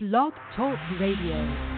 Blog 0.00 0.32
Talk 0.54 0.78
Radio. 1.00 1.77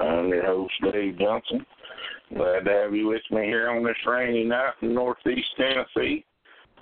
I'm 0.00 0.28
your 0.28 0.46
host 0.46 0.72
Dave 0.92 1.18
Johnson. 1.18 1.64
Glad 2.34 2.64
to 2.64 2.70
have 2.70 2.94
you 2.94 3.08
with 3.08 3.22
me 3.30 3.44
here 3.44 3.70
on 3.70 3.84
this 3.84 3.96
rainy 4.06 4.44
night 4.44 4.72
in 4.80 4.94
Northeast 4.94 5.48
Tennessee. 5.58 6.24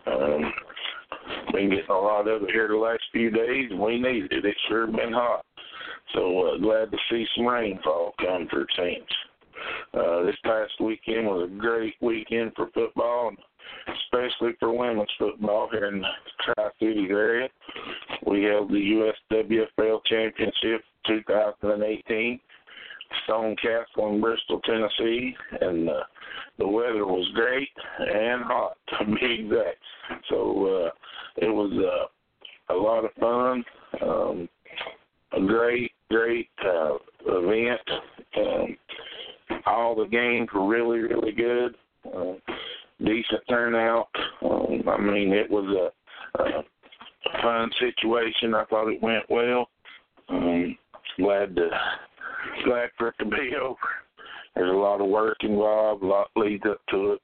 Um, 0.07 0.53
been 1.53 1.71
getting 1.71 1.91
a 1.91 1.95
lot 1.95 2.29
of 2.29 2.43
it 2.43 2.51
here 2.51 2.69
the 2.69 2.77
last 2.77 3.03
few 3.13 3.31
days, 3.31 3.71
and 3.71 3.81
we 3.81 3.99
needed 3.99 4.33
it. 4.33 4.45
It's 4.45 4.59
sure 4.69 4.87
been 4.87 5.13
hot. 5.13 5.45
So 6.15 6.47
uh, 6.47 6.59
glad 6.59 6.91
to 6.91 6.99
see 7.11 7.27
some 7.35 7.47
rainfall 7.47 8.15
come 8.21 8.47
for 8.51 8.67
teams. 8.77 9.05
Uh, 9.93 10.23
this 10.23 10.37
past 10.45 10.73
weekend 10.81 11.27
was 11.27 11.51
a 11.51 11.59
great 11.59 11.95
weekend 12.01 12.53
for 12.55 12.69
football, 12.73 13.29
and 13.29 13.39
especially 13.97 14.53
for 14.61 14.73
women's 14.73 15.11
football 15.19 15.69
here 15.73 15.87
in 15.87 16.01
the 16.01 16.55
Tri 16.55 16.69
Cities 16.79 17.11
area. 17.11 17.49
We 18.27 18.45
held 18.45 18.71
the 18.71 19.13
USWFL 19.33 20.01
Championship 20.07 20.83
2018, 21.07 22.41
Stone 23.25 23.57
Castle 23.57 24.15
in 24.15 24.21
Bristol, 24.21 24.61
Tennessee, 24.61 25.35
and 25.61 25.89
uh, 25.89 26.03
the 26.59 26.67
weather 26.67 27.07
was 27.07 27.27
great 27.35 27.71
and 27.99 28.43
hot 28.45 28.77
to 28.99 29.05
be 29.07 29.45
exact. 29.45 29.79
So 30.29 30.87
uh, 30.87 30.91
it 31.37 31.49
was 31.49 31.73
uh, 31.73 32.75
a 32.75 32.77
lot 32.77 33.05
of 33.05 33.11
fun, 33.21 33.65
um, 34.03 34.49
a 35.33 35.47
great, 35.47 35.93
great 36.11 36.51
uh, 36.65 36.97
event. 37.27 37.81
Um, 38.37 38.77
all 39.67 39.95
the 39.95 40.07
games 40.07 40.49
were 40.55 40.67
really, 40.67 40.99
really 40.99 41.33
good. 41.33 41.75
Uh, 42.07 42.35
decent 43.05 43.43
turnout. 43.49 44.09
Um, 44.43 44.83
I 44.89 45.01
mean, 45.01 45.33
it 45.33 45.51
was 45.51 45.93
a, 46.37 46.43
a 46.43 46.63
fun 47.43 47.71
situation. 47.79 48.55
I 48.55 48.65
thought 48.65 48.89
it 48.89 49.03
went 49.03 49.25
well. 49.29 49.69
Um, 50.29 50.77
glad 51.17 51.57
to 51.57 51.69
glad 52.65 52.91
for 52.97 53.09
it 53.09 53.15
to 53.21 53.25
be 53.25 53.53
over. 53.61 53.77
There's 54.55 54.71
a 54.71 54.77
lot 54.77 55.01
of 55.01 55.09
work 55.09 55.39
involved, 55.41 56.03
a 56.03 56.07
lot 56.07 56.31
leads 56.37 56.65
up 56.69 56.81
to 56.91 57.13
it. 57.13 57.21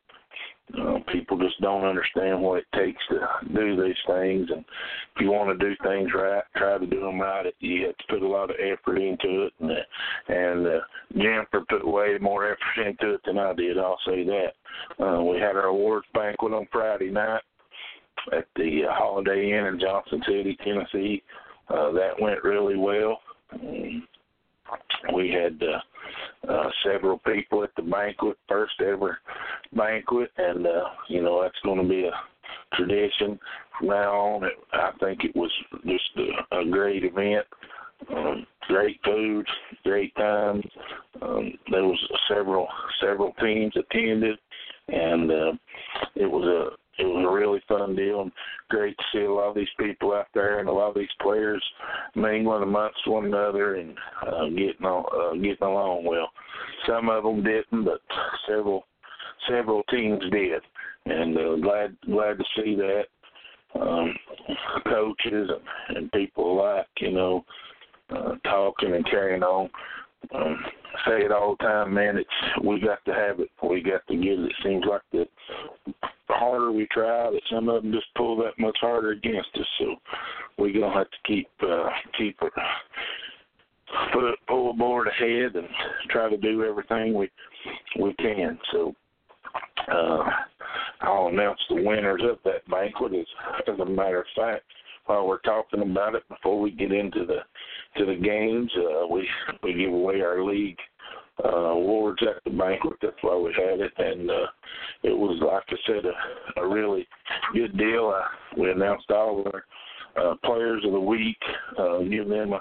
Uh, 0.81 0.99
people 1.13 1.37
just 1.37 1.61
don't 1.61 1.85
understand 1.85 2.41
what 2.41 2.59
it 2.59 2.65
takes 2.75 3.03
to 3.09 3.21
do 3.55 3.77
these 3.77 3.97
things, 4.07 4.49
and 4.51 4.65
if 5.15 5.21
you 5.21 5.31
want 5.31 5.57
to 5.57 5.69
do 5.69 5.77
things 5.83 6.09
right, 6.15 6.43
try 6.57 6.79
to 6.79 6.87
do 6.87 7.01
them 7.01 7.21
right. 7.21 7.53
You 7.61 7.87
have 7.87 7.97
to 7.99 8.05
put 8.09 8.23
a 8.23 8.27
lot 8.27 8.49
of 8.49 8.57
effort 8.59 8.97
into 8.97 9.43
it, 9.43 9.53
and 9.61 9.71
uh, 9.71 10.33
and 10.33 10.67
uh, 10.67 10.81
Jennifer 11.13 11.65
put 11.69 11.87
way 11.87 12.17
more 12.19 12.51
effort 12.51 12.87
into 12.87 13.15
it 13.15 13.21
than 13.27 13.39
I 13.39 13.53
did. 13.53 13.79
I'll 13.79 14.01
say 14.07 14.25
that. 14.25 15.05
Uh, 15.05 15.23
we 15.23 15.37
had 15.37 15.55
our 15.55 15.67
awards 15.67 16.07
banquet 16.15 16.55
on 16.55 16.67
Friday 16.73 17.11
night 17.11 17.43
at 18.33 18.47
the 18.57 18.85
uh, 18.89 18.95
Holiday 18.95 19.53
Inn 19.53 19.67
in 19.67 19.79
Johnson 19.79 20.23
City, 20.27 20.57
Tennessee. 20.65 21.23
Uh, 21.69 21.93
that 21.93 22.21
went 22.21 22.43
really 22.43 22.77
well. 22.77 23.21
Um, 23.53 24.09
we 25.15 25.31
had 25.31 25.61
uh, 25.63 26.53
uh, 26.53 26.71
several 26.85 27.19
people 27.19 27.63
at 27.63 27.71
the 27.77 27.83
banquet, 27.83 28.37
first 28.49 28.75
ever 28.81 29.19
banquet, 29.75 30.31
and 30.37 30.67
uh, 30.67 30.85
you 31.09 31.23
know 31.23 31.43
that's 31.43 31.59
going 31.65 31.83
to 31.83 31.89
be 31.89 32.05
a 32.05 32.77
tradition 32.77 33.39
from 33.79 33.89
now 33.89 34.13
on. 34.13 34.45
It, 34.45 34.53
I 34.73 34.91
think 35.01 35.25
it 35.25 35.37
was 35.37 35.51
just 35.85 36.11
a, 36.17 36.61
a 36.61 36.71
great 36.71 37.05
event. 37.05 37.47
Um, 38.15 38.47
great 38.69 39.01
food, 39.05 39.47
great 39.85 40.15
time. 40.17 40.63
Um, 41.23 41.53
there 41.71 41.85
was 41.85 41.99
several 42.29 42.69
several 43.01 43.33
teams 43.41 43.75
attended, 43.77 44.39
and 44.89 45.31
uh, 45.31 45.53
it 46.15 46.27
was 46.27 46.45
a 46.45 46.84
it 46.99 47.05
was 47.05 47.25
a 47.29 47.35
really 47.35 47.61
fun 47.69 47.97
deal 47.97 48.23
and 48.23 48.33
great 48.71 48.97
to 48.97 49.05
see 49.13 49.25
a 49.25 49.33
lot 49.33 49.49
of 49.49 49.55
these 49.55 49.69
people 49.79 50.13
out 50.13 50.27
there 50.35 50.61
and 50.61 50.69
a 50.69 50.73
lot 50.73 50.91
of 50.91 50.95
these 50.95 51.09
players 51.21 51.63
mingling 52.15 52.63
amongst 52.63 53.07
one 53.07 53.27
another 53.27 53.77
and 53.77 53.97
uh, 54.27 54.49
getting 54.51 54.85
on, 54.87 55.05
uh, 55.13 55.35
getting 55.35 55.67
along 55.67 56.05
well. 56.05 56.31
Some 56.87 57.09
of 57.09 57.25
them 57.25 57.43
didn't, 57.43 57.85
but 57.85 58.01
several 58.49 58.85
several 59.49 59.83
teams 59.91 60.23
did, 60.31 60.63
and 61.07 61.37
uh, 61.37 61.57
glad 61.57 61.97
glad 62.07 62.39
to 62.39 62.45
see 62.57 62.77
that. 62.77 63.05
Um, 63.79 64.15
coaches 64.89 65.51
and, 65.89 66.13
people 66.13 66.61
alike, 66.61 66.87
you 67.01 67.11
know, 67.11 67.45
uh, 68.15 68.37
talking 68.45 68.95
and 68.95 69.05
carrying 69.11 69.43
on. 69.43 69.69
Um, 70.35 70.59
say 71.07 71.25
it 71.25 71.33
all 71.33 71.57
the 71.59 71.65
time, 71.65 71.95
man. 71.95 72.17
It's 72.17 72.65
we 72.65 72.81
got 72.81 73.05
to 73.07 73.15
have 73.15 73.41
it. 73.41 73.51
We 73.63 73.83
got 73.83 74.07
to 74.09 74.17
get 74.17 74.39
it. 74.39 74.47
It 74.47 74.53
seems 74.63 74.85
like 74.89 75.03
the 75.13 75.27
the 75.87 76.35
harder 76.35 76.73
we 76.73 76.87
try, 76.91 77.31
that 77.31 77.41
some 77.51 77.69
of 77.69 77.83
them 77.83 77.93
just 77.93 78.07
pull 78.17 78.37
that 78.39 78.59
much 78.59 78.77
harder 78.81 79.11
against 79.11 79.51
us. 79.55 79.67
So 79.79 79.97
we're 80.59 80.73
gonna 80.73 80.95
have 80.95 81.11
to 81.11 81.17
keep 81.27 81.49
uh, 81.63 81.89
keep 82.17 82.37
it 82.43 82.53
put 84.13 84.35
pull 84.49 84.73
the 84.73 84.79
board 84.79 85.09
ahead 85.09 85.57
and 85.57 85.69
try 86.11 86.29
to 86.29 86.37
do 86.37 86.65
everything 86.65 87.15
we 87.15 87.31
we 88.01 88.15
can. 88.15 88.59
So 88.73 88.95
uh, 89.93 90.31
I'll 91.03 91.29
announce 91.29 91.61
the 91.69 91.83
winners 91.83 92.23
of 92.25 92.39
that 92.45 92.69
banquet. 92.69 93.15
As, 93.15 93.27
as 93.69 93.79
a 93.79 93.85
matter 93.85 94.21
of 94.21 94.27
fact, 94.37 94.65
while 95.07 95.27
we're 95.27 95.39
talking 95.41 95.83
about 95.83 96.15
it, 96.15 96.29
before 96.29 96.61
we 96.61 96.71
get 96.71 96.93
into 96.93 97.25
the 97.27 97.39
to 97.99 98.07
the 98.07 98.17
games, 98.17 98.71
uh, 98.79 99.07
we 99.07 99.29
we 99.63 99.75
give 99.75 99.93
away 99.93 100.21
our 100.21 100.45
league 100.45 100.79
uh, 101.45 101.49
awards 101.49 102.23
at 102.23 102.43
the 102.45 102.51
banquet. 102.51 102.95
That's 103.03 103.17
why 103.23 103.37
we 103.37 103.53
had 103.53 103.81
it, 103.81 103.93
and 103.99 104.31
uh, 104.31 104.47
it 105.03 105.17
was 105.17 105.41
like 105.43 105.65
I 105.69 105.77
said, 105.87 106.05
a, 106.05 106.61
a 106.61 106.69
really 106.69 107.07
good 107.53 107.77
deal. 107.77 108.15
Uh, 108.15 108.61
we 108.61 108.71
announced 108.71 109.11
all 109.11 109.45
our 109.53 109.65
uh, 110.17 110.35
players 110.45 110.85
of 110.85 110.93
the 110.93 111.01
week, 111.01 111.39
uh, 111.79 111.99
give 111.99 112.29
them 112.29 112.53
a 112.53 112.61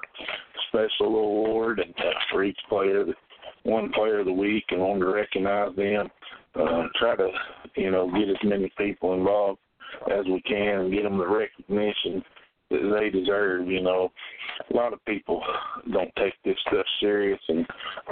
special 0.70 1.08
award, 1.08 1.80
and 1.80 1.94
uh, 1.98 2.12
for 2.32 2.44
each 2.44 2.58
player, 2.68 3.06
one 3.64 3.92
player 3.94 4.20
of 4.20 4.26
the 4.26 4.34
week, 4.34 4.66
and 4.70 4.82
wanted 4.82 5.02
to 5.02 5.14
recognize 5.14 5.76
them. 5.76 6.10
Uh, 6.56 6.84
try 7.00 7.16
to, 7.16 7.30
you 7.76 7.90
know, 7.90 8.12
get 8.12 8.30
as 8.30 8.36
many 8.44 8.72
people 8.78 9.14
involved 9.16 9.60
as 10.12 10.26
we 10.26 10.42
can 10.42 10.82
and 10.82 10.94
get 10.94 11.04
them 11.04 11.18
the 11.18 11.28
recognition 11.28 12.24
that 12.70 12.98
they 13.00 13.10
deserve. 13.10 13.68
You 13.68 13.82
know, 13.82 14.12
a 14.72 14.76
lot 14.76 14.94
of 14.94 15.04
people 15.06 15.42
don't 15.92 16.14
take 16.18 16.34
this 16.44 16.58
stuff 16.68 16.86
serious, 17.00 17.40
and 17.48 17.66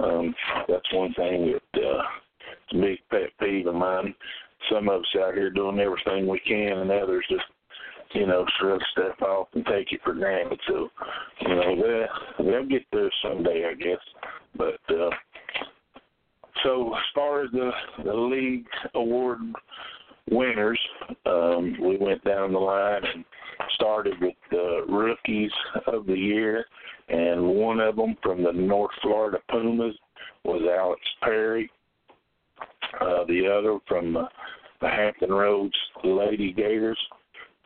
um, 0.04 0.36
that's 0.68 0.94
one 0.94 1.14
thing 1.14 1.54
that 1.54 1.82
uh, 1.82 2.02
it's 2.64 2.74
a 2.74 2.78
big 2.78 3.00
pet 3.10 3.30
peeve 3.40 3.68
of 3.68 3.76
mine. 3.76 4.14
Some 4.72 4.90
of 4.90 5.02
us 5.02 5.16
out 5.20 5.34
here 5.34 5.50
doing 5.50 5.80
everything 5.80 6.28
we 6.28 6.40
can, 6.40 6.80
and 6.80 6.92
others 6.92 7.26
just 7.30 7.44
you 8.14 8.28
know, 8.28 8.46
shrug 8.60 8.82
stuff 8.92 9.22
off 9.22 9.48
and 9.54 9.66
take 9.66 9.92
it 9.92 10.02
for 10.04 10.14
granted. 10.14 10.60
So, 10.68 10.90
you 11.42 11.56
know, 11.56 11.76
they'll, 12.38 12.46
they'll 12.46 12.68
get 12.68 12.84
there 12.92 13.10
someday, 13.24 13.70
I 13.72 13.74
guess. 13.74 14.00
But 14.58 14.80
uh, 14.94 15.10
so 16.64 16.94
as 16.94 17.04
far 17.16 17.44
as 17.44 17.52
the 17.52 17.72
the 18.04 18.14
league 18.14 18.66
award 18.96 19.40
winners, 20.32 20.80
um, 21.26 21.76
we 21.82 21.98
went 21.98 22.24
down 22.24 22.54
the 22.54 22.60
line 22.60 23.02
and 23.14 23.26
started 23.76 24.14
with 24.22 24.34
the 24.50 24.86
rookies 24.90 25.52
of 25.88 26.06
the 26.06 26.16
year, 26.16 26.66
and 27.10 27.46
one 27.46 27.80
of 27.80 27.96
them 27.96 28.16
from 28.24 28.44
the 28.44 28.52
North 28.52 28.92
Florida 29.02 29.38
Pumas 29.50 29.96
was 30.44 30.62
Alex 30.78 31.02
Perry. 31.22 31.70
Uh, 33.00 33.24
the 33.28 33.48
other 33.48 33.80
from 33.88 34.18
uh, 34.18 34.26
the 34.82 34.88
Hampton 34.88 35.32
Roads 35.32 35.76
Lady 36.04 36.52
Gators, 36.54 37.00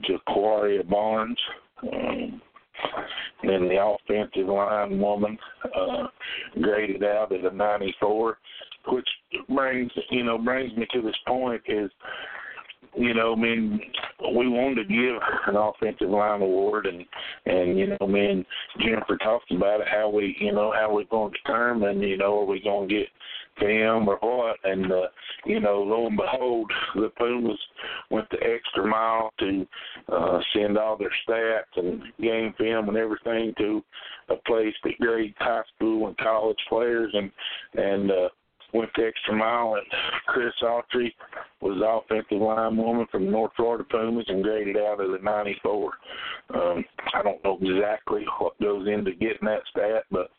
Jaquaria 0.10 0.88
Barnes. 0.88 1.40
Um, 1.84 2.42
And 3.44 3.70
the 3.70 3.82
offensive 3.82 4.48
line 4.48 5.00
woman 5.00 5.38
uh, 5.64 6.08
graded 6.62 7.04
out 7.04 7.32
at 7.32 7.46
a 7.46 7.56
94, 7.56 8.38
which 8.90 9.08
brings 9.50 9.92
you 10.10 10.24
know 10.24 10.38
brings 10.38 10.76
me 10.76 10.88
to 10.92 11.02
this 11.02 11.16
point 11.28 11.62
is 11.68 11.90
you 12.96 13.14
know, 13.14 13.34
I 13.34 13.36
mean, 13.36 13.80
we 14.36 14.48
wanted 14.48 14.88
to 14.88 14.94
give 14.94 15.22
an 15.48 15.56
offensive 15.56 16.10
line 16.10 16.42
award, 16.42 16.86
and 16.86 17.06
and 17.46 17.78
you 17.78 17.88
know, 17.88 18.08
me 18.08 18.26
and 18.26 18.46
Jennifer 18.80 19.18
talked 19.18 19.52
about 19.52 19.82
it, 19.82 19.88
how 19.90 20.10
we, 20.10 20.36
you 20.40 20.52
know, 20.52 20.74
how 20.74 20.94
we're 20.94 21.04
going 21.06 21.32
to 21.32 21.38
determine, 21.44 22.02
you 22.02 22.18
know, 22.18 22.40
are 22.40 22.46
we 22.46 22.62
going 22.62 22.90
to 22.90 22.96
get 22.96 23.08
film 23.60 24.08
or 24.08 24.18
what? 24.22 24.58
And 24.64 24.92
uh, 24.92 25.08
you 25.46 25.60
know, 25.60 25.82
lo 25.82 26.08
and 26.08 26.18
behold, 26.18 26.72
the 26.96 27.12
Pumas 27.18 27.60
went 28.10 28.30
the 28.30 28.38
extra 28.38 28.86
mile 28.86 29.32
to 29.40 29.68
uh, 30.12 30.40
send 30.54 30.78
all 30.78 30.98
their 30.98 31.14
stats 31.28 31.78
and 31.78 32.02
game 32.22 32.54
film 32.58 32.90
and 32.90 32.98
everything 32.98 33.54
to 33.58 33.84
a 34.30 34.36
place 34.48 34.74
that 34.84 34.98
grades 35.00 35.36
high 35.40 35.62
school 35.76 36.08
and 36.08 36.18
college 36.18 36.58
players, 36.70 37.14
and 37.14 37.32
and 37.76 38.12
uh, 38.12 38.30
went 38.74 38.90
the 38.96 39.06
extra 39.06 39.36
mile, 39.36 39.76
and 39.76 39.86
Chris 40.28 40.54
Autry 40.64 41.12
was 41.66 41.78
the 41.80 42.16
offensive 42.16 42.42
line 42.42 42.78
woman 42.78 43.08
from 43.12 43.32
North 43.32 43.52
Florida 43.56 43.84
Pumas 43.90 44.26
and 44.28 44.44
graded 44.44 44.78
out 44.78 45.02
as 45.02 45.08
a 45.20 45.24
94. 45.24 45.94
Um, 46.54 46.86
I 47.14 47.24
don't 47.24 47.44
know 47.44 47.58
exactly 47.62 48.26
what 48.40 48.60
goes 48.62 48.88
into 48.88 49.12
getting 49.12 49.48
that 49.48 49.64
stat, 49.72 50.04
but 50.12 50.30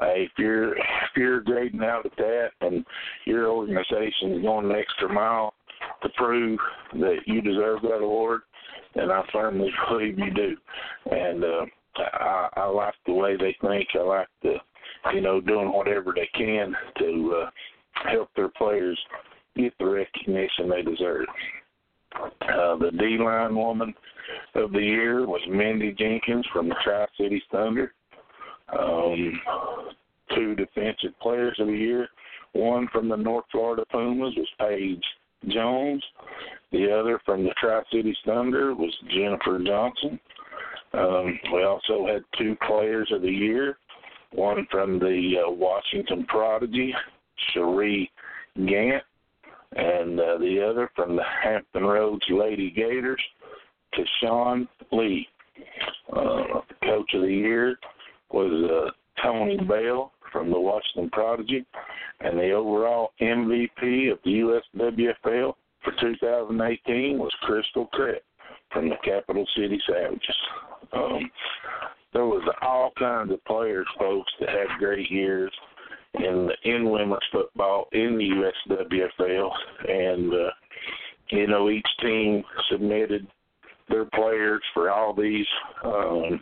hey, 0.00 0.26
if 0.26 0.32
you're 0.38 0.76
if 0.76 1.16
you're 1.16 1.40
grading 1.40 1.82
out 1.82 2.06
at 2.06 2.16
that 2.16 2.48
and 2.60 2.84
your 3.26 3.48
organization 3.48 4.32
is 4.32 4.42
going 4.42 4.68
the 4.68 4.74
extra 4.74 5.12
mile 5.12 5.54
to 6.02 6.08
prove 6.16 6.58
that 6.94 7.18
you 7.26 7.40
deserve 7.40 7.82
that 7.82 8.02
award, 8.02 8.40
then 8.94 9.10
I 9.10 9.22
firmly 9.32 9.70
believe 9.88 10.18
you 10.18 10.32
do. 10.34 10.56
And 11.10 11.44
uh, 11.44 11.64
I, 11.96 12.48
I 12.56 12.64
like 12.66 12.94
the 13.06 13.12
way 13.12 13.36
they 13.36 13.56
think. 13.60 13.88
I 13.94 14.02
like 14.02 14.28
the 14.42 14.54
you 15.12 15.20
know, 15.20 15.40
doing 15.40 15.72
whatever 15.72 16.14
they 16.14 16.28
can 16.34 16.74
to 16.98 17.42
uh, 17.42 17.50
help 18.08 18.30
their 18.36 18.48
players 18.48 18.98
get 19.56 19.72
the 19.78 19.86
recognition 19.86 20.68
they 20.68 20.82
deserve. 20.82 21.26
Uh, 22.14 22.76
the 22.76 22.90
D 22.98 23.16
line 23.18 23.54
woman 23.54 23.94
of 24.54 24.72
the 24.72 24.80
year 24.80 25.26
was 25.26 25.40
Mindy 25.48 25.94
Jenkins 25.98 26.46
from 26.52 26.68
the 26.68 26.76
Tri 26.84 27.06
Cities 27.18 27.42
Thunder. 27.50 27.92
Um, 28.78 29.40
two 30.34 30.54
defensive 30.54 31.18
players 31.20 31.56
of 31.58 31.66
the 31.66 31.72
year. 31.72 32.08
One 32.52 32.88
from 32.92 33.08
the 33.08 33.16
North 33.16 33.46
Florida 33.50 33.84
Pumas 33.90 34.34
was 34.36 34.48
Paige 34.58 35.04
Jones. 35.48 36.04
The 36.70 36.92
other 36.92 37.20
from 37.24 37.44
the 37.44 37.54
Tri 37.60 37.82
Cities 37.92 38.16
Thunder 38.24 38.74
was 38.74 38.94
Jennifer 39.10 39.58
Johnson. 39.64 40.20
Um, 40.94 41.38
we 41.52 41.64
also 41.64 42.06
had 42.06 42.22
two 42.38 42.56
players 42.66 43.10
of 43.12 43.22
the 43.22 43.30
year. 43.30 43.78
One 44.32 44.66
from 44.70 44.98
the 44.98 45.44
uh, 45.46 45.50
Washington 45.50 46.24
Prodigy, 46.26 46.94
Cherie 47.52 48.10
Gant, 48.56 49.02
and 49.76 50.20
uh, 50.20 50.38
the 50.38 50.64
other 50.68 50.90
from 50.94 51.16
the 51.16 51.24
Hampton 51.42 51.84
Roads 51.84 52.24
Lady 52.30 52.70
Gators, 52.70 53.22
Tashawn 53.94 54.68
Lee. 54.90 55.26
Uh, 56.12 56.60
Coach 56.82 57.14
of 57.14 57.22
the 57.22 57.32
Year 57.32 57.76
was 58.30 58.70
uh, 58.70 59.22
Tony 59.22 59.58
Bell 59.58 60.12
from 60.32 60.50
the 60.50 60.58
Washington 60.58 61.10
Prodigy, 61.10 61.64
and 62.20 62.38
the 62.38 62.50
overall 62.52 63.12
MVP 63.20 64.10
of 64.10 64.18
the 64.24 64.60
USWFL 64.74 65.54
for 65.84 65.92
2018 66.00 67.18
was 67.18 67.32
Crystal 67.42 67.86
Crett 67.92 68.22
from 68.72 68.88
the 68.88 68.96
Capital 69.04 69.46
City 69.56 69.80
Savages. 69.86 70.36
Um, 70.92 71.30
there 72.12 72.26
was 72.26 72.46
all 72.62 72.92
kinds 72.98 73.32
of 73.32 73.44
players, 73.44 73.86
folks, 73.98 74.32
that 74.40 74.48
had 74.48 74.78
great 74.78 75.10
years 75.10 75.52
in 76.14 76.48
the 76.48 76.70
in 76.70 76.90
women's 76.90 77.20
football 77.32 77.86
in 77.92 78.18
the 78.18 78.50
USWFL, 78.70 79.50
and 79.88 80.32
uh, 80.32 80.50
you 81.30 81.46
know 81.46 81.70
each 81.70 81.86
team 82.00 82.42
submitted 82.70 83.26
their 83.88 84.04
players 84.06 84.62
for 84.74 84.90
all 84.90 85.14
these 85.14 85.46
um, 85.84 86.40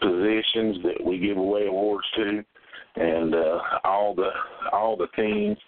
positions 0.00 0.78
that 0.82 1.04
we 1.04 1.18
give 1.18 1.36
away 1.36 1.66
awards 1.66 2.06
to, 2.16 2.44
and 2.96 3.34
uh, 3.34 3.58
all 3.84 4.14
the 4.14 4.30
all 4.72 4.96
the 4.96 5.08
teams 5.16 5.58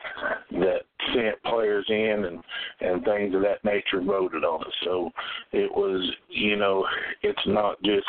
that 0.53 0.81
sent 1.15 1.43
players 1.45 1.85
in 1.89 2.25
and 2.27 2.43
and 2.81 3.05
things 3.05 3.35
of 3.35 3.43
that 3.43 3.65
nature 3.65 4.01
voted 4.01 4.45
on 4.45 4.63
it. 4.63 4.75
So 4.85 5.11
it 5.53 5.71
was 5.71 6.09
you 6.29 6.57
know 6.57 6.87
it's 7.23 7.47
not 7.47 7.83
just 7.83 8.07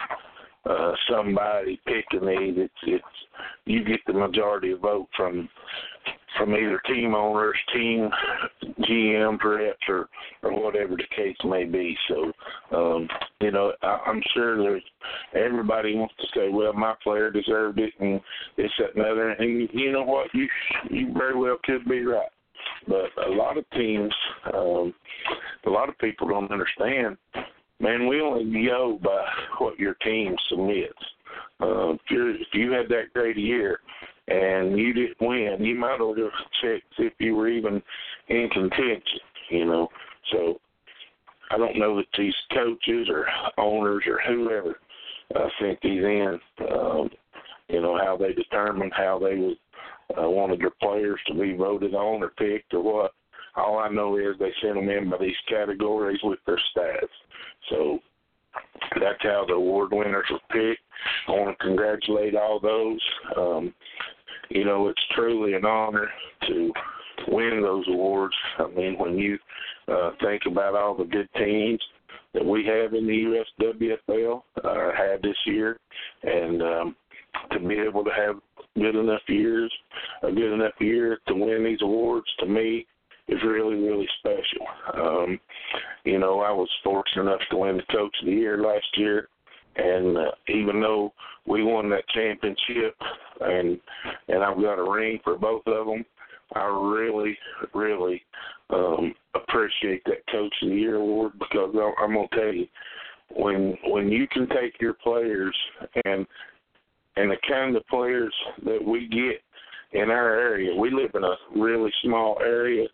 uh, 0.69 0.91
somebody 1.09 1.79
picking 1.85 2.27
these. 2.27 2.55
It's 2.57 2.73
it's 2.83 3.05
you 3.65 3.83
get 3.83 3.99
the 4.07 4.13
majority 4.13 4.71
of 4.71 4.79
vote 4.79 5.07
from 5.15 5.49
from 6.37 6.53
either 6.53 6.81
team 6.87 7.15
owners, 7.15 7.55
team 7.73 8.09
GM 8.81 9.43
reps, 9.43 9.77
or 9.87 10.09
or 10.43 10.63
whatever 10.63 10.95
the 10.95 11.03
case 11.15 11.37
may 11.43 11.65
be. 11.65 11.97
So, 12.07 12.31
um, 12.75 13.07
you 13.41 13.51
know, 13.51 13.73
I, 13.81 13.99
I'm 14.07 14.21
sure 14.33 14.57
there's 14.57 14.83
everybody 15.33 15.95
wants 15.95 16.15
to 16.19 16.27
say, 16.35 16.49
well, 16.49 16.73
my 16.73 16.93
player 17.03 17.31
deserved 17.31 17.79
it, 17.79 17.93
and 17.99 18.21
this, 18.55 18.71
that, 18.79 18.95
and 18.95 19.05
other. 19.05 19.31
And 19.31 19.69
you 19.73 19.91
know 19.91 20.03
what? 20.03 20.27
You 20.33 20.47
you 20.89 21.13
very 21.13 21.37
well 21.37 21.57
could 21.63 21.85
be 21.85 22.05
right. 22.05 22.29
But 22.87 23.25
a 23.25 23.29
lot 23.29 23.57
of 23.57 23.69
teams, 23.71 24.13
um, 24.53 24.93
a 25.65 25.69
lot 25.69 25.89
of 25.89 25.97
people 25.97 26.27
don't 26.27 26.51
understand. 26.51 27.17
Man, 27.79 28.07
we 28.07 28.21
only 28.21 28.65
go 28.65 28.99
by 29.03 29.25
what 29.59 29.79
your 29.79 29.93
team 29.95 30.35
submits. 30.49 30.93
Uh, 31.61 31.91
if, 31.91 32.01
you're, 32.09 32.31
if 32.31 32.47
you 32.53 32.71
had 32.71 32.87
that 32.89 33.13
great 33.13 33.37
a 33.37 33.41
year 33.41 33.79
and 34.27 34.77
you 34.77 34.93
didn't 34.93 35.17
win, 35.21 35.57
you 35.59 35.75
might 35.75 35.99
have 35.99 36.31
checked 36.61 36.93
if 36.97 37.13
you 37.19 37.35
were 37.35 37.47
even 37.47 37.81
in 38.29 38.49
contention. 38.51 39.19
You 39.49 39.65
know, 39.65 39.87
so 40.31 40.59
I 41.51 41.57
don't 41.57 41.77
know 41.77 41.95
that 41.97 42.05
these 42.17 42.35
coaches 42.53 43.09
or 43.09 43.27
owners 43.57 44.03
or 44.07 44.19
whoever 44.27 44.75
uh, 45.35 45.47
sent 45.59 45.79
these 45.81 46.03
in. 46.03 46.39
Um, 46.71 47.09
you 47.69 47.81
know 47.81 47.97
how 47.97 48.17
they 48.17 48.33
determined 48.33 48.93
how 48.95 49.19
they 49.19 49.35
would 49.35 49.57
uh, 50.17 50.29
wanted 50.29 50.59
their 50.59 50.71
players 50.81 51.19
to 51.27 51.33
be 51.33 51.53
voted 51.53 51.93
on 51.93 52.23
or 52.23 52.29
picked 52.29 52.73
or 52.73 52.81
what. 52.81 53.11
All 53.57 53.79
I 53.79 53.89
know 53.89 54.17
is 54.17 54.35
they 54.39 54.51
sent 54.61 54.75
them 54.75 54.89
in 54.89 55.09
by 55.09 55.17
these 55.17 55.35
categories 55.49 56.19
with 56.23 56.39
their 56.45 56.59
stats. 56.75 57.07
So 57.69 57.99
that's 58.99 59.21
how 59.23 59.45
the 59.47 59.53
award 59.53 59.89
winners 59.91 60.25
were 60.31 60.39
picked. 60.51 60.81
I 61.27 61.31
want 61.31 61.57
to 61.57 61.65
congratulate 61.65 62.35
all 62.35 62.59
those. 62.59 63.01
Um, 63.35 63.73
you 64.49 64.63
know, 64.63 64.87
it's 64.87 65.01
truly 65.15 65.53
an 65.53 65.65
honor 65.65 66.07
to 66.47 66.71
win 67.27 67.61
those 67.61 67.85
awards. 67.87 68.35
I 68.59 68.67
mean, 68.67 68.97
when 68.97 69.17
you 69.17 69.37
uh, 69.87 70.11
think 70.21 70.43
about 70.45 70.75
all 70.75 70.95
the 70.95 71.03
good 71.05 71.29
teams 71.35 71.81
that 72.33 72.45
we 72.45 72.65
have 72.65 72.93
in 72.93 73.07
the 73.07 73.43
USWFL, 73.59 74.41
uh, 74.63 74.91
had 74.95 75.21
this 75.21 75.37
year, 75.45 75.79
and 76.23 76.61
um, 76.61 76.95
to 77.51 77.59
be 77.59 77.75
able 77.75 78.03
to 78.03 78.11
have 78.11 78.35
good 78.75 78.95
enough 78.95 79.21
years, 79.27 79.71
a 80.23 80.31
good 80.31 80.53
enough 80.53 80.73
year 80.79 81.19
to 81.27 81.33
win 81.33 81.63
these 81.63 81.81
awards, 81.81 82.27
to 82.39 82.45
me, 82.45 82.85
is 83.27 83.39
really, 83.45 83.75
really 83.75 84.07
special. 84.19 84.65
Um, 84.93 85.39
you 86.03 86.19
know, 86.19 86.39
I 86.39 86.51
was 86.51 86.69
fortunate 86.83 87.23
enough 87.23 87.41
to 87.51 87.57
win 87.57 87.77
the 87.77 87.83
Coach 87.93 88.15
of 88.21 88.25
the 88.25 88.31
Year 88.31 88.61
last 88.61 88.87
year, 88.95 89.27
and 89.75 90.17
uh, 90.17 90.31
even 90.49 90.81
though 90.81 91.13
we 91.45 91.63
won 91.63 91.89
that 91.89 92.07
championship, 92.09 92.95
and 93.41 93.79
and 94.27 94.43
I've 94.43 94.61
got 94.61 94.79
a 94.79 94.89
ring 94.89 95.19
for 95.23 95.37
both 95.37 95.63
of 95.67 95.87
them, 95.87 96.05
I 96.55 96.65
really, 96.65 97.37
really 97.73 98.21
um, 98.69 99.13
appreciate 99.35 100.03
that 100.05 100.25
Coach 100.31 100.53
of 100.63 100.69
the 100.69 100.75
Year 100.75 100.95
award 100.95 101.33
because 101.37 101.73
I'm 102.01 102.13
gonna 102.13 102.27
tell 102.33 102.53
you, 102.53 102.67
when 103.35 103.77
when 103.87 104.09
you 104.09 104.27
can 104.27 104.47
take 104.49 104.79
your 104.79 104.93
players 104.93 105.55
and 106.05 106.25
and 107.17 107.31
the 107.31 107.37
kind 107.47 107.75
of 107.75 107.85
players 107.87 108.33
that 108.63 108.83
we 108.83 109.07
get 109.07 109.41
in 109.99 110.09
our 110.09 110.39
area, 110.39 110.75
we 110.75 110.91
live 110.91 111.11
in 111.15 111.23
a 111.23 111.35
really 111.55 111.91
small 112.03 112.37
area, 112.41 112.87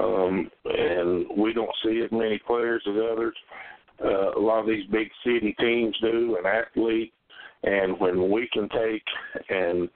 um, 0.00 0.50
and 0.64 1.26
we 1.36 1.52
don't 1.52 1.70
see 1.84 2.02
as 2.04 2.10
many 2.12 2.38
players 2.46 2.82
as 2.88 2.94
others. 3.12 3.34
Uh, 4.04 4.38
a 4.38 4.40
lot 4.40 4.60
of 4.60 4.66
these 4.66 4.86
big 4.90 5.08
city 5.24 5.54
teams 5.58 5.96
do, 6.00 6.36
and 6.36 6.46
athletes. 6.46 7.12
And 7.62 7.98
when 7.98 8.30
we 8.30 8.48
can 8.52 8.68
take 8.68 9.02
and 9.48 9.88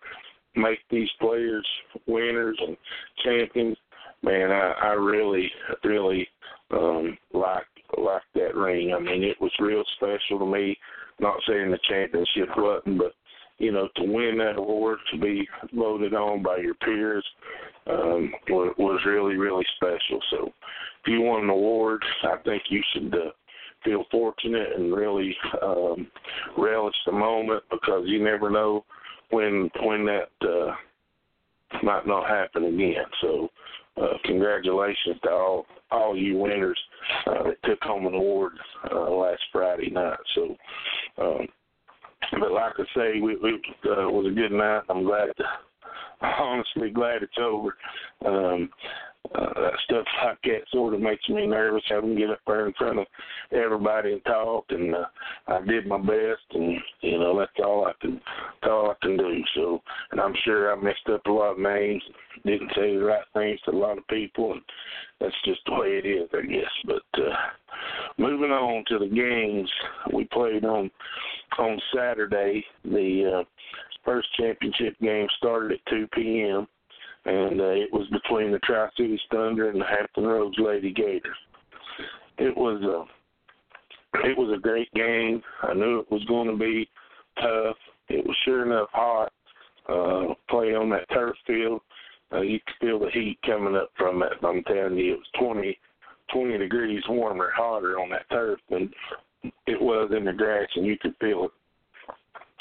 make 0.57 0.79
these 0.91 1.11
players 1.21 1.67
winners 2.07 2.59
and 2.67 2.77
champions, 3.25 3.77
man, 4.23 4.51
I, 4.51 4.73
I 4.83 4.93
really, 4.93 5.51
really 5.85 6.27
um, 6.71 7.17
like 7.33 7.65
like 7.99 8.23
that 8.35 8.55
ring. 8.55 8.95
I 8.95 9.01
mean, 9.01 9.25
it 9.25 9.41
was 9.41 9.53
real 9.59 9.85
special 9.97 10.39
to 10.39 10.47
me. 10.47 10.77
Not 11.19 11.37
saying 11.47 11.71
the 11.71 11.79
championship 11.89 12.49
wasn't, 12.57 12.99
but 12.99 13.13
you 13.61 13.71
know, 13.71 13.89
to 13.97 14.03
win 14.03 14.39
that 14.39 14.57
award, 14.57 14.99
to 15.13 15.19
be 15.19 15.47
voted 15.75 16.15
on 16.15 16.43
by 16.43 16.57
your 16.57 16.75
peers, 16.75 17.25
um, 17.87 18.33
was, 18.49 18.75
was 18.79 19.01
really, 19.07 19.37
really 19.37 19.65
special. 19.77 20.21
So, 20.31 20.47
if 21.05 21.07
you 21.07 21.21
want 21.21 21.45
an 21.45 21.51
award, 21.51 22.03
I 22.25 22.37
think 22.43 22.63
you 22.71 22.83
should 22.93 23.15
uh, 23.15 23.31
feel 23.85 24.05
fortunate 24.11 24.69
and 24.77 24.95
really 24.95 25.37
um, 25.63 26.07
relish 26.57 26.95
the 27.05 27.13
moment 27.13 27.63
because 27.71 28.05
you 28.07 28.25
never 28.25 28.51
know 28.51 28.85
when 29.31 29.71
when 29.83 30.07
that 30.07 30.31
uh, 30.43 30.75
might 31.83 32.07
not 32.07 32.29
happen 32.29 32.65
again. 32.65 33.05
So, 33.21 33.49
uh, 34.01 34.15
congratulations 34.25 35.17
to 35.23 35.31
all 35.31 35.67
all 35.91 36.17
you 36.17 36.39
winners 36.39 36.79
uh, 37.27 37.45
that 37.45 37.63
took 37.65 37.83
home 37.83 38.07
an 38.07 38.15
award 38.15 38.53
uh, 38.91 39.11
last 39.11 39.43
Friday 39.53 39.91
night. 39.91 40.19
So, 40.35 40.57
um, 41.19 41.49
but 42.33 42.53
like 42.53 42.75
I 42.79 42.85
say, 42.95 43.21
we, 43.21 43.37
we 43.37 43.61
uh, 43.87 44.09
it 44.09 44.13
was 44.13 44.27
a 44.31 44.35
good 44.35 44.53
night. 44.53 44.83
I'm 44.89 45.05
glad, 45.05 45.29
to, 45.37 45.45
honestly 46.27 46.91
glad 46.91 47.23
it's 47.23 47.39
over. 47.41 47.75
Um, 48.25 48.71
uh, 49.35 49.71
stuff 49.85 50.07
like 50.25 50.39
that 50.43 50.63
sort 50.73 50.95
of 50.95 51.01
makes 51.01 51.29
me 51.29 51.47
nervous 51.47 51.83
having 51.89 52.15
to 52.15 52.21
get 52.21 52.31
up 52.31 52.41
there 52.47 52.67
in 52.67 52.73
front 52.75 52.99
of 52.99 53.07
everybody 53.53 54.13
and 54.13 54.25
talk 54.25 54.65
and 54.71 54.95
uh, 54.95 55.05
I 55.47 55.61
did 55.67 55.87
my 55.87 55.99
best 55.99 56.43
and 56.53 56.79
you 57.01 57.19
know 57.19 57.39
that's 57.39 57.53
all 57.65 57.87
I 57.87 57.93
can 58.01 58.15
that's 58.15 58.71
all 58.71 58.91
I 58.91 58.95
can 59.07 59.17
do 59.17 59.43
so 59.55 59.83
and 60.11 60.21
I'm 60.21 60.35
sure 60.45 60.73
I 60.73 60.83
messed 60.83 61.09
up 61.13 61.25
a 61.27 61.31
lot 61.31 61.53
of 61.53 61.59
names 61.59 62.03
didn't 62.45 62.71
say 62.75 62.97
the 62.97 63.05
right 63.05 63.25
things 63.35 63.61
to 63.65 63.73
a 63.73 63.77
lot 63.77 63.99
of 63.99 64.07
people 64.09 64.53
and 64.53 64.63
that's 65.21 65.35
just 65.45 65.61
the 65.67 65.75
way 65.75 66.01
it 66.03 66.07
is 66.07 66.29
I 66.33 66.47
guess 66.47 66.73
but 66.87 67.21
uh 67.21 67.37
moving 68.19 68.51
on 68.51 68.85
to 68.89 68.99
the 68.99 69.07
games 69.07 69.71
we 70.13 70.25
played 70.25 70.65
on 70.65 70.91
on 71.59 71.81
Saturday 71.95 72.65
the 72.85 73.41
uh 73.41 73.45
first 74.05 74.29
championship 74.39 74.99
game 75.01 75.29
started 75.39 75.73
at 75.73 75.91
2 75.93 76.09
p.m 76.15 76.67
and 77.27 77.61
uh, 77.61 77.65
it 77.65 77.93
was 77.93 78.07
between 78.09 78.51
the 78.51 78.59
Tri 78.61 78.89
Cities 78.97 79.21
Thunder 79.31 79.71
and 79.71 79.81
the 79.81 79.87
Hampton 79.87 80.25
Roads 80.25 80.57
Lady 80.59 80.93
Gators. 80.93 81.37
It 82.39 82.57
was 82.57 82.83
a 82.83 83.05
it 84.27 84.37
was 84.37 84.53
a 84.57 84.61
great 84.61 84.93
game. 84.95 85.43
I 85.63 85.75
knew 85.75 86.01
it 86.01 86.11
was 86.11 86.25
going 86.25 86.49
to 86.49 86.57
be 86.57 86.89
tough. 87.37 87.77
It 88.09 88.27
was 88.27 88.37
sure 88.45 88.65
enough 88.65 88.89
hot. 88.93 89.33
Uh, 89.89 90.35
play 90.49 90.75
on 90.75 90.89
that 90.91 91.09
turf 91.11 91.35
field, 91.47 91.81
uh, 92.33 92.43
you 92.43 92.61
could 92.65 92.87
feel 92.87 92.99
the 92.99 93.11
heat 93.11 93.39
coming 93.45 93.75
up 93.75 93.91
from 93.97 94.23
it. 94.23 94.33
I'm 94.43 94.63
telling 94.65 94.97
you, 94.97 95.15
it 95.15 95.19
was 95.19 95.53
20, 95.55 95.77
20 96.33 96.59
degrees 96.59 97.03
warmer, 97.09 97.51
hotter 97.57 97.99
on 97.99 98.11
that 98.11 98.29
turf 98.31 98.61
than 98.71 98.91
it 99.67 99.81
was 99.81 100.13
in 100.17 100.25
the 100.25 100.33
grass, 100.33 100.69
and 100.77 100.87
you 100.87 100.97
could 101.01 101.15
feel 101.21 101.47
it. 101.47 101.51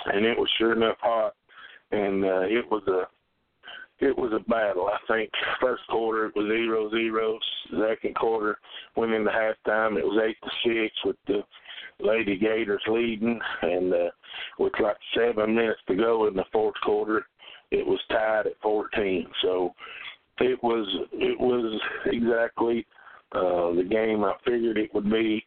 And 0.06 0.26
it 0.26 0.38
was 0.38 0.50
sure 0.58 0.74
enough 0.74 0.98
hot, 1.02 1.36
and 1.92 2.24
uh, 2.24 2.42
it 2.42 2.66
was 2.72 2.82
a 2.88 3.04
it 4.02 4.18
was 4.18 4.32
a 4.34 4.50
battle. 4.50 4.88
I 4.88 4.98
think 5.08 5.30
first 5.62 5.84
quarter 5.90 6.28
it 6.28 6.36
was 6.36 6.48
zero 6.48 6.90
zero. 6.90 7.40
Second 7.72 8.16
quarter 8.16 8.58
went 8.96 9.14
into 9.14 9.30
halftime. 9.30 9.98
It 9.98 10.06
was 10.06 10.22
eight 10.24 10.38
to 10.44 10.50
six 10.64 10.96
with 11.06 11.18
the 11.28 11.44
Lady 12.00 12.38
Gators 12.38 12.82
leading, 12.88 13.40
and 13.62 13.94
uh, 13.94 14.10
with 14.58 14.74
like 14.82 14.98
seven 15.16 15.56
minutes 15.56 15.82
to 15.88 15.96
go 15.96 16.28
in 16.28 16.36
the 16.36 16.46
fourth 16.52 16.76
quarter, 16.84 17.26
it 17.72 17.86
was 17.86 18.00
tied 18.10 18.48
at 18.48 18.62
fourteen. 18.62 19.28
So 19.42 19.74
it 20.40 20.62
was 20.64 20.88
it 21.14 21.40
was 21.40 21.80
exactly 22.06 22.86
uh, 23.34 23.74
the 23.76 23.88
game 23.90 24.24
I 24.24 24.34
figured 24.46 24.78
it 24.78 24.94
would 24.94 25.10
be. 25.12 25.44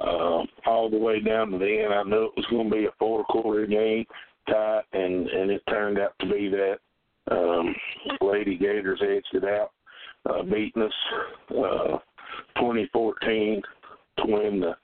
Uh, 0.00 0.42
all 0.66 0.90
the 0.90 0.98
way 0.98 1.20
down 1.20 1.52
to 1.52 1.58
the 1.58 1.82
end, 1.84 1.94
I 1.94 2.02
knew 2.02 2.24
it 2.24 2.36
was 2.36 2.46
going 2.50 2.68
to 2.68 2.76
be 2.76 2.86
a 2.86 2.90
four 2.98 3.24
quarter 3.26 3.64
game, 3.64 4.04
tight, 4.48 4.82
and 4.92 5.28
and 5.28 5.50
it 5.52 5.62
turned 5.70 6.00
out 6.00 6.14
to 6.20 6.26
be 6.26 6.48
that. 6.48 6.78
Um, 7.30 7.74
Lady 8.20 8.56
Gators 8.56 9.00
edged 9.02 9.42
it 9.42 9.44
out, 9.44 9.70
uh, 10.28 10.42
beating 10.42 10.82
us 10.82 10.92
uh, 11.50 11.98
2014 12.56 13.62
to 14.18 14.24
win 14.26 14.60
the 14.60 14.76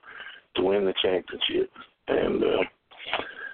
to 0.56 0.62
win 0.62 0.84
the 0.84 0.94
championship. 1.02 1.70
And 2.08 2.42
uh, 2.42 2.64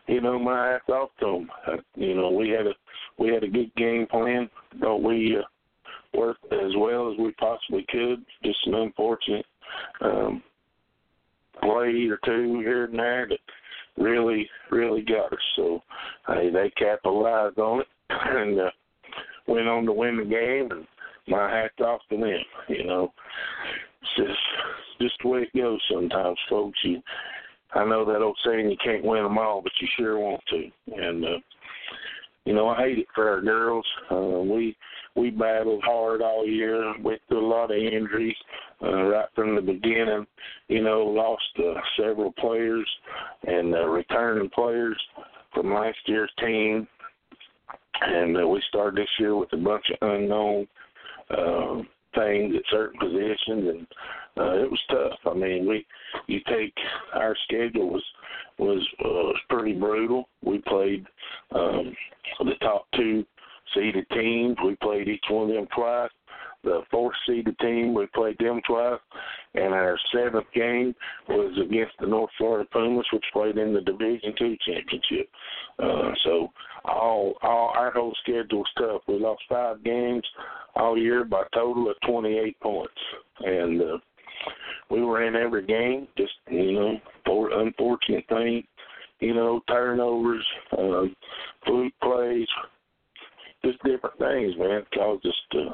you 0.06 0.20
know, 0.20 0.38
my 0.38 0.68
hats 0.72 0.88
off 0.88 1.10
to 1.20 1.26
them. 1.26 1.50
Uh, 1.66 1.76
you 1.94 2.14
know, 2.14 2.30
we 2.30 2.50
had 2.50 2.66
a 2.66 2.74
we 3.18 3.32
had 3.32 3.42
a 3.42 3.48
good 3.48 3.74
game 3.76 4.06
plan. 4.10 4.48
but 4.80 4.98
we 4.98 5.36
uh, 5.36 5.42
worked 6.16 6.44
as 6.52 6.72
well 6.76 7.12
as 7.12 7.18
we 7.18 7.32
possibly 7.32 7.84
could. 7.90 8.24
Just 8.44 8.58
an 8.66 8.74
unfortunate 8.74 9.46
um, 10.00 10.42
play 11.60 12.08
or 12.08 12.18
two 12.24 12.60
here 12.60 12.84
and 12.84 12.98
there 12.98 13.26
that 13.28 14.02
really, 14.02 14.48
really 14.70 15.02
got 15.02 15.32
us. 15.32 15.38
So 15.56 15.82
hey, 16.28 16.50
they 16.50 16.70
capitalized 16.78 17.58
on 17.58 17.80
it 17.80 17.88
and 18.10 18.60
uh, 18.60 18.70
went 19.46 19.68
on 19.68 19.84
to 19.86 19.92
win 19.92 20.16
the 20.16 20.24
game. 20.24 20.68
And 20.70 20.86
my 21.28 21.50
hat's 21.50 21.80
off 21.80 22.00
to 22.10 22.16
them. 22.16 22.38
You 22.68 22.84
know, 22.86 23.12
it's 24.02 24.10
just 24.16 24.38
just 25.00 25.14
the 25.22 25.28
way 25.28 25.40
it 25.40 25.56
goes 25.56 25.80
sometimes, 25.92 26.38
folks. 26.48 26.78
You, 26.84 27.02
I 27.74 27.84
know 27.84 28.04
that 28.04 28.22
old 28.22 28.38
saying, 28.44 28.70
you 28.70 28.76
can't 28.82 29.04
win 29.04 29.22
them 29.22 29.38
all, 29.38 29.60
but 29.62 29.72
you 29.80 29.88
sure 29.96 30.18
want 30.18 30.40
to. 30.50 30.70
And 30.96 31.24
uh, 31.24 31.38
you 32.44 32.54
know, 32.54 32.68
I 32.68 32.76
hate 32.76 32.98
it 32.98 33.06
for 33.14 33.28
our 33.28 33.40
girls. 33.40 33.86
Uh, 34.10 34.40
we 34.40 34.76
we 35.16 35.30
battled 35.30 35.82
hard 35.84 36.22
all 36.22 36.46
year, 36.46 36.94
went 37.02 37.20
through 37.28 37.44
a 37.44 37.48
lot 37.48 37.70
of 37.70 37.76
injuries 37.76 38.36
uh, 38.82 39.02
right 39.04 39.28
from 39.34 39.56
the 39.56 39.62
beginning. 39.62 40.26
You 40.68 40.82
know, 40.82 41.00
lost 41.04 41.42
uh, 41.58 41.80
several 41.98 42.32
players 42.32 42.88
and 43.46 43.74
uh, 43.74 43.86
returning 43.86 44.50
players 44.50 45.00
from 45.52 45.72
last 45.72 45.98
year's 46.06 46.30
team 46.38 46.86
and 48.02 48.36
uh, 48.36 48.46
we 48.46 48.62
started 48.68 48.98
this 49.02 49.08
year 49.18 49.36
with 49.36 49.52
a 49.52 49.56
bunch 49.56 49.84
of 49.90 50.08
unknown 50.08 50.66
uh, 51.30 51.82
things 52.14 52.54
at 52.56 52.62
certain 52.70 52.98
positions, 52.98 53.46
and 53.48 53.86
uh, 54.38 54.62
it 54.62 54.70
was 54.70 54.80
tough. 54.90 55.18
I 55.32 55.34
mean, 55.34 55.66
we 55.68 55.86
you 56.26 56.40
take 56.48 56.74
our 57.14 57.36
schedule 57.44 57.90
was 57.90 58.04
was 58.58 58.86
uh, 59.04 59.08
was 59.08 59.40
pretty 59.48 59.74
brutal. 59.74 60.28
We 60.44 60.58
played 60.66 61.06
um, 61.54 61.94
the 62.40 62.54
top 62.60 62.86
two 62.94 63.24
seeded 63.74 64.08
teams. 64.10 64.56
We 64.64 64.76
played 64.76 65.08
each 65.08 65.24
one 65.28 65.50
of 65.50 65.56
them 65.56 65.68
twice 65.74 66.10
the 66.66 66.82
fourth 66.90 67.14
seeded 67.26 67.58
team. 67.60 67.94
We 67.94 68.06
played 68.08 68.36
them 68.38 68.60
twice, 68.66 68.98
and 69.54 69.72
our 69.72 69.98
seventh 70.12 70.46
game 70.54 70.94
was 71.28 71.56
against 71.64 71.92
the 72.00 72.06
North 72.06 72.30
Florida 72.36 72.68
Pumas, 72.72 73.06
which 73.12 73.24
played 73.32 73.56
in 73.56 73.72
the 73.72 73.80
Division 73.80 74.34
Two 74.36 74.56
championship. 74.66 75.30
Uh, 75.78 76.10
so 76.24 76.48
all 76.84 77.34
all 77.42 77.72
our 77.76 77.92
whole 77.92 78.14
schedule 78.22 78.58
was 78.58 78.66
tough. 78.78 79.02
We 79.06 79.18
lost 79.18 79.42
five 79.48 79.82
games 79.84 80.24
all 80.74 80.98
year 80.98 81.24
by 81.24 81.42
a 81.42 81.56
total 81.56 81.88
of 81.88 81.96
28 82.06 82.60
points, 82.60 82.92
and 83.40 83.80
uh, 83.80 83.98
we 84.90 85.02
were 85.02 85.24
in 85.24 85.36
every 85.36 85.64
game. 85.64 86.08
Just 86.18 86.34
you 86.50 86.72
know, 86.72 86.96
for 87.24 87.52
unfortunate 87.60 88.26
thing, 88.28 88.64
you 89.20 89.34
know, 89.34 89.60
turnovers, 89.68 90.44
uh, 90.72 91.02
fluke 91.64 91.94
plays, 92.02 92.48
just 93.64 93.82
different 93.84 94.18
things, 94.18 94.54
man, 94.58 94.82
caused 94.92 95.24
us 95.24 95.40
to 95.52 95.70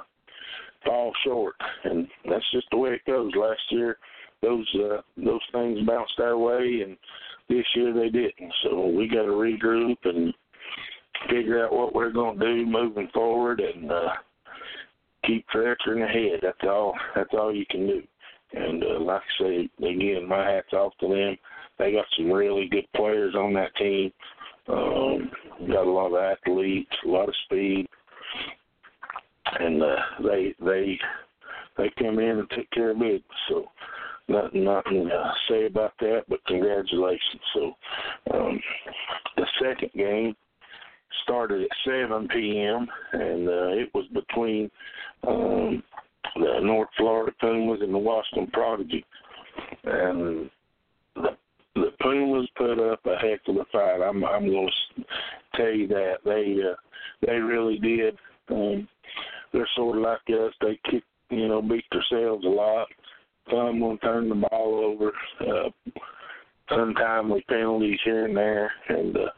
fall 0.84 1.12
short, 1.24 1.54
and 1.84 2.06
that's 2.28 2.50
just 2.52 2.66
the 2.70 2.78
way 2.78 2.90
it 2.90 3.04
goes. 3.06 3.32
Last 3.36 3.60
year, 3.70 3.98
those 4.42 4.68
uh, 4.74 5.00
those 5.16 5.40
things 5.52 5.86
bounced 5.86 6.18
our 6.18 6.36
way, 6.36 6.82
and 6.84 6.96
this 7.48 7.64
year 7.74 7.92
they 7.92 8.08
didn't. 8.08 8.52
So 8.64 8.88
we 8.88 9.08
got 9.08 9.22
to 9.22 9.32
regroup 9.32 9.96
and 10.04 10.34
figure 11.30 11.64
out 11.64 11.72
what 11.72 11.94
we're 11.94 12.12
going 12.12 12.38
to 12.38 12.44
do 12.44 12.66
moving 12.66 13.08
forward, 13.14 13.60
and 13.60 13.90
uh, 13.90 14.08
keep 15.26 15.46
tracking 15.48 16.02
ahead. 16.02 16.40
That's 16.42 16.58
all. 16.64 16.94
That's 17.14 17.32
all 17.32 17.54
you 17.54 17.64
can 17.70 17.86
do. 17.86 18.02
And 18.54 18.82
uh, 18.82 19.00
like 19.00 19.22
I 19.40 19.42
say 19.42 19.70
again, 19.78 20.28
my 20.28 20.44
hats 20.44 20.72
off 20.72 20.92
to 21.00 21.08
them. 21.08 21.36
They 21.78 21.92
got 21.92 22.04
some 22.16 22.30
really 22.30 22.68
good 22.68 22.86
players 22.94 23.34
on 23.34 23.54
that 23.54 23.74
team. 23.76 24.12
Um, 24.68 25.30
got 25.68 25.86
a 25.86 25.90
lot 25.90 26.14
of 26.14 26.38
athletes, 26.38 26.90
a 27.04 27.08
lot 27.08 27.28
of 27.28 27.34
speed 27.46 27.88
and 29.60 29.82
uh, 29.82 29.96
they 30.22 30.54
they 30.64 30.98
they 31.76 31.90
come 31.98 32.18
in 32.18 32.38
and 32.38 32.50
took 32.50 32.70
care 32.70 32.90
of 32.90 32.98
business. 32.98 33.22
So 33.48 33.66
nothing 34.28 34.64
nothing 34.64 35.08
to 35.08 35.32
say 35.48 35.66
about 35.66 35.92
that, 36.00 36.24
but 36.28 36.44
congratulations. 36.46 37.42
So 37.54 37.72
um, 38.34 38.60
the 39.36 39.46
second 39.60 39.90
game 39.94 40.34
started 41.24 41.62
at 41.62 41.68
7 41.84 42.28
p.m. 42.28 42.86
and 43.12 43.48
uh, 43.48 43.68
it 43.68 43.90
was 43.94 44.06
between 44.12 44.70
um, 45.26 45.82
the 46.36 46.60
North 46.62 46.88
Florida 46.96 47.32
Pumas 47.40 47.80
and 47.82 47.94
the 47.94 47.98
Washington 47.98 48.50
Prodigy, 48.52 49.04
and 49.84 50.50
the 51.16 51.36
the 51.74 51.90
Pumas 52.00 52.48
put 52.56 52.78
up 52.78 53.00
a 53.06 53.16
heck 53.16 53.40
of 53.48 53.56
a 53.56 53.64
fight. 53.72 54.02
I'm 54.02 54.24
I'm 54.24 54.46
going 54.46 54.68
to 54.96 55.04
tell 55.54 55.72
you 55.72 55.88
that 55.88 56.16
they 56.24 56.56
uh, 56.62 56.76
they 57.26 57.38
really 57.38 57.78
did. 57.78 58.16
Um, 58.50 58.88
they're 59.52 59.68
sort 59.76 59.98
of 59.98 60.02
like 60.02 60.20
us. 60.28 60.52
They 60.60 60.78
kick, 60.90 61.04
you 61.30 61.48
know, 61.48 61.62
beat 61.62 61.84
themselves 61.90 62.44
a 62.44 62.48
lot. 62.48 62.88
Some 63.50 63.80
will 63.80 63.98
turn 63.98 64.28
the 64.28 64.34
ball 64.34 64.84
over. 64.84 65.12
Uh, 65.40 65.70
untimely 66.70 67.44
penalties 67.48 67.98
here 68.04 68.24
and 68.26 68.36
there, 68.36 68.72
and 68.88 69.16
uh, 69.16 69.30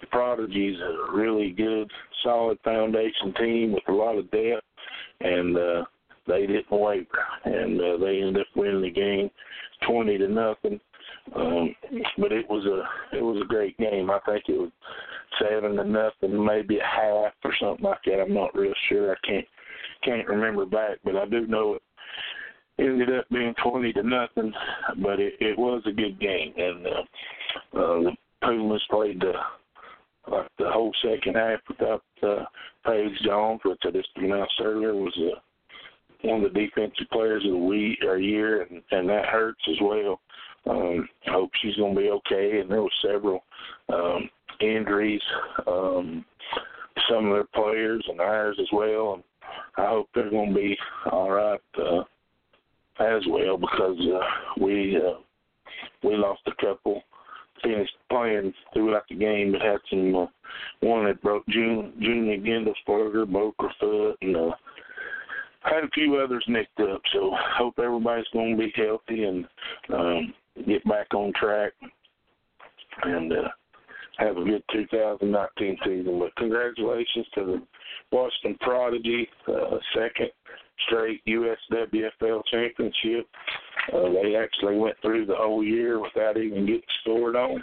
the 0.00 0.06
Prodigy's 0.08 0.78
a 0.80 1.16
really 1.16 1.50
good, 1.50 1.90
solid 2.22 2.58
foundation 2.64 3.32
team 3.38 3.72
with 3.72 3.82
a 3.88 3.92
lot 3.92 4.18
of 4.18 4.30
depth, 4.30 4.64
and 5.20 5.56
uh, 5.56 5.84
they 6.26 6.46
didn't 6.46 6.70
waver, 6.70 7.06
and 7.44 7.80
uh, 7.80 7.96
they 7.98 8.20
ended 8.20 8.38
up 8.40 8.46
winning 8.54 8.82
the 8.82 8.90
game, 8.90 9.30
twenty 9.86 10.18
to 10.18 10.28
nothing. 10.28 10.80
Um, 11.34 11.74
but 12.18 12.32
it 12.32 12.48
was 12.48 12.64
a 12.66 13.16
it 13.16 13.22
was 13.22 13.40
a 13.42 13.46
great 13.46 13.76
game. 13.78 14.10
I 14.10 14.18
think 14.26 14.44
it 14.48 14.58
was 14.58 14.70
seven 15.40 15.76
to 15.76 15.84
nothing, 15.84 16.44
maybe 16.44 16.78
a 16.78 16.84
half 16.84 17.32
or 17.44 17.54
something 17.60 17.84
like 17.84 17.98
that. 18.06 18.20
I'm 18.20 18.34
not 18.34 18.54
real 18.54 18.72
sure. 18.88 19.12
I 19.12 19.26
can't 19.26 19.46
can't 20.04 20.28
remember 20.28 20.64
back, 20.64 20.98
but 21.04 21.16
I 21.16 21.26
do 21.26 21.46
know 21.46 21.74
it 21.74 21.82
ended 22.78 23.16
up 23.16 23.28
being 23.30 23.54
twenty 23.62 23.92
to 23.94 24.02
nothing. 24.02 24.52
But 25.02 25.20
it, 25.20 25.34
it 25.40 25.58
was 25.58 25.82
a 25.86 25.92
good 25.92 26.18
game, 26.20 26.54
and 26.56 26.86
uh, 26.86 27.78
uh, 27.78 28.02
the 28.02 28.10
Pumas 28.42 28.82
played 28.90 29.20
the 29.20 29.32
like 30.30 30.48
the 30.58 30.70
whole 30.70 30.92
second 31.02 31.36
half 31.36 31.60
without 31.68 32.02
uh, 32.22 32.44
Paige 32.84 33.18
Jones, 33.24 33.60
which 33.64 33.80
I 33.84 33.90
just 33.90 34.08
announced 34.16 34.60
earlier 34.62 34.94
was 34.94 35.16
uh, 35.18 35.38
one 36.22 36.44
of 36.44 36.52
the 36.52 36.60
defensive 36.60 37.06
players 37.12 37.44
of 37.44 37.52
the 37.52 37.58
week 37.58 37.98
or 38.06 38.18
year, 38.18 38.62
and, 38.62 38.82
and 38.90 39.08
that 39.08 39.26
hurts 39.26 39.60
as 39.68 39.76
well. 39.80 40.20
Um, 40.68 41.08
hope 41.26 41.50
she's 41.60 41.76
going 41.76 41.94
to 41.94 42.00
be 42.00 42.10
okay. 42.10 42.60
And 42.60 42.70
there 42.70 42.82
were 42.82 42.90
several 43.02 43.44
um, 43.92 44.28
injuries, 44.60 45.22
um, 45.66 46.24
some 47.08 47.26
of 47.26 47.32
their 47.32 47.44
players 47.54 48.04
and 48.08 48.20
ours 48.20 48.56
as 48.60 48.68
well. 48.72 49.14
And 49.14 49.22
I 49.76 49.88
hope 49.90 50.08
they're 50.14 50.30
going 50.30 50.50
to 50.50 50.54
be 50.54 50.76
all 51.10 51.30
right 51.30 51.60
uh, 51.78 52.02
as 53.00 53.22
well 53.28 53.56
because 53.56 53.98
uh, 54.00 54.60
we 54.62 54.96
uh, 54.96 55.18
we 56.02 56.16
lost 56.16 56.42
a 56.46 56.64
couple. 56.64 57.02
Finished 57.62 57.96
playing 58.08 58.54
throughout 58.72 59.02
the 59.10 59.16
game, 59.16 59.50
but 59.50 59.60
had 59.60 59.78
some 59.90 60.14
uh, 60.14 60.26
one 60.78 61.06
that 61.06 61.20
broke 61.20 61.44
June 61.48 61.92
Junie 61.98 62.38
Gendelsberger, 62.38 63.28
broke 63.30 63.56
her 63.58 63.68
foot, 63.80 64.16
and 64.22 64.36
uh, 64.36 64.50
had 65.70 65.84
a 65.84 65.90
few 65.94 66.16
others 66.16 66.44
nicked 66.48 66.80
up. 66.80 67.00
So 67.12 67.32
hope 67.56 67.78
everybody's 67.78 68.26
going 68.32 68.56
to 68.56 68.62
be 68.62 68.72
healthy 68.74 69.24
and 69.24 69.46
um, 69.92 70.34
get 70.66 70.84
back 70.84 71.12
on 71.14 71.32
track 71.34 71.72
and 73.02 73.32
uh, 73.32 73.48
have 74.18 74.36
a 74.36 74.44
good 74.44 74.62
2019 74.72 75.78
season. 75.84 76.18
But 76.18 76.34
congratulations 76.36 77.26
to 77.34 77.44
the 77.44 77.62
Washington 78.10 78.58
Prodigy, 78.60 79.28
uh, 79.48 79.78
second 79.94 80.30
straight 80.86 81.22
USWFL 81.26 82.42
championship. 82.50 83.26
Uh, 83.92 84.08
they 84.22 84.36
actually 84.36 84.76
went 84.76 84.96
through 85.02 85.26
the 85.26 85.34
whole 85.34 85.64
year 85.64 86.00
without 86.00 86.36
even 86.36 86.66
getting 86.66 86.82
scored 87.00 87.36
on. 87.36 87.62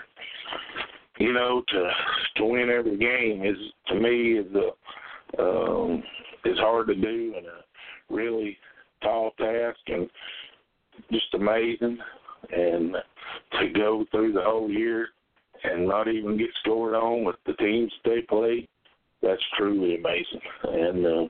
You 1.18 1.32
know, 1.32 1.64
to 1.70 1.90
to 2.38 2.46
win 2.46 2.70
every 2.70 2.98
game 2.98 3.46
is 3.46 3.58
to 3.88 3.96
me 3.96 4.38
is 4.38 4.48
a 4.54 5.42
um, 5.42 6.04
is 6.44 6.58
hard 6.58 6.88
to 6.88 6.96
do 6.96 7.34
and 7.38 7.46
a 7.46 7.65
really 8.10 8.58
tall 9.02 9.32
task 9.38 9.80
and 9.88 10.10
just 11.12 11.34
amazing 11.34 11.98
and 12.52 12.96
to 13.60 13.70
go 13.70 14.06
through 14.12 14.34
the 14.34 14.42
whole 14.42 14.70
year 14.70 15.10
and 15.64 15.88
not 15.88 16.08
even 16.08 16.38
get 16.38 16.50
scored 16.62 16.96
on 16.96 17.24
with 17.24 17.38
the 17.46 17.54
teams 17.54 17.92
they 18.04 18.22
play, 18.22 18.68
that's 19.22 19.42
truly 19.58 19.96
amazing. 19.96 20.42
And 20.64 21.06
uh, 21.06 21.28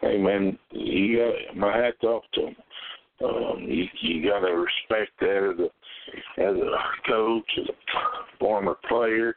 hey, 0.00 0.18
man, 0.18 0.58
you 0.70 1.18
got 1.18 1.56
my 1.56 1.76
hats 1.76 2.02
off 2.02 2.24
to 2.34 2.40
them. 2.42 2.56
Um, 3.22 3.66
you 3.68 3.84
you 4.00 4.26
got 4.26 4.40
to 4.40 4.52
respect 4.52 5.10
that 5.20 5.52
as 5.52 5.60
a 5.60 6.42
as 6.42 6.56
a 6.56 7.08
coach, 7.08 7.50
as 7.58 7.68
a 7.68 8.38
former 8.38 8.76
player, 8.88 9.36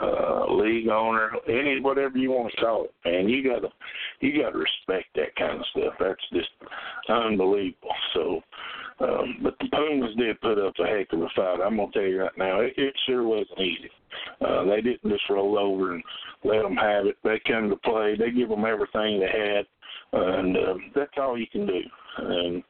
uh, 0.00 0.52
league 0.52 0.88
owner, 0.88 1.30
any 1.48 1.80
whatever 1.80 2.18
you 2.18 2.30
want 2.30 2.52
to 2.52 2.60
call 2.60 2.84
it, 2.84 2.94
man. 3.04 3.28
You 3.28 3.48
gotta 3.48 3.68
you 4.20 4.42
gotta 4.42 4.58
respect 4.58 5.06
that 5.14 5.34
kind 5.36 5.58
of 5.58 5.66
stuff. 5.70 5.94
That's 5.98 6.20
just 6.32 6.50
unbelievable. 7.08 7.94
So 8.14 8.42
um, 9.00 9.38
but 9.42 9.54
the 9.60 9.68
Pumas 9.68 10.14
did 10.16 10.40
put 10.40 10.58
up 10.58 10.74
a 10.78 10.86
heck 10.86 11.12
of 11.12 11.20
a 11.20 11.28
fight. 11.36 11.60
I'm 11.64 11.76
gonna 11.76 11.92
tell 11.92 12.02
you 12.02 12.22
right 12.22 12.38
now, 12.38 12.60
it, 12.60 12.74
it 12.76 12.94
sure 13.06 13.22
wasn't 13.22 13.60
easy. 13.60 13.90
Uh, 14.40 14.64
they 14.64 14.80
didn't 14.80 15.10
just 15.10 15.28
roll 15.30 15.58
over 15.58 15.94
and 15.94 16.02
let 16.44 16.62
them 16.62 16.76
have 16.76 17.06
it. 17.06 17.16
They 17.22 17.40
come 17.46 17.70
to 17.70 17.76
play. 17.76 18.16
They 18.18 18.30
give 18.32 18.48
them 18.48 18.64
everything 18.64 19.20
they 19.20 19.26
had, 19.26 19.66
and 20.12 20.56
uh, 20.56 20.74
that's 20.96 21.12
all 21.16 21.38
you 21.38 21.46
can 21.46 21.66
do. 21.66 21.80
And 22.18 22.62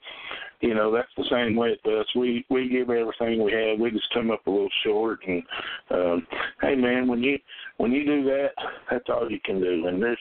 you 0.61 0.75
know 0.75 0.93
that's 0.93 1.09
the 1.17 1.25
same 1.31 1.55
way 1.55 1.71
with 1.85 1.95
us. 1.95 2.07
We 2.17 2.45
we 2.51 2.69
give 2.69 2.91
everything 2.91 3.43
we 3.43 3.53
have. 3.53 3.79
We 3.79 3.91
just 3.91 4.13
come 4.13 4.31
up 4.31 4.47
a 4.47 4.51
little 4.51 4.69
short. 4.85 5.21
And 5.27 5.43
um, 5.91 6.27
hey, 6.61 6.75
man, 6.75 7.07
when 7.07 7.23
you 7.23 7.39
when 7.77 7.93
you 7.93 8.05
do 8.05 8.25
that, 8.25 8.51
that's 8.91 9.09
all 9.09 9.31
you 9.31 9.39
can 9.45 9.61
do. 9.61 9.87
And 9.87 10.03
there's, 10.03 10.19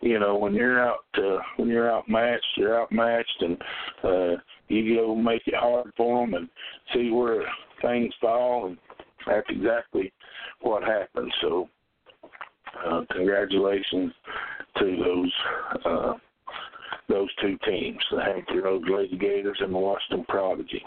you 0.00 0.18
know, 0.18 0.36
when 0.36 0.54
you're 0.54 0.80
out 0.80 1.04
uh, 1.18 1.38
when 1.56 1.68
you're 1.68 1.90
outmatched, 1.90 2.46
you're 2.56 2.80
outmatched, 2.80 3.42
and 3.42 3.62
uh, 4.04 4.40
you 4.68 4.96
go 4.96 5.14
make 5.14 5.42
it 5.46 5.54
hard 5.54 5.92
for 5.96 6.24
them 6.24 6.34
and 6.34 6.48
see 6.94 7.10
where 7.10 7.42
things 7.82 8.14
fall, 8.20 8.66
and 8.66 8.78
that's 9.26 9.46
exactly 9.48 10.12
what 10.60 10.82
happened. 10.82 11.32
So, 11.40 11.68
uh, 12.86 13.02
congratulations 13.10 14.12
to 14.78 14.96
those 15.04 15.32
uh, 15.84 16.12
those 17.10 17.28
two 17.40 17.58
teams, 17.68 17.98
the 18.10 18.22
Hampton 18.22 18.62
Roads 18.62 18.86
Lady 18.88 19.18
Gators 19.18 19.58
and 19.60 19.74
the 19.74 19.78
Washington 19.78 20.24
Prodigy. 20.28 20.82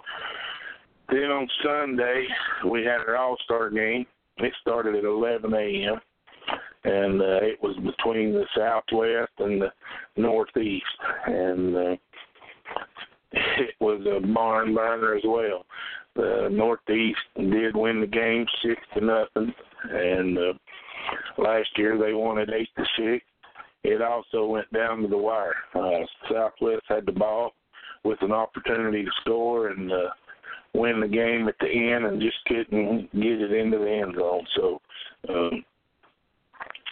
Then 1.09 1.29
on 1.29 1.47
Sunday, 1.63 2.25
we 2.69 2.79
had 2.79 3.01
our 3.07 3.17
All 3.17 3.37
Star 3.43 3.69
game. 3.69 4.05
It 4.37 4.53
started 4.61 4.95
at 4.95 5.03
11 5.03 5.53
a.m. 5.53 5.99
and 6.85 7.21
uh, 7.21 7.39
it 7.41 7.61
was 7.61 7.75
between 7.77 8.33
the 8.33 8.45
Southwest 8.57 9.31
and 9.39 9.61
the 9.61 9.71
Northeast, 10.17 10.85
and 11.27 11.75
uh, 11.75 11.95
it 13.31 13.75
was 13.79 14.01
a 14.07 14.25
barn 14.33 14.73
burner 14.73 15.15
as 15.15 15.23
well. 15.25 15.65
The 16.15 16.49
Northeast 16.51 17.19
did 17.35 17.75
win 17.75 18.01
the 18.01 18.07
game 18.07 18.45
six 18.63 18.81
to 18.95 19.01
nothing, 19.03 19.53
and 19.91 20.37
uh, 20.37 20.53
last 21.37 21.69
year 21.77 21.97
they 21.97 22.13
won 22.13 22.37
it 22.37 22.49
eight 22.53 22.69
to 22.77 22.85
six. 22.97 23.25
It 23.83 24.01
also 24.01 24.45
went 24.45 24.71
down 24.73 25.01
to 25.01 25.07
the 25.07 25.17
wire. 25.17 25.55
Uh, 25.75 26.05
Southwest 26.31 26.83
had 26.87 27.05
the 27.05 27.11
ball 27.11 27.51
with 28.03 28.21
an 28.21 28.31
opportunity 28.31 29.03
to 29.03 29.11
score 29.21 29.69
and 29.69 29.91
uh, 29.91 30.09
win 30.73 30.99
the 30.99 31.07
game 31.07 31.47
at 31.47 31.55
the 31.59 31.67
end, 31.67 32.05
and 32.05 32.21
just 32.21 32.37
couldn't 32.47 33.11
get 33.13 33.41
it 33.41 33.51
into 33.51 33.77
the 33.77 33.91
end 33.91 34.15
zone. 34.15 34.45
So 34.55 34.81
um, 35.29 35.65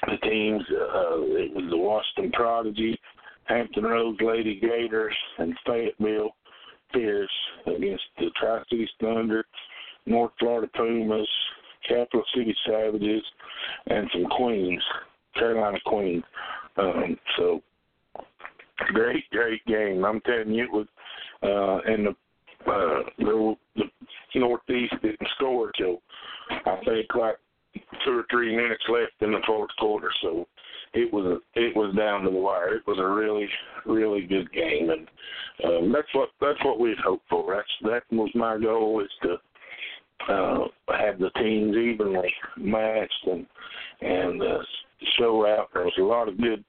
the 0.08 0.18
teams, 0.18 0.64
uh, 0.70 1.22
it 1.22 1.54
was 1.54 1.70
the 1.70 1.78
Washington 1.78 2.32
Prodigy, 2.34 3.00
Hampton 3.46 3.84
Roads 3.84 4.20
Lady 4.22 4.60
Gators, 4.60 5.16
and 5.38 5.56
Fayetteville 5.66 6.32
Fierce 6.94 7.30
against 7.68 8.04
the 8.18 8.30
Tri 8.40 8.62
Cities 8.70 8.90
Thunder, 9.00 9.46
North 10.06 10.32
Florida 10.40 10.70
Pumas, 10.76 11.28
Capital 11.88 12.24
City 12.36 12.56
Savages, 12.68 13.24
and 13.88 14.10
some 14.14 14.26
Queens, 14.26 14.84
Carolina 15.36 15.80
Queens. 15.86 16.24
Um, 16.78 17.18
so 17.38 17.62
great, 18.94 19.30
great 19.32 19.66
game. 19.66 20.04
I'm 20.06 20.22
telling 20.22 20.54
you, 20.54 20.64
it 20.64 20.72
was 20.72 20.88
uh, 21.44 21.92
and 21.92 22.08
the 22.08 22.16
uh, 22.70 23.04
the, 23.18 23.56
the 23.76 24.40
Northeast 24.40 24.94
didn't 25.02 25.28
score 25.36 25.72
till 25.78 26.02
I 26.66 26.78
think 26.86 27.08
like 27.16 27.36
two 28.06 28.20
or 28.20 28.26
three 28.30 28.56
minutes 28.56 28.84
left 28.90 29.14
in 29.22 29.32
the 29.32 29.42
fourth 29.46 29.72
quarter. 29.80 30.12
So 30.22 30.48
it 30.94 31.12
was 31.12 31.26
a, 31.26 31.60
it 31.60 31.76
was 31.76 31.96
down 31.96 32.24
to 32.24 32.30
the 32.30 32.36
wire. 32.36 32.76
It 32.76 32.88
was 32.88 33.00
a 33.00 33.08
really 33.08 33.48
really 33.86 34.26
good 34.28 34.52
game, 34.52 34.90
and 34.90 35.08
um, 35.66 35.92
that's 35.92 36.14
what 36.14 36.30
that's 36.40 36.64
what 36.64 36.80
we'd 36.80 36.98
hoped 37.04 37.28
for. 37.30 37.56
That's 37.56 37.92
that 37.92 38.16
was 38.16 38.30
my 38.36 38.58
goal 38.58 39.02
is 39.02 39.10
to 39.24 39.38
uh, 40.30 40.66
have 40.98 41.20
the 41.20 41.30
teams 41.38 41.76
evenly 41.76 42.34
matched 42.58 43.28
and 43.28 43.46
and 44.02 44.42
uh, 44.42 44.58
show 45.18 45.46
out. 45.46 45.70
There 45.74 45.84
was 45.84 45.94
a 46.00 46.04
lot 46.04 46.28
of 46.28 46.40
good 46.40 46.64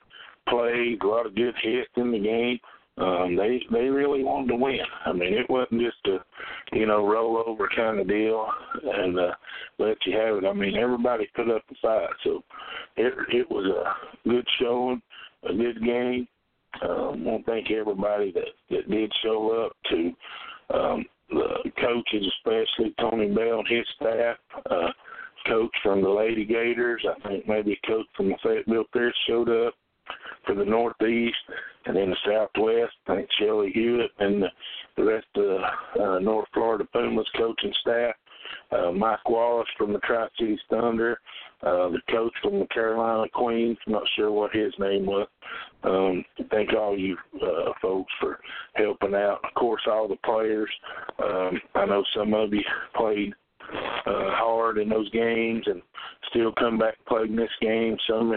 plays, 0.49 0.99
a 1.03 1.07
lot 1.07 1.27
of 1.27 1.35
good 1.35 1.55
hits 1.62 1.91
in 1.97 2.12
the 2.12 2.19
game. 2.19 2.59
Um, 2.99 3.37
they 3.37 3.62
they 3.73 3.87
really 3.87 4.23
wanted 4.23 4.49
to 4.49 4.57
win. 4.57 4.81
I 5.07 5.12
mean, 5.12 5.33
it 5.33 5.49
wasn't 5.49 5.81
just 5.81 5.97
a 6.07 6.77
you 6.77 6.87
know 6.87 7.07
roll 7.07 7.43
over 7.47 7.69
kind 7.75 7.99
of 7.99 8.07
deal 8.07 8.47
and 8.85 9.19
uh, 9.19 9.33
let 9.79 9.97
you 10.05 10.17
have 10.19 10.37
it. 10.37 10.45
I 10.45 10.53
mean, 10.53 10.77
everybody 10.77 11.27
put 11.35 11.51
up 11.51 11.62
a 11.71 11.75
fight, 11.81 12.11
so 12.23 12.43
it 12.97 13.15
it 13.33 13.51
was 13.51 13.67
a 13.67 14.29
good 14.29 14.47
showing, 14.61 15.01
a 15.49 15.55
good 15.55 15.83
game. 15.83 16.29
Um, 16.83 16.91
I 16.91 17.31
want 17.31 17.47
to 17.47 17.51
thank 17.51 17.71
everybody 17.71 18.31
that 18.33 18.45
that 18.71 18.91
did 18.91 19.12
show 19.23 19.67
up 19.67 19.73
to 19.91 20.12
um, 20.79 21.05
the 21.33 21.71
coaches, 21.81 22.27
especially 22.38 22.95
Tony 23.01 23.35
Bell 23.35 23.61
and 23.61 23.68
his 23.68 23.87
staff. 23.97 24.37
Uh, 24.71 24.90
coach 25.47 25.75
from 25.83 26.03
the 26.03 26.09
Lady 26.09 26.45
Gators, 26.45 27.05
I 27.09 27.29
think 27.29 27.49
maybe 27.49 27.73
a 27.73 27.87
coach 27.87 28.07
from 28.16 28.29
the 28.29 28.37
Fayetteville 28.42 28.85
Fierce 28.92 29.16
showed 29.27 29.49
up 29.49 29.75
for 30.47 30.55
the 30.55 30.64
Northeast, 30.64 31.37
and 31.87 31.97
then 31.97 32.11
the 32.11 32.16
Southwest. 32.27 32.95
I 33.09 33.16
think 33.16 33.29
Shelly 33.38 33.71
Hewitt 33.73 34.11
and 34.18 34.42
the, 34.42 34.49
the 34.97 35.05
rest 35.05 35.27
of 35.37 35.45
the 35.45 36.03
uh, 36.03 36.18
North 36.18 36.49
Florida 36.53 36.85
Pumas 36.92 37.29
coaching 37.37 37.73
staff. 37.81 38.14
Uh, 38.71 38.92
Mike 38.92 39.29
Wallace 39.29 39.68
from 39.79 39.92
the 39.92 39.99
Tri 40.01 40.27
Cities 40.38 40.59
Thunder, 40.68 41.18
uh, 41.62 41.88
the 41.90 42.01
coach 42.11 42.33
from 42.42 42.59
the 42.61 42.66
Carolina 42.66 43.29
Queens. 43.33 43.79
I'm 43.87 43.92
not 43.92 44.03
sure 44.16 44.31
what 44.33 44.55
his 44.55 44.72
name 44.79 45.07
was. 45.07 45.29
Um, 45.85 46.25
thank 46.51 46.72
all 46.75 46.98
you 46.98 47.16
uh, 47.40 47.72
folks 47.81 48.12
for 48.20 48.40
helping 48.75 49.14
out. 49.14 49.40
Of 49.44 49.55
course, 49.55 49.83
all 49.90 50.09
the 50.09 50.16
players. 50.25 50.70
Um, 51.22 51.61
I 51.75 51.87
know 51.87 52.03
some 52.16 52.35
of 52.35 52.53
you 52.53 52.62
played 52.96 53.33
uh, 54.07 54.31
hard 54.35 54.79
in 54.79 54.88
those 54.88 55.11
games 55.11 55.62
and 55.66 55.83
still 56.31 56.53
come 56.53 56.79
back 56.79 56.94
and 56.98 57.07
play 57.07 57.37
this 57.37 57.51
game. 57.61 57.96
Some 58.09 58.35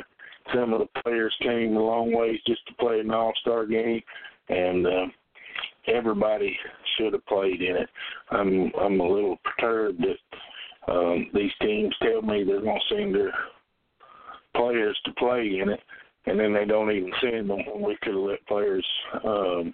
some 0.54 0.74
of 0.74 0.80
the 0.80 1.02
players 1.02 1.34
came 1.42 1.76
a 1.76 1.80
long 1.80 2.14
ways 2.14 2.40
just 2.46 2.66
to 2.68 2.74
play 2.76 3.00
an 3.00 3.12
All 3.12 3.34
Star 3.42 3.66
game, 3.66 4.02
and 4.50 4.86
uh, 4.86 5.06
everybody 5.88 6.56
should 6.98 7.14
have 7.14 7.26
played 7.26 7.62
in 7.62 7.76
it. 7.76 7.90
I'm 8.30 8.72
I'm 8.80 9.00
a 9.00 9.08
little 9.08 9.38
perturbed 9.44 10.02
that 10.02 10.18
um, 10.88 11.30
these 11.34 11.52
teams 11.62 11.94
tell 12.02 12.22
me 12.22 12.44
they're 12.44 12.62
going 12.62 12.80
to 12.90 12.96
send 12.96 13.16
their 13.16 13.34
players 14.56 14.98
to 15.06 15.12
play 15.14 15.60
in 15.62 15.70
it, 15.70 15.80
and 16.26 16.40
then 16.40 16.54
they 16.54 16.66
don't 16.66 16.92
even 16.92 17.12
send 17.22 17.50
them. 17.50 17.60
We 17.82 17.98
could 18.02 18.14
have 18.14 18.24
let 18.24 18.46
players 18.48 18.86
um, 19.26 19.74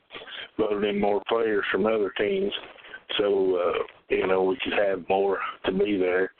voted 0.58 0.84
in 0.84 1.00
more 1.00 1.22
players 1.28 1.66
from 1.72 1.86
other 1.86 2.12
teams, 2.18 2.52
so 3.18 3.58
uh, 3.58 3.84
you 4.10 4.28
know 4.28 4.44
we 4.44 4.58
could 4.64 4.74
have 4.74 5.08
more 5.10 5.40
to 5.66 5.72
be 5.72 5.98
there, 5.98 6.32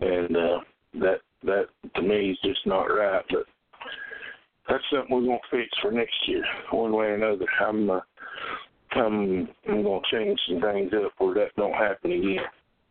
and 0.00 0.36
uh, 0.36 0.60
that 0.94 1.20
that 1.44 1.66
to 1.96 2.02
me 2.02 2.30
is 2.30 2.38
just 2.44 2.66
not 2.66 2.84
right. 2.84 3.24
But 3.30 3.44
that's 4.68 4.84
something 4.92 5.14
we're 5.14 5.22
gonna 5.22 5.38
fix 5.50 5.68
for 5.80 5.90
next 5.90 6.16
year, 6.26 6.44
one 6.70 6.92
way 6.92 7.06
or 7.06 7.14
another. 7.14 7.46
I'm 7.60 7.90
uh, 7.90 8.00
I'm 8.92 9.48
I'm 9.68 9.82
gonna 9.82 10.00
change 10.12 10.38
some 10.48 10.60
things 10.60 10.92
up 10.94 11.12
where 11.18 11.34
that 11.34 11.56
don't 11.56 11.72
happen 11.72 12.12
again. 12.12 12.44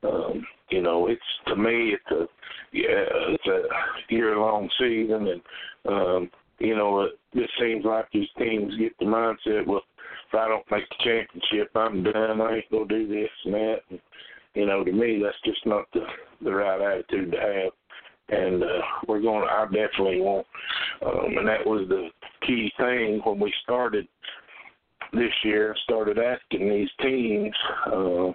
Um, 0.03 0.45
you 0.69 0.81
know, 0.81 1.07
it's 1.07 1.21
to 1.47 1.55
me 1.55 1.93
it's 1.93 2.11
a 2.11 2.27
yeah, 2.73 3.05
it's 3.29 3.47
a 3.47 4.13
year 4.13 4.37
long 4.37 4.69
season 4.79 5.27
and 5.27 5.41
um, 5.87 6.29
you 6.59 6.75
know, 6.75 7.01
it 7.01 7.19
just 7.35 7.51
seems 7.59 7.85
like 7.85 8.07
these 8.11 8.27
teams 8.37 8.75
get 8.77 8.97
the 8.99 9.05
mindset, 9.05 9.67
well, 9.67 9.83
if 10.27 10.35
I 10.35 10.47
don't 10.47 10.65
make 10.71 10.87
the 10.89 10.95
championship, 11.03 11.71
I'm 11.75 12.03
done. 12.03 12.41
I 12.41 12.57
ain't 12.57 12.71
gonna 12.71 12.87
do 12.87 13.07
this 13.07 13.29
and 13.45 13.53
that. 13.53 13.77
And, 13.89 13.99
you 14.55 14.65
know, 14.65 14.83
to 14.83 14.91
me, 14.91 15.21
that's 15.23 15.37
just 15.45 15.65
not 15.65 15.85
the 15.93 16.01
the 16.43 16.51
right 16.51 16.81
attitude 16.81 17.31
to 17.31 17.37
have. 17.37 17.71
And 18.29 18.63
uh, 18.63 18.81
we're 19.07 19.21
going. 19.21 19.47
I 19.49 19.65
definitely 19.65 20.19
want, 20.19 20.45
um, 21.05 21.37
and 21.37 21.47
that 21.47 21.65
was 21.65 21.87
the 21.87 22.09
key 22.45 22.71
thing 22.77 23.21
when 23.23 23.39
we 23.39 23.53
started 23.63 24.07
this 25.13 25.31
year. 25.43 25.73
Started 25.83 26.17
asking 26.19 26.69
these 26.69 26.89
teams 27.01 27.55
uh, 27.85 28.31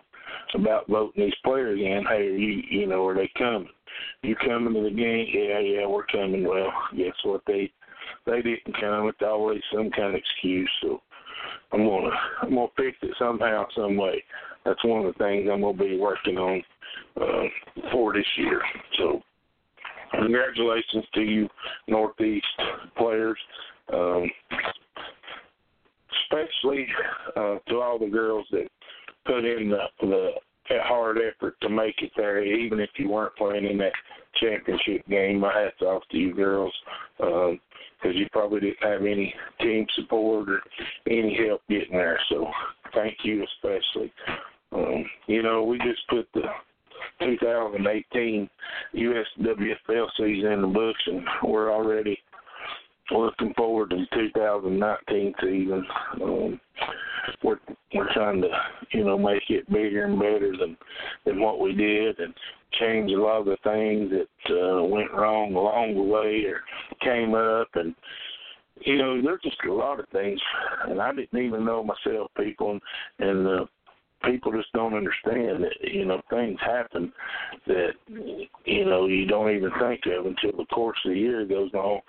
about 0.55 0.89
voting 0.89 1.25
these 1.25 1.35
players 1.45 1.79
in. 1.79 2.05
Hey, 2.09 2.25
you 2.25 2.63
you 2.71 2.87
know, 2.87 3.07
are 3.07 3.15
they 3.15 3.31
coming? 3.37 3.69
You 4.23 4.37
coming 4.37 4.75
to 4.75 4.83
the 4.83 4.95
game? 4.95 5.27
Yeah, 5.33 5.59
yeah, 5.59 5.87
we're 5.87 6.07
coming. 6.07 6.47
Well, 6.47 6.73
guess 6.97 7.15
what? 7.25 7.43
They 7.47 7.71
they 8.27 8.43
didn't 8.43 8.81
come. 8.81 9.09
It's 9.09 9.23
always 9.23 9.61
some 9.75 9.91
kind 9.91 10.15
of 10.15 10.15
excuse. 10.15 10.71
So 10.83 11.01
I'm 11.73 11.87
gonna 11.87 12.11
I'm 12.43 12.55
gonna 12.55 12.67
fix 12.77 12.97
it 13.03 13.15
somehow, 13.19 13.67
some 13.75 13.97
way. 13.97 14.23
That's 14.65 14.85
one 14.85 15.05
of 15.05 15.13
the 15.13 15.19
things 15.19 15.49
I'm 15.51 15.63
gonna 15.63 15.77
be 15.77 15.99
working 15.99 16.39
on 16.39 16.63
uh, 17.21 17.91
for 17.91 18.13
this 18.13 18.27
year. 18.37 18.61
So 18.99 19.23
congratulations 20.13 21.05
to 21.15 21.23
you 21.23 21.49
Northeast 21.89 22.47
players, 22.97 23.39
um, 23.93 24.31
especially 26.25 26.87
uh, 27.37 27.57
to 27.69 27.81
all 27.81 27.99
the 27.99 28.09
girls 28.11 28.47
that 28.53 28.69
put 29.25 29.45
in 29.45 29.71
the, 29.71 29.85
the 30.01 30.31
hard 30.83 31.19
effort 31.19 31.55
to 31.61 31.69
make 31.69 31.97
it 32.03 32.13
there, 32.17 32.43
even 32.43 32.81
if 32.81 32.91
you 32.97 33.09
weren't 33.11 33.37
playing 33.37 33.65
in 33.65 33.79
that 33.79 33.93
championship 34.41 35.07
game. 35.09 35.41
My 35.41 35.53
hats 35.53 35.83
off 35.83 36.03
to 36.11 36.17
you 36.17 36.35
girls. 36.35 36.73
Um, 37.23 37.61
because 38.03 38.17
you 38.17 38.27
probably 38.33 38.61
didn't 38.61 38.83
have 38.83 39.03
any 39.03 39.33
team 39.61 39.87
support 39.95 40.49
or 40.49 40.61
any 41.09 41.39
help 41.47 41.63
getting 41.69 41.93
there. 41.93 42.19
So 42.29 42.49
thank 42.95 43.17
you 43.23 43.45
especially. 43.45 44.13
Um, 44.73 45.05
you 45.27 45.43
know, 45.43 45.63
we 45.63 45.79
just 45.79 46.07
put 46.09 46.27
the 46.35 46.43
2018 47.21 48.49
USWFL 48.95 50.07
season 50.17 50.53
in 50.53 50.63
the 50.63 50.69
books, 50.69 51.01
and 51.07 51.23
we're 51.45 51.73
already 51.73 52.19
looking 53.13 53.55
forward 53.55 53.91
to 53.91 53.97
the 53.97 54.31
2019 54.31 55.35
season. 55.41 55.87
Um, 56.23 56.61
we're 57.43 57.59
we're 57.95 58.13
trying 58.13 58.41
to 58.43 58.49
you 58.93 59.05
know 59.05 59.19
make 59.19 59.43
it 59.49 59.71
bigger 59.71 60.05
and 60.05 60.19
better 60.19 60.53
than 60.59 60.77
than 61.25 61.41
what 61.41 61.61
we 61.61 61.73
did, 61.73 62.19
and 62.19 62.35
change 62.81 63.11
a 63.13 63.17
lot 63.17 63.41
of 63.41 63.47
the 63.47 63.57
things 63.65 64.11
that 64.11 64.55
uh, 64.55 64.83
went 64.85 65.13
wrong 65.13 65.55
along 65.55 65.95
the 65.95 66.03
way 66.03 66.45
or 66.45 66.63
came 67.01 67.35
up 67.35 67.69
and 67.75 67.95
you 68.81 68.97
know 68.97 69.21
there's 69.21 69.43
just 69.43 69.57
a 69.69 69.73
lot 69.73 70.01
of 70.01 70.09
things 70.09 70.41
and 70.89 71.01
I 71.01 71.13
didn't 71.13 71.39
even 71.39 71.65
know 71.65 71.85
myself 71.85 72.31
people 72.37 72.73
and, 73.19 73.29
and 73.29 73.47
uh, 73.47 73.67
people 74.25 74.53
just 74.53 74.73
don't 74.73 74.95
understand 74.95 75.65
that 75.65 75.75
you 75.83 76.05
know 76.05 76.21
things 76.31 76.59
happen 76.61 77.13
that 77.67 77.93
you 78.65 78.85
know 78.85 79.07
you 79.07 79.27
don't 79.27 79.51
even 79.51 79.71
think 79.81 80.01
of 80.07 80.27
until 80.27 80.57
the 80.57 80.67
course 80.67 80.99
of 81.05 81.13
the 81.13 81.19
year 81.19 81.45
goes 81.45 81.73
on 81.75 82.01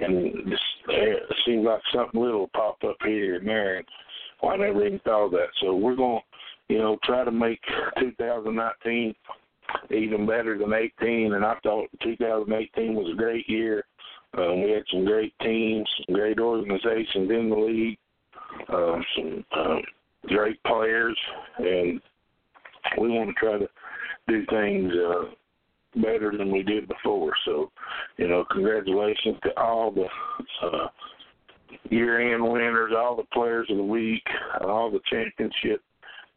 and 0.00 0.32
just 0.48 0.62
it 0.88 1.22
seems 1.46 1.64
like 1.64 1.80
something 1.94 2.20
little 2.20 2.48
pop 2.54 2.78
up 2.84 2.96
here 3.04 3.36
and 3.36 3.46
there 3.46 3.76
and 3.78 3.86
well, 4.42 4.52
I 4.52 4.56
never 4.56 4.86
even 4.86 4.98
thought 5.00 5.26
of 5.26 5.30
that 5.32 5.48
so 5.60 5.74
we're 5.74 5.96
to 5.96 6.18
you 6.68 6.78
know 6.78 6.98
try 7.04 7.24
to 7.24 7.30
make 7.30 7.60
2019 7.98 9.14
even 9.90 10.26
better 10.26 10.58
than 10.58 10.72
18. 10.72 11.34
And 11.34 11.44
I 11.44 11.54
thought 11.62 11.88
2018 12.02 12.94
was 12.94 13.12
a 13.12 13.16
great 13.16 13.48
year. 13.48 13.84
Um, 14.36 14.62
we 14.62 14.70
had 14.70 14.84
some 14.90 15.04
great 15.04 15.34
teams, 15.42 15.88
some 16.06 16.14
great 16.14 16.38
organizations 16.38 17.30
in 17.30 17.50
the 17.50 17.56
league, 17.56 17.98
um, 18.72 19.04
some 19.14 19.44
um, 19.56 19.82
great 20.26 20.62
players, 20.64 21.16
and 21.58 22.00
we 22.98 23.08
want 23.08 23.30
to 23.30 23.34
try 23.34 23.58
to 23.58 23.68
do 24.28 24.44
things 24.46 24.92
uh, 24.92 26.00
better 26.00 26.36
than 26.36 26.52
we 26.52 26.62
did 26.62 26.88
before. 26.88 27.32
So, 27.44 27.70
you 28.16 28.28
know, 28.28 28.44
congratulations 28.50 29.36
to 29.44 29.60
all 29.60 29.90
the 29.90 30.06
uh, 30.66 30.88
year-end 31.90 32.42
winners, 32.42 32.92
all 32.96 33.16
the 33.16 33.24
players 33.32 33.66
of 33.70 33.76
the 33.76 33.82
week, 33.82 34.24
all 34.62 34.90
the 34.90 35.00
championship 35.10 35.82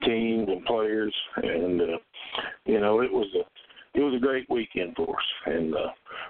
teams 0.04 0.48
and 0.50 0.66
players, 0.66 1.14
and 1.38 1.82
uh, 1.82 1.98
you 2.66 2.80
know 2.80 3.02
it 3.02 3.12
was 3.12 3.28
a 3.36 3.98
it 3.98 4.02
was 4.02 4.14
a 4.16 4.20
great 4.20 4.50
weekend 4.50 4.94
for 4.96 5.10
us, 5.10 5.26
and 5.46 5.74
uh, 5.74 5.88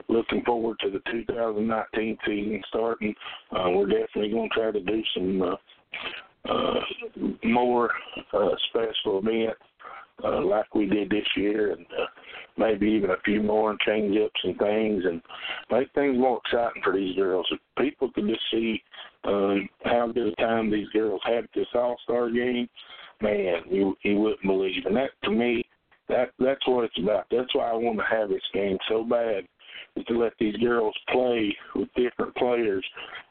looking 0.08 0.44
forward 0.44 0.78
to 0.82 0.92
the 0.92 1.02
2019 1.12 2.18
season 2.26 2.62
starting. 2.70 3.16
Uh, 3.52 3.70
we're 3.72 3.88
definitely 3.88 4.30
going 4.30 4.50
to 4.50 4.56
try 4.56 4.72
to 4.72 4.80
do 4.80 5.02
some 5.16 5.42
uh, 5.42 5.56
uh, 6.50 6.80
more 7.44 7.92
uh, 8.34 8.50
special 8.70 9.20
events 9.20 9.60
uh, 10.24 10.42
like 10.46 10.74
we 10.74 10.86
did 10.86 11.10
this 11.10 11.28
year, 11.36 11.74
and 11.74 11.86
uh, 11.88 12.06
maybe 12.58 12.88
even 12.88 13.10
a 13.10 13.22
few 13.26 13.42
more 13.42 13.72
and 13.72 13.80
change 13.82 14.18
up 14.18 14.32
some 14.44 14.56
things 14.56 15.04
and 15.06 15.22
make 15.72 15.92
things 15.94 16.18
more 16.18 16.40
exciting 16.46 16.82
for 16.84 16.94
these 16.94 17.16
girls. 17.16 17.46
If 17.52 17.60
people 17.78 18.12
could 18.14 18.28
just 18.28 18.42
see 18.52 18.82
um, 19.26 19.68
how 19.84 20.08
good 20.08 20.28
a 20.28 20.36
time 20.36 20.72
these 20.72 20.88
girls 20.90 21.22
had 21.26 21.46
at 21.46 21.50
this 21.54 21.68
All 21.74 21.98
Star 22.04 22.30
game, 22.30 22.70
man, 23.22 23.64
you 23.70 23.96
you 24.04 24.18
wouldn't 24.18 24.44
believe. 24.44 24.86
And 24.86 24.96
that 24.96 25.12
to 25.24 25.32
me, 25.32 25.66
that 26.08 26.32
that's 26.40 26.66
what 26.68 26.86
it's 26.86 27.00
about. 27.00 27.26
That's 27.30 27.54
why 27.54 27.70
I 27.70 27.74
want 27.74 28.00
to 28.00 28.16
have 28.16 28.30
this 28.30 28.42
game 28.54 28.78
so 28.88 29.04
bad 29.04 29.44
is 29.96 30.06
to 30.06 30.18
let 30.18 30.34
these 30.40 30.56
girls 30.58 30.96
play 31.10 31.56
with 31.76 31.90
different 31.96 32.36
players, 32.36 32.86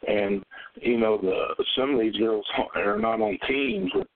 and 0.07 0.43
you 0.77 0.99
know 0.99 1.19
the 1.19 1.65
some 1.77 1.95
of 1.95 2.01
these 2.01 2.17
girls 2.17 2.47
are 2.75 2.99
not 2.99 3.21
on 3.21 3.39
teams 3.47 3.91
with 3.95 4.07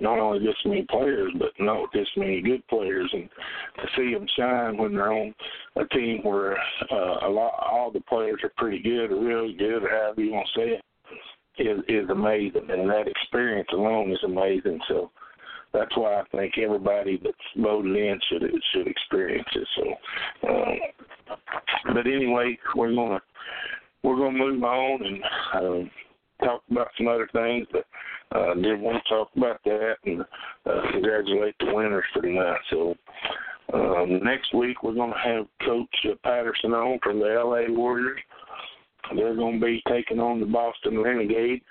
not 0.00 0.18
only 0.18 0.38
this 0.38 0.56
many 0.64 0.86
players, 0.90 1.32
but 1.38 1.52
not 1.58 1.92
this 1.92 2.08
many 2.16 2.40
good 2.40 2.66
players, 2.68 3.08
and 3.12 3.28
to 3.76 3.86
see 3.96 4.14
them 4.14 4.26
shine 4.36 4.76
when 4.76 4.94
they're 4.94 5.12
on 5.12 5.34
a 5.76 5.84
team 5.86 6.20
where 6.22 6.56
uh, 6.90 7.26
a 7.26 7.28
lot 7.28 7.52
all 7.70 7.90
the 7.92 8.00
players 8.00 8.40
are 8.42 8.52
pretty 8.56 8.82
good 8.82 9.12
or 9.12 9.22
really 9.22 9.54
good, 9.54 9.82
or 9.84 9.90
however 9.90 10.22
you 10.22 10.32
want 10.32 10.48
to 10.54 10.60
say 10.60 10.68
it, 10.68 10.82
is 11.58 11.78
is 11.88 12.08
amazing, 12.10 12.68
and 12.70 12.88
that 12.88 13.06
experience 13.06 13.68
alone 13.72 14.10
is 14.10 14.22
amazing. 14.24 14.80
So 14.88 15.10
that's 15.72 15.96
why 15.96 16.20
I 16.20 16.24
think 16.36 16.54
everybody 16.58 17.20
that's 17.22 17.36
voted 17.56 17.96
in 17.96 18.18
should 18.28 18.42
should 18.72 18.86
experience 18.86 19.48
it. 19.54 19.68
So, 19.76 20.48
um, 20.48 21.36
but 21.94 22.06
anyway, 22.06 22.58
we're 22.74 22.94
gonna 22.94 23.20
we're 24.02 24.16
gonna 24.16 24.38
move 24.38 24.62
on 24.62 25.00
and 25.04 25.22
um, 25.54 25.90
talk 26.42 26.62
about 26.70 26.88
some 26.96 27.08
other 27.08 27.28
things, 27.32 27.66
but 27.72 27.86
uh, 28.36 28.54
did 28.54 28.80
want 28.80 29.02
to 29.02 29.14
talk 29.14 29.28
about 29.36 29.60
that 29.64 29.94
and 30.06 30.22
uh, 30.22 30.92
congratulate 30.92 31.54
the 31.60 31.72
winners 31.72 32.04
for 32.12 32.22
tonight. 32.22 32.58
So. 32.70 32.94
Um, 33.72 34.18
next 34.24 34.52
week 34.52 34.82
we're 34.82 34.94
going 34.94 35.12
to 35.12 35.28
have 35.28 35.46
Coach 35.64 36.20
Patterson 36.24 36.72
on 36.72 36.98
from 37.04 37.20
the 37.20 37.26
LA 37.26 37.72
Warriors. 37.72 38.18
They're 39.14 39.36
going 39.36 39.60
to 39.60 39.64
be 39.64 39.80
taking 39.88 40.18
on 40.18 40.40
the 40.40 40.46
Boston 40.46 41.00
Renegade 41.00 41.62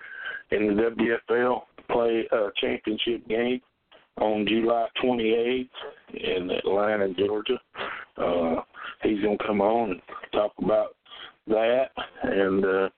in 0.52 0.78
the 0.78 1.18
WFL 1.30 1.64
play 1.92 2.26
uh, 2.32 2.52
championship 2.62 3.28
game 3.28 3.60
on 4.20 4.46
July 4.48 4.88
28th 5.04 5.70
in 6.14 6.52
Atlanta, 6.52 7.14
Georgia. 7.14 7.60
Uh, 8.18 8.62
he's 9.04 9.22
going 9.22 9.38
to 9.38 9.44
come 9.46 9.62
on 9.62 9.92
and 9.92 10.02
talk 10.32 10.54
about 10.62 10.96
that, 11.48 11.90
and 12.24 12.66
uh, 12.66 12.90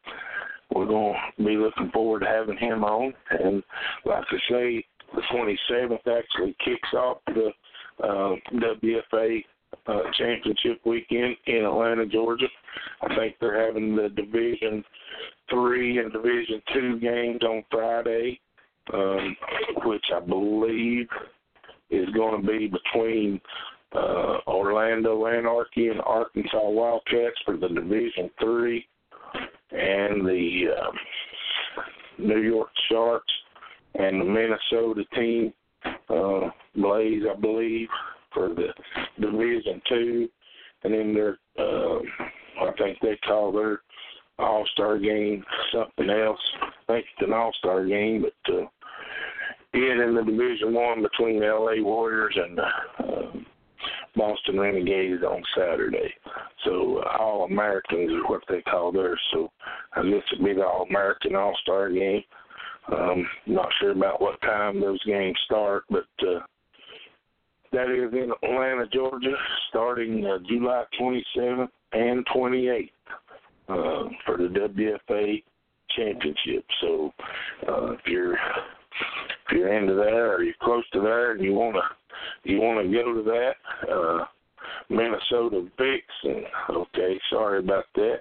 we're 0.73 0.86
going 0.86 1.15
to 1.38 1.43
be 1.43 1.57
looking 1.57 1.91
forward 1.91 2.21
to 2.21 2.25
having 2.25 2.57
him 2.57 2.84
on. 2.84 3.13
And 3.29 3.63
like 4.05 4.23
I 4.29 4.38
say, 4.49 4.86
the 5.15 5.21
27th 5.34 5.99
actually 6.07 6.55
kicks 6.63 6.93
off 6.93 7.17
the 7.27 7.51
uh, 8.03 8.36
WFA 8.53 9.43
uh, 9.88 9.99
championship 10.17 10.81
weekend 10.86 11.36
in 11.47 11.65
Atlanta, 11.65 12.05
Georgia. 12.05 12.47
I 13.01 13.15
think 13.15 13.36
they're 13.39 13.65
having 13.65 13.95
the 13.95 14.10
Division 14.10 14.84
Three 15.49 15.97
and 15.97 16.12
Division 16.12 16.62
Two 16.73 16.99
games 16.99 17.41
on 17.43 17.63
Friday, 17.69 18.39
um, 18.94 19.36
which 19.86 20.06
I 20.15 20.20
believe 20.20 21.08
is 21.89 22.10
going 22.15 22.41
to 22.41 22.48
be 22.48 22.67
between 22.67 23.39
uh, 23.94 24.38
Orlando 24.48 25.26
Anarchy 25.28 25.89
and 25.89 26.02
Arkansas 26.02 26.70
Wildcats 26.70 27.36
for 27.46 27.58
the 27.58 27.67
Division 27.67 28.30
Three, 28.39 28.88
and 29.72 30.26
the 30.26 30.65
uh, 30.78 30.91
New 32.17 32.39
York 32.39 32.70
Sharks 32.89 33.34
and 33.96 34.22
the 34.22 34.26
Minnesota 34.26 35.04
team, 35.13 35.54
uh, 36.10 36.50
Blaze, 36.76 37.24
I 37.30 37.39
believe, 37.39 37.89
for 38.34 38.50
the 38.50 38.67
Division 39.20 39.82
Two, 39.89 40.30
and 40.84 40.94
then 40.94 41.13
their 41.13 41.38
uh, 41.60 42.00
I 42.62 42.72
think 42.78 42.98
they 43.02 43.17
call 43.26 43.52
their 43.52 43.82
All 44.39 44.65
Star 44.74 44.98
game 44.98 45.44
something 45.74 46.10
else. 46.10 46.39
I 46.62 46.94
think 46.94 47.06
it's 47.17 47.28
an 47.28 47.34
All 47.34 47.54
Star 47.60 47.86
game, 47.86 48.24
but 48.24 48.54
uh, 48.54 48.67
being 49.74 50.00
in 50.00 50.15
the 50.15 50.24
Division 50.24 50.74
One 50.74 51.02
between 51.02 51.39
the 51.39 51.48
LA 51.48 51.84
Warriors 51.84 52.36
and 52.36 52.60
uh, 52.60 53.39
Boston 54.15 54.60
Renegades 54.60 55.24
on 55.24 55.41
Saturday. 55.56 56.13
So 56.65 57.02
uh, 57.06 57.17
All 57.17 57.46
Americans 57.46 58.12
is 58.12 58.22
what 58.28 58.41
they 58.50 58.62
call 58.62 58.91
theirs. 58.91 59.22
So 59.32 59.52
I 59.94 60.04
guess 60.04 60.24
it'd 60.34 60.44
be 60.44 60.54
the 60.54 60.65
All 60.65 60.86
American 60.89 61.36
All 61.36 61.56
Star 61.62 61.89
game. 61.89 62.24
Um, 62.91 63.28
not 63.46 63.70
sure 63.80 63.91
about 63.91 64.22
what 64.22 64.41
time 64.41 64.82
those 64.82 65.02
games 65.04 65.38
start, 65.46 65.84
but 65.89 66.08
uh, 66.28 66.39
that 67.72 67.89
is 67.89 68.12
in 68.12 68.32
Atlanta, 68.44 68.88
Georgia, 68.91 69.36
starting 69.70 70.26
uh, 70.26 70.39
July 70.48 70.84
27th 71.00 71.70
and 71.94 72.26
28th 72.28 72.89
uh, 73.71 74.10
for 74.25 74.38
the 74.38 74.47
WFA 74.47 75.43
championship. 75.95 76.65
So 76.81 77.12
uh, 77.67 77.91
if 77.93 77.99
you're 78.05 78.34
if 78.34 79.51
you're 79.51 79.73
into 79.73 79.93
that 79.95 80.13
or 80.13 80.43
you're 80.43 80.53
close 80.62 80.84
to 80.93 81.01
there 81.01 81.31
and 81.31 81.41
you 81.41 81.53
wanna 81.53 81.81
you 82.43 82.60
wanna 82.60 82.84
go 82.84 83.13
to 83.13 83.23
that, 83.23 83.91
uh, 83.91 84.25
Minnesota 84.89 85.67
Vixen. 85.77 86.43
Okay, 86.69 87.19
sorry 87.29 87.60
about 87.60 87.86
that, 87.95 88.19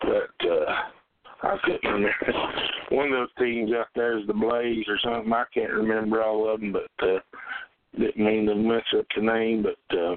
but 0.00 0.48
uh, 0.48 0.74
I 1.42 1.56
couldn't 1.64 1.84
remember. 1.84 2.32
One 2.90 3.06
of 3.06 3.12
those 3.12 3.28
teams 3.38 3.72
out 3.72 3.88
there 3.94 4.18
is 4.18 4.26
the 4.26 4.34
Blaze 4.34 4.86
or 4.88 4.98
something. 5.02 5.32
I 5.32 5.44
can't 5.52 5.72
remember 5.72 6.22
all 6.22 6.52
of 6.52 6.60
them, 6.60 6.72
but 6.72 7.06
uh, 7.06 7.18
didn't 7.98 8.24
mean 8.24 8.46
to 8.46 8.54
mess 8.54 8.82
up 8.98 9.06
the 9.16 9.22
name. 9.22 9.62
But 9.62 9.96
uh, 9.96 10.16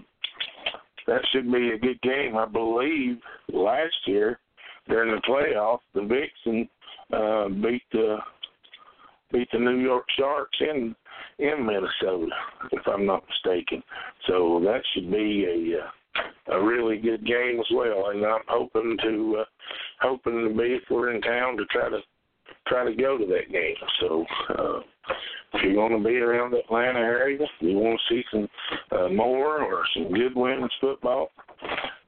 that 1.08 1.22
should 1.32 1.52
be 1.52 1.72
a 1.72 1.80
good 1.80 2.02
game. 2.02 2.38
I 2.38 2.46
believe 2.46 3.18
last 3.52 3.96
year 4.06 4.40
during 4.88 5.14
the 5.14 5.22
playoffs, 5.22 5.80
the 5.94 6.02
Vixen 6.02 6.70
uh, 7.14 7.50
beat 7.50 7.84
the 7.92 8.18
beat 9.32 9.50
the 9.52 9.60
New 9.60 9.80
York 9.80 10.06
Sharks 10.18 10.58
in 10.62 10.96
in 11.40 11.66
Minnesota, 11.66 12.32
if 12.72 12.82
I'm 12.88 13.06
not 13.06 13.24
mistaken. 13.28 13.84
So 14.28 14.62
that 14.64 14.82
should 14.94 15.12
be 15.12 15.46
a 15.46 15.84
uh, 15.84 15.90
a 16.50 16.64
really 16.64 16.98
good 16.98 17.26
game 17.26 17.60
as 17.60 17.66
well, 17.74 18.10
and 18.10 18.26
I'm 18.26 18.42
hoping 18.48 18.98
to 19.04 19.38
uh, 19.42 19.46
hoping 20.02 20.48
to 20.48 20.58
be 20.58 20.76
if 20.76 20.84
we're 20.90 21.14
in 21.14 21.22
town 21.22 21.58
to 21.58 21.66
try 21.66 21.90
to 21.90 22.00
try 22.68 22.84
to 22.86 22.96
go 22.96 23.18
to 23.18 23.26
that 23.26 23.52
game. 23.52 23.76
So 24.02 24.26
uh, 24.50 24.80
if 25.54 25.64
you're 25.64 25.74
going 25.74 26.02
to 26.02 26.08
be 26.08 26.18
around 26.18 26.52
the 26.52 26.60
Atlanta 26.60 27.00
area, 27.00 27.46
you 27.60 27.78
want 27.78 28.00
to 28.08 28.14
see 28.14 28.24
some 28.32 28.48
uh, 28.92 29.10
more 29.10 29.62
or 29.62 29.84
some 29.96 30.12
good 30.12 30.36
women's 30.36 30.74
football, 30.82 31.30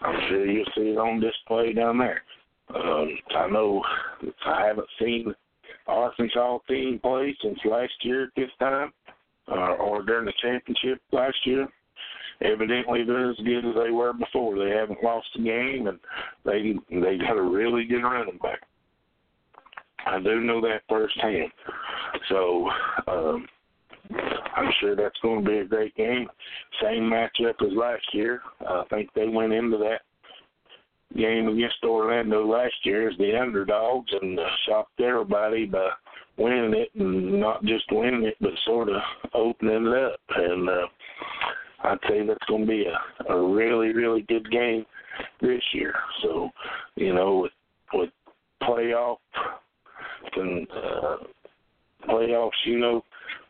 I'm 0.02 0.20
sure 0.30 0.46
you'll 0.46 0.65
see 0.76 0.92
it 0.92 0.98
on 0.98 1.20
display 1.20 1.74
down 1.74 1.98
there. 1.98 2.24
Um, 2.75 3.17
I 3.36 3.47
know 3.47 3.82
I 4.45 4.67
haven't 4.67 4.88
seen 4.99 5.34
Arkansas 5.88 6.60
team 6.67 6.99
play 7.01 7.36
since 7.41 7.58
last 7.65 7.93
year 8.03 8.23
at 8.25 8.29
this 8.36 8.51
time, 8.60 8.91
uh, 9.47 9.73
or 9.75 10.03
during 10.03 10.25
the 10.25 10.34
championship 10.41 11.01
last 11.12 11.38
year 11.45 11.67
evidently 12.41 13.03
they're 13.03 13.32
as 13.32 13.38
good 13.38 13.65
as 13.65 13.75
they 13.75 13.91
were 13.91 14.13
before. 14.13 14.58
They 14.58 14.71
haven't 14.71 15.03
lost 15.03 15.27
a 15.36 15.41
game, 15.41 15.88
and 15.88 15.99
they 16.45 16.73
they 16.89 17.17
got 17.17 17.38
a 17.38 17.41
really 17.41 17.86
good 17.86 18.03
running 18.03 18.39
back. 18.41 18.62
I 20.05 20.19
do 20.19 20.39
know 20.41 20.62
that 20.62 20.82
firsthand. 20.88 21.51
So 22.29 22.69
um, 23.08 23.45
I'm 24.55 24.71
sure 24.79 24.95
that's 24.95 25.19
going 25.21 25.43
to 25.43 25.49
be 25.49 25.58
a 25.58 25.65
great 25.65 25.95
game. 25.95 26.27
Same 26.82 27.03
matchup 27.03 27.62
as 27.62 27.73
last 27.75 28.05
year. 28.13 28.41
I 28.67 28.84
think 28.89 29.10
they 29.13 29.27
went 29.27 29.53
into 29.53 29.77
that 29.77 30.01
game 31.17 31.48
against 31.48 31.84
Orlando 31.84 32.45
last 32.45 32.76
year 32.84 33.10
as 33.10 33.17
the 33.17 33.39
underdogs 33.39 34.12
and 34.22 34.39
uh, 34.39 34.43
shocked 34.67 35.02
everybody 35.02 35.65
by 35.65 35.89
winning 36.38 36.74
it 36.74 36.89
and 36.95 37.39
not 37.39 37.63
just 37.63 37.86
winning 37.91 38.24
it, 38.24 38.36
but 38.39 38.52
sort 38.65 38.89
of 38.89 39.02
opening 39.34 39.88
it 39.88 40.13
up. 40.13 40.19
And 40.36 40.69
uh, 40.69 40.88
I'd 41.84 41.98
say 42.08 42.26
that's 42.26 42.45
going 42.48 42.62
to 42.62 42.67
be 42.67 42.86
a, 42.86 43.34
a 43.34 43.54
really, 43.54 43.93
really 43.93 44.22
good 44.22 44.50
game 44.52 44.86
this 45.41 45.62
year. 45.74 45.95
So, 46.24 46.50
you 46.95 47.13
know, 47.13 47.38
with, 47.38 47.52
with 47.93 48.10
playoff 48.63 49.17
and 50.36 50.67
uh, 50.72 51.17
playoffs, 52.08 52.52
you 52.65 52.80
know, 52.80 53.04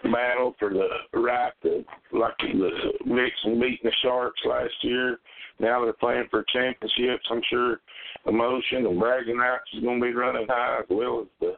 battle 0.03 0.55
for 0.57 0.69
the 0.69 0.87
right 1.13 1.51
to 1.63 1.83
like 2.13 2.37
the 2.39 2.69
Vixen 3.05 3.59
beating 3.59 3.77
the 3.83 3.91
Sharks 4.01 4.39
last 4.45 4.73
year. 4.81 5.19
Now 5.59 5.83
they're 5.83 5.93
playing 5.93 6.27
for 6.29 6.45
championships. 6.53 7.25
I'm 7.29 7.41
sure 7.49 7.79
emotion 8.25 8.85
and 8.85 8.99
bragging 8.99 9.37
rights 9.37 9.63
is 9.73 9.83
going 9.83 9.99
to 9.99 10.05
be 10.05 10.13
running 10.13 10.47
high 10.47 10.79
as 10.79 10.85
well 10.89 11.21
as 11.21 11.27
the 11.39 11.55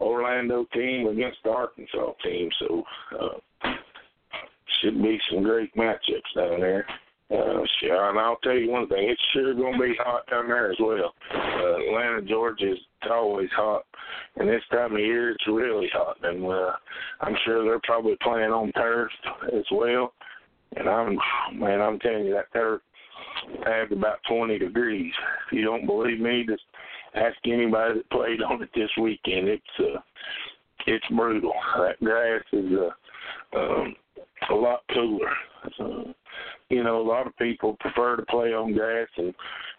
Orlando 0.00 0.66
team 0.72 1.08
against 1.08 1.38
the 1.44 1.50
Arkansas 1.50 2.12
team. 2.22 2.50
So 2.58 2.84
uh, 3.18 3.70
should 4.82 5.02
be 5.02 5.18
some 5.30 5.42
great 5.42 5.74
matchups 5.74 6.34
down 6.34 6.60
there. 6.60 6.86
Uh, 7.28 7.62
sure, 7.80 8.10
and 8.10 8.18
I'll 8.20 8.36
tell 8.44 8.54
you 8.54 8.70
one 8.70 8.86
thing, 8.88 9.08
it's 9.10 9.20
sure 9.32 9.52
going 9.52 9.72
to 9.72 9.80
be 9.80 9.96
hot 9.98 10.30
down 10.30 10.46
there 10.46 10.70
as 10.70 10.76
well. 10.78 11.12
Uh, 11.34 11.76
Atlanta, 11.88 12.22
Georgia 12.22 12.70
is 12.70 12.78
always 13.10 13.50
hot, 13.50 13.82
and 14.36 14.48
this 14.48 14.62
time 14.70 14.92
of 14.92 15.00
year 15.00 15.32
it's 15.32 15.46
really 15.48 15.88
hot, 15.92 16.18
and 16.22 16.46
uh, 16.46 16.72
I'm 17.22 17.34
sure 17.44 17.64
they're 17.64 17.80
probably 17.82 18.16
playing 18.22 18.52
on 18.52 18.70
turf 18.72 19.10
as 19.52 19.64
well. 19.72 20.12
And 20.76 20.88
I'm, 20.88 21.18
man, 21.54 21.80
I'm 21.80 21.98
telling 21.98 22.26
you 22.26 22.34
that 22.34 22.52
turf 22.52 22.80
had 23.64 23.92
about 23.92 24.18
20 24.28 24.58
degrees. 24.58 25.12
If 25.46 25.52
you 25.52 25.64
don't 25.64 25.86
believe 25.86 26.20
me, 26.20 26.44
just 26.48 26.62
ask 27.14 27.36
anybody 27.44 27.94
that 27.94 28.10
played 28.10 28.42
on 28.42 28.62
it 28.62 28.70
this 28.74 28.90
weekend. 29.00 29.48
It's 29.48 29.62
uh, 29.80 30.00
it's 30.86 31.06
brutal. 31.10 31.52
That 31.78 31.98
grass 32.00 32.42
is 32.52 32.72
uh, 32.72 33.58
um, 33.58 33.96
a 34.50 34.54
lot 34.54 34.80
cooler. 34.92 35.32
So, 35.78 36.14
you 36.68 36.84
know, 36.84 37.00
a 37.00 37.08
lot 37.08 37.26
of 37.26 37.36
people 37.38 37.76
prefer 37.80 38.16
to 38.16 38.22
play 38.26 38.52
on 38.52 38.72
grass, 38.72 39.08
and 39.16 39.34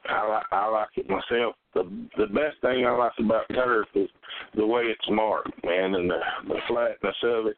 I 0.10 0.28
like 0.28 0.46
I 0.52 0.70
like 0.70 0.90
it 0.96 1.10
myself. 1.10 1.56
The 1.74 1.84
the 2.18 2.28
best 2.28 2.60
thing 2.62 2.86
I 2.86 2.92
like 2.92 3.14
about 3.20 3.48
turf 3.54 3.88
is 3.96 4.10
the 4.56 4.66
way 4.66 4.84
it's 4.84 5.10
marked, 5.10 5.64
man, 5.64 5.96
and 5.96 6.10
the 6.10 6.20
the 6.48 6.60
flatness 6.68 7.16
of 7.24 7.48
it. 7.48 7.58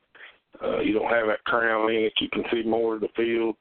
Uh, 0.61 0.79
you 0.81 0.93
don't 0.93 1.11
have 1.11 1.27
that 1.27 1.43
crown 1.45 1.89
in 1.89 2.03
it. 2.03 2.13
You 2.19 2.27
can 2.29 2.43
see 2.51 2.63
more 2.67 2.95
of 2.95 3.01
the 3.01 3.07
field. 3.15 3.55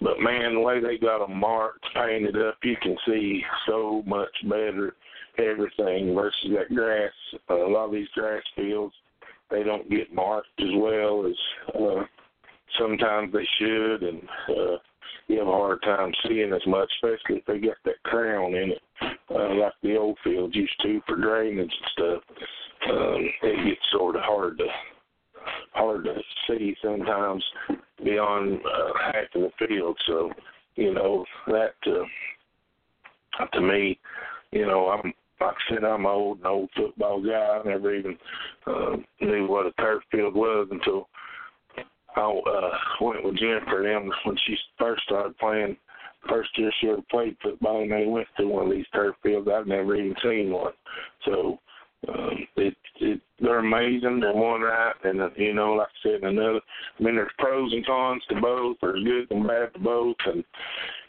But 0.00 0.20
man, 0.20 0.54
the 0.54 0.60
way 0.60 0.80
they 0.80 0.98
got 0.98 1.26
them 1.26 1.38
marked, 1.38 1.84
painted 1.94 2.36
up, 2.36 2.58
you 2.62 2.76
can 2.82 2.96
see 3.06 3.42
so 3.66 4.02
much 4.06 4.30
better 4.48 4.94
everything 5.38 6.14
versus 6.14 6.50
that 6.54 6.74
grass. 6.74 7.12
Uh, 7.50 7.66
a 7.66 7.70
lot 7.70 7.86
of 7.86 7.92
these 7.92 8.08
grass 8.14 8.42
fields, 8.54 8.94
they 9.50 9.62
don't 9.62 9.88
get 9.90 10.12
marked 10.14 10.48
as 10.60 10.70
well 10.76 11.26
as 11.26 11.74
uh, 11.74 12.04
sometimes 12.78 13.32
they 13.32 13.46
should, 13.58 14.02
and 14.02 14.22
uh, 14.50 14.76
you 15.28 15.38
have 15.38 15.48
a 15.48 15.52
hard 15.52 15.82
time 15.82 16.12
seeing 16.26 16.52
as 16.52 16.66
much, 16.66 16.90
especially 16.96 17.38
if 17.38 17.46
they 17.46 17.58
get 17.58 17.76
that 17.84 18.02
crown 18.04 18.54
in 18.54 18.72
it, 18.72 18.82
uh, 19.30 19.54
like 19.54 19.72
the 19.82 19.96
old 19.96 20.18
fields 20.22 20.54
used 20.54 20.80
to 20.82 21.00
for 21.06 21.16
drainage 21.16 21.58
and 21.58 21.90
stuff. 21.92 22.22
Um, 22.90 23.30
it 23.42 23.68
gets 23.68 23.80
sort 23.92 24.16
of 24.16 24.22
hard 24.22 24.58
to 24.58 24.66
hard 25.72 26.04
to 26.04 26.14
see 26.48 26.76
sometimes 26.82 27.44
beyond 28.02 28.60
uh, 28.64 28.92
half 29.12 29.34
of 29.34 29.42
the 29.42 29.66
field. 29.66 29.96
So, 30.06 30.30
you 30.76 30.92
know 30.92 31.24
that 31.46 31.74
uh, 31.86 33.46
to 33.52 33.60
me, 33.60 33.98
you 34.50 34.66
know, 34.66 34.88
I'm 34.88 35.12
like 35.40 35.54
I 35.70 35.74
said, 35.74 35.84
I'm 35.84 36.06
old, 36.06 36.40
an 36.40 36.46
old 36.46 36.70
football 36.76 37.22
guy. 37.22 37.32
I 37.32 37.68
never 37.68 37.94
even 37.94 38.16
uh, 38.66 38.96
knew 39.20 39.46
what 39.46 39.66
a 39.66 39.72
turf 39.72 40.02
field 40.10 40.34
was 40.34 40.68
until 40.70 41.08
I 42.16 42.22
uh, 42.22 42.70
went 43.00 43.24
with 43.24 43.36
Jennifer 43.38 43.82
them 43.82 44.10
when 44.24 44.36
she 44.46 44.56
first 44.78 45.02
started 45.04 45.36
playing. 45.38 45.76
First 46.28 46.56
year 46.56 46.70
she 46.80 46.88
ever 46.88 47.02
played 47.10 47.36
football, 47.42 47.82
and 47.82 47.92
they 47.92 48.06
went 48.06 48.28
to 48.38 48.46
one 48.46 48.66
of 48.66 48.72
these 48.72 48.86
turf 48.94 49.14
fields. 49.22 49.48
I've 49.52 49.66
never 49.66 49.94
even 49.96 50.14
seen 50.22 50.52
one, 50.52 50.72
so 51.26 51.58
um, 52.08 52.46
it 52.56 52.76
it 53.00 53.20
they're 53.40 53.58
amazing. 53.58 54.20
They're 54.20 54.32
one 54.32 54.62
right, 54.62 54.94
and 55.04 55.20
uh, 55.20 55.30
you 55.36 55.54
know, 55.54 55.74
like 55.74 55.88
I 55.88 56.08
said, 56.08 56.22
another. 56.22 56.60
I 56.98 57.02
mean, 57.02 57.16
there's 57.16 57.30
pros 57.38 57.72
and 57.72 57.84
cons 57.84 58.22
to 58.28 58.40
both. 58.40 58.76
There's 58.80 59.04
good 59.04 59.30
and 59.30 59.46
bad 59.46 59.74
to 59.74 59.80
both, 59.80 60.16
and 60.26 60.44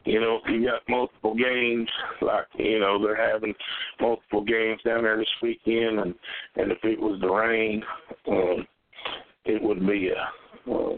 you 0.06 0.20
know, 0.20 0.40
if 0.44 0.52
you 0.52 0.66
got 0.66 0.82
multiple 0.90 1.36
games, 1.36 1.90
like 2.22 2.46
you 2.58 2.80
know, 2.80 3.02
they're 3.02 3.32
having 3.32 3.54
multiple 4.00 4.44
games 4.44 4.82
down 4.86 5.04
there 5.04 5.18
this 5.18 5.28
weekend, 5.42 6.00
and 6.00 6.16
and 6.56 6.72
if 6.72 6.80
it 6.84 7.00
was 7.00 7.20
the 7.22 7.30
rain, 7.30 7.84
um, 8.28 8.68
it 9.46 9.62
would 9.62 9.86
be 9.86 10.10
a. 10.10 10.72
Uh, 10.72 10.96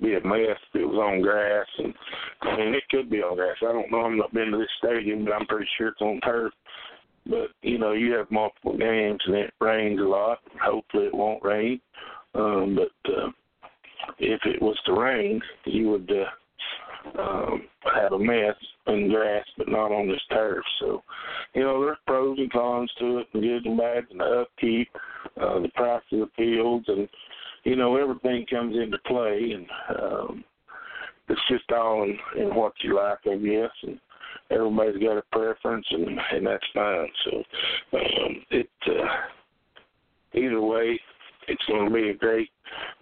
be 0.00 0.14
a 0.14 0.20
mess 0.20 0.58
if 0.74 0.80
it 0.80 0.84
was 0.84 0.96
on 0.96 1.22
grass 1.22 1.66
and 1.78 1.92
I 2.42 2.56
mean 2.56 2.74
it 2.74 2.84
could 2.90 3.10
be 3.10 3.18
on 3.22 3.34
grass. 3.36 3.56
I 3.62 3.72
don't 3.72 3.90
know, 3.90 4.02
I've 4.02 4.12
not 4.12 4.32
been 4.32 4.52
to 4.52 4.58
this 4.58 4.68
stadium 4.78 5.24
but 5.24 5.32
I'm 5.32 5.46
pretty 5.46 5.66
sure 5.76 5.88
it's 5.88 6.00
on 6.00 6.20
turf. 6.20 6.52
But 7.28 7.48
you 7.62 7.78
know, 7.78 7.92
you 7.92 8.12
have 8.12 8.30
multiple 8.30 8.76
games 8.76 9.20
and 9.26 9.34
it 9.34 9.54
rains 9.60 10.00
a 10.00 10.04
lot. 10.04 10.38
Hopefully, 10.62 11.06
it 11.06 11.14
won't 11.14 11.44
rain. 11.44 11.80
Um, 12.34 12.76
but 12.76 13.12
uh, 13.12 13.28
if 14.18 14.40
it 14.44 14.60
was 14.60 14.78
to 14.86 14.92
rain, 14.92 15.40
you 15.64 15.90
would 15.90 16.10
uh, 16.10 17.20
um, 17.20 17.62
have 17.94 18.12
a 18.12 18.18
mess 18.18 18.54
in 18.86 19.08
grass, 19.10 19.44
but 19.56 19.68
not 19.68 19.92
on 19.92 20.08
this 20.08 20.20
turf. 20.30 20.64
So, 20.80 21.02
you 21.54 21.62
know, 21.62 21.80
there's 21.80 21.96
pros 22.06 22.38
and 22.38 22.52
cons 22.52 22.90
to 22.98 23.18
it, 23.18 23.26
and 23.32 23.42
good 23.42 23.66
and 23.66 23.78
bad, 23.78 24.04
and 24.10 24.20
the 24.20 24.42
upkeep, 24.42 24.88
uh, 25.40 25.60
the 25.60 25.70
price 25.74 26.02
of 26.12 26.20
the 26.20 26.28
fields, 26.36 26.84
and 26.88 27.08
you 27.64 27.74
know, 27.74 27.96
everything 27.96 28.46
comes 28.48 28.76
into 28.76 28.98
play, 29.06 29.52
and 29.52 29.66
um, 29.98 30.44
it's 31.28 31.40
just 31.50 31.70
all 31.72 32.04
in, 32.04 32.16
in 32.40 32.54
what 32.54 32.72
you 32.82 32.94
like, 32.94 33.18
I 33.26 33.36
guess. 33.36 33.70
And 33.82 33.98
everybody's 34.50 35.02
got 35.02 35.18
a 35.18 35.22
preference, 35.32 35.86
and 35.90 36.18
and 36.32 36.46
that's 36.46 36.64
fine. 36.74 37.08
So 37.24 37.36
um, 37.98 38.44
it 38.50 38.70
uh, 38.86 40.38
either 40.38 40.60
way, 40.60 41.00
it's 41.48 41.64
going 41.66 41.88
to 41.88 41.94
be 41.94 42.10
a 42.10 42.14
great. 42.14 42.50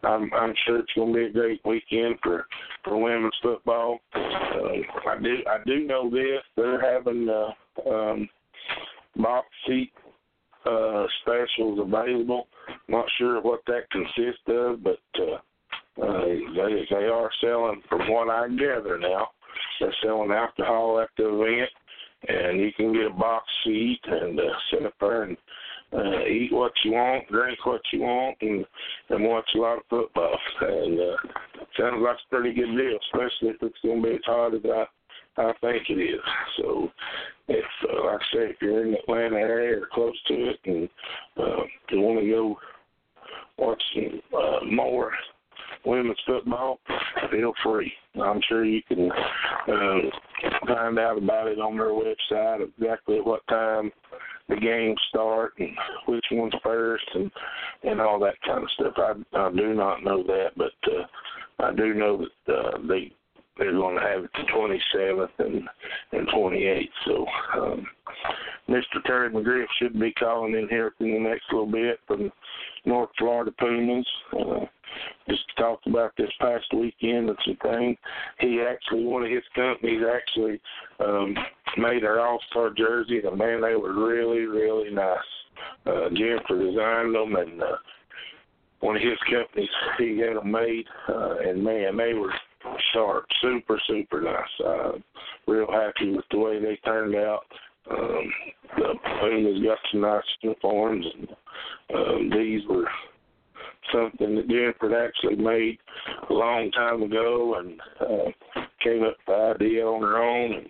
I'm 0.03 0.33
I'm 0.35 0.55
sure 0.67 0.79
it's 0.79 0.93
going 0.95 1.13
to 1.13 1.19
be 1.19 1.27
a 1.27 1.33
great 1.33 1.61
weekend 1.65 2.17
for 2.23 2.47
for 2.83 3.01
women's 3.01 3.35
football. 3.43 3.99
Um, 4.15 4.83
I 5.09 5.19
do 5.23 5.37
I 5.47 5.59
do 5.67 5.87
know 5.87 6.11
this. 6.11 6.43
They're 6.57 6.81
having 6.81 7.29
uh, 7.29 7.89
um, 7.89 8.29
box 9.17 9.47
seat 9.67 9.93
uh, 10.67 11.07
specials 11.23 11.79
available. 11.81 12.49
Not 12.89 13.07
sure 13.19 13.41
what 13.41 13.61
that 13.67 13.91
consists 13.91 14.43
of, 14.49 14.83
but 14.83 14.99
uh, 15.19 16.03
uh, 16.03 16.25
they 16.25 16.87
they 16.91 17.05
are 17.07 17.31
selling, 17.41 17.83
from 17.89 18.11
what 18.11 18.29
I 18.29 18.49
gather 18.49 18.99
now, 18.99 19.29
they're 19.81 19.95
selling 20.03 20.31
alcohol 20.31 21.01
at 21.01 21.09
the 21.17 21.29
event, 21.29 21.71
and 22.29 22.61
you 22.61 22.73
can 22.77 22.93
get 22.93 23.07
a 23.07 23.11
box 23.11 23.45
seat 23.65 24.01
and 24.05 24.39
uh, 24.39 24.43
sit 24.71 24.87
up 24.87 24.95
there 25.01 25.25
and 25.25 25.37
uh, 25.93 26.25
eat 26.27 26.53
what 26.53 26.73
you 26.85 26.93
want, 26.93 27.29
drink 27.29 27.65
what 27.67 27.81
you 27.93 28.01
want, 28.01 28.37
and 28.41 28.65
and 29.11 29.25
watch 29.25 29.49
a 29.55 29.59
lot 29.59 29.79
of 29.79 29.85
football. 29.89 30.37
And 30.61 30.99
uh, 30.99 31.17
sounds 31.79 32.03
like 32.03 32.17
a 32.17 32.35
pretty 32.35 32.55
good 32.55 32.77
deal, 32.77 32.99
especially 33.13 33.51
if 33.51 33.57
it's 33.63 33.79
going 33.83 34.03
to 34.03 34.09
be 34.09 34.15
as 34.15 34.21
hot 34.25 34.55
as 34.55 34.61
I 34.65 34.85
I 35.37 35.53
think 35.61 35.83
it 35.89 36.01
is. 36.01 36.21
So, 36.59 36.91
if 37.49 37.65
uh, 37.91 38.07
like 38.07 38.21
I 38.21 38.37
say, 38.37 38.51
if 38.51 38.57
you're 38.61 38.85
in 38.85 38.93
the 38.93 38.99
Atlanta 39.01 39.37
area 39.37 39.81
or 39.81 39.89
close 39.93 40.17
to 40.29 40.51
it, 40.51 40.61
and 40.65 40.89
uh, 41.37 41.63
you 41.91 42.01
want 42.01 42.21
to 42.21 42.31
go 42.31 42.57
watch 43.59 43.83
some 43.95 44.21
uh, 44.37 44.65
more 44.65 45.13
women's 45.85 46.19
football, 46.27 46.79
feel 47.31 47.53
free. 47.63 47.93
I'm 48.23 48.41
sure 48.49 48.65
you 48.65 48.83
can 48.89 49.11
uh, 49.11 49.99
find 50.67 50.99
out 50.99 51.19
about 51.19 51.49
it 51.49 51.59
on 51.59 51.77
their 51.77 51.89
website 51.89 52.67
exactly 52.79 53.19
at 53.19 53.27
what 53.27 53.47
time 53.49 53.91
the 54.49 54.57
games 54.57 54.99
start 55.09 55.55
and 55.59 55.71
which 56.07 56.25
one's 56.33 56.55
first 56.63 57.05
and 57.15 57.31
and 57.83 58.01
all 58.01 58.19
that 58.21 58.41
kind 58.47 58.63
of 58.63 58.71
stuff. 58.71 58.95
I 58.97 59.39
I 59.39 59.51
do 59.53 59.75
not 59.75 60.05
know 60.05 60.23
that, 60.23 60.51
but 60.57 60.73
uh, 60.93 61.65
I 61.65 61.75
do 61.75 61.95
know 61.95 62.25
that 62.47 62.55
uh, 62.55 62.79
they 62.89 63.13
they're 63.59 63.73
going 63.73 63.97
to 63.97 64.03
have 64.03 64.25
it 64.25 64.31
the 64.35 64.43
27th 64.53 65.29
and 65.39 65.69
and 66.13 66.29
28th. 66.29 66.89
So 67.07 67.27
um, 67.55 67.87
Mr. 68.69 69.03
Terry 69.05 69.31
McGriff 69.31 69.67
should 69.79 69.99
be 69.99 70.13
calling 70.13 70.55
in 70.55 70.69
here 70.69 70.93
in 71.01 71.13
the 71.13 71.21
next 71.21 71.45
little 71.53 71.71
bit 71.71 72.01
from 72.07 72.33
North 72.85 73.11
Florida 73.19 73.53
Pumas. 73.59 74.07
Uh, 74.33 74.65
just 75.29 75.43
talked 75.59 75.87
about 75.87 76.13
this 76.17 76.31
past 76.41 76.67
weekend 76.73 77.29
and 77.29 77.39
some 77.45 77.59
things. 77.63 77.97
He 78.39 78.61
actually, 78.61 79.05
one 79.05 79.25
of 79.25 79.31
his 79.31 79.43
companies 79.55 80.03
actually 80.09 80.61
um, 81.01 81.35
made 81.77 82.05
our 82.05 82.21
All 82.21 82.39
Star 82.51 82.71
jerseys, 82.71 83.25
and 83.25 83.39
man, 83.39 83.61
they 83.61 83.75
were 83.75 83.93
really, 83.93 84.47
really 84.47 84.91
nice. 84.91 85.19
Uh, 85.87 86.11
Jennifer 86.11 86.59
designed 86.59 87.15
them, 87.15 87.35
and 87.37 87.63
uh, 87.63 87.77
one 88.81 88.97
of 88.97 89.03
his 89.03 89.19
companies 89.31 89.69
he 89.99 90.19
had 90.19 90.37
them 90.37 90.51
made, 90.51 90.85
uh, 91.09 91.37
and 91.39 91.63
man, 91.63 91.97
they 91.97 92.15
were 92.15 92.33
sharp, 92.93 93.27
super, 93.41 93.81
super 93.87 94.21
nice. 94.21 94.67
Uh, 94.67 94.93
real 95.47 95.67
happy 95.71 96.11
with 96.15 96.25
the 96.31 96.39
way 96.39 96.61
they 96.61 96.77
turned 96.85 97.15
out. 97.15 97.43
Um, 97.91 98.33
the 98.79 98.95
Pumas 99.21 99.63
got 99.63 99.79
some 99.91 100.01
nice 100.01 100.23
uniforms, 100.41 101.07
and 101.15 101.29
um, 101.95 102.31
these 102.31 102.63
were 102.69 102.89
something 103.93 104.37
that 104.37 104.49
Jennifer 104.49 105.05
actually 105.05 105.37
made 105.37 105.79
a 106.31 106.33
long 106.33 106.71
time 106.71 107.03
ago, 107.03 107.57
and 107.59 107.81
uh, 108.01 108.63
came 108.83 109.03
up 109.03 109.17
with 109.27 109.27
the 109.27 109.55
idea 109.67 109.87
on 109.87 110.03
her 110.03 110.23
own. 110.23 110.53
And 110.55 110.69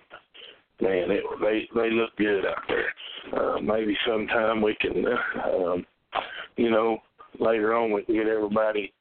man, 0.81 1.11
it, 1.11 1.25
they 1.41 1.69
they 1.75 1.91
look 1.91 2.17
good 2.17 2.45
out 2.45 2.63
there. 2.69 2.93
Uh, 3.33 3.61
maybe 3.61 3.97
sometime 4.07 4.61
we 4.61 4.75
can, 4.81 5.05
uh, 5.07 5.49
um, 5.49 5.87
you 6.57 6.71
know, 6.71 6.99
later 7.39 7.75
on 7.75 7.93
we 7.93 8.03
can 8.03 8.17
get 8.17 8.27
everybody 8.27 8.93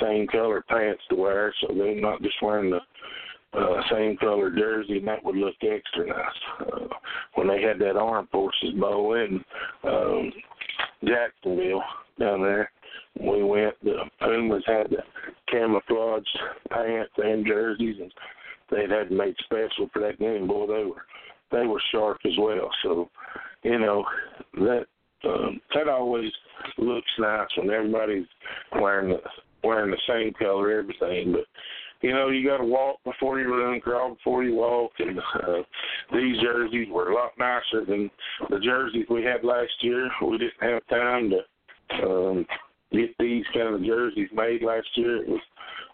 same 0.00 0.26
color 0.26 0.64
pants 0.68 1.02
to 1.10 1.16
wear, 1.16 1.54
so 1.60 1.74
they're 1.74 2.00
not 2.00 2.22
just 2.22 2.36
wearing 2.42 2.70
the 2.70 2.80
uh, 3.58 3.80
same 3.90 4.16
color 4.18 4.50
jersey, 4.50 4.98
and 4.98 5.08
that 5.08 5.24
would 5.24 5.36
look 5.36 5.54
extra 5.62 6.06
nice. 6.06 6.26
Uh, 6.60 6.86
when 7.34 7.48
they 7.48 7.62
had 7.62 7.78
that 7.78 7.96
Armed 7.96 8.28
Forces 8.30 8.74
Bowl 8.78 9.14
in 9.14 9.42
um, 9.84 10.32
Jacksonville 11.04 11.82
down 12.18 12.42
there, 12.42 12.70
we 13.20 13.42
went. 13.42 13.74
The 13.82 14.04
Pumas 14.20 14.62
had 14.66 14.90
the 14.90 15.02
camouflage 15.50 16.22
pants 16.70 17.12
and 17.16 17.46
jerseys, 17.46 17.96
and 18.00 18.12
they'd 18.70 18.90
had 18.90 19.10
made 19.10 19.34
special 19.44 19.88
for 19.92 20.00
that 20.02 20.18
game. 20.18 20.46
Boy, 20.46 20.66
they 20.66 20.84
were 20.84 21.04
they 21.50 21.66
were 21.66 21.82
sharp 21.90 22.18
as 22.26 22.36
well. 22.38 22.70
So, 22.82 23.08
you 23.62 23.78
know, 23.78 24.04
that 24.54 24.86
um, 25.24 25.60
that 25.74 25.88
always 25.88 26.30
looks 26.76 27.10
nice 27.18 27.48
when 27.56 27.70
everybody's 27.70 28.26
wearing 28.80 29.10
the 29.10 29.20
wearing 29.62 29.90
the 29.90 29.98
same 30.08 30.32
color 30.34 30.78
everything. 30.78 31.32
But 31.32 31.46
you 32.00 32.12
know, 32.12 32.28
you 32.28 32.48
got 32.48 32.58
to 32.58 32.64
walk 32.64 32.98
before 33.04 33.40
you 33.40 33.52
run, 33.52 33.80
crawl 33.80 34.14
before 34.14 34.44
you 34.44 34.54
walk, 34.54 34.92
and 35.00 35.18
uh, 35.18 35.62
these 36.12 36.40
jerseys 36.40 36.88
were 36.90 37.10
a 37.10 37.14
lot 37.14 37.32
nicer 37.38 37.84
than 37.84 38.10
the 38.50 38.60
jerseys 38.60 39.06
we 39.10 39.24
had 39.24 39.42
last 39.42 39.72
year. 39.80 40.08
We 40.22 40.38
didn't 40.38 40.52
have 40.60 40.86
time 40.88 41.30
to 41.30 42.06
um, 42.06 42.46
get 42.92 43.10
these 43.18 43.44
kind 43.52 43.74
of 43.74 43.84
jerseys 43.84 44.28
made 44.32 44.62
last 44.62 44.88
year. 44.94 45.22
It 45.22 45.28
was 45.28 45.40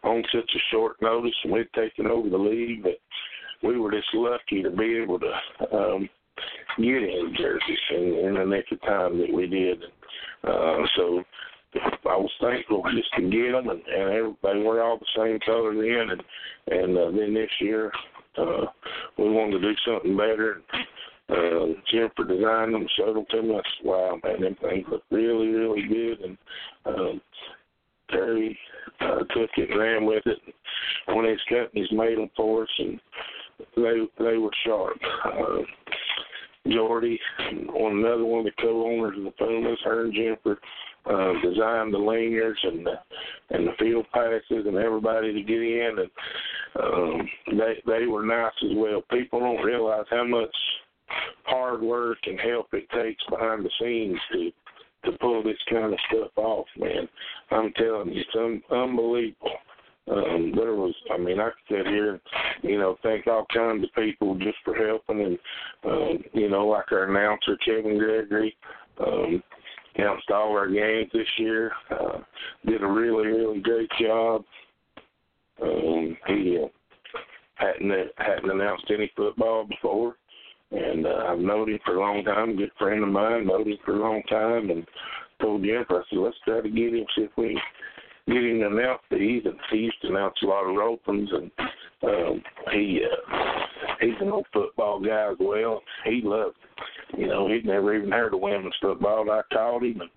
on 0.02 0.22
such 0.32 0.50
a 0.54 0.58
short 0.70 0.96
notice, 1.00 1.34
and 1.44 1.52
we'd 1.52 1.72
taken 1.74 2.06
over 2.06 2.28
the 2.28 2.36
league 2.36 2.82
that 2.82 2.98
we 3.62 3.78
were 3.78 3.90
just 3.90 4.12
lucky 4.12 4.62
to 4.62 4.70
be 4.70 4.98
able 5.02 5.18
to 5.18 5.74
um, 5.74 6.08
get 6.76 6.96
any 6.96 7.34
jerseys 7.38 7.78
in, 7.90 8.14
in 8.26 8.34
the 8.34 8.44
nick 8.44 8.66
of 8.72 8.80
time 8.82 9.18
that 9.18 9.32
we 9.32 9.46
did. 9.46 9.82
Uh, 10.46 10.82
so 10.96 11.24
I 11.76 12.16
was 12.16 12.30
thankful 12.40 12.82
just 12.94 13.12
to 13.16 13.22
get 13.22 13.52
them, 13.52 13.68
and, 13.68 13.82
and 13.86 14.12
everybody 14.12 14.62
were 14.62 14.82
all 14.82 14.98
the 14.98 15.06
same 15.16 15.38
color 15.40 15.74
then, 15.74 16.10
and 16.10 16.22
and 16.70 16.98
uh, 16.98 17.10
then 17.10 17.34
this 17.34 17.50
year 17.60 17.92
uh, 18.38 18.66
we 19.18 19.30
wanted 19.30 19.60
to 19.60 19.60
do 19.60 19.74
something 19.86 20.16
better. 20.16 20.62
Uh, 21.28 21.72
Jennifer 21.90 22.24
designed 22.24 22.74
them, 22.74 22.86
showed 22.96 23.16
them 23.16 23.24
to 23.30 23.42
me. 23.42 23.54
I 23.54 23.56
said, 23.56 23.86
"Wow, 23.86 24.18
man, 24.22 24.40
them 24.42 24.56
things 24.60 24.86
look 24.90 25.02
really, 25.10 25.48
really 25.48 25.82
good." 25.88 26.20
And 26.20 26.38
um, 26.84 27.20
Terry 28.10 28.58
uh, 29.00 29.18
took 29.18 29.50
it 29.56 29.70
and 29.70 29.78
ran 29.78 30.04
with 30.04 30.26
it. 30.26 30.38
One 31.06 31.24
of 31.24 31.30
his 31.30 31.40
companies 31.48 31.88
made 31.92 32.18
them 32.18 32.30
for 32.36 32.64
us, 32.64 32.68
and 32.78 33.00
they 33.76 34.06
they 34.18 34.36
were 34.36 34.50
sharp. 34.66 34.98
Uh, 35.24 35.62
Jordy, 36.70 37.20
on 37.74 37.98
another 37.98 38.24
one 38.24 38.40
of 38.40 38.46
the 38.46 38.62
co-owners 38.62 39.18
of 39.18 39.24
the 39.24 39.30
Pumas, 39.32 39.78
her 39.84 40.04
and 40.04 40.14
Jennifer 40.14 40.58
uh, 41.06 41.32
designed 41.42 41.92
the 41.92 41.98
lanyards 41.98 42.58
and 42.62 42.86
the 42.86 42.94
and 43.50 43.66
the 43.66 43.72
field 43.78 44.06
passes 44.12 44.66
and 44.66 44.76
everybody 44.76 45.32
to 45.32 45.42
get 45.42 45.62
in, 45.62 45.96
and 45.98 46.10
um, 46.82 47.28
they 47.58 47.82
they 47.86 48.06
were 48.06 48.24
nice 48.24 48.52
as 48.64 48.76
well. 48.76 49.02
People 49.10 49.40
don't 49.40 49.64
realize 49.64 50.06
how 50.10 50.24
much 50.24 50.54
hard 51.44 51.82
work 51.82 52.18
and 52.26 52.40
help 52.40 52.68
it 52.72 52.88
takes 52.90 53.22
behind 53.28 53.64
the 53.64 53.70
scenes 53.80 54.18
to 54.32 54.50
to 55.10 55.18
pull 55.18 55.42
this 55.42 55.58
kind 55.70 55.92
of 55.92 55.98
stuff 56.08 56.30
off, 56.36 56.66
man. 56.78 57.08
I'm 57.50 57.72
telling 57.74 58.12
you, 58.12 58.22
it's 58.22 58.36
un- 58.36 58.62
unbelievable. 58.70 59.50
Um, 60.10 60.52
there 60.54 60.74
was, 60.74 60.94
I 61.12 61.18
mean, 61.18 61.40
I 61.40 61.50
could 61.50 61.76
sit 61.78 61.86
here 61.86 62.20
you 62.64 62.78
know, 62.78 62.96
thank 63.02 63.26
all 63.26 63.46
kinds 63.54 63.84
of 63.84 63.94
people 63.94 64.34
just 64.36 64.56
for 64.64 64.74
helping, 64.74 65.20
and 65.22 65.38
um, 65.84 66.24
you 66.32 66.48
know, 66.48 66.66
like 66.66 66.90
our 66.92 67.04
announcer 67.04 67.58
Kevin 67.64 67.98
Gregory, 67.98 68.56
um, 69.06 69.42
announced 69.96 70.30
all 70.30 70.52
our 70.52 70.68
games 70.68 71.10
this 71.12 71.26
year. 71.38 71.72
Uh, 71.90 72.18
did 72.66 72.82
a 72.82 72.86
really, 72.86 73.26
really 73.26 73.60
great 73.60 73.90
job. 74.00 74.44
Um, 75.62 76.16
he 76.26 76.58
uh, 76.62 76.68
hadn't 77.54 77.92
hadn't 78.16 78.50
announced 78.50 78.90
any 78.90 79.10
football 79.16 79.64
before, 79.64 80.16
and 80.72 81.06
uh, 81.06 81.26
I've 81.28 81.38
known 81.38 81.70
him 81.70 81.78
for 81.84 81.96
a 81.96 82.00
long 82.00 82.24
time. 82.24 82.56
Good 82.56 82.72
friend 82.78 83.02
of 83.02 83.10
mine, 83.10 83.46
known 83.46 83.68
him 83.68 83.78
for 83.84 83.94
a 83.94 84.00
long 84.00 84.22
time, 84.28 84.70
and 84.70 84.86
told 85.40 85.64
Jennifer, 85.64 86.00
I 86.00 86.02
said, 86.10 86.18
let's 86.18 86.36
try 86.44 86.60
to 86.60 86.68
get 86.68 86.94
him, 86.94 87.04
see 87.16 87.22
if 87.22 87.30
we 87.36 87.60
get 88.26 88.36
him 88.36 88.60
to 88.60 88.66
announce 88.66 89.02
these. 89.10 89.42
And 89.44 89.54
he 89.70 89.76
used 89.78 90.04
a 90.04 90.46
lot 90.46 90.68
of 90.68 90.76
opens, 90.76 91.30
and 91.32 91.50
um, 92.02 92.42
he 92.72 93.02
uh, 93.04 93.53
he's 94.04 94.20
an 94.20 94.30
old 94.30 94.46
football 94.52 95.00
guy 95.00 95.30
as 95.30 95.36
well. 95.40 95.82
He 96.04 96.20
loved, 96.22 96.56
you 97.16 97.26
know, 97.26 97.48
he'd 97.48 97.64
never 97.64 97.94
even 97.94 98.10
heard 98.10 98.34
of 98.34 98.40
women's 98.40 98.74
football. 98.80 99.30
I 99.30 99.42
taught 99.52 99.82
him, 99.82 100.00
and 100.00 100.10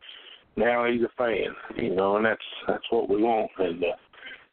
now 0.56 0.86
he's 0.86 1.02
a 1.02 1.10
fan, 1.18 1.56
you 1.76 1.96
know, 1.96 2.18
and 2.18 2.26
that's 2.26 2.42
that's 2.68 2.84
what 2.90 3.10
we 3.10 3.22
want. 3.22 3.52
And 3.58 3.84
uh, 3.84 3.88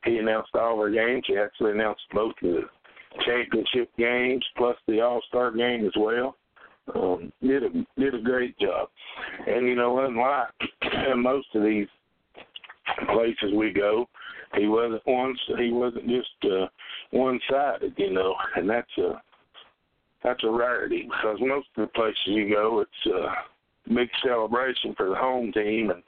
he 0.05 0.19
announced 0.19 0.55
all 0.55 0.79
our 0.79 0.91
games. 0.91 1.25
He 1.27 1.37
actually 1.37 1.73
announced 1.73 2.03
both 2.13 2.35
the 2.43 2.63
championship 3.25 3.91
games 3.99 4.45
plus 4.57 4.77
the 4.87 5.01
All 5.01 5.21
Star 5.29 5.51
game 5.53 5.87
as 5.87 5.93
well. 5.99 6.37
Um, 6.95 7.33
did 7.43 7.63
a 7.63 7.71
did 7.99 8.15
a 8.15 8.21
great 8.21 8.59
job, 8.59 8.89
and 9.47 9.67
you 9.67 9.75
know, 9.75 9.99
unlike 10.01 10.49
most 11.17 11.47
of 11.55 11.63
these 11.63 11.87
places 13.13 13.55
we 13.57 13.73
go, 13.73 14.07
he 14.59 14.69
wasn't 14.69 15.07
one. 15.07 15.35
He 15.59 15.71
wasn't 15.71 16.09
just 16.09 16.53
uh, 16.53 16.67
one 17.11 17.41
sided, 17.51 17.95
you 17.97 18.13
know, 18.13 18.35
and 18.57 18.69
that's 18.69 18.99
a 18.99 19.23
that's 20.23 20.45
a 20.45 20.51
rarity 20.51 21.03
because 21.03 21.39
most 21.41 21.69
of 21.77 21.83
the 21.83 21.87
places 21.89 22.19
you 22.27 22.49
go, 22.49 22.81
it's 22.81 23.15
a 23.15 23.93
big 23.95 24.09
celebration 24.25 24.95
for 24.97 25.11
the 25.11 25.15
home 25.15 25.53
team, 25.53 25.91
and 25.91 26.03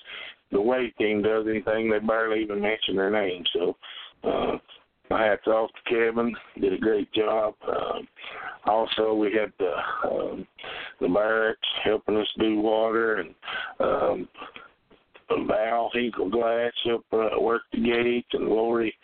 the 0.50 0.58
away 0.58 0.92
team 0.98 1.22
does 1.22 1.46
anything, 1.48 1.90
they 1.90 1.98
barely 1.98 2.42
even 2.42 2.60
mention 2.60 2.96
their 2.96 3.10
name. 3.10 3.44
So 3.52 3.76
uh, 4.24 4.56
my 5.10 5.24
hats 5.24 5.46
off 5.46 5.70
to 5.70 5.94
Kevin. 5.94 6.34
Did 6.60 6.72
a 6.72 6.78
great 6.78 7.12
job. 7.12 7.54
Um, 7.68 8.08
also, 8.66 9.14
we 9.14 9.32
had 9.32 9.52
the 9.58 10.08
um, 10.08 10.46
the 11.00 11.08
barracks 11.08 11.68
helping 11.84 12.16
us 12.16 12.26
do 12.38 12.60
water 12.60 13.16
and 13.16 13.34
um, 13.80 14.28
Val 15.46 15.90
Hinkle 15.92 16.30
Glass 16.30 16.72
helped 16.84 17.12
uh, 17.12 17.40
work 17.40 17.62
the 17.72 17.80
gates 17.80 18.28
and 18.32 18.48
Lori 18.48 18.94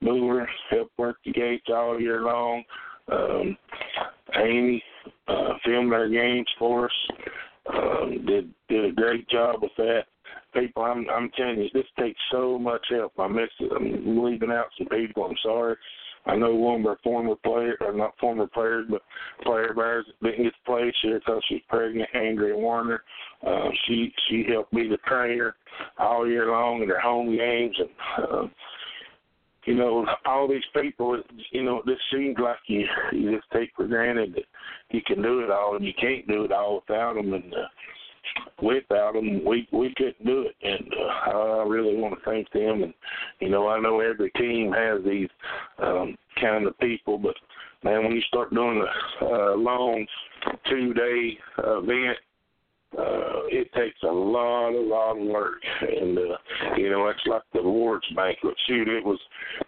Mover 0.00 0.48
helped 0.70 0.98
work 0.98 1.16
the 1.24 1.32
gates 1.32 1.66
all 1.68 2.00
year 2.00 2.22
long. 2.22 2.62
Um, 3.10 3.56
Amy 4.36 4.82
uh, 5.28 5.54
filmed 5.64 5.92
our 5.92 6.08
games 6.08 6.48
for 6.58 6.86
us. 6.86 6.92
Um, 7.72 8.24
did 8.26 8.52
did 8.68 8.84
a 8.86 8.92
great 8.92 9.28
job 9.28 9.62
with 9.62 9.72
that 9.76 10.04
people. 10.54 10.82
I'm 10.82 11.06
I'm 11.10 11.30
telling 11.36 11.60
you, 11.60 11.68
this 11.72 11.86
takes 11.98 12.20
so 12.30 12.58
much 12.58 12.84
help. 12.90 13.12
I 13.18 13.28
miss 13.28 13.48
it. 13.60 13.72
I'm 13.74 14.22
leaving 14.24 14.50
out 14.50 14.66
some 14.78 14.88
people. 14.88 15.24
I'm 15.24 15.36
sorry. 15.42 15.76
I 16.26 16.36
know 16.36 16.54
one 16.54 16.80
of 16.80 16.86
our 16.86 16.98
former 17.02 17.34
players, 17.34 17.78
or 17.80 17.92
not 17.92 18.14
former 18.20 18.46
players, 18.46 18.86
but 18.88 19.02
player 19.42 19.72
of 19.72 19.78
ours 19.78 20.06
didn't 20.22 20.44
get 20.44 20.52
to 20.52 20.64
play 20.64 20.92
year 21.02 21.18
because 21.18 21.42
she's 21.48 21.62
pregnant. 21.68 22.08
Andrea 22.14 22.56
Warner, 22.56 23.02
uh, 23.46 23.68
she 23.86 24.12
she 24.28 24.44
helped 24.48 24.72
be 24.72 24.88
the 24.88 24.98
trainer 25.08 25.56
all 25.98 26.28
year 26.28 26.50
long 26.50 26.82
in 26.82 26.88
their 26.88 27.00
home 27.00 27.36
games, 27.36 27.76
and 27.78 28.24
uh, 28.24 28.46
you 29.64 29.74
know 29.74 30.06
all 30.24 30.46
these 30.46 30.62
people. 30.74 31.20
You 31.50 31.64
know, 31.64 31.82
this 31.86 31.98
seems 32.12 32.36
like 32.38 32.58
you 32.68 32.86
you 33.12 33.34
just 33.36 33.50
take 33.52 33.70
for 33.74 33.88
granted 33.88 34.34
that 34.34 34.44
you 34.90 35.00
can 35.04 35.22
do 35.22 35.40
it 35.40 35.50
all, 35.50 35.74
and 35.74 35.84
you 35.84 35.92
can't 36.00 36.26
do 36.28 36.44
it 36.44 36.52
all 36.52 36.82
without 36.86 37.14
them. 37.14 37.34
And 37.34 37.52
uh, 37.52 37.66
without 38.62 39.14
them, 39.14 39.44
we 39.44 39.68
we 39.72 39.94
couldn't 39.96 40.24
do 40.24 40.46
it. 40.48 40.56
And 40.62 40.92
uh, 41.28 41.30
I 41.30 41.64
really 41.66 41.96
want 41.96 42.14
to 42.14 42.24
thank 42.24 42.50
them. 42.52 42.82
And 42.82 42.94
you 43.40 43.50
know, 43.50 43.68
I 43.68 43.80
know 43.80 44.00
every 44.00 44.30
team 44.32 44.72
has 44.72 45.04
these 45.04 45.28
um, 45.82 46.16
kind 46.40 46.66
of 46.66 46.78
people, 46.78 47.18
but 47.18 47.34
man, 47.82 48.04
when 48.04 48.12
you 48.12 48.22
start 48.22 48.54
doing 48.54 48.84
a 49.20 49.24
uh, 49.24 49.56
long 49.56 50.06
two 50.68 50.94
day 50.94 51.38
event. 51.58 52.18
Uh, 52.98 53.48
it 53.48 53.72
takes 53.72 53.96
a 54.02 54.06
lot, 54.06 54.68
a 54.68 54.78
lot 54.78 55.12
of 55.12 55.26
work, 55.26 55.62
and 55.80 56.18
uh, 56.18 56.36
you 56.76 56.90
know 56.90 57.08
it's 57.08 57.26
like 57.26 57.40
the 57.54 57.60
awards 57.60 58.04
banquet. 58.14 58.54
Shoot, 58.66 58.86
it 58.86 59.02
was. 59.02 59.18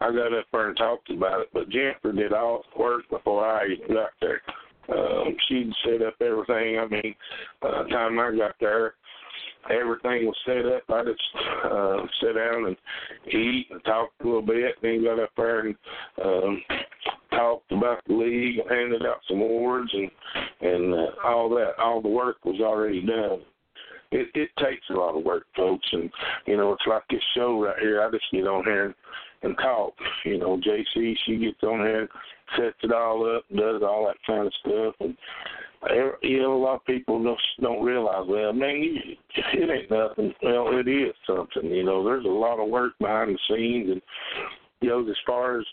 I 0.03 0.11
got 0.13 0.39
up 0.39 0.45
there 0.53 0.69
and 0.69 0.77
talked 0.77 1.09
about 1.09 1.41
it, 1.41 1.49
but 1.55 1.71
Jennifer 1.71 2.13
did 2.13 2.35
all 2.35 2.65
the 2.77 2.83
work 2.83 3.09
before 3.09 3.47
I 3.47 3.65
even 3.69 3.95
got 3.95 4.11
there. 4.21 4.43
Um, 4.89 5.37
she'd 5.49 5.73
set 5.85 6.07
up 6.07 6.15
everything. 6.21 6.79
I 6.79 6.87
mean, 6.89 7.15
by 7.61 7.83
the 7.83 7.89
time 7.89 8.19
I 8.19 8.37
got 8.37 8.55
there, 8.61 8.95
everything 9.71 10.27
was 10.27 10.37
set 10.45 10.67
up. 10.67 10.83
I 10.89 11.05
just 11.05 11.23
uh, 11.65 11.97
sit 12.21 12.35
down 12.35 12.67
and 12.67 12.77
eat 13.33 13.67
and 13.71 13.85
talk 13.85 14.11
a 14.21 14.25
little 14.25 14.43
bit. 14.43 14.75
Then 14.83 15.05
got 15.05 15.21
up 15.21 15.31
there 15.37 15.61
and 15.61 15.75
um, 16.23 16.63
talked 17.31 17.73
about 17.73 18.01
the 18.07 18.15
league 18.15 18.61
handed 18.69 19.07
out 19.07 19.21
some 19.29 19.41
awards 19.41 19.91
and 19.93 20.11
and 20.61 20.95
uh, 20.95 21.07
all 21.25 21.49
that. 21.51 21.73
All 21.79 22.01
the 22.01 22.09
work 22.09 22.45
was 22.45 22.61
already 22.61 23.05
done. 23.05 23.41
It, 24.13 24.29
it 24.35 24.51
takes 24.59 24.85
a 24.91 24.95
lot 24.95 25.17
of 25.17 25.25
work, 25.25 25.45
folks, 25.57 25.87
and 25.93 26.11
you 26.47 26.57
know 26.57 26.73
it's 26.73 26.87
like 26.87 27.03
this 27.11 27.23
show 27.35 27.61
right 27.61 27.79
here. 27.81 28.03
I 28.03 28.11
just 28.11 28.25
get 28.31 28.47
on 28.47 28.65
here 28.65 28.87
and, 28.87 28.95
and 29.45 29.57
talk. 29.59 29.95
You 30.25 30.39
know, 30.39 30.59
JC 30.59 31.15
she 31.25 31.37
gets 31.37 31.63
on 31.63 31.81
here 31.81 32.09
sets 32.57 32.77
it 32.83 32.93
all 32.93 33.37
up, 33.37 33.45
does 33.55 33.83
all 33.83 34.07
that 34.07 34.17
kind 34.27 34.47
of 34.47 34.53
stuff, 34.61 34.95
and 35.01 35.17
you 36.23 36.41
know 36.41 36.55
a 36.55 36.63
lot 36.63 36.77
of 36.77 36.85
people 36.85 37.23
don't 37.23 37.41
don't 37.61 37.85
realize. 37.85 38.27
Well, 38.27 38.53
man, 38.53 38.99
it 39.53 39.71
ain't 39.71 39.91
nothing. 39.91 40.35
Well, 40.43 40.79
it 40.79 40.89
is 40.89 41.15
something. 41.27 41.71
You 41.71 41.85
know, 41.85 42.05
there's 42.05 42.25
a 42.25 42.29
lot 42.29 42.61
of 42.61 42.69
work 42.69 42.93
behind 42.99 43.35
the 43.35 43.39
scenes, 43.49 43.91
and 43.91 44.03
you 44.81 44.89
know, 44.89 45.09
as 45.09 45.17
far 45.27 45.59
as 45.61 45.67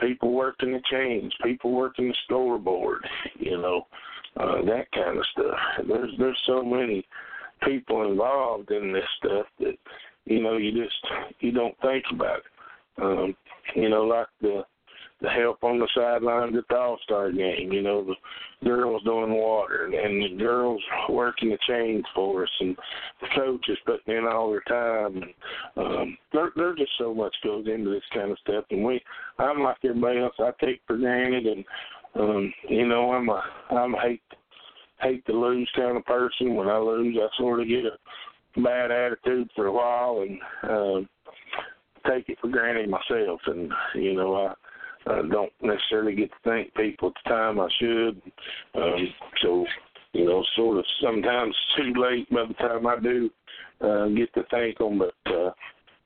people 0.00 0.32
working 0.32 0.72
the 0.72 0.80
chains, 0.90 1.32
people 1.42 1.72
working 1.72 2.08
the 2.08 2.14
scoreboard, 2.24 3.06
you 3.38 3.58
know, 3.58 3.86
uh, 4.36 4.62
that 4.64 4.90
kind 4.92 5.18
of 5.18 5.24
stuff. 5.32 5.58
There's 5.86 6.10
there's 6.18 6.42
so 6.46 6.62
many 6.62 7.06
people 7.64 8.08
involved 8.10 8.70
in 8.70 8.92
this 8.92 9.08
stuff 9.18 9.46
that 9.60 9.76
you 10.24 10.42
know 10.42 10.56
you 10.56 10.72
just 10.72 11.06
you 11.40 11.52
don't 11.52 11.78
think 11.80 12.04
about 12.12 12.38
it. 12.38 12.44
Um, 13.00 13.36
you 13.74 13.88
know, 13.88 14.02
like 14.02 14.26
the 14.40 14.64
the 15.20 15.28
help 15.28 15.64
on 15.64 15.78
the 15.78 15.88
sidelines 15.94 16.56
at 16.56 16.64
the 16.68 16.76
All 16.76 16.98
Star 17.02 17.32
game. 17.32 17.72
You 17.72 17.82
know, 17.82 18.04
the 18.04 18.14
girls 18.64 19.02
doing 19.04 19.32
water 19.32 19.90
and, 19.92 20.22
the 20.22 20.38
girls 20.38 20.82
working 21.08 21.50
the 21.50 21.58
chains 21.68 22.04
for 22.14 22.44
us, 22.44 22.50
and 22.60 22.76
the 23.20 23.26
coaches 23.34 23.78
putting 23.84 24.16
in 24.16 24.26
all 24.26 24.50
their 24.50 24.62
time. 24.62 25.16
And 25.16 25.86
um, 25.86 26.18
there, 26.32 26.52
there's 26.54 26.78
just 26.78 26.92
so 26.98 27.12
much 27.12 27.34
goes 27.42 27.66
into 27.66 27.90
this 27.90 28.02
kind 28.14 28.30
of 28.30 28.38
stuff, 28.38 28.64
and 28.70 28.84
we, 28.84 29.00
I'm 29.38 29.60
like 29.60 29.78
everybody 29.84 30.20
else. 30.20 30.34
I 30.38 30.50
take 30.64 30.80
for 30.86 30.96
granted, 30.96 31.46
and 31.46 31.64
um, 32.14 32.52
you 32.68 32.86
know, 32.86 33.12
I'm 33.12 33.28
a, 33.28 33.42
I'm 33.70 33.94
a 33.94 34.00
hate, 34.00 34.22
hate 35.00 35.26
to 35.26 35.32
lose 35.32 35.70
kind 35.74 35.96
of 35.96 36.04
person. 36.04 36.54
When 36.54 36.68
I 36.68 36.78
lose, 36.78 37.16
I 37.20 37.26
sort 37.38 37.60
of 37.60 37.68
get 37.68 37.84
a 37.84 38.60
bad 38.60 38.92
attitude 38.92 39.50
for 39.56 39.66
a 39.66 39.72
while, 39.72 40.22
and. 40.22 40.38
Um, 40.70 41.08
take 42.08 42.28
it 42.28 42.38
for 42.40 42.48
granted 42.48 42.88
myself 42.88 43.40
and 43.46 43.70
you 43.94 44.14
know 44.14 44.34
I 44.34 44.54
I 45.08 45.22
don't 45.30 45.52
necessarily 45.62 46.14
get 46.14 46.30
to 46.30 46.36
thank 46.44 46.74
people 46.74 47.08
at 47.08 47.14
the 47.24 47.30
time 47.30 47.60
I 47.60 47.68
should. 47.78 48.20
Um, 48.74 49.08
so, 49.42 49.66
you 50.12 50.26
know, 50.26 50.44
sort 50.56 50.78
of 50.78 50.84
sometimes 51.02 51.54
too 51.76 51.92
late 51.96 52.28
by 52.30 52.44
the 52.46 52.54
time 52.54 52.86
I 52.86 52.98
do 53.00 53.30
uh, 53.80 54.06
get 54.08 54.32
to 54.34 54.42
thank 54.50 54.78
them. 54.78 54.98
But 54.98 55.32
uh, 55.32 55.50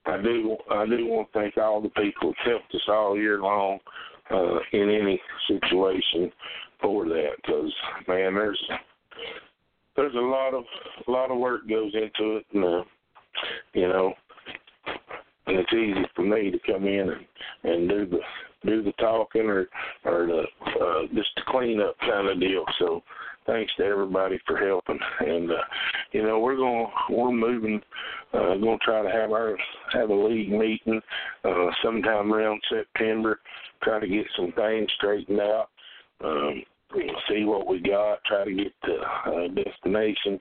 I 0.07 0.23
do 0.23 0.57
I 0.71 0.87
do 0.87 1.07
want 1.07 1.33
to 1.33 1.39
thank 1.39 1.57
all 1.57 1.81
the 1.81 1.89
people 1.91 2.33
that 2.33 2.51
helped 2.51 2.75
us 2.75 2.89
all 2.89 3.17
year 3.17 3.41
long 3.41 3.79
uh, 4.31 4.59
in 4.73 4.91
any 4.91 5.21
situation 5.49 6.31
for 6.81 7.07
that. 7.07 7.31
Because 7.37 7.73
man, 8.07 8.35
there's 8.35 8.71
there's 9.97 10.15
a 10.15 10.19
lot 10.19 10.55
of 10.55 10.65
a 11.07 11.11
lot 11.11 11.31
of 11.31 11.39
work 11.39 11.69
goes 11.69 11.93
into 11.95 12.37
it, 12.37 12.47
and 12.53 12.65
uh, 12.65 12.85
you 13.75 13.89
know, 13.89 14.13
and 15.47 15.57
it's 15.59 15.72
easy 15.72 16.07
for 16.14 16.22
me 16.22 16.51
to 16.51 16.59
come 16.66 16.86
in 16.86 17.11
and 17.11 17.26
and 17.64 17.88
do 17.88 18.07
the 18.07 18.20
do 18.64 18.82
the 18.82 18.93
talking 18.93 19.47
or 19.47 19.68
or 20.05 20.26
the 20.26 20.43
uh, 20.66 21.03
just 21.14 21.30
the 21.36 21.43
cleanup 21.49 21.99
kind 22.01 22.28
of 22.28 22.40
deal. 22.40 22.64
So 22.78 23.03
thanks 23.47 23.72
to 23.76 23.84
everybody 23.84 24.38
for 24.47 24.57
helping. 24.57 24.99
And 25.20 25.51
uh, 25.51 25.55
you 26.12 26.22
know 26.22 26.38
we're 26.38 26.57
going 26.57 26.86
we're 27.11 27.32
moving. 27.32 27.80
Uh, 28.32 28.57
going 28.57 28.78
to 28.78 28.84
try 28.84 29.03
to 29.03 29.11
have 29.11 29.30
our 29.32 29.57
have 29.93 30.11
a 30.11 30.14
league 30.14 30.51
meeting 30.51 31.01
uh, 31.45 31.66
sometime 31.84 32.32
around 32.32 32.61
September. 32.70 33.40
Try 33.82 34.01
to 34.01 34.07
get 34.07 34.26
some 34.36 34.53
things 34.53 34.88
straightened 34.97 35.40
out. 35.40 35.68
Um, 36.24 36.62
see 37.28 37.45
what 37.45 37.66
we 37.66 37.80
got. 37.80 38.22
Try 38.24 38.45
to 38.45 38.55
get 38.55 38.72
the 38.82 38.97
uh, 39.30 39.49
destination 39.49 40.40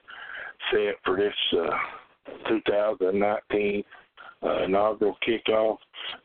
set 0.70 0.94
for 1.04 1.16
this 1.16 1.34
uh, 1.58 2.48
2019 2.48 3.84
uh, 4.44 4.64
inaugural 4.64 5.16
kickoff 5.26 5.76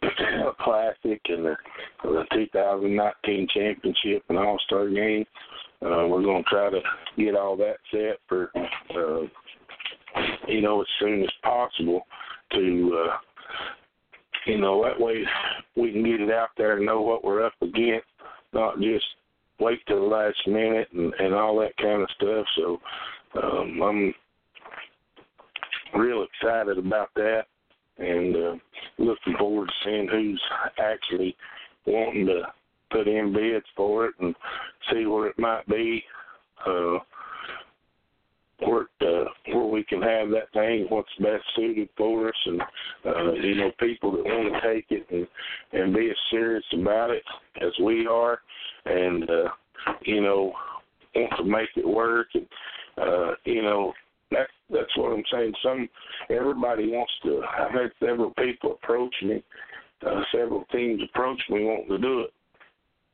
classic 0.61 1.21
and 1.29 1.45
the, 1.45 1.55
the 2.03 2.23
2019 2.33 3.47
championship 3.53 4.23
and 4.29 4.37
All 4.37 4.57
Star 4.65 4.89
game. 4.89 5.25
Uh, 5.85 6.07
we're 6.07 6.23
going 6.23 6.43
to 6.43 6.49
try 6.49 6.69
to 6.71 6.79
get 7.17 7.35
all 7.35 7.55
that 7.55 7.75
set 7.91 8.17
for 8.27 8.51
uh, 8.55 9.27
you 10.47 10.61
know, 10.61 10.81
as 10.81 10.87
soon 10.99 11.21
as 11.21 11.29
possible 11.43 12.01
to, 12.53 13.05
uh, 13.05 13.17
you 14.45 14.57
know, 14.57 14.83
that 14.83 14.99
way 14.99 15.23
we 15.75 15.91
can 15.91 16.03
get 16.03 16.21
it 16.21 16.31
out 16.31 16.49
there 16.57 16.77
and 16.77 16.85
know 16.85 17.01
what 17.01 17.23
we're 17.23 17.45
up 17.45 17.53
against, 17.61 18.07
not 18.53 18.79
just 18.79 19.05
wait 19.59 19.79
till 19.87 20.01
the 20.01 20.15
last 20.15 20.37
minute 20.47 20.87
and, 20.93 21.13
and 21.19 21.33
all 21.33 21.59
that 21.59 21.75
kind 21.77 22.01
of 22.01 22.09
stuff. 22.15 22.45
So 22.57 22.79
um, 23.43 23.81
I'm 23.83 24.13
real 25.99 26.25
excited 26.25 26.77
about 26.77 27.09
that 27.15 27.45
and 27.99 28.35
uh, 28.35 28.55
looking 28.97 29.35
forward 29.37 29.67
to 29.67 29.73
seeing 29.83 30.07
who's 30.07 30.41
actually 30.79 31.35
wanting 31.85 32.25
to 32.27 32.43
put 32.91 33.07
in 33.07 33.33
bids 33.33 33.65
for 33.75 34.07
it 34.07 34.15
and 34.19 34.35
see 34.91 35.05
where 35.05 35.27
it 35.27 35.39
might 35.39 35.67
be. 35.67 36.03
Uh, 36.65 36.99
where 38.59 38.87
uh, 39.01 39.25
where 39.53 39.65
we 39.65 39.83
can 39.83 40.01
have 40.01 40.29
that 40.29 40.51
thing, 40.53 40.87
what's 40.89 41.09
best 41.19 41.43
suited 41.55 41.89
for 41.95 42.29
us, 42.29 42.35
and 42.45 42.61
uh, 43.05 43.33
you 43.33 43.55
know 43.55 43.71
people 43.79 44.11
that 44.11 44.23
want 44.23 44.53
to 44.53 44.73
take 44.73 44.85
it 44.89 45.05
and 45.11 45.27
and 45.73 45.93
be 45.93 46.09
as 46.09 46.15
serious 46.31 46.65
about 46.73 47.11
it 47.11 47.23
as 47.61 47.71
we 47.83 48.07
are, 48.07 48.39
and 48.85 49.29
uh, 49.29 49.49
you 50.01 50.21
know 50.21 50.51
want 51.15 51.31
to 51.37 51.43
make 51.43 51.69
it 51.75 51.87
work, 51.87 52.27
and 52.33 52.47
uh, 52.97 53.31
you 53.45 53.61
know 53.61 53.93
that's 54.71 54.95
what 54.97 55.13
I'm 55.13 55.23
saying. 55.31 55.53
Some 55.63 55.89
everybody 56.29 56.89
wants 56.89 57.13
to. 57.23 57.41
I've 57.57 57.71
had 57.71 57.91
several 57.99 58.31
people 58.31 58.73
approach 58.73 59.15
me, 59.23 59.43
uh, 60.05 60.21
several 60.31 60.65
teams 60.71 61.01
approach 61.03 61.41
me 61.49 61.65
wanting 61.65 61.89
to 61.89 61.97
do 61.97 62.21
it. 62.21 62.31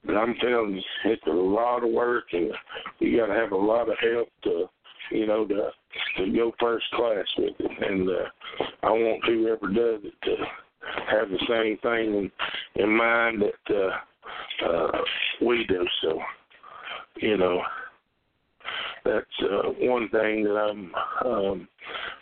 But 0.05 0.17
I'm 0.17 0.35
telling 0.41 0.75
you, 0.75 0.81
it's 1.05 1.27
a 1.27 1.29
lot 1.29 1.83
of 1.83 1.91
work, 1.91 2.25
and 2.33 2.51
you 2.99 3.17
got 3.17 3.27
to 3.27 3.39
have 3.39 3.53
a 3.53 3.57
lot 3.57 3.89
of 3.89 3.95
help 3.99 4.27
to 4.43 4.67
you 5.11 5.27
know, 5.27 5.45
to 5.45 5.69
to 6.17 6.31
go 6.31 6.51
first 6.59 6.85
class 6.93 7.25
with 7.37 7.53
it. 7.59 7.91
And 7.91 8.09
uh, 8.09 8.65
I 8.83 8.89
want 8.89 9.23
whoever 9.25 9.67
does 9.67 10.01
it 10.03 10.13
to 10.23 10.35
have 11.09 11.29
the 11.29 11.39
same 11.47 11.77
thing 11.77 12.31
in, 12.75 12.83
in 12.83 12.97
mind 12.97 13.41
that 13.41 13.75
uh, 13.75 14.65
uh, 14.65 15.01
we 15.41 15.65
do. 15.67 15.85
So, 16.01 16.19
you 17.17 17.37
know, 17.37 17.61
that's 19.03 19.25
uh, 19.43 19.69
one 19.79 20.09
thing 20.09 20.43
that 20.43 20.55
I'm 20.55 20.91
um, 21.25 21.67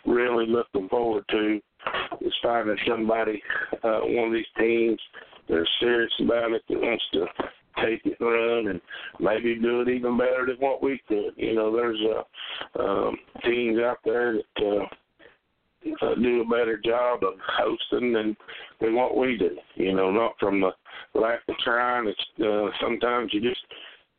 really 0.06 0.46
looking 0.46 0.88
forward 0.88 1.24
to 1.30 1.60
is 2.20 2.32
finding 2.42 2.76
somebody, 2.86 3.42
uh, 3.82 4.00
one 4.02 4.28
of 4.28 4.32
these 4.32 4.44
teams 4.58 5.00
that 5.48 5.56
are 5.56 5.68
serious 5.80 6.12
about 6.20 6.52
it 6.52 6.62
that 6.68 6.80
wants 6.80 7.04
to 7.14 7.26
take 7.84 8.00
it 8.04 8.16
and 8.20 8.28
run 8.28 8.66
and 8.68 8.80
maybe 9.18 9.54
do 9.60 9.80
it 9.80 9.88
even 9.88 10.18
better 10.18 10.46
than 10.46 10.56
what 10.56 10.82
we 10.82 11.00
could. 11.08 11.32
You 11.36 11.54
know, 11.54 11.74
there's 11.74 12.00
uh, 12.78 12.82
um, 12.82 13.16
teams 13.44 13.78
out 13.80 13.98
there 14.04 14.34
that 14.34 14.64
uh, 14.64 14.84
uh, 16.02 16.14
do 16.16 16.42
a 16.42 16.44
better 16.44 16.80
job 16.84 17.22
of 17.24 17.34
hosting 17.46 18.12
than 18.12 18.36
than 18.80 18.94
what 18.94 19.16
we 19.16 19.36
do. 19.36 19.56
You 19.74 19.94
know, 19.94 20.10
not 20.10 20.34
from 20.38 20.60
the 20.60 20.70
lack 21.18 21.40
of 21.48 21.56
trying. 21.64 22.06
It's 22.08 22.20
uh, 22.40 22.70
sometimes 22.80 23.32
you 23.32 23.40
just 23.40 23.60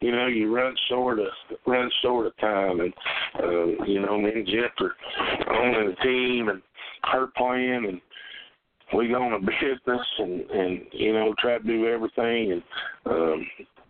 you 0.03 0.11
know, 0.11 0.27
you 0.27 0.53
run 0.53 0.75
short 0.89 1.19
of 1.19 1.27
run 1.65 1.89
short 2.01 2.27
of 2.27 2.37
time, 2.37 2.79
and 2.81 2.93
uh, 3.41 3.83
you 3.85 4.01
know, 4.01 4.19
me 4.19 4.31
and 4.33 4.47
Jeff 4.47 4.71
are 4.79 5.55
on 5.55 5.89
the 5.89 5.95
team, 6.03 6.49
and 6.49 6.61
her 7.11 7.27
playing, 7.37 7.85
and 7.87 8.01
we 8.95 9.07
go 9.07 9.23
on 9.23 9.33
a 9.33 9.39
business 9.39 10.07
and 10.19 10.41
and 10.51 10.81
you 10.91 11.13
know 11.13 11.33
try 11.39 11.57
to 11.57 11.63
do 11.63 11.87
everything 11.87 12.51
and 12.51 12.63
um 13.05 13.47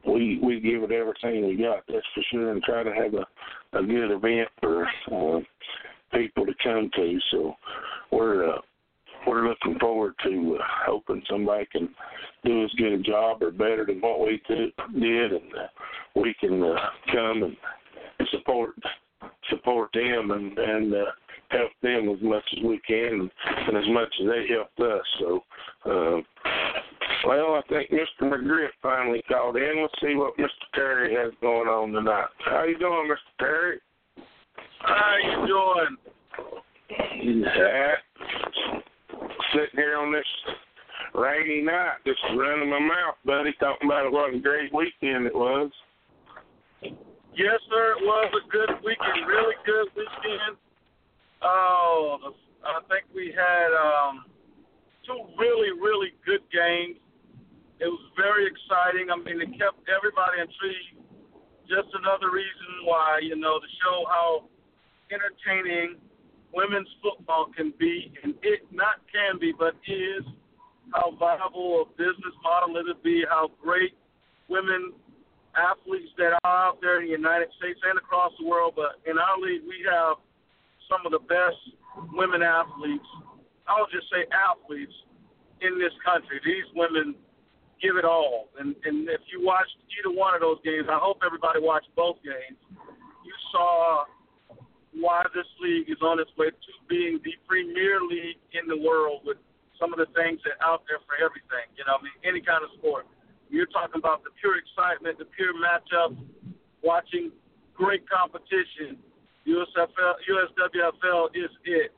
we 0.07 0.39
we 0.41 0.59
give 0.59 0.84
it 0.84 0.91
everything 0.91 1.47
we 1.47 1.55
got 1.55 1.84
that's 1.88 2.05
for 2.14 2.24
sure 2.32 2.51
and 2.51 2.64
try 2.64 2.84
to 2.84 2.93
have 2.93 3.14
a 3.14 3.26
a 3.78 3.84
good 3.84 4.11
event 4.11 4.47
for 4.61 4.86
uh, 5.11 5.39
people 6.14 6.45
to 6.45 6.53
come 6.64 6.89
to. 6.95 7.20
So 7.32 7.53
we're 8.11 8.49
uh 8.49 8.59
we're 9.28 9.47
looking 9.47 9.78
forward 9.80 10.13
to 10.24 10.57
uh, 10.59 10.63
hoping 10.86 11.21
somebody 11.30 11.65
can 11.71 11.89
do 12.43 12.63
as 12.63 12.71
good 12.71 12.93
a 12.93 12.99
job 12.99 13.41
or 13.41 13.51
better 13.51 13.86
than 13.86 14.01
what 14.01 14.19
we 14.19 14.41
did 14.47 14.71
and 15.32 15.55
uh, 15.55 15.67
we 16.15 16.34
can 16.39 16.61
uh, 16.63 16.76
come 17.11 17.43
and 17.43 18.28
support 18.32 18.76
support 19.49 19.89
them 19.93 20.32
and 20.32 20.57
and 20.57 20.93
uh 20.93 21.05
help 21.53 21.71
them 21.82 22.09
as 22.09 22.21
much 22.21 22.43
as 22.57 22.63
we 22.63 22.80
can 22.88 23.30
and 23.45 23.78
as 23.78 23.88
much 23.89 24.13
as 24.21 24.28
they 24.28 24.53
helped 24.53 24.80
us. 24.80 25.05
So, 25.19 25.43
uh, 25.86 26.21
well, 27.28 27.53
I 27.55 27.61
think 27.69 27.91
Mr. 27.91 28.24
McGriff 28.24 28.69
finally 28.82 29.21
called 29.28 29.55
in. 29.57 29.82
Let's 29.82 29.93
see 30.01 30.15
what 30.15 30.38
Mr. 30.38 30.47
Terry 30.74 31.15
has 31.15 31.32
going 31.41 31.67
on 31.67 31.91
tonight. 31.91 32.28
How 32.45 32.63
you 32.63 32.78
doing, 32.78 33.07
Mr. 33.09 33.39
Terry? 33.39 33.80
How 34.80 35.15
you 35.24 35.47
doing? 35.47 35.97
Yeah. 37.45 37.93
Sitting 39.53 39.78
here 39.78 39.97
on 39.97 40.11
this 40.11 40.26
rainy 41.14 41.61
night, 41.61 42.01
just 42.05 42.20
running 42.36 42.70
my 42.70 42.80
mouth, 42.80 43.16
buddy, 43.26 43.53
talking 43.59 43.88
about 43.88 44.11
what 44.11 44.34
a 44.34 44.39
great 44.39 44.74
weekend 44.74 45.28
it 45.28 45.36
was. 45.36 45.72
Yes, 46.82 47.59
sir. 47.70 47.97
It 47.97 48.03
was 48.05 48.30
a 48.34 48.49
good 48.49 48.70
weekend, 48.86 49.26
really 49.28 49.55
good 49.66 49.89
weekend. 49.95 50.57
Oh, 51.41 52.34
I 52.64 52.80
think 52.88 53.05
we 53.14 53.34
had 53.36 53.70
um, 53.74 54.26
two 55.05 55.18
really, 55.38 55.74
really 55.76 56.14
good 56.26 56.41
games. 56.53 56.97
It 57.82 57.89
was 57.89 58.05
very 58.16 58.47
exciting. 58.47 59.09
I 59.11 59.18
mean, 59.18 59.41
it 59.41 59.51
kept 59.57 59.82
everybody 59.89 60.39
intrigued. 60.39 61.03
Just 61.68 61.89
another 61.97 62.32
reason 62.32 62.86
why, 62.86 63.20
you 63.22 63.36
know, 63.36 63.59
to 63.59 63.70
show 63.82 64.05
how 64.07 64.47
entertaining 65.11 65.99
women's 66.54 66.89
football 67.01 67.47
can 67.56 67.74
be, 67.80 68.14
and 68.24 68.36
it 68.43 68.62
not 68.72 69.01
can 69.12 69.39
be, 69.39 69.51
but 69.58 69.74
is 69.88 70.24
how 70.93 71.16
viable 71.18 71.84
a 71.84 71.86
business 71.97 72.36
model 72.43 72.78
it 72.78 72.86
would 72.88 73.04
be, 73.04 73.24
how 73.30 73.49
great 73.62 73.93
women 74.49 74.93
athletes 75.58 76.10
that 76.18 76.38
are 76.43 76.70
out 76.70 76.78
there 76.82 77.01
in 77.01 77.06
the 77.06 77.12
United 77.12 77.49
States 77.58 77.80
and 77.89 77.97
across 77.97 78.32
the 78.39 78.45
world. 78.45 78.74
But 78.76 79.01
in 79.10 79.18
our 79.18 79.38
league, 79.39 79.62
we 79.68 79.86
have 79.89 80.18
some 80.89 81.06
of 81.06 81.12
the 81.12 81.24
best 81.26 81.58
women 82.14 82.41
athletes, 82.41 83.06
I'll 83.68 83.88
just 83.88 84.10
say 84.12 84.26
athletes 84.34 84.93
in 85.62 85.80
this 85.80 85.93
country. 86.04 86.41
These 86.43 86.68
women 86.76 87.16
give 87.82 87.95
it 87.97 88.06
all. 88.06 88.49
And 88.60 88.76
and 88.84 89.08
if 89.10 89.22
you 89.32 89.45
watched 89.45 89.78
either 89.99 90.14
one 90.14 90.36
of 90.36 90.41
those 90.41 90.60
games, 90.64 90.88
I 90.89 90.99
hope 90.99 91.22
everybody 91.26 91.60
watched 91.62 91.89
both 91.95 92.18
games. 92.24 92.60
You 93.24 93.36
saw 93.51 94.04
why 95.00 95.26
this 95.34 95.48
league 95.62 95.89
is 95.89 96.02
on 96.02 96.20
its 96.20 96.32
way 96.38 96.50
to 96.50 96.72
being 96.88 97.20
the 97.24 97.34
premier 97.48 98.02
league 98.02 98.39
in 98.54 98.68
the 98.68 98.78
world 98.78 99.22
with 99.26 99.38
some 99.80 99.91
of 99.91 100.00
the 100.00 100.08
things 100.14 100.39
that 100.46 100.62
are 100.62 100.78
out 100.78 100.82
there 100.88 101.02
for 101.10 101.18
everything. 101.18 101.66
You 101.76 101.84
know, 101.89 101.98
I 101.98 102.02
mean, 102.02 102.16
any 102.24 102.41
kind 102.41 102.64
of 102.64 102.70
sport. 102.78 103.10
You're 103.50 103.70
talking 103.70 104.00
about 104.00 104.24
the 104.24 104.32
pure 104.41 104.58
excitement, 104.58 105.18
the 105.18 105.30
pure 105.34 105.54
matchups, 105.54 106.18
watching 106.82 107.32
great 107.74 108.08
competition, 108.10 108.98
USFL, 109.46 110.14
USWFL 110.24 111.36
is 111.36 111.52
it. 111.66 111.91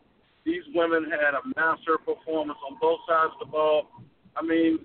These 0.45 0.63
women 0.73 1.09
had 1.09 1.33
a 1.33 1.41
master 1.55 1.97
performance 1.97 2.59
on 2.69 2.77
both 2.79 2.99
sides 3.07 3.33
of 3.33 3.47
the 3.47 3.51
ball. 3.51 3.87
I 4.35 4.41
mean, 4.41 4.79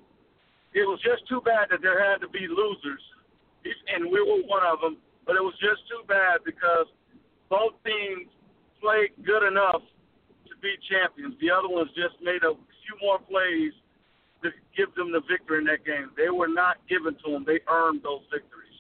it 0.73 0.87
was 0.87 1.01
just 1.03 1.27
too 1.29 1.41
bad 1.45 1.69
that 1.71 1.83
there 1.83 1.99
had 1.99 2.21
to 2.23 2.29
be 2.29 2.47
losers, 2.49 3.03
and 3.65 4.07
we 4.07 4.21
were 4.23 4.41
one 4.47 4.63
of 4.65 4.81
them. 4.81 4.97
But 5.27 5.37
it 5.37 5.43
was 5.43 5.55
just 5.61 5.85
too 5.89 6.03
bad 6.09 6.41
because 6.45 6.87
both 7.51 7.75
teams 7.85 8.31
played 8.81 9.11
good 9.27 9.47
enough 9.47 9.83
to 10.49 10.55
be 10.63 10.73
champions. 10.89 11.35
The 11.41 11.51
other 11.51 11.69
ones 11.69 11.91
just 11.95 12.17
made 12.23 12.43
a 12.47 12.55
few 12.55 12.95
more 13.03 13.19
plays 13.19 13.75
to 14.43 14.51
give 14.77 14.95
them 14.95 15.13
the 15.13 15.21
victory 15.29 15.59
in 15.59 15.65
that 15.65 15.85
game. 15.85 16.11
They 16.17 16.31
were 16.31 16.49
not 16.49 16.79
given 16.89 17.15
to 17.27 17.33
them; 17.33 17.45
they 17.47 17.61
earned 17.69 18.03
those 18.03 18.23
victories. 18.33 18.71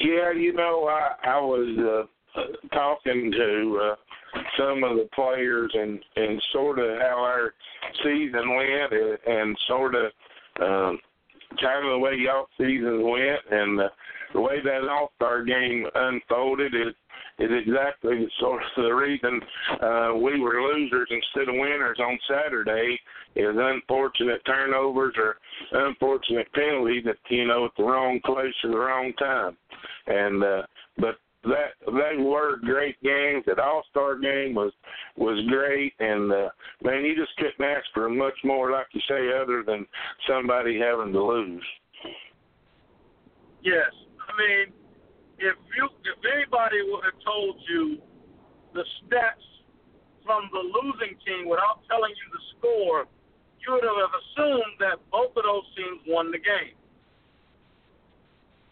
Yeah, 0.00 0.32
you 0.32 0.52
know, 0.52 0.88
I 0.88 1.14
I 1.24 1.40
was 1.40 2.06
uh, 2.36 2.40
talking 2.72 3.32
to 3.32 3.80
uh, 3.82 4.40
some 4.58 4.84
of 4.84 4.96
the 4.96 5.08
players 5.14 5.70
and 5.74 5.98
and 6.16 6.42
sort 6.52 6.78
of 6.78 6.98
how 6.98 7.18
our 7.18 7.54
season 8.02 8.54
went 8.54 8.92
and, 8.92 9.18
and 9.26 9.58
sort 9.66 9.94
of 9.94 10.12
um, 10.60 10.98
kind 11.60 11.84
of 11.84 11.92
the 11.92 11.98
way 11.98 12.12
y'all 12.16 12.46
season 12.58 13.08
went 13.08 13.40
and 13.50 13.80
uh, 13.80 13.88
the 14.32 14.40
way 14.40 14.60
that 14.62 14.88
All 14.88 15.12
Star 15.16 15.44
game 15.44 15.86
unfolded 15.94 16.74
is 16.74 16.94
is 17.38 17.50
exactly 17.66 18.18
the 18.18 18.30
sort 18.38 18.62
of 18.62 18.84
the 18.84 18.90
reason 18.90 19.40
uh, 19.82 20.12
we 20.14 20.38
were 20.40 20.62
losers 20.62 21.08
instead 21.10 21.48
of 21.48 21.58
winners 21.58 21.98
on 21.98 22.18
Saturday 22.28 22.98
is 23.34 23.56
unfortunate 23.56 24.42
turnovers 24.44 25.14
or 25.16 25.36
unfortunate 25.72 26.52
penalties 26.52 27.04
that 27.04 27.16
you 27.28 27.46
know 27.46 27.64
at 27.64 27.70
the 27.76 27.82
wrong 27.82 28.20
place 28.24 28.54
at 28.64 28.70
the 28.70 28.76
wrong 28.76 29.12
time. 29.18 29.56
And 30.06 30.44
uh, 30.44 30.62
but 30.98 31.16
that 31.44 31.72
they 31.86 32.22
were 32.22 32.58
great 32.58 33.00
games. 33.02 33.44
That 33.46 33.58
All 33.58 33.82
Star 33.90 34.18
game 34.18 34.54
was 34.54 34.72
was 35.16 35.42
great, 35.48 35.94
and 35.98 36.30
uh, 36.30 36.48
man, 36.82 37.04
you 37.04 37.16
just 37.16 37.34
couldn't 37.36 37.64
ask 37.64 37.86
for 37.94 38.08
much 38.10 38.34
more, 38.44 38.70
like 38.70 38.86
you 38.92 39.00
say, 39.08 39.30
other 39.40 39.62
than 39.66 39.86
somebody 40.28 40.78
having 40.78 41.12
to 41.12 41.22
lose. 41.22 41.64
Yes, 43.62 43.90
I 44.30 44.38
mean, 44.38 44.66
if 45.38 45.56
you 45.74 45.84
if 46.06 46.18
anybody 46.22 46.86
would 46.86 47.02
have 47.02 47.18
told 47.26 47.58
you 47.66 47.98
the 48.74 48.84
stats 49.02 49.46
from 50.22 50.46
the 50.52 50.62
losing 50.62 51.18
team 51.26 51.48
without 51.48 51.82
telling 51.90 52.14
you 52.14 52.26
the 52.30 52.44
score, 52.54 53.10
you 53.58 53.74
would 53.74 53.82
have 53.82 54.14
assumed 54.14 54.78
that 54.78 55.02
both 55.10 55.34
of 55.34 55.42
those 55.42 55.66
teams 55.74 55.98
won 56.06 56.30
the 56.30 56.38
game. 56.38 56.78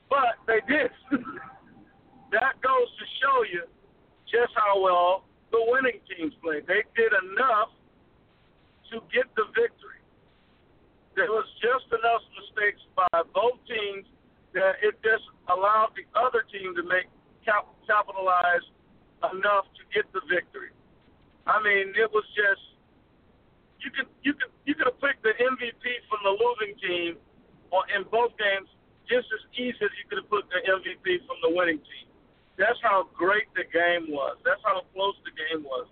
But 0.09 0.39
they 0.47 0.63
did. 0.71 0.95
that 2.33 2.55
goes 2.63 2.89
to 2.95 3.05
show 3.19 3.43
you 3.51 3.67
just 4.31 4.53
how 4.55 4.81
well 4.81 5.25
the 5.51 5.59
winning 5.59 5.99
teams 6.07 6.33
played. 6.41 6.67
They 6.69 6.87
did 6.95 7.13
enough 7.33 7.75
to 8.93 9.03
get 9.11 9.27
the 9.35 9.51
victory. 9.53 10.01
There 11.17 11.29
was 11.29 11.49
just 11.59 11.91
enough 11.91 12.23
mistakes 12.39 12.81
by 12.95 13.27
both 13.35 13.59
teams 13.67 14.07
that 14.55 14.81
it 14.83 14.97
just 15.05 15.25
allowed 15.49 15.93
the 15.97 16.05
other 16.19 16.45
team 16.49 16.75
to 16.77 16.83
make 16.85 17.09
cap- 17.45 17.69
capitalize 17.87 18.65
enough 19.33 19.67
to 19.77 19.83
get 19.93 20.07
the 20.13 20.23
victory. 20.29 20.71
I 21.47 21.61
mean, 21.63 21.97
it 21.97 22.11
was 22.13 22.25
just 22.37 22.63
you 23.81 23.91
could 23.91 24.11
you 24.23 24.35
could 24.35 24.53
you 24.67 24.75
could 24.75 24.89
have 24.91 25.01
picked 25.01 25.23
the 25.23 25.33
MVP 25.33 25.85
from 26.11 26.21
the 26.25 26.35
losing 26.35 26.75
team 26.83 27.11
on, 27.71 27.85
in 27.95 28.05
both 28.11 28.37
games 28.37 28.69
just 29.09 29.27
as 29.33 29.43
easy 29.57 29.81
as 29.81 29.93
you 29.97 30.05
could 30.09 30.21
have 30.21 30.31
put 30.31 30.45
the 30.53 30.61
MVP 30.61 31.25
from 31.25 31.41
the 31.41 31.51
winning 31.57 31.81
team. 31.81 32.07
That's 32.61 32.79
how 32.83 33.09
great 33.17 33.49
the 33.57 33.65
game 33.65 34.13
was. 34.13 34.37
That's 34.45 34.61
how 34.67 34.85
close 34.93 35.17
the 35.25 35.33
game 35.33 35.65
was. 35.65 35.89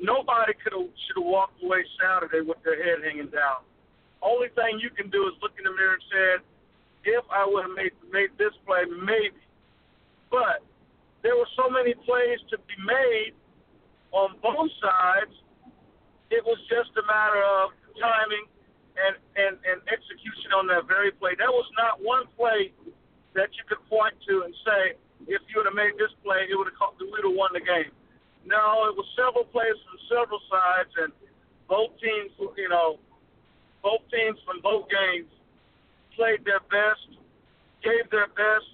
Nobody 0.00 0.54
could 0.58 0.74
have 0.74 0.90
should 1.06 1.20
have 1.20 1.28
walked 1.28 1.62
away 1.62 1.84
Saturday 2.00 2.42
with 2.42 2.58
their 2.64 2.78
head 2.78 3.04
hanging 3.04 3.30
down. 3.30 3.62
Only 4.18 4.50
thing 4.58 4.82
you 4.82 4.90
can 4.90 5.10
do 5.10 5.30
is 5.30 5.34
look 5.42 5.54
in 5.58 5.62
the 5.62 5.74
mirror 5.74 5.94
and 5.94 6.06
say, 6.10 6.26
if 7.08 7.24
I 7.32 7.48
would 7.48 7.64
have 7.64 7.76
made 7.76 7.96
made 8.12 8.32
this 8.36 8.52
play, 8.68 8.84
maybe. 8.84 9.40
But 10.30 10.60
there 11.22 11.36
were 11.36 11.48
so 11.56 11.68
many 11.72 11.94
plays 12.04 12.38
to 12.52 12.56
be 12.68 12.76
made 12.84 13.32
on 14.12 14.36
both 14.44 14.70
sides. 14.80 15.32
It 16.30 16.44
was 16.44 16.60
just 16.68 16.92
a 17.00 17.04
matter 17.08 17.40
of 17.64 17.72
timing 17.96 18.44
and, 19.00 19.14
and, 19.40 19.54
and 19.64 19.78
execution 19.88 20.52
on 20.52 20.68
that 20.68 20.84
very 20.84 21.10
play. 21.16 21.32
There 21.40 21.50
was 21.50 21.66
not 21.80 22.04
one 22.04 22.28
play 22.36 22.72
that 23.32 23.48
you 23.56 23.64
could 23.64 23.80
point 23.88 24.12
to 24.28 24.44
and 24.44 24.52
say, 24.62 24.82
if 25.26 25.40
you 25.48 25.60
would 25.60 25.66
have 25.66 25.78
made 25.78 25.96
this 25.96 26.12
play, 26.20 26.46
it 26.46 26.54
would 26.54 26.68
have 26.68 26.94
we 27.00 27.08
would 27.08 27.24
have 27.24 27.36
won 27.36 27.50
the 27.56 27.64
game. 27.64 27.90
No, 28.44 28.88
it 28.88 28.94
was 28.96 29.08
several 29.16 29.44
plays 29.48 29.76
from 29.84 29.98
several 30.08 30.40
sides, 30.48 30.92
and 31.04 31.10
both 31.68 31.92
teams, 32.00 32.32
you 32.38 32.70
know, 32.70 32.96
both 33.82 34.00
teams 34.08 34.38
from 34.46 34.62
both 34.62 34.88
games 34.88 35.28
played 36.18 36.42
their 36.44 36.60
best, 36.66 37.06
gave 37.86 38.10
their 38.10 38.26
best, 38.34 38.66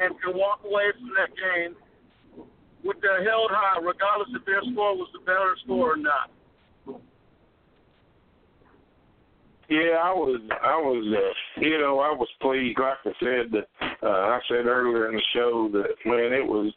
and 0.00 0.16
can 0.24 0.32
walk 0.32 0.64
away 0.64 0.88
from 0.96 1.12
that 1.20 1.28
game 1.36 1.76
with 2.82 2.96
their 3.04 3.22
held 3.22 3.50
high, 3.52 3.78
regardless 3.78 4.32
if 4.32 4.44
their 4.46 4.64
score 4.72 4.96
was 4.96 5.12
the 5.12 5.20
better 5.20 5.54
score 5.62 5.92
or 5.92 5.96
not. 6.00 6.32
Yeah, 9.68 10.02
I 10.02 10.10
was, 10.10 10.40
I 10.50 10.74
was, 10.82 11.04
uh, 11.14 11.60
you 11.60 11.78
know, 11.78 12.00
I 12.00 12.10
was 12.10 12.26
pleased. 12.42 12.76
Like 12.76 12.98
I 13.06 13.12
said, 13.22 13.62
uh, 14.02 14.06
I 14.06 14.40
said 14.48 14.66
earlier 14.66 15.08
in 15.08 15.14
the 15.14 15.22
show 15.32 15.70
that 15.72 15.94
man, 16.04 16.32
it 16.32 16.44
was 16.44 16.72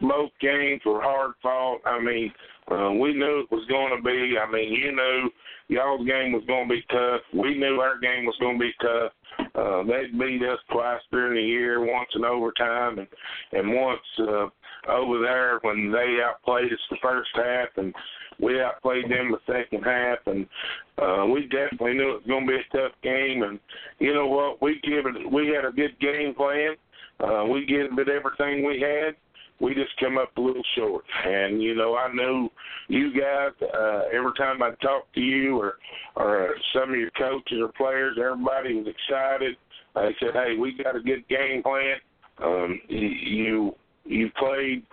both 0.00 0.30
games 0.40 0.80
were 0.86 1.02
hard 1.02 1.32
fought. 1.42 1.80
I 1.84 2.00
mean, 2.00 2.32
uh, 2.70 2.92
we 2.92 3.12
knew 3.12 3.44
it 3.44 3.54
was 3.54 3.66
going 3.68 3.94
to 3.94 4.02
be. 4.02 4.38
I 4.38 4.50
mean, 4.50 4.72
you 4.72 4.92
knew 4.92 5.28
y'all's 5.68 6.06
game 6.06 6.32
was 6.32 6.42
going 6.46 6.68
to 6.68 6.74
be 6.74 6.82
tough. 6.88 7.20
We 7.34 7.58
knew 7.58 7.80
our 7.80 7.98
game 8.00 8.24
was 8.24 8.36
going 8.40 8.58
to 8.58 8.64
be 8.64 8.72
tough. 8.80 9.12
Uh, 9.58 9.82
they 9.84 10.04
beat 10.16 10.42
us 10.42 10.58
twice 10.70 11.00
during 11.10 11.34
the 11.34 11.42
year, 11.42 11.80
once 11.80 12.08
in 12.14 12.24
overtime, 12.24 12.98
and 12.98 13.08
and 13.52 13.74
once 13.74 14.00
uh, 14.20 14.46
over 14.88 15.20
there 15.20 15.58
when 15.62 15.90
they 15.90 16.18
outplayed 16.22 16.72
us 16.72 16.78
the 16.90 16.96
first 17.02 17.30
half, 17.34 17.68
and 17.76 17.92
we 18.40 18.60
outplayed 18.60 19.10
them 19.10 19.32
the 19.32 19.52
second 19.52 19.82
half, 19.82 20.18
and 20.26 20.46
uh, 20.98 21.26
we 21.26 21.42
definitely 21.48 21.94
knew 21.94 22.10
it 22.10 22.22
was 22.22 22.28
going 22.28 22.46
to 22.46 22.52
be 22.52 22.58
a 22.58 22.76
tough 22.76 22.92
game. 23.02 23.42
And 23.42 23.58
you 23.98 24.14
know 24.14 24.28
what? 24.28 24.62
We 24.62 24.80
give 24.84 25.06
it. 25.06 25.32
We 25.32 25.48
had 25.48 25.64
a 25.64 25.72
good 25.72 25.98
game 25.98 26.34
plan. 26.34 26.76
Uh, 27.18 27.44
we 27.46 27.66
gave 27.66 27.98
it 27.98 28.08
everything 28.08 28.64
we 28.64 28.80
had 28.80 29.16
we 29.60 29.74
just 29.74 29.96
come 29.98 30.18
up 30.18 30.36
a 30.36 30.40
little 30.40 30.62
short. 30.76 31.04
And 31.24 31.62
you 31.62 31.74
know, 31.74 31.96
I 31.96 32.12
know 32.12 32.50
you 32.88 33.12
guys. 33.12 33.52
Uh, 33.62 34.02
every 34.12 34.32
time 34.36 34.62
I 34.62 34.70
talk 34.82 35.12
to 35.14 35.20
you 35.20 35.58
or 35.58 35.74
or 36.16 36.54
some 36.72 36.90
of 36.90 36.96
your 36.96 37.10
coaches 37.10 37.58
or 37.60 37.72
players, 37.76 38.18
everybody 38.22 38.74
was 38.74 38.86
excited. 38.86 39.56
They 39.94 40.14
said, 40.20 40.34
"Hey, 40.34 40.56
we 40.58 40.80
got 40.82 40.96
a 40.96 41.00
good 41.00 41.26
game 41.28 41.62
plan. 41.62 41.96
Um, 42.42 42.80
you 42.88 43.74
you 44.04 44.30
played." 44.38 44.84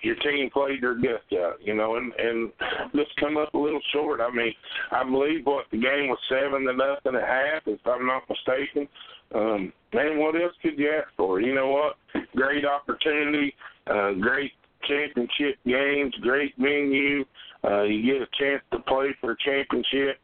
Your 0.00 0.14
team 0.14 0.48
played 0.50 0.80
their 0.80 0.94
guts 0.94 1.24
out, 1.34 1.56
you 1.60 1.74
know, 1.74 1.96
and 1.96 2.12
and 2.20 2.52
just 2.94 3.10
come 3.18 3.36
up 3.36 3.52
a 3.52 3.58
little 3.58 3.80
short. 3.92 4.20
I 4.20 4.30
mean, 4.30 4.54
I 4.92 5.02
believe 5.02 5.44
what 5.44 5.64
the 5.72 5.76
game 5.76 6.08
was 6.08 6.18
seven 6.28 6.64
to 6.66 6.72
nothing 6.72 7.20
at 7.20 7.28
half, 7.28 7.62
if 7.66 7.80
I'm 7.84 8.06
not 8.06 8.22
mistaken. 8.28 8.86
Um, 9.34 9.72
man, 9.92 10.20
what 10.20 10.36
else 10.36 10.54
could 10.62 10.78
you 10.78 10.88
ask 10.88 11.08
for? 11.16 11.40
You 11.40 11.52
know 11.52 11.66
what? 11.66 11.96
Great 12.36 12.64
opportunity 12.64 13.52
uh, 13.90 14.12
great 14.12 14.52
championship 14.86 15.56
games, 15.66 16.14
great 16.20 16.54
venue. 16.58 17.24
Uh, 17.64 17.82
you 17.82 18.02
get 18.02 18.22
a 18.22 18.28
chance 18.38 18.62
to 18.72 18.78
play 18.80 19.14
for 19.20 19.32
a 19.32 19.36
championship 19.44 20.18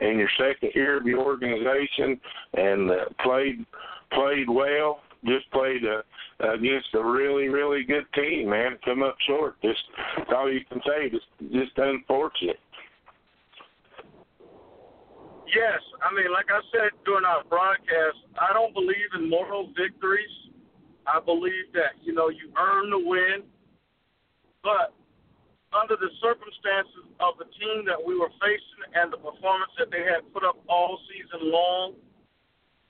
in 0.00 0.18
your 0.18 0.28
second 0.38 0.70
year 0.74 0.96
of 0.96 1.06
your 1.06 1.20
organization, 1.20 2.20
and 2.54 2.90
uh, 2.90 3.04
played 3.22 3.64
played 4.12 4.48
well. 4.48 5.00
Just 5.24 5.50
played 5.50 5.82
uh, 5.84 6.52
against 6.52 6.88
a 6.94 7.04
really 7.04 7.48
really 7.48 7.82
good 7.84 8.06
team, 8.14 8.50
man. 8.50 8.78
Come 8.84 9.02
up 9.02 9.16
short. 9.26 9.60
Just 9.62 9.80
that's 10.16 10.30
all 10.34 10.52
you 10.52 10.64
can 10.68 10.80
say. 10.86 11.10
Just 11.10 11.26
just 11.52 11.76
unfortunate. 11.76 12.60
Yes, 15.54 15.78
I 16.02 16.12
mean, 16.14 16.32
like 16.32 16.46
I 16.50 16.60
said 16.72 16.90
during 17.04 17.24
our 17.24 17.44
broadcast, 17.44 18.18
I 18.38 18.52
don't 18.52 18.74
believe 18.74 19.14
in 19.14 19.30
moral 19.30 19.70
victories. 19.78 20.45
I 21.06 21.22
believe 21.22 21.70
that, 21.74 21.94
you 22.02 22.12
know, 22.12 22.28
you 22.28 22.50
earn 22.58 22.90
the 22.90 22.98
win, 22.98 23.46
but 24.62 24.90
under 25.70 25.94
the 25.94 26.10
circumstances 26.18 27.06
of 27.22 27.38
the 27.38 27.46
team 27.58 27.86
that 27.86 27.98
we 27.98 28.18
were 28.18 28.30
facing 28.42 28.82
and 28.98 29.14
the 29.14 29.20
performance 29.22 29.70
that 29.78 29.90
they 29.94 30.02
had 30.02 30.26
put 30.34 30.42
up 30.42 30.58
all 30.66 30.98
season 31.06 31.50
long, 31.50 31.94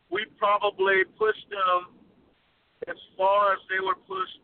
we 0.08 0.24
probably 0.40 1.04
pushed 1.20 1.44
them 1.52 1.92
as 2.88 2.96
far 3.16 3.52
as 3.52 3.60
they 3.68 3.84
were 3.84 4.00
pushed 4.08 4.40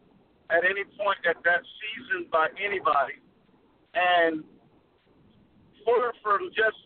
at 0.50 0.68
any 0.68 0.84
point 1.00 1.20
at 1.24 1.40
that 1.48 1.64
season 1.80 2.28
by 2.28 2.52
anybody. 2.60 3.16
And 3.96 4.44
for 5.84 6.12
for 6.20 6.36
just 6.52 6.76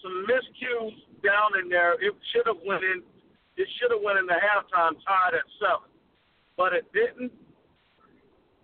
some 0.00 0.24
miscues 0.24 0.96
down 1.20 1.58
in 1.60 1.68
there, 1.68 2.00
it 2.00 2.16
should 2.32 2.46
have 2.46 2.60
went 2.64 2.84
in. 2.84 3.04
It 3.56 3.68
should 3.76 3.92
have 3.92 4.00
went 4.00 4.16
in 4.16 4.24
the 4.24 4.40
halftime 4.40 4.96
tied 5.04 5.36
at 5.36 5.44
seven 5.60 5.89
but 6.60 6.76
it 6.76 6.84
didn't. 6.92 7.32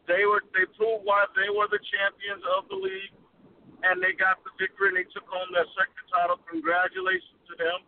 They 0.04 0.28
were 0.28 0.44
they 0.52 0.68
proved 0.76 1.08
why 1.08 1.24
they 1.32 1.48
were 1.48 1.64
the 1.72 1.80
champions 1.80 2.44
of 2.52 2.68
the 2.68 2.76
league, 2.76 3.16
and 3.88 4.04
they 4.04 4.12
got 4.12 4.44
the 4.44 4.52
victory 4.60 4.92
and 4.92 5.00
they 5.00 5.08
took 5.16 5.24
home 5.24 5.48
their 5.56 5.64
second 5.72 6.04
title. 6.12 6.36
Congratulations 6.44 7.40
to 7.48 7.56
them. 7.56 7.80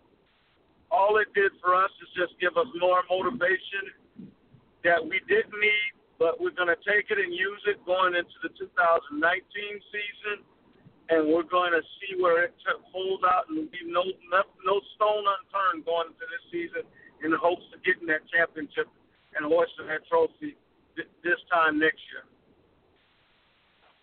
All 0.89 1.21
it 1.21 1.29
did 1.37 1.53
for 1.61 1.77
us 1.77 1.93
is 2.01 2.09
just 2.17 2.33
give 2.41 2.57
us 2.57 2.65
more 2.81 3.05
motivation 3.13 3.93
that 4.89 4.97
we 4.97 5.21
didn't 5.29 5.53
need, 5.53 5.93
but 6.17 6.41
we're 6.41 6.57
going 6.57 6.73
to 6.73 6.81
take 6.89 7.13
it 7.13 7.21
and 7.21 7.29
use 7.29 7.61
it 7.69 7.77
going 7.85 8.17
into 8.17 8.33
the 8.41 8.49
2019 8.57 9.21
season, 9.21 10.41
and 11.13 11.29
we're 11.29 11.45
going 11.45 11.77
to 11.77 11.85
see 12.01 12.17
where 12.17 12.49
it 12.49 12.57
holds 12.89 13.21
out 13.29 13.53
and 13.53 13.69
be 13.69 13.85
no, 13.85 14.09
no 14.33 14.81
stone 14.97 15.25
unturned 15.29 15.85
going 15.85 16.17
into 16.17 16.25
this 16.33 16.45
season 16.49 16.89
in 17.21 17.37
hopes 17.37 17.69
of 17.77 17.85
getting 17.85 18.09
that 18.09 18.25
championship 18.33 18.89
and 19.39 19.47
hoisting 19.47 19.87
that 19.89 20.07
trophy 20.09 20.57
th- 20.97 21.09
this 21.23 21.41
time 21.51 21.79
next 21.79 22.03
year. 22.13 22.27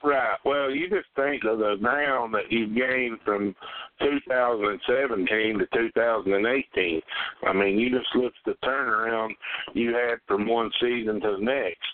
Right. 0.04 0.38
Well, 0.46 0.70
you 0.70 0.88
just 0.88 1.08
think 1.16 1.44
of 1.46 1.58
the 1.58 1.78
ground 1.82 2.34
that 2.36 2.52
you 2.52 2.68
gained 2.68 3.18
from 3.26 3.56
2017 4.02 5.58
to 5.58 5.66
2018. 5.74 7.02
I 7.48 7.54
mean, 7.54 7.80
you 7.80 7.90
just 7.90 8.14
look 8.14 8.34
at 8.46 8.46
the 8.46 8.68
turnaround 8.68 9.32
you 9.74 9.96
had 9.96 10.20
from 10.28 10.48
one 10.48 10.70
season 10.80 11.20
to 11.22 11.38
the 11.40 11.44
next. 11.44 11.90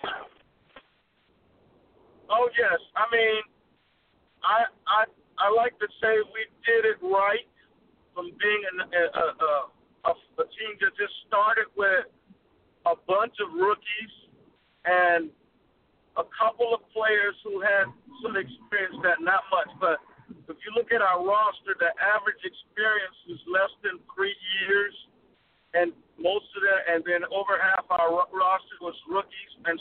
Oh 2.28 2.50
yes, 2.60 2.80
I 2.96 3.08
mean, 3.16 3.42
I 4.44 4.68
I 4.88 5.00
I 5.40 5.48
like 5.56 5.80
to 5.80 5.88
say 6.04 6.20
we 6.36 6.44
did 6.68 6.84
it 6.84 7.00
right 7.00 7.48
from 8.14 8.28
being 8.28 8.62
an, 8.76 8.78
a, 8.92 9.04
a, 9.20 10.12
a 10.12 10.12
a 10.12 10.46
team 10.52 10.76
that 10.84 10.92
just 11.00 11.16
started 11.28 11.68
with 11.80 12.11
bunch 13.12 13.36
of 13.44 13.52
rookies 13.52 14.14
and 14.88 15.28
a 16.16 16.24
couple 16.32 16.72
of 16.72 16.80
players 16.96 17.36
who 17.44 17.60
had 17.60 17.92
some 18.24 18.40
experience 18.40 18.96
that 19.04 19.20
not 19.20 19.44
much. 19.52 19.68
But 19.84 20.00
if 20.48 20.56
you 20.64 20.72
look 20.72 20.96
at 20.96 21.04
our 21.04 21.20
roster, 21.20 21.76
the 21.76 21.92
average 22.00 22.40
experience 22.40 23.20
is 23.28 23.40
less 23.52 23.72
than 23.84 24.00
three 24.16 24.36
years, 24.64 24.96
and 25.76 25.92
most 26.16 26.48
of 26.56 26.64
that, 26.64 26.88
and 26.88 27.04
then 27.04 27.28
over 27.36 27.60
half 27.60 27.84
our 27.92 28.12
roster 28.16 28.78
was 28.80 28.96
rookies 29.12 29.52
and 29.68 29.76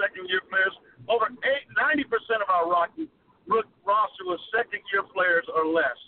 second 0.00 0.24
year 0.32 0.40
players. 0.48 0.72
over 1.12 1.28
eight, 1.44 1.68
90% 1.76 2.40
of 2.40 2.48
our 2.48 2.68
Rocky 2.68 3.08
roster 3.84 4.24
was 4.24 4.40
second 4.48 4.80
year 4.92 5.04
players 5.12 5.44
or 5.52 5.68
less. 5.68 6.00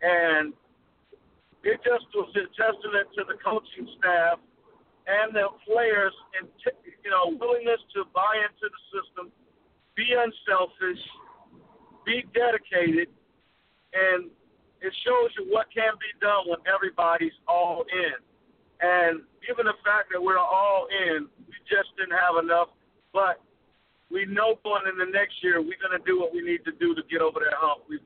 And 0.00 0.56
it 1.64 1.76
just 1.84 2.08
was 2.16 2.32
a 2.36 2.48
testament 2.56 3.12
to 3.16 3.24
the 3.28 3.36
coaching 3.44 3.84
staff 4.00 4.40
and 5.06 5.34
the 5.34 5.48
players 5.64 6.12
and 6.38 6.48
you 7.04 7.10
know 7.10 7.32
willingness 7.38 7.80
to 7.94 8.04
buy 8.12 8.40
into 8.44 8.66
the 8.68 8.82
system, 8.92 9.32
be 9.96 10.12
unselfish, 10.12 11.02
be 12.04 12.24
dedicated, 12.34 13.08
and 13.92 14.30
it 14.80 14.92
shows 15.04 15.28
you 15.36 15.52
what 15.52 15.68
can 15.72 15.92
be 16.00 16.10
done 16.20 16.48
when 16.48 16.60
everybody's 16.64 17.36
all 17.48 17.84
in. 17.88 18.16
And 18.80 19.20
given 19.44 19.68
the 19.68 19.76
fact 19.84 20.08
that 20.12 20.20
we're 20.20 20.40
all 20.40 20.88
in, 20.88 21.28
we 21.44 21.54
just 21.68 21.92
didn't 22.00 22.16
have 22.16 22.40
enough. 22.40 22.72
But 23.12 23.44
we 24.08 24.24
know 24.24 24.56
going 24.64 24.88
in 24.88 24.96
the 24.96 25.10
next 25.12 25.36
year, 25.44 25.60
we're 25.60 25.80
going 25.80 25.92
to 25.92 26.04
do 26.08 26.16
what 26.16 26.32
we 26.32 26.40
need 26.40 26.64
to 26.64 26.72
do 26.80 26.96
to 26.96 27.04
get 27.12 27.20
over 27.20 27.44
that 27.44 27.56
hump. 27.60 27.84
We've 27.92 28.04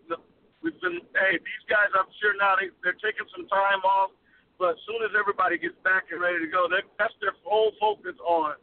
we've 0.66 0.78
been 0.82 0.98
hey, 1.14 1.38
these 1.38 1.64
guys, 1.70 1.94
I'm 1.94 2.10
sure 2.18 2.34
now 2.34 2.58
they, 2.58 2.74
they're 2.82 2.98
taking 2.98 3.28
some 3.30 3.46
time 3.46 3.86
off. 3.86 4.10
But 4.58 4.78
as 4.78 4.80
soon 4.86 5.02
as 5.02 5.12
everybody 5.18 5.58
gets 5.58 5.76
back 5.82 6.08
and 6.14 6.22
ready 6.22 6.38
to 6.38 6.50
go, 6.50 6.70
that's 6.70 7.16
their 7.18 7.34
whole 7.42 7.74
focus 7.82 8.14
on 8.22 8.54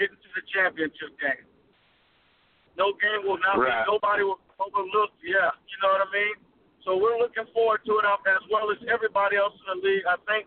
getting 0.00 0.16
to 0.16 0.30
the 0.32 0.44
championship 0.48 1.12
game. 1.20 1.44
No 2.76 2.92
game 3.00 3.24
will 3.24 3.40
not 3.40 3.56
right. 3.56 3.84
be, 3.84 3.92
nobody 3.92 4.22
will 4.24 4.40
overlook. 4.60 5.12
Yeah, 5.24 5.52
you 5.68 5.76
know 5.80 5.96
what 5.96 6.04
I 6.04 6.10
mean? 6.12 6.36
So 6.84 6.94
we're 6.94 7.18
looking 7.18 7.48
forward 7.50 7.82
to 7.88 7.92
it 7.98 8.06
um, 8.06 8.22
as 8.30 8.44
well 8.46 8.70
as 8.70 8.78
everybody 8.86 9.34
else 9.36 9.56
in 9.58 9.66
the 9.66 9.78
league. 9.82 10.06
I 10.06 10.16
think 10.28 10.46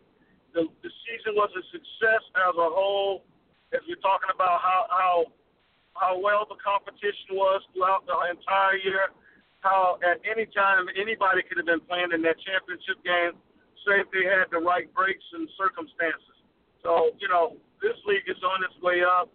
the, 0.56 0.70
the 0.86 0.92
season 1.06 1.36
was 1.36 1.52
a 1.52 1.64
success 1.74 2.24
as 2.48 2.54
a 2.56 2.70
whole. 2.70 3.28
As 3.76 3.84
we're 3.86 4.02
talking 4.02 4.34
about 4.34 4.64
how 4.64 4.82
how 4.90 5.14
how 5.94 6.14
well 6.18 6.48
the 6.50 6.58
competition 6.58 7.38
was 7.38 7.62
throughout 7.76 8.08
the 8.10 8.18
entire 8.34 8.78
year, 8.82 9.14
how 9.62 10.00
at 10.02 10.24
any 10.26 10.48
time 10.56 10.88
anybody 10.96 11.44
could 11.46 11.60
have 11.60 11.70
been 11.70 11.84
playing 11.86 12.16
in 12.16 12.24
that 12.24 12.40
championship 12.42 12.98
game, 13.04 13.38
say 13.90 14.06
if 14.06 14.10
they 14.14 14.30
had 14.30 14.54
the 14.54 14.62
right 14.62 14.86
breaks 14.94 15.26
and 15.34 15.50
circumstances. 15.58 16.38
So 16.86 17.18
you 17.18 17.28
know 17.28 17.58
this 17.82 17.98
league 18.06 18.30
is 18.30 18.38
on 18.46 18.62
its 18.62 18.78
way 18.86 19.02
up. 19.02 19.34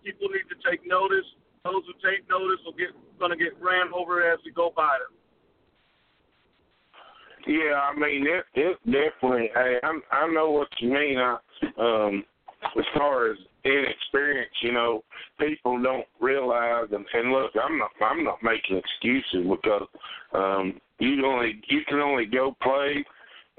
People 0.00 0.32
need 0.32 0.48
to 0.48 0.56
take 0.64 0.80
notice. 0.88 1.28
Those 1.62 1.84
who 1.84 1.92
take 2.00 2.24
notice 2.32 2.56
will 2.64 2.72
get 2.72 2.96
going 3.20 3.36
to 3.36 3.36
get 3.36 3.52
ran 3.60 3.92
over 3.92 4.24
as 4.24 4.40
we 4.48 4.50
go 4.50 4.72
by 4.72 4.96
them. 4.96 5.12
Yeah, 7.46 7.76
I 7.76 7.92
mean 7.94 8.26
it. 8.26 8.44
It 8.56 8.76
definitely. 8.88 9.50
Hey, 9.52 9.76
I 9.82 9.92
I 10.10 10.32
know 10.32 10.50
what 10.50 10.68
you 10.80 10.88
mean. 10.88 11.18
I, 11.18 11.36
um, 11.78 12.24
as 12.76 12.84
far 12.94 13.30
as 13.30 13.38
inexperience, 13.64 14.52
you 14.62 14.72
know, 14.72 15.02
people 15.38 15.82
don't 15.82 16.06
realize. 16.20 16.86
And, 16.92 17.04
and 17.12 17.32
look, 17.32 17.52
I'm 17.62 17.78
not. 17.78 17.90
I'm 18.00 18.24
not 18.24 18.38
making 18.42 18.80
excuses 18.80 19.48
because 19.48 19.86
um, 20.32 20.80
you 20.98 21.24
only 21.26 21.60
you 21.68 21.80
can 21.88 22.00
only 22.00 22.26
go 22.26 22.56
play 22.62 23.04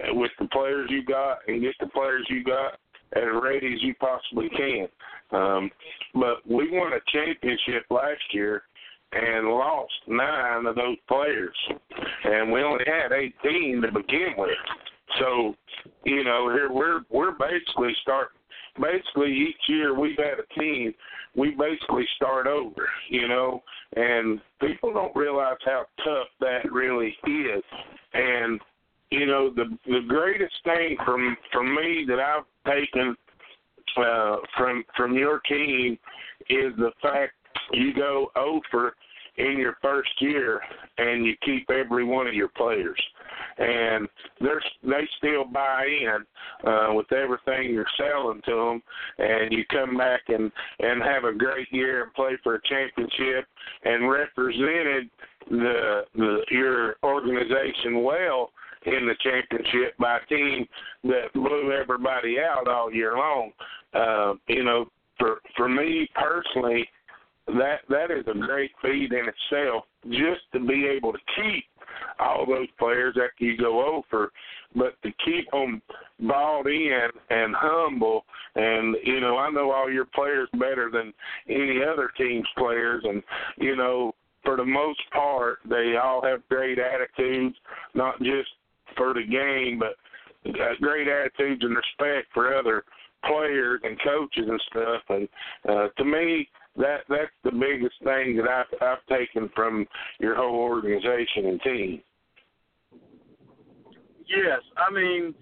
with 0.09 0.31
the 0.39 0.47
players 0.47 0.89
you 0.89 1.03
got 1.03 1.39
and 1.47 1.61
get 1.61 1.75
the 1.79 1.87
players 1.87 2.25
you 2.29 2.43
got 2.43 2.73
as 3.13 3.23
ready 3.41 3.73
as 3.73 3.83
you 3.83 3.93
possibly 3.95 4.49
can. 4.49 4.87
Um, 5.31 5.71
but 6.13 6.47
we 6.49 6.69
won 6.71 6.93
a 6.93 6.99
championship 7.11 7.85
last 7.89 8.21
year 8.31 8.63
and 9.13 9.47
lost 9.47 9.91
nine 10.07 10.65
of 10.65 10.75
those 10.75 10.97
players, 11.07 11.55
and 12.23 12.51
we 12.51 12.63
only 12.63 12.85
had 12.85 13.11
18 13.11 13.81
to 13.81 13.91
begin 13.91 14.33
with. 14.37 14.49
So, 15.19 15.55
you 16.05 16.23
know, 16.23 16.49
here 16.53 16.71
we're 16.71 17.01
we're 17.09 17.31
basically 17.31 17.93
start 18.01 18.29
basically 18.81 19.33
each 19.33 19.61
year 19.67 19.97
we've 19.99 20.17
had 20.17 20.39
a 20.39 20.59
team 20.59 20.93
we 21.35 21.51
basically 21.51 22.05
start 22.15 22.47
over, 22.47 22.89
you 23.09 23.27
know, 23.27 23.63
and 23.95 24.39
people 24.59 24.93
don't 24.93 25.15
realize 25.15 25.57
how 25.63 25.85
tough 26.03 26.27
that 26.41 26.71
really 26.71 27.15
is. 27.25 27.63
And 28.13 28.59
you 29.11 29.25
know, 29.25 29.51
the 29.53 29.77
the 29.85 30.01
greatest 30.07 30.55
thing 30.63 30.97
from 31.05 31.37
from 31.51 31.75
me 31.75 32.05
that 32.07 32.19
I've 32.19 32.45
taken 32.65 33.15
uh, 33.97 34.37
from 34.57 34.83
from 34.95 35.13
your 35.13 35.39
team 35.41 35.97
is 36.49 36.73
the 36.77 36.91
fact 37.01 37.33
you 37.73 37.93
go 37.93 38.31
over 38.35 38.95
in 39.37 39.57
your 39.57 39.77
first 39.81 40.09
year 40.19 40.61
and 40.97 41.25
you 41.25 41.35
keep 41.43 41.69
every 41.69 42.03
one 42.03 42.27
of 42.27 42.33
your 42.33 42.49
players. 42.49 43.01
And 43.57 44.07
they're 44.39 44.61
they 44.83 45.07
still 45.17 45.45
buy 45.45 45.85
in 45.85 46.69
uh 46.69 46.93
with 46.93 47.11
everything 47.11 47.73
you're 47.73 47.85
selling 47.97 48.41
to 48.45 48.51
them 48.51 48.83
and 49.17 49.51
you 49.51 49.65
come 49.69 49.97
back 49.97 50.21
and 50.27 50.51
and 50.79 51.01
have 51.01 51.23
a 51.23 51.33
great 51.33 51.71
year 51.71 52.03
and 52.03 52.13
play 52.13 52.37
for 52.43 52.55
a 52.55 52.61
championship 52.67 53.45
and 53.83 54.09
represented 54.09 55.09
the 55.49 56.01
the 56.15 56.41
your 56.49 56.95
organization 57.03 58.03
well 58.03 58.51
in 58.85 59.07
the 59.07 59.15
championship 59.21 59.95
by 59.99 60.17
a 60.17 60.25
team 60.27 60.67
that 61.03 61.33
blew 61.33 61.71
everybody 61.71 62.37
out 62.39 62.67
all 62.67 62.91
year 62.91 63.15
long. 63.15 63.51
Uh, 63.93 64.33
you 64.47 64.63
know, 64.63 64.85
for 65.19 65.39
for 65.55 65.69
me 65.69 66.09
personally, 66.15 66.87
that 67.47 67.81
that 67.89 68.11
is 68.11 68.25
a 68.27 68.37
great 68.37 68.71
feat 68.81 69.11
in 69.11 69.27
itself. 69.27 69.83
Just 70.09 70.41
to 70.53 70.59
be 70.59 70.87
able 70.87 71.13
to 71.13 71.19
keep 71.35 71.65
all 72.19 72.45
those 72.45 72.67
players 72.79 73.15
after 73.17 73.43
you 73.43 73.57
go 73.57 73.85
over, 73.85 74.31
but 74.75 74.99
to 75.03 75.11
keep 75.23 75.49
them 75.51 75.81
bought 76.19 76.65
in 76.67 77.09
and 77.29 77.55
humble. 77.55 78.25
And 78.55 78.95
you 79.03 79.19
know, 79.19 79.37
I 79.37 79.49
know 79.51 79.71
all 79.71 79.91
your 79.91 80.05
players 80.05 80.49
better 80.53 80.89
than 80.91 81.13
any 81.47 81.81
other 81.83 82.11
team's 82.17 82.47
players, 82.57 83.03
and 83.05 83.21
you 83.57 83.75
know, 83.75 84.13
for 84.43 84.57
the 84.57 84.65
most 84.65 85.01
part, 85.11 85.59
they 85.69 85.95
all 86.01 86.23
have 86.23 86.47
great 86.49 86.79
attitudes, 86.79 87.55
not 87.93 88.17
just 88.19 88.49
for 88.95 89.13
the 89.13 89.23
game, 89.23 89.79
but 89.79 89.95
great 90.81 91.07
attitudes 91.07 91.63
and 91.63 91.75
respect 91.75 92.27
for 92.33 92.55
other 92.55 92.83
players 93.25 93.81
and 93.83 93.97
coaches 94.03 94.45
and 94.47 94.61
stuff. 94.69 95.01
And 95.09 95.29
uh, 95.69 95.87
to 95.97 96.05
me, 96.05 96.47
that 96.77 97.01
that's 97.09 97.31
the 97.43 97.51
biggest 97.51 97.95
thing 98.03 98.37
that 98.37 98.47
I've, 98.49 98.81
I've 98.81 99.17
taken 99.17 99.49
from 99.55 99.85
your 100.19 100.35
whole 100.35 100.55
organization 100.55 101.45
and 101.45 101.61
team. 101.61 102.01
Yes, 104.27 104.61
I 104.77 104.93
mean, 104.93 105.35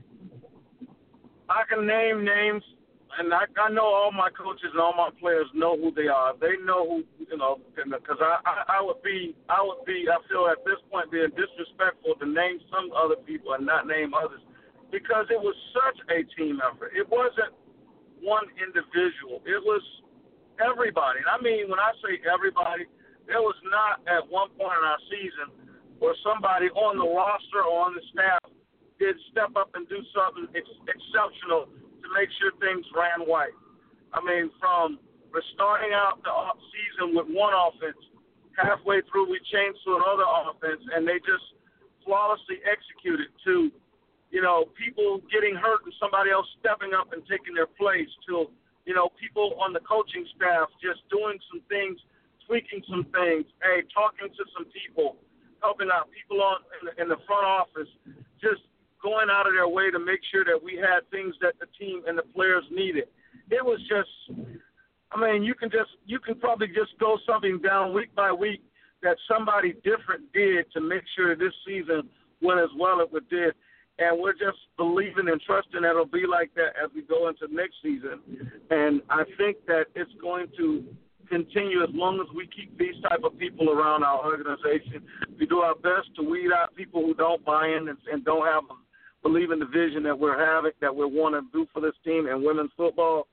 I 1.50 1.62
can 1.70 1.86
name 1.86 2.26
names, 2.26 2.64
and 3.18 3.34
I, 3.34 3.50
I 3.58 3.70
know 3.74 3.90
all 3.90 4.12
my 4.12 4.30
coaches 4.30 4.70
and 4.72 4.80
all 4.80 4.94
my 4.94 5.10
players 5.20 5.50
know 5.58 5.74
who 5.74 5.90
they 5.92 6.08
are. 6.08 6.38
They 6.38 6.62
know 6.62 6.86
who 6.86 6.98
you 7.18 7.38
know, 7.38 7.58
because 7.74 8.22
uh, 8.22 8.38
I, 8.46 8.78
I 8.78 8.78
I 8.78 8.80
would 8.82 9.02
be 9.02 9.36
I 9.50 9.62
would 9.62 9.82
be 9.86 10.06
I 10.06 10.22
feel 10.30 10.46
at 10.46 10.62
this 10.66 10.78
point 10.92 11.10
being 11.10 11.34
disrespectful 11.34 12.16
to 12.22 12.26
name 12.26 12.62
some 12.70 12.94
other 12.94 13.18
people 13.18 13.54
and 13.58 13.66
not 13.66 13.88
name 13.88 14.14
others, 14.14 14.42
because 14.92 15.26
it 15.34 15.42
was 15.42 15.56
such 15.74 15.98
a 16.14 16.22
team 16.38 16.62
effort. 16.62 16.94
It 16.94 17.10
wasn't 17.10 17.54
one 18.22 18.46
individual. 18.62 19.42
It 19.48 19.62
was 19.64 19.82
everybody. 20.62 21.24
And 21.24 21.30
I 21.32 21.40
mean, 21.42 21.72
when 21.72 21.80
I 21.80 21.96
say 22.04 22.22
everybody, 22.30 22.86
there 23.26 23.42
was 23.42 23.58
not 23.66 24.04
at 24.06 24.28
one 24.28 24.54
point 24.54 24.76
in 24.76 24.86
our 24.86 25.02
season 25.10 25.48
where 25.98 26.16
somebody 26.24 26.72
on 26.76 26.96
the 27.00 27.08
roster 27.08 27.64
or 27.64 27.90
on 27.90 27.96
the 27.96 28.04
staff 28.12 28.44
did 29.00 29.16
step 29.32 29.56
up 29.56 29.72
and 29.76 29.88
do 29.88 30.00
something 30.12 30.48
ex- 30.56 30.84
exceptional 30.88 31.72
to 32.10 32.14
make 32.18 32.30
sure 32.42 32.50
things 32.58 32.86
ran 32.98 33.24
right. 33.30 33.54
I 34.12 34.20
mean, 34.26 34.50
from 34.58 34.98
starting 35.54 35.94
out 35.94 36.18
the 36.26 36.34
season 36.74 37.14
with 37.14 37.30
one 37.30 37.54
offense. 37.54 38.02
Halfway 38.58 39.00
through, 39.08 39.32
we 39.32 39.40
changed 39.48 39.80
to 39.88 39.96
another 39.96 40.26
offense, 40.26 40.84
and 40.92 41.08
they 41.08 41.22
just 41.24 41.46
flawlessly 42.04 42.60
executed 42.68 43.32
to, 43.46 43.72
you 44.36 44.42
know, 44.42 44.68
people 44.76 45.22
getting 45.32 45.56
hurt 45.56 45.86
and 45.86 45.94
somebody 45.96 46.28
else 46.34 46.50
stepping 46.60 46.92
up 46.92 47.14
and 47.14 47.24
taking 47.30 47.56
their 47.56 47.70
place 47.80 48.10
to 48.28 48.52
you 48.90 48.98
know, 48.98 49.14
people 49.22 49.54
on 49.62 49.70
the 49.70 49.84
coaching 49.86 50.26
staff 50.34 50.66
just 50.82 51.06
doing 51.14 51.38
some 51.54 51.62
things, 51.70 52.02
tweaking 52.50 52.82
some 52.90 53.06
things, 53.14 53.46
hey, 53.62 53.86
talking 53.94 54.34
to 54.34 54.44
some 54.58 54.66
people, 54.74 55.22
helping 55.62 55.94
out 55.94 56.10
people 56.10 56.42
on 56.42 56.66
in 56.82 56.82
the, 56.90 56.94
in 56.98 57.06
the 57.06 57.22
front 57.30 57.46
office, 57.46 57.86
just 58.42 58.66
going 59.02 59.30
out 59.32 59.48
of 59.48 59.54
their 59.54 59.68
way 59.68 59.92
to 59.92 60.00
make 60.00 60.20
sure 60.32 60.44
that 60.46 60.62
we 60.62 60.76
had 60.76 61.10
things 61.12 61.36
that 61.42 61.56
the 61.60 61.68
team 61.80 62.04
and 62.08 62.18
the 62.18 62.24
players 62.36 62.64
needed. 62.72 63.06
It 63.50 63.64
was 63.64 63.80
just, 63.88 64.10
I 65.12 65.20
mean, 65.20 65.44
you 65.44 65.56
can 65.56 65.70
just 65.70 65.92
you 66.06 66.20
can 66.20 66.36
probably 66.36 66.68
just 66.68 66.98
go 67.00 67.18
something 67.26 67.60
down 67.60 67.94
week 67.94 68.14
by 68.16 68.32
week 68.32 68.62
that 69.02 69.18
somebody 69.28 69.74
different 69.84 70.32
did 70.34 70.72
to 70.74 70.82
make 70.82 71.04
sure 71.16 71.36
this 71.36 71.54
season 71.66 72.10
went 72.42 72.60
as 72.60 72.70
well 72.78 73.02
as 73.02 73.08
it 73.14 73.30
did 73.30 73.54
and 74.00 74.20
we're 74.20 74.34
just 74.34 74.58
believing 74.78 75.28
and 75.28 75.42
trusting 75.42 75.82
that 75.82 75.92
it'll 75.92 76.06
be 76.06 76.26
like 76.26 76.54
that 76.56 76.72
as 76.82 76.90
we 76.96 77.02
go 77.02 77.28
into 77.28 77.54
next 77.54 77.76
season. 77.84 78.22
And 78.70 79.02
I 79.10 79.24
think 79.38 79.58
that 79.68 79.86
it's 79.94 80.12
going 80.22 80.48
to 80.58 80.86
continue 81.28 81.84
as 81.84 81.90
long 81.94 82.20
as 82.20 82.34
we 82.34 82.48
keep 82.48 82.78
these 82.78 82.96
type 83.08 83.22
of 83.24 83.38
people 83.38 83.70
around 83.70 84.04
our 84.04 84.26
organization. 84.26 85.04
We 85.38 85.46
do 85.46 85.60
our 85.60 85.76
best 85.76 86.16
to 86.16 86.24
weed 86.24 86.50
out 86.56 86.76
people 86.76 87.02
who 87.02 87.14
don't 87.14 87.44
buy 87.44 87.68
in 87.68 87.90
and, 87.90 87.98
and 88.12 88.24
don't 88.24 88.46
have 88.48 88.64
believe 89.22 89.52
in 89.52 89.60
the 89.60 89.66
vision 89.66 90.04
that 90.04 90.18
we're 90.18 90.40
having, 90.40 90.72
that 90.82 90.96
we 90.96 91.06
want 91.06 91.36
to 91.36 91.42
do 91.52 91.68
for 91.74 91.82
this 91.82 91.96
team 92.04 92.28
and 92.28 92.44
women's 92.44 92.72
football. 92.78 93.28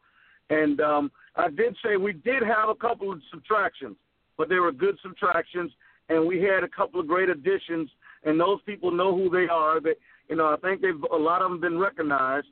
And 0.51 0.81
um, 0.81 1.11
I 1.37 1.49
did 1.49 1.77
say 1.85 1.97
we 1.97 2.13
did 2.13 2.43
have 2.43 2.69
a 2.69 2.75
couple 2.75 3.13
of 3.13 3.21
subtractions, 3.31 3.97
but 4.39 4.49
they 4.49 4.57
were 4.57 4.73
good 4.73 4.97
subtractions, 5.03 5.71
and 6.09 6.27
we 6.27 6.41
had 6.43 6.63
a 6.63 6.69
couple 6.69 7.01
of 7.01 7.07
great 7.07 7.29
additions, 7.29 7.91
and 8.25 8.39
those 8.39 8.61
people 8.65 8.91
know 8.91 9.15
who 9.15 9.29
they 9.29 9.49
are. 9.49 9.81
That 9.81 9.97
you 10.29 10.37
know, 10.37 10.47
I 10.47 10.57
think 10.57 10.81
they've 10.81 11.03
a 11.13 11.17
lot 11.17 11.43
of 11.43 11.51
them 11.51 11.61
been 11.61 11.79
recognized. 11.79 12.47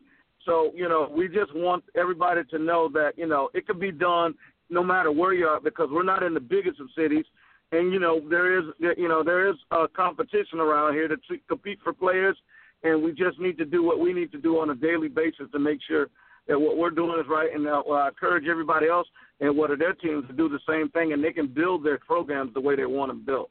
So 0.45 0.73
you 0.75 0.89
know, 0.89 1.11
we 1.15 1.29
just 1.29 1.55
want 1.55 1.85
everybody 1.95 2.43
to 2.51 2.59
know 2.59 2.89
that 2.95 3.13
you 3.17 3.27
know 3.27 3.49
it 3.55 3.67
can 3.67 3.79
be 3.79 3.93
done 3.93 4.35
no 4.71 4.83
matter 4.83 5.13
where 5.13 5.33
you 5.33 5.47
are 5.47 5.61
because 5.61 5.89
we're 5.91 6.03
not 6.03 6.23
in 6.23 6.35
the 6.35 6.41
biggest 6.41 6.81
of 6.81 6.89
cities, 6.97 7.25
and 7.73 7.93
you 7.93 8.01
know 8.01 8.21
there 8.29 8.59
is 8.59 8.65
you 8.81 9.09
know 9.09 9.23
there 9.23 9.49
is 9.49 9.57
a 9.71 9.87
competition 9.89 10.59
around 10.59 10.95
here 10.95 11.09
to 11.09 11.17
compete 11.49 11.79
for 11.83 11.93
players, 11.93 12.37
and 12.85 13.03
we 13.03 13.13
just 13.13 13.41
need 13.41 13.59
to 13.59 13.65
do 13.65 13.83
what 13.83 13.99
we 13.99 14.13
need 14.13 14.31
to 14.33 14.39
do 14.39 14.59
on 14.59 14.71
a 14.71 14.75
daily 14.75 15.09
basis 15.09 15.47
to 15.53 15.59
make 15.59 15.81
sure 15.89 16.09
that 16.47 16.61
what 16.61 16.77
we're 16.77 16.91
doing 16.91 17.19
is 17.19 17.27
right. 17.29 17.53
And 17.53 17.67
uh, 17.67 17.81
I 17.81 18.09
encourage 18.09 18.47
everybody 18.47 18.87
else 18.87 19.09
and 19.41 19.57
what 19.57 19.71
are 19.71 19.77
their 19.77 19.95
teams 19.95 20.27
to 20.29 20.33
do 20.35 20.49
the 20.49 20.61
same 20.69 20.91
thing, 20.91 21.13
and 21.13 21.25
they 21.25 21.33
can 21.33 21.49
build 21.49 21.85
their 21.85 21.99
programs 21.99 22.55
the 22.55 22.61
way 22.61 22.77
they 22.77 22.85
want 22.85 23.11
them 23.11 23.25
built. 23.25 23.51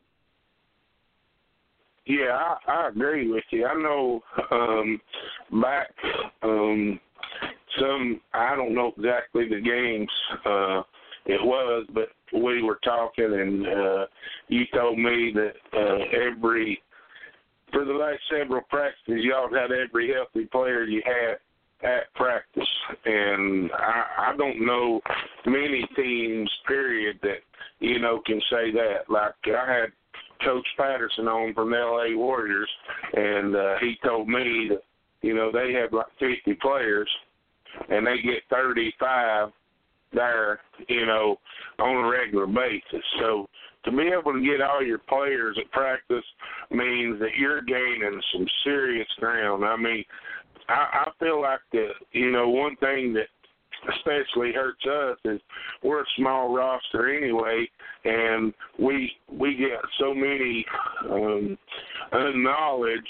Yeah, 2.06 2.38
I, 2.38 2.72
I 2.72 2.88
agree 2.90 3.30
with 3.32 3.44
you. 3.50 3.66
I 3.66 3.82
know 3.82 4.22
um, 4.52 5.02
back 5.62 5.90
um, 6.44 7.00
some 7.80 8.20
I 8.34 8.56
don't 8.56 8.76
know 8.76 8.92
exactly 8.98 9.48
the 9.48 9.62
games 9.62 10.10
uh, 10.46 10.84
it 11.26 11.42
was, 11.42 11.88
but 11.94 12.10
we 12.34 12.62
were 12.62 12.80
talking 12.84 13.26
and 13.26 13.68
uh, 13.68 14.06
you 14.50 14.66
told 14.74 15.00
me 15.00 15.34
that 15.34 15.54
uh, 15.74 16.30
every 16.30 16.82
for 17.74 17.84
the 17.84 17.94
last 17.94 18.20
several 18.32 18.62
practices 18.70 19.24
y'all 19.24 19.50
had 19.54 19.72
every 19.72 20.14
healthy 20.14 20.46
player 20.46 20.84
you 20.84 21.02
had 21.06 21.38
at 21.84 22.14
practice, 22.16 22.68
and 23.06 23.70
I, 23.74 24.32
I 24.32 24.38
don't 24.38 24.66
know 24.66 25.02
many 25.46 25.86
teams, 25.98 26.50
period, 26.66 27.20
that 27.24 27.40
you 27.80 28.00
know 28.00 28.22
can 28.26 28.40
say 28.50 28.72
that. 28.72 29.10
Like 29.10 29.34
I 29.48 29.80
had 29.80 29.90
Coach 30.46 30.66
Patterson 30.78 31.28
on 31.28 31.54
from 31.54 31.72
the 31.72 31.78
LA 31.78 32.18
Warriors, 32.18 32.70
and 33.14 33.56
uh, 33.56 33.76
he 33.82 33.98
told 34.06 34.30
me 34.30 34.70
that 34.70 34.84
you 35.22 35.34
know 35.34 35.52
they 35.52 35.74
have 35.74 35.92
like 35.92 36.08
50 36.20 36.54
players, 36.62 37.10
and 37.90 38.08
they 38.08 38.22
get 38.22 38.44
35 38.50 39.50
there, 40.14 40.60
you 40.88 41.06
know, 41.06 41.38
on 41.80 42.06
a 42.06 42.08
regular 42.08 42.48
basis. 42.48 43.04
So 43.20 43.48
to 43.86 43.92
be 43.92 44.10
able 44.18 44.34
to 44.34 44.42
get 44.42 44.62
all 44.62 44.84
your 44.84 45.00
players 45.00 45.58
at 45.60 45.72
practice 45.72 46.24
means 46.72 47.20
that 47.20 47.36
you're 47.38 47.62
gaining 47.62 48.22
some 48.34 48.46
serious 48.64 49.08
ground. 49.20 49.66
I 49.66 49.76
mean, 49.76 50.04
I, 50.70 51.06
I 51.06 51.12
feel 51.20 51.42
like 51.42 51.60
the 51.72 51.90
you 52.12 52.32
know 52.32 52.50
one 52.50 52.76
thing 52.78 53.14
that 53.14 53.28
especially 53.96 54.54
hurts 54.54 54.86
us 54.86 55.18
is 55.26 55.42
we're 55.84 56.02
a 56.02 56.06
small 56.18 56.56
roster 56.56 57.16
anyway, 57.16 57.70
and 58.06 58.54
we 58.80 59.12
we 59.32 59.56
get 59.56 59.80
so 60.00 60.14
many 60.14 60.66
um, 61.10 61.58
unknowledged 62.12 63.08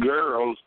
girls. 0.00 0.58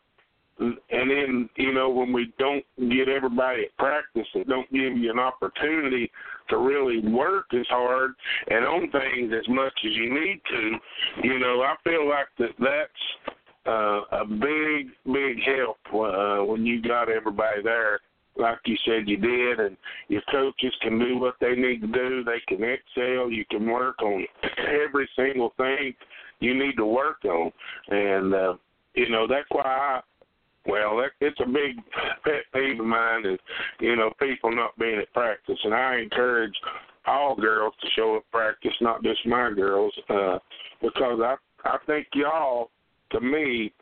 And 0.58 0.78
then, 0.90 1.50
you 1.56 1.74
know, 1.74 1.90
when 1.90 2.12
we 2.12 2.32
don't 2.38 2.64
get 2.90 3.08
everybody 3.08 3.64
at 3.64 3.76
practice, 3.76 4.26
it 4.34 4.48
don't 4.48 4.70
give 4.72 4.96
you 4.96 5.10
an 5.10 5.18
opportunity 5.18 6.10
to 6.48 6.56
really 6.56 7.00
work 7.00 7.46
as 7.52 7.66
hard 7.68 8.12
and 8.48 8.64
on 8.64 8.90
things 8.90 9.32
as 9.36 9.46
much 9.48 9.74
as 9.84 9.92
you 9.92 10.14
need 10.14 10.40
to. 10.48 10.76
You 11.24 11.38
know, 11.38 11.62
I 11.62 11.74
feel 11.84 12.08
like 12.08 12.28
that 12.38 12.54
that's 12.58 13.36
uh, 13.66 14.00
a 14.12 14.24
big, 14.24 14.88
big 15.12 15.36
help 15.44 15.78
uh, 15.92 16.44
when 16.44 16.64
you 16.64 16.80
got 16.80 17.10
everybody 17.10 17.62
there, 17.62 18.00
like 18.36 18.58
you 18.64 18.76
said 18.86 19.08
you 19.08 19.16
did, 19.16 19.60
and 19.60 19.76
your 20.08 20.22
coaches 20.30 20.72
can 20.82 20.98
do 20.98 21.18
what 21.18 21.34
they 21.40 21.54
need 21.54 21.80
to 21.80 21.86
do. 21.86 22.24
They 22.24 22.40
can 22.46 22.62
excel. 22.62 23.30
You 23.30 23.44
can 23.50 23.66
work 23.68 24.00
on 24.02 24.26
every 24.58 25.08
single 25.16 25.52
thing 25.56 25.94
you 26.40 26.54
need 26.54 26.76
to 26.76 26.86
work 26.86 27.24
on, 27.24 27.50
and 27.88 28.34
uh, 28.34 28.54
you 28.94 29.08
know 29.10 29.26
that's 29.26 29.48
why 29.50 29.62
I. 29.64 30.00
Well, 30.66 30.96
that, 30.98 31.10
it's 31.20 31.38
a 31.40 31.46
big 31.46 31.76
pet 32.24 32.42
peeve 32.52 32.80
of 32.80 32.86
mine 32.86 33.24
is, 33.26 33.38
you 33.80 33.96
know, 33.96 34.12
people 34.18 34.54
not 34.54 34.76
being 34.78 34.98
at 34.98 35.12
practice, 35.12 35.58
and 35.62 35.74
I 35.74 35.98
encourage 35.98 36.54
all 37.06 37.36
girls 37.36 37.74
to 37.80 37.88
show 37.94 38.16
up 38.16 38.24
practice, 38.32 38.74
not 38.80 39.02
just 39.02 39.24
my 39.26 39.52
girls, 39.52 39.94
uh, 40.08 40.38
because 40.82 41.20
I 41.22 41.36
I 41.64 41.78
think 41.86 42.08
y'all 42.14 42.70
to 43.12 43.20
me, 43.20 43.72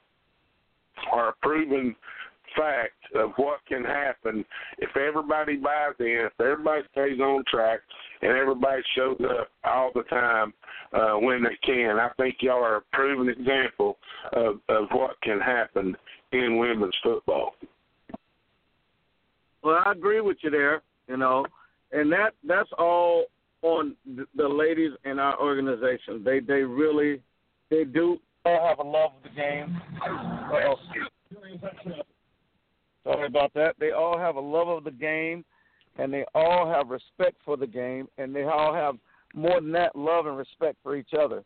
are 1.13 1.31
a 1.31 1.35
proven 1.43 1.95
fact 2.57 2.93
of 3.17 3.33
what 3.37 3.59
can 3.67 3.83
happen 3.83 4.45
if 4.79 4.97
everybody 4.97 5.57
buys 5.57 5.95
in, 5.99 6.29
if 6.31 6.41
everybody 6.41 6.83
stays 6.93 7.19
on 7.21 7.43
track, 7.51 7.81
and 8.23 8.33
everybody 8.33 8.83
shows 8.97 9.17
up 9.39 9.49
all 9.65 9.91
the 9.95 10.05
time 10.05 10.53
uh, 10.93 11.15
when 11.19 11.43
they 11.43 11.57
can. 11.65 11.99
I 11.99 12.11
think 12.17 12.37
y'all 12.41 12.63
are 12.63 12.77
a 12.77 12.83
proven 12.93 13.29
example 13.29 13.97
of, 14.33 14.61
of 14.69 14.89
what 14.93 15.21
can 15.23 15.41
happen 15.41 15.97
in 16.35 16.59
women's 16.59 16.97
football. 17.03 17.55
Well, 19.63 19.81
I 19.85 19.93
agree 19.93 20.21
with 20.21 20.37
you 20.43 20.51
there. 20.51 20.83
You 21.09 21.17
know, 21.17 21.45
and 21.93 22.11
that 22.13 22.31
that's 22.47 22.71
all 22.79 23.25
on 23.63 23.95
the 24.37 24.49
ladies 24.49 24.93
in 25.05 25.19
our 25.19 25.41
organization. 25.41 26.23
They 26.25 26.41
they 26.41 26.63
really 26.63 27.21
they 27.71 27.85
do 27.85 28.19
have 28.45 28.79
a 28.79 28.83
love 28.83 29.13
of 29.17 29.23
the 29.23 29.31
game. 29.31 29.81
Uh-oh. 30.03 30.77
Sorry 33.05 33.27
about 33.27 33.53
that. 33.55 33.75
They 33.79 33.93
all 33.93 34.19
have 34.19 34.37
a 34.37 34.41
love 34.41 34.69
of 34.69 34.85
the 34.85 34.91
game, 34.91 35.45
and 35.99 36.13
they 36.13 36.25
all 36.35 36.71
have 36.71 36.89
respect 36.89 37.37
for 37.45 37.57
the 37.57 37.67
game, 37.67 38.09
and 38.19 38.35
they 38.35 38.45
all 38.45 38.75
have 38.75 38.97
more 39.35 39.61
than 39.61 39.73
that 39.73 39.97
love 39.97 40.27
and 40.27 40.39
respect 40.39 40.77
for 40.83 40.97
each 40.97 41.13
other. 41.19 41.43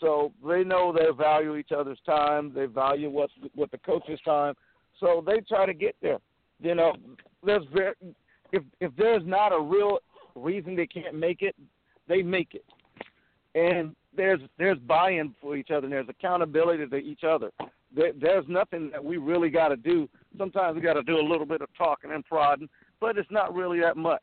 So 0.00 0.32
they 0.46 0.64
know 0.64 0.92
they 0.92 1.06
value 1.16 1.56
each 1.56 1.72
other's 1.76 2.00
time. 2.06 2.52
They 2.54 2.66
value 2.66 3.10
what 3.10 3.30
what 3.54 3.70
the 3.70 3.78
coach's 3.78 4.20
time. 4.24 4.54
So 4.98 5.22
they 5.24 5.40
try 5.40 5.66
to 5.66 5.74
get 5.74 5.94
there. 6.02 6.18
You 6.62 6.74
know, 6.74 6.92
there's 7.44 7.64
very, 7.72 7.94
if 8.52 8.62
if 8.80 8.92
there's 8.96 9.22
not 9.24 9.52
a 9.52 9.60
real 9.60 9.98
reason 10.34 10.74
they 10.74 10.86
can't 10.86 11.14
make 11.14 11.42
it, 11.42 11.54
they 12.08 12.22
make 12.22 12.54
it. 12.54 12.64
And 13.54 13.94
there's 14.16 14.40
there's 14.58 14.78
buy-in 14.78 15.34
for 15.40 15.56
each 15.56 15.70
other 15.70 15.84
and 15.84 15.92
there's 15.92 16.08
accountability 16.08 16.86
to 16.86 16.96
each 16.96 17.24
other. 17.24 17.50
There, 17.94 18.12
there's 18.18 18.44
nothing 18.48 18.90
that 18.92 19.04
we 19.04 19.16
really 19.16 19.50
got 19.50 19.68
to 19.68 19.76
do. 19.76 20.08
Sometimes 20.38 20.76
we 20.76 20.80
got 20.80 20.94
to 20.94 21.02
do 21.02 21.18
a 21.18 21.26
little 21.26 21.46
bit 21.46 21.60
of 21.60 21.68
talking 21.76 22.12
and 22.12 22.24
prodding, 22.24 22.68
but 23.00 23.18
it's 23.18 23.30
not 23.30 23.54
really 23.54 23.80
that 23.80 23.96
much. 23.96 24.22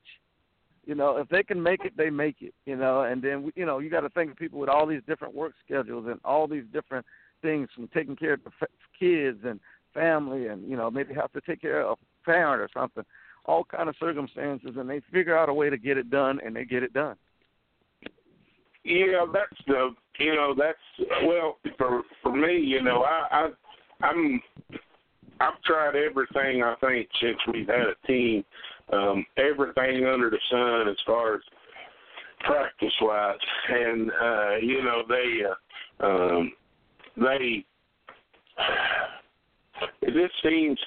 You 0.88 0.96
know, 0.96 1.18
if 1.18 1.28
they 1.28 1.44
can 1.44 1.62
make 1.62 1.84
it, 1.84 1.98
they 1.98 2.10
make 2.10 2.38
it. 2.40 2.54
You 2.66 2.78
know, 2.78 3.02
and 3.02 3.22
then 3.22 3.52
you 3.58 3.66
know 3.66 3.80
you 3.80 3.90
got 3.90 4.02
to 4.02 4.10
think 4.10 4.32
of 4.32 4.38
people 4.38 4.58
with 4.58 4.70
all 4.70 4.88
these 4.88 5.02
different 5.06 5.36
work 5.36 5.52
schedules 5.66 6.06
and 6.08 6.18
all 6.24 6.48
these 6.48 6.64
different 6.72 7.06
things 7.42 7.68
from 7.76 7.90
taking 7.94 8.16
care 8.16 8.34
of 8.34 8.40
the 8.46 8.68
kids 8.98 9.40
and 9.46 9.60
family, 9.94 10.48
and 10.48 10.68
you 10.68 10.78
know 10.78 10.90
maybe 10.90 11.14
have 11.14 11.34
to 11.34 11.42
take 11.42 11.62
care 11.62 11.82
of 11.82 11.98
a 11.98 12.26
parent 12.26 12.62
or 12.62 12.70
something. 12.74 13.04
All 13.46 13.66
kind 13.66 13.90
of 13.90 13.96
circumstances, 14.00 14.72
and 14.78 14.90
they 14.90 15.02
figure 15.12 15.38
out 15.38 15.50
a 15.50 15.54
way 15.54 15.70
to 15.70 15.78
get 15.78 15.98
it 15.98 16.10
done, 16.10 16.40
and 16.44 16.56
they 16.56 16.64
get 16.64 16.84
it 16.84 16.94
done. 16.94 17.18
Yeah, 18.86 19.26
that's 19.34 19.62
the 19.68 19.90
you 20.20 20.36
know 20.36 20.56
that's 20.58 21.10
well 21.26 21.58
for 21.78 22.04
for 22.24 22.34
me. 22.34 22.60
You 22.60 22.82
know, 22.82 23.04
I, 23.04 23.50
I 24.02 24.08
I'm 24.08 24.42
I've 25.42 25.62
tried 25.66 25.98
everything 25.98 26.64
I 26.64 26.76
think 26.80 27.10
since 27.22 27.38
we've 27.52 27.68
had 27.68 27.88
a 27.88 28.08
team, 28.08 28.46
um, 28.92 29.26
everything 29.38 30.06
under 30.06 30.30
the 30.30 30.40
sun 30.50 30.88
as 30.88 30.98
far 31.06 31.36
as 31.36 31.42
practice 32.42 32.94
wise, 33.02 33.38
and 33.70 34.12
uh, 34.12 34.56
you 34.62 34.84
know 34.84 35.04
they 35.08 35.42
uh, 35.44 36.06
um, 36.06 36.52
they 37.18 37.66
just 40.06 40.34
seems 40.44 40.80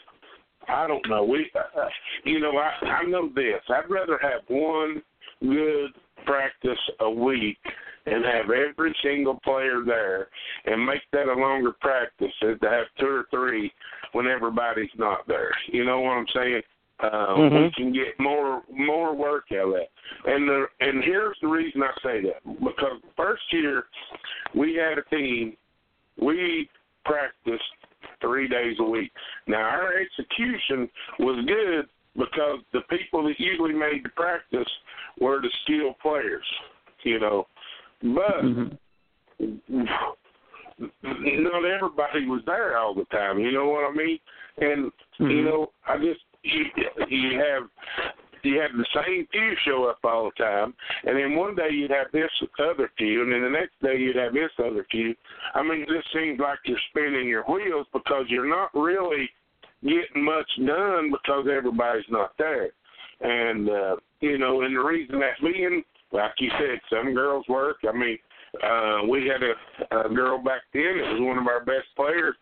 I 0.68 0.86
don't 0.86 1.08
know 1.08 1.24
we 1.24 1.50
uh, 1.54 1.88
you 2.24 2.40
know 2.40 2.56
I 2.56 2.86
I 2.86 3.04
know 3.04 3.28
this 3.34 3.62
I'd 3.68 3.90
rather 3.90 4.18
have 4.22 4.42
one 4.48 5.02
good 5.42 5.90
practice 6.26 6.78
a 7.00 7.10
week 7.10 7.58
and 8.06 8.24
have 8.24 8.50
every 8.50 8.94
single 9.02 9.38
player 9.44 9.82
there 9.84 10.28
and 10.66 10.84
make 10.84 11.02
that 11.12 11.28
a 11.28 11.34
longer 11.34 11.72
practice 11.80 12.32
than 12.40 12.58
to 12.60 12.68
have 12.68 12.86
two 12.98 13.06
or 13.06 13.26
three 13.30 13.72
when 14.12 14.26
everybody's 14.26 14.90
not 14.98 15.26
there. 15.28 15.50
You 15.68 15.84
know 15.84 16.00
what 16.00 16.12
I'm 16.12 16.26
saying? 16.34 16.62
Uh, 17.02 17.06
mm-hmm. 17.08 17.62
We 17.62 17.72
can 17.76 17.92
get 17.92 18.18
more 18.18 18.62
more 18.70 19.14
work 19.14 19.44
out 19.52 19.68
of 19.68 19.72
that. 19.72 19.88
And 20.26 20.48
the 20.48 20.66
and 20.80 21.02
here's 21.04 21.36
the 21.40 21.48
reason 21.48 21.82
I 21.82 21.92
say 22.02 22.20
that 22.22 22.60
because 22.60 23.00
first 23.16 23.42
year 23.52 23.84
we 24.54 24.74
had 24.74 24.98
a 24.98 25.14
team, 25.14 25.56
we 26.20 26.68
practiced 27.04 27.62
three 28.20 28.48
days 28.48 28.76
a 28.80 28.84
week. 28.84 29.10
Now 29.46 29.62
our 29.62 29.94
execution 29.98 30.88
was 31.18 31.44
good 31.46 31.88
because 32.16 32.58
the 32.72 32.80
people 32.90 33.24
that 33.24 33.38
usually 33.38 33.72
made 33.72 34.04
the 34.04 34.10
practice 34.10 34.68
were 35.20 35.40
the 35.40 35.50
skilled 35.64 35.98
players, 36.00 36.44
you 37.04 37.18
know. 37.18 37.46
But 38.02 38.44
mm-hmm. 38.44 39.84
not 41.02 41.64
everybody 41.64 42.26
was 42.26 42.42
there 42.46 42.76
all 42.78 42.94
the 42.94 43.04
time. 43.06 43.38
You 43.38 43.52
know 43.52 43.68
what 43.68 43.90
I 43.90 43.94
mean? 43.94 44.18
And 44.58 44.86
mm-hmm. 45.18 45.30
you 45.30 45.44
know, 45.44 45.70
I 45.86 45.96
just 45.96 46.20
you, 46.42 46.64
you 47.08 47.38
have 47.38 47.68
you 48.42 48.60
had 48.60 48.70
the 48.72 48.86
same 48.94 49.26
few 49.30 49.52
show 49.66 49.84
up 49.84 49.98
all 50.04 50.30
the 50.30 50.42
time, 50.42 50.74
and 51.04 51.16
then 51.16 51.36
one 51.36 51.54
day 51.54 51.68
you'd 51.72 51.90
have 51.90 52.06
this 52.12 52.30
other 52.58 52.90
few, 52.96 53.22
and 53.22 53.32
then 53.32 53.42
the 53.42 53.50
next 53.50 53.74
day 53.82 53.98
you'd 53.98 54.16
have 54.16 54.32
this 54.32 54.50
other 54.58 54.86
few. 54.90 55.14
I 55.54 55.62
mean, 55.62 55.80
this 55.80 56.04
seems 56.14 56.40
like 56.40 56.58
you're 56.64 56.78
spinning 56.90 57.28
your 57.28 57.44
wheels 57.44 57.86
because 57.92 58.24
you're 58.28 58.48
not 58.48 58.70
really 58.74 59.28
getting 59.82 60.24
much 60.24 60.50
done 60.66 61.10
because 61.10 61.46
everybody's 61.50 62.04
not 62.10 62.32
there. 62.38 62.70
And 63.20 63.68
uh, 63.68 63.96
you 64.20 64.38
know, 64.38 64.62
and 64.62 64.74
the 64.74 64.82
reason 64.82 65.20
that 65.20 65.40
being, 65.42 65.82
like 66.12 66.32
you 66.38 66.50
said, 66.58 66.80
some 66.90 67.14
girls 67.14 67.44
work. 67.48 67.76
I 67.88 67.92
mean, 67.96 68.18
uh, 68.64 69.06
we 69.08 69.26
had 69.28 69.42
a, 69.42 70.06
a 70.06 70.14
girl 70.14 70.38
back 70.38 70.62
then 70.72 70.98
that 70.98 71.12
was 71.12 71.20
one 71.20 71.38
of 71.38 71.46
our 71.46 71.64
best 71.64 71.86
players 71.96 72.34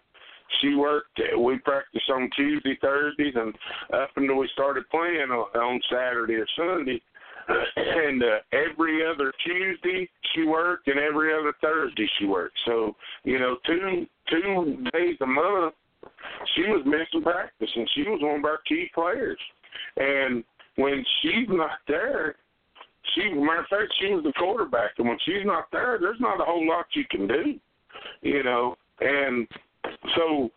she 0.61 0.74
worked. 0.74 1.20
We 1.38 1.59
practiced 1.59 2.11
on 2.11 2.30
Tuesday, 2.36 2.78
Thursdays, 2.80 3.34
and 3.36 3.55
up 3.92 4.11
until 4.16 4.36
we 4.36 4.49
started 4.53 4.88
playing 4.90 5.30
on, 5.30 5.80
Saturday 5.90 6.34
or 6.34 6.46
Sunday. 6.57 7.01
And 7.76 8.22
uh, 8.22 8.38
every 8.53 9.07
other 9.07 9.32
Tuesday 9.42 10.07
she 10.34 10.44
worked, 10.44 10.86
and 10.86 10.99
every 10.99 11.32
other 11.32 11.55
Thursday 11.62 12.07
she 12.18 12.26
worked. 12.26 12.59
So 12.66 12.94
you 13.24 13.38
know, 13.38 13.57
two 13.64 14.07
two 14.28 14.84
days 14.92 15.16
a 15.22 15.26
month 15.26 15.72
she 16.55 16.62
was 16.62 16.82
missing 16.84 17.22
practice, 17.22 17.70
and 17.74 17.88
she 17.94 18.03
was 18.03 18.20
one 18.22 18.40
of 18.40 18.44
our 18.44 18.61
key 18.68 18.90
players. 18.94 19.38
And 19.96 20.44
when 20.76 21.05
she's 21.20 21.49
not 21.49 21.78
there, 21.86 22.36
she 23.14 23.32
matter 23.32 23.61
of 23.61 23.66
fact 23.68 23.94
she 24.01 24.12
was 24.12 24.24
the 24.24 24.32
quarterback, 24.32 24.92
and 24.99 25.09
when 25.09 25.18
she's 25.24 25.44
not 25.44 25.66
there, 25.72 25.99
there's 26.01 26.20
not 26.20 26.40
a 26.40 26.44
whole 26.44 26.66
lot 26.66 26.86
you 26.92 27.05
can 27.11 27.26
do, 27.26 27.55
you 28.22 28.42
know. 28.42 28.76
And 29.01 29.49
so, 30.16 30.51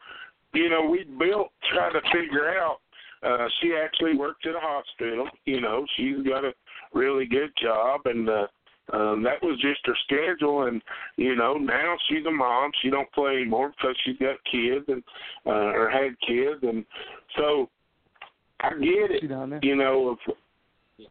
you 0.53 0.69
know, 0.69 0.89
we 0.89 1.05
built 1.19 1.51
try 1.73 1.91
to 1.91 2.01
figure 2.11 2.49
out. 2.49 2.77
Uh, 3.23 3.47
she 3.61 3.75
actually 3.75 4.15
worked 4.15 4.45
at 4.47 4.55
a 4.55 4.59
hospital. 4.59 5.27
You 5.45 5.61
know, 5.61 5.85
she's 5.95 6.25
got 6.27 6.43
a 6.43 6.53
really 6.93 7.25
good 7.25 7.51
job, 7.61 8.01
and 8.05 8.27
uh, 8.27 8.47
um, 8.93 9.23
that 9.23 9.41
was 9.43 9.59
just 9.61 9.79
her 9.85 9.95
schedule. 10.05 10.63
And 10.63 10.81
you 11.17 11.35
know, 11.35 11.55
now 11.55 11.95
she's 12.09 12.25
a 12.25 12.31
mom. 12.31 12.71
She 12.81 12.89
don't 12.89 13.11
play 13.13 13.33
anymore 13.37 13.73
because 13.77 13.95
she's 14.03 14.17
got 14.17 14.37
kids 14.51 14.85
and 14.87 15.03
uh, 15.45 15.71
or 15.77 15.89
had 15.89 16.19
kids, 16.27 16.59
and 16.63 16.83
so 17.37 17.69
I 18.59 18.71
get 18.71 19.11
it. 19.11 19.21
You 19.61 19.75
know, 19.75 20.09
of, 20.09 20.35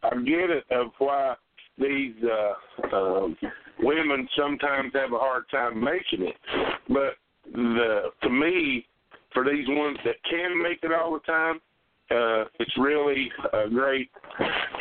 I 0.03 0.17
get 0.17 0.51
it 0.51 0.65
of 0.71 0.89
why 0.99 1.35
these 1.79 2.15
uh, 2.25 2.97
um, 2.97 3.37
women 3.81 4.29
sometimes 4.37 4.93
have 4.95 5.13
a 5.13 5.19
hard 5.19 5.45
time 5.51 5.83
making 5.83 6.27
it, 6.27 6.37
but 6.89 7.15
the 7.53 8.11
to 8.23 8.31
me, 8.31 8.87
for 9.33 9.45
these 9.45 9.67
ones 9.69 9.99
that 10.05 10.17
can 10.29 10.61
make 10.63 10.81
it 10.83 10.93
all 10.93 11.13
the 11.13 11.21
time, 11.21 11.61
uh, 12.11 12.45
it's 12.59 12.77
really 12.79 13.31
a 13.53 13.69
great 13.69 14.11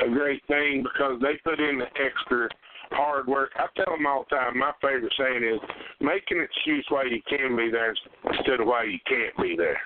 a 0.05 0.09
great 0.09 0.41
thing 0.47 0.83
because 0.83 1.21
they 1.21 1.37
put 1.43 1.59
in 1.59 1.79
the 1.79 1.85
extra 2.03 2.49
hard 2.91 3.27
work. 3.27 3.51
I 3.55 3.67
tell 3.75 3.95
them 3.95 4.07
all 4.07 4.25
the 4.29 4.35
time. 4.35 4.57
My 4.57 4.71
favorite 4.81 5.13
saying 5.17 5.43
is, 5.43 5.59
"Make 5.99 6.23
an 6.31 6.41
excuse 6.41 6.85
why 6.89 7.03
you 7.03 7.21
can 7.29 7.55
be 7.55 7.69
there 7.69 7.95
instead 8.25 8.59
of 8.59 8.67
why 8.67 8.83
you 8.83 8.99
can't 9.05 9.37
be 9.37 9.55
there." 9.55 9.81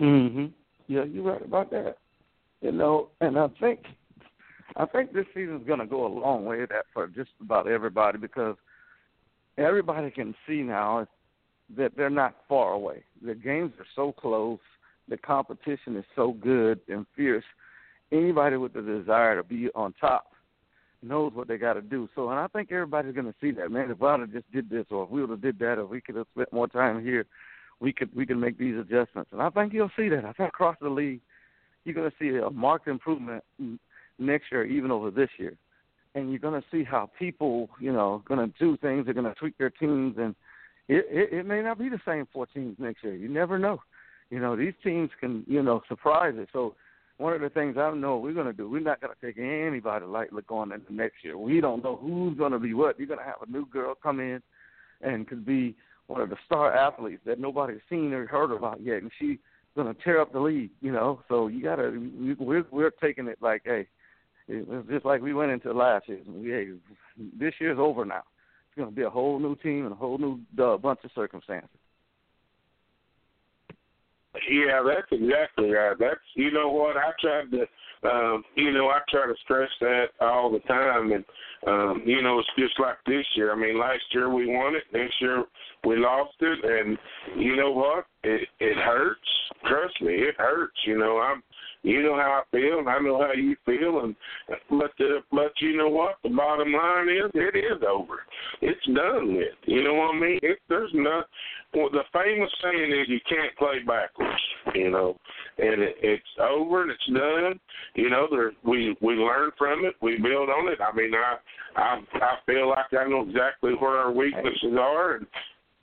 Mhm. 0.00 0.52
Yeah, 0.88 1.04
you're 1.04 1.24
right 1.24 1.42
about 1.42 1.70
that. 1.70 1.96
You 2.60 2.72
know, 2.72 3.10
and 3.20 3.38
I 3.38 3.48
think 3.60 3.86
I 4.76 4.86
think 4.86 5.12
this 5.12 5.26
season's 5.34 5.66
going 5.66 5.80
to 5.80 5.86
go 5.86 6.06
a 6.06 6.08
long 6.08 6.44
way 6.44 6.64
that 6.64 6.86
for 6.92 7.06
just 7.06 7.30
about 7.40 7.66
everybody 7.66 8.18
because 8.18 8.56
everybody 9.58 10.10
can 10.10 10.34
see 10.46 10.62
now 10.62 11.06
that 11.76 11.92
they're 11.96 12.10
not 12.10 12.36
far 12.48 12.72
away. 12.72 13.04
The 13.24 13.34
games 13.34 13.72
are 13.78 13.86
so 13.94 14.12
close. 14.12 14.58
The 15.08 15.16
competition 15.16 15.96
is 15.96 16.04
so 16.14 16.32
good 16.32 16.80
and 16.88 17.06
fierce. 17.16 17.44
Anybody 18.10 18.56
with 18.56 18.74
the 18.74 18.82
desire 18.82 19.36
to 19.36 19.42
be 19.42 19.68
on 19.74 19.94
top 20.00 20.32
knows 21.02 21.32
what 21.34 21.48
they 21.48 21.56
got 21.56 21.74
to 21.74 21.82
do. 21.82 22.08
So, 22.14 22.30
and 22.30 22.38
I 22.38 22.46
think 22.46 22.70
everybody's 22.70 23.14
going 23.14 23.26
to 23.26 23.34
see 23.40 23.50
that. 23.52 23.70
Man, 23.70 23.90
if 23.90 24.02
I'd 24.02 24.20
have 24.20 24.32
just 24.32 24.50
did 24.52 24.70
this, 24.70 24.86
or 24.90 25.04
if 25.04 25.10
we 25.10 25.20
would 25.20 25.30
have 25.30 25.42
did 25.42 25.58
that, 25.58 25.78
or 25.78 25.86
we 25.86 26.00
could 26.00 26.16
have 26.16 26.26
spent 26.34 26.52
more 26.52 26.68
time 26.68 27.02
here, 27.02 27.26
we 27.80 27.92
could 27.92 28.14
we 28.14 28.24
can 28.24 28.38
make 28.38 28.58
these 28.58 28.78
adjustments. 28.78 29.30
And 29.32 29.42
I 29.42 29.50
think 29.50 29.72
you'll 29.72 29.90
see 29.96 30.08
that. 30.10 30.24
I 30.24 30.32
think 30.32 30.48
across 30.48 30.76
the 30.80 30.88
league, 30.88 31.20
you're 31.84 31.94
going 31.94 32.10
to 32.10 32.16
see 32.18 32.38
a 32.38 32.50
marked 32.50 32.86
improvement 32.86 33.42
next 34.18 34.52
year, 34.52 34.64
even 34.64 34.90
over 34.90 35.10
this 35.10 35.30
year. 35.38 35.56
And 36.14 36.30
you're 36.30 36.38
going 36.38 36.60
to 36.60 36.66
see 36.70 36.84
how 36.84 37.10
people, 37.18 37.70
you 37.80 37.92
know, 37.92 38.22
going 38.28 38.38
to 38.38 38.58
do 38.58 38.76
things. 38.76 39.06
They're 39.06 39.14
going 39.14 39.26
to 39.26 39.34
tweak 39.34 39.58
their 39.58 39.70
teams 39.70 40.16
and 40.18 40.34
it, 40.88 41.32
it 41.32 41.46
may 41.46 41.62
not 41.62 41.78
be 41.78 41.88
the 41.88 42.00
same 42.06 42.26
four 42.32 42.46
teams 42.46 42.76
next 42.78 43.04
year. 43.04 43.14
You 43.14 43.28
never 43.28 43.58
know. 43.58 43.80
You 44.30 44.40
know, 44.40 44.56
these 44.56 44.74
teams 44.82 45.10
can, 45.20 45.44
you 45.46 45.62
know, 45.62 45.82
surprise 45.88 46.34
it. 46.36 46.48
So 46.52 46.74
one 47.18 47.34
of 47.34 47.40
the 47.40 47.50
things 47.50 47.76
I 47.78 47.90
know 47.92 48.16
we're 48.16 48.32
going 48.32 48.46
to 48.46 48.52
do, 48.52 48.68
we're 48.68 48.80
not 48.80 49.00
going 49.00 49.12
to 49.14 49.26
take 49.26 49.38
anybody 49.38 50.06
lightly 50.06 50.42
going 50.48 50.72
into 50.72 50.94
next 50.94 51.16
year. 51.22 51.36
We 51.36 51.60
don't 51.60 51.84
know 51.84 51.96
who's 51.96 52.36
going 52.36 52.52
to 52.52 52.58
be 52.58 52.74
what. 52.74 52.98
You're 52.98 53.08
going 53.08 53.20
to 53.20 53.24
have 53.24 53.46
a 53.46 53.50
new 53.50 53.66
girl 53.66 53.94
come 53.94 54.20
in 54.20 54.42
and 55.02 55.28
could 55.28 55.44
be 55.44 55.76
one 56.06 56.20
of 56.20 56.30
the 56.30 56.36
star 56.46 56.74
athletes 56.74 57.22
that 57.26 57.38
nobody's 57.38 57.80
seen 57.88 58.12
or 58.12 58.26
heard 58.26 58.50
about 58.50 58.80
yet, 58.82 59.02
and 59.02 59.10
she's 59.18 59.38
going 59.76 59.92
to 59.92 60.02
tear 60.02 60.20
up 60.20 60.32
the 60.32 60.40
league. 60.40 60.70
You 60.80 60.92
know, 60.92 61.20
so 61.28 61.48
you 61.48 61.62
got 61.62 61.76
to. 61.76 62.36
We're 62.38 62.66
we're 62.70 62.90
taking 62.90 63.28
it 63.28 63.38
like, 63.40 63.62
hey, 63.64 63.86
it's 64.48 64.88
just 64.88 65.04
like 65.04 65.22
we 65.22 65.34
went 65.34 65.52
into 65.52 65.72
last 65.72 66.08
year. 66.08 66.20
We, 66.26 66.50
hey, 66.50 66.68
this 67.38 67.54
year's 67.60 67.78
over 67.78 68.04
now. 68.04 68.22
It's 68.72 68.78
going 68.78 68.88
to 68.88 68.96
be 68.96 69.02
a 69.02 69.10
whole 69.10 69.38
new 69.38 69.54
team 69.56 69.84
and 69.84 69.92
a 69.92 69.96
whole 69.96 70.16
new 70.16 70.40
uh, 70.62 70.78
bunch 70.78 71.00
of 71.04 71.10
circumstances. 71.14 71.68
Yeah, 74.50 74.82
that's 74.82 75.06
exactly 75.10 75.70
right. 75.70 75.94
That's 76.00 76.20
you 76.34 76.50
know 76.50 76.70
what 76.70 76.96
I 76.96 77.10
tried 77.20 77.50
to 77.50 77.66
um, 78.04 78.42
you 78.56 78.72
know, 78.72 78.88
I 78.88 78.98
try 79.08 79.26
to 79.26 79.34
stress 79.44 79.68
that 79.80 80.06
all 80.20 80.50
the 80.50 80.58
time 80.60 81.12
and 81.12 81.24
um, 81.64 82.02
you 82.04 82.20
know, 82.22 82.40
it's 82.40 82.48
just 82.58 82.78
like 82.80 82.96
this 83.06 83.24
year. 83.36 83.52
I 83.52 83.56
mean, 83.56 83.78
last 83.78 84.02
year 84.10 84.28
we 84.28 84.46
won 84.46 84.74
it, 84.74 84.82
this 84.92 85.12
year 85.20 85.44
we 85.86 85.96
lost 85.96 86.34
it 86.40 86.58
and 86.64 86.98
you 87.38 87.54
know 87.54 87.70
what? 87.70 88.06
It 88.24 88.48
it 88.58 88.76
hurts. 88.76 89.20
Trust 89.68 90.00
me, 90.00 90.14
it 90.14 90.34
hurts. 90.38 90.76
You 90.84 90.98
know, 90.98 91.18
I'm 91.18 91.42
you 91.82 92.02
know 92.02 92.14
how 92.14 92.42
I 92.42 92.56
feel, 92.56 92.78
and 92.78 92.88
I 92.88 92.98
know 93.00 93.20
how 93.20 93.32
you 93.32 93.56
feel, 93.66 94.04
and 94.04 94.14
but 94.70 94.92
the, 94.98 95.18
but 95.30 95.52
you 95.60 95.76
know 95.76 95.88
what? 95.88 96.16
The 96.22 96.30
bottom 96.30 96.72
line 96.72 97.08
is, 97.08 97.30
it 97.34 97.56
is 97.56 97.82
over. 97.88 98.20
It's 98.60 98.86
done 98.86 99.36
with. 99.36 99.54
You 99.66 99.82
know 99.82 99.94
what 99.94 100.14
I 100.14 100.20
mean? 100.20 100.40
It, 100.42 100.58
there's 100.68 100.90
not. 100.94 101.26
Well, 101.74 101.90
the 101.90 102.02
famous 102.12 102.50
saying 102.62 102.92
is, 102.92 103.08
you 103.08 103.18
can't 103.28 103.56
play 103.56 103.80
backwards. 103.86 104.40
You 104.74 104.90
know, 104.90 105.16
and 105.58 105.82
it, 105.82 105.96
it's 106.02 106.22
over 106.40 106.82
and 106.82 106.90
it's 106.92 107.06
done. 107.06 107.58
You 107.94 108.10
know, 108.10 108.28
there 108.30 108.52
we 108.64 108.96
we 109.00 109.14
learn 109.14 109.50
from 109.58 109.84
it, 109.84 109.94
we 110.00 110.18
build 110.18 110.50
on 110.50 110.68
it. 110.72 110.78
I 110.80 110.94
mean, 110.94 111.12
I 111.14 111.80
I 111.80 112.00
I 112.14 112.34
feel 112.46 112.68
like 112.68 112.92
I 112.92 113.08
know 113.08 113.22
exactly 113.28 113.72
where 113.72 113.98
our 113.98 114.12
weaknesses 114.12 114.76
are, 114.78 115.16
and 115.16 115.26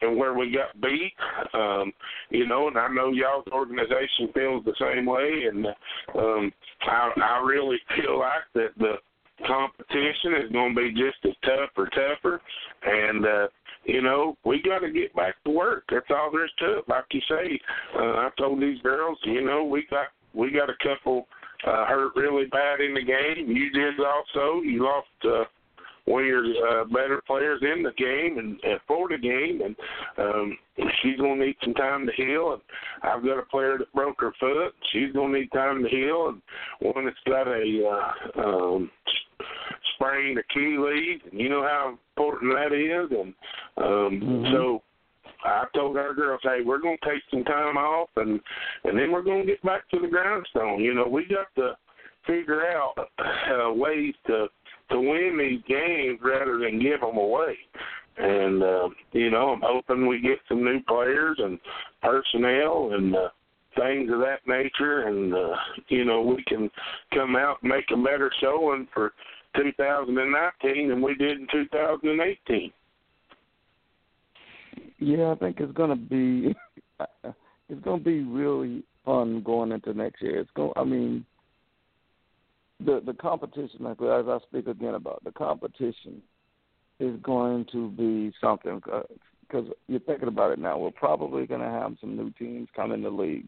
and 0.01 0.17
where 0.17 0.33
we 0.33 0.51
got 0.51 0.79
beat. 0.81 1.13
Um, 1.53 1.91
you 2.29 2.47
know, 2.47 2.67
and 2.67 2.77
I 2.77 2.87
know 2.87 3.11
y'all's 3.11 3.47
organization 3.51 4.29
feels 4.33 4.65
the 4.65 4.75
same 4.79 5.05
way, 5.05 5.45
and 5.51 5.65
um, 6.15 6.51
I, 6.81 7.11
I 7.21 7.43
really 7.45 7.77
feel 7.95 8.19
like 8.19 8.43
that 8.55 8.69
the 8.77 8.95
competition 9.47 10.33
is 10.43 10.51
going 10.51 10.75
to 10.75 10.81
be 10.81 10.91
just 10.91 11.17
as 11.25 11.35
tough 11.43 11.69
or 11.77 11.89
tougher, 11.89 12.41
and 12.83 13.25
uh, 13.25 13.47
you 13.85 14.01
know 14.01 14.37
we 14.45 14.61
got 14.61 14.79
to 14.79 14.91
get 14.91 15.15
back 15.15 15.35
to 15.45 15.51
work. 15.51 15.83
That's 15.89 16.05
all 16.09 16.31
there 16.31 16.45
is 16.45 16.51
to 16.59 16.79
it. 16.79 16.89
Like 16.89 17.05
you 17.11 17.21
say, 17.29 17.59
uh, 17.95 17.99
I 17.99 18.29
told 18.37 18.61
these 18.61 18.81
girls, 18.81 19.17
you 19.23 19.45
know, 19.45 19.63
we 19.63 19.85
got 19.89 20.07
we 20.33 20.51
got 20.51 20.69
a 20.69 20.75
couple 20.83 21.27
uh, 21.65 21.85
hurt 21.85 22.15
really 22.15 22.45
bad 22.45 22.79
in 22.79 22.93
the 22.93 23.03
game. 23.03 23.49
You 23.49 23.69
did 23.71 23.99
also. 23.99 24.61
You 24.61 24.83
lost. 24.83 25.07
Uh, 25.23 25.43
one 26.09 26.23
of 26.23 26.27
your 26.27 26.43
uh, 26.43 26.85
better 26.85 27.21
players 27.27 27.61
in 27.61 27.83
the 27.83 27.91
game 27.91 28.39
and, 28.39 28.59
and 28.63 28.79
for 28.87 29.07
the 29.07 29.17
game, 29.17 29.61
and 29.63 29.75
um, 30.17 30.57
she's 31.01 31.17
gonna 31.17 31.45
need 31.45 31.55
some 31.63 31.75
time 31.75 32.07
to 32.07 32.13
heal. 32.13 32.53
And 32.53 32.61
I've 33.03 33.23
got 33.23 33.37
a 33.37 33.43
player 33.43 33.77
that 33.77 33.93
broke 33.93 34.19
her 34.21 34.33
foot; 34.39 34.73
she's 34.91 35.13
gonna 35.13 35.37
need 35.37 35.51
time 35.51 35.83
to 35.83 35.89
heal, 35.89 36.29
and 36.29 36.41
one 36.81 37.05
that's 37.05 37.17
got 37.27 37.47
a 37.47 37.85
uh, 37.85 38.41
um, 38.41 38.91
sprained 39.93 40.39
Achilles, 40.39 41.21
and 41.31 41.39
you 41.39 41.47
know 41.47 41.61
how 41.61 41.97
important 42.17 42.53
that 42.55 42.73
is. 42.73 43.11
And 43.11 43.33
um, 43.77 44.21
mm-hmm. 44.21 44.53
so 44.53 44.81
I 45.43 45.65
told 45.75 45.95
our 45.95 46.15
girls, 46.15 46.41
hey, 46.43 46.59
we're 46.65 46.81
going 46.81 46.97
to 47.01 47.09
take 47.09 47.21
some 47.29 47.43
time 47.43 47.77
off, 47.77 48.09
and 48.15 48.39
and 48.83 48.97
then 48.97 49.11
we're 49.11 49.21
going 49.21 49.45
to 49.45 49.47
get 49.47 49.61
back 49.61 49.87
to 49.91 49.99
the 49.99 50.07
grindstone. 50.07 50.81
You 50.81 50.95
know, 50.95 51.07
we 51.07 51.25
got 51.25 51.53
to 51.61 51.77
figure 52.25 52.65
out 52.65 52.93
uh, 52.97 53.73
ways 53.73 54.13
to 54.27 54.47
to 54.91 54.99
win 54.99 55.37
these 55.37 55.61
games 55.67 56.19
rather 56.23 56.59
than 56.59 56.81
give 56.81 57.01
them 57.01 57.17
away. 57.17 57.57
And 58.17 58.61
uh, 58.61 58.89
you 59.13 59.29
know, 59.29 59.49
I'm 59.49 59.61
hoping 59.63 60.07
we 60.07 60.21
get 60.21 60.39
some 60.47 60.63
new 60.63 60.81
players 60.87 61.37
and 61.39 61.59
personnel 62.01 62.91
and 62.93 63.15
uh, 63.15 63.29
things 63.77 64.11
of 64.11 64.19
that 64.19 64.39
nature, 64.45 65.07
and 65.07 65.33
uh, 65.33 65.55
you 65.87 66.03
know, 66.03 66.21
we 66.21 66.43
can 66.43 66.69
come 67.13 67.35
out 67.35 67.57
and 67.61 67.71
make 67.71 67.85
a 67.93 67.97
better 67.97 68.31
showing 68.41 68.87
for 68.93 69.13
2019 69.55 70.89
than 70.89 71.01
we 71.01 71.15
did 71.15 71.39
in 71.39 71.47
2018. 71.51 72.71
Yeah, 74.99 75.31
I 75.31 75.35
think 75.35 75.57
it's 75.59 75.73
gonna 75.73 75.95
be 75.95 76.53
it's 77.69 77.83
gonna 77.83 78.03
be 78.03 78.23
really 78.23 78.83
fun 79.05 79.41
going 79.43 79.71
into 79.71 79.93
next 79.93 80.21
year. 80.21 80.39
It's 80.41 80.51
going. 80.55 80.73
I 80.75 80.83
mean, 80.83 81.25
the 82.83 83.01
the 83.05 83.13
competition, 83.13 83.79
like 83.81 84.01
as 84.01 84.25
I 84.27 84.39
speak 84.47 84.67
again 84.67 84.95
about 84.95 85.23
the 85.23 85.31
competition, 85.31 86.21
is 86.99 87.19
going 87.21 87.65
to 87.71 87.89
be 87.91 88.33
something 88.41 88.81
uh, 88.91 89.01
because 89.41 89.67
you're 89.87 89.99
thinking 90.01 90.27
about 90.27 90.51
it 90.51 90.59
now. 90.59 90.77
We're 90.77 90.91
probably 90.91 91.45
going 91.45 91.61
to 91.61 91.67
have 91.67 91.95
some 91.99 92.15
new 92.15 92.31
teams 92.31 92.69
come 92.75 92.91
in 92.91 93.01
the 93.01 93.09
league, 93.09 93.47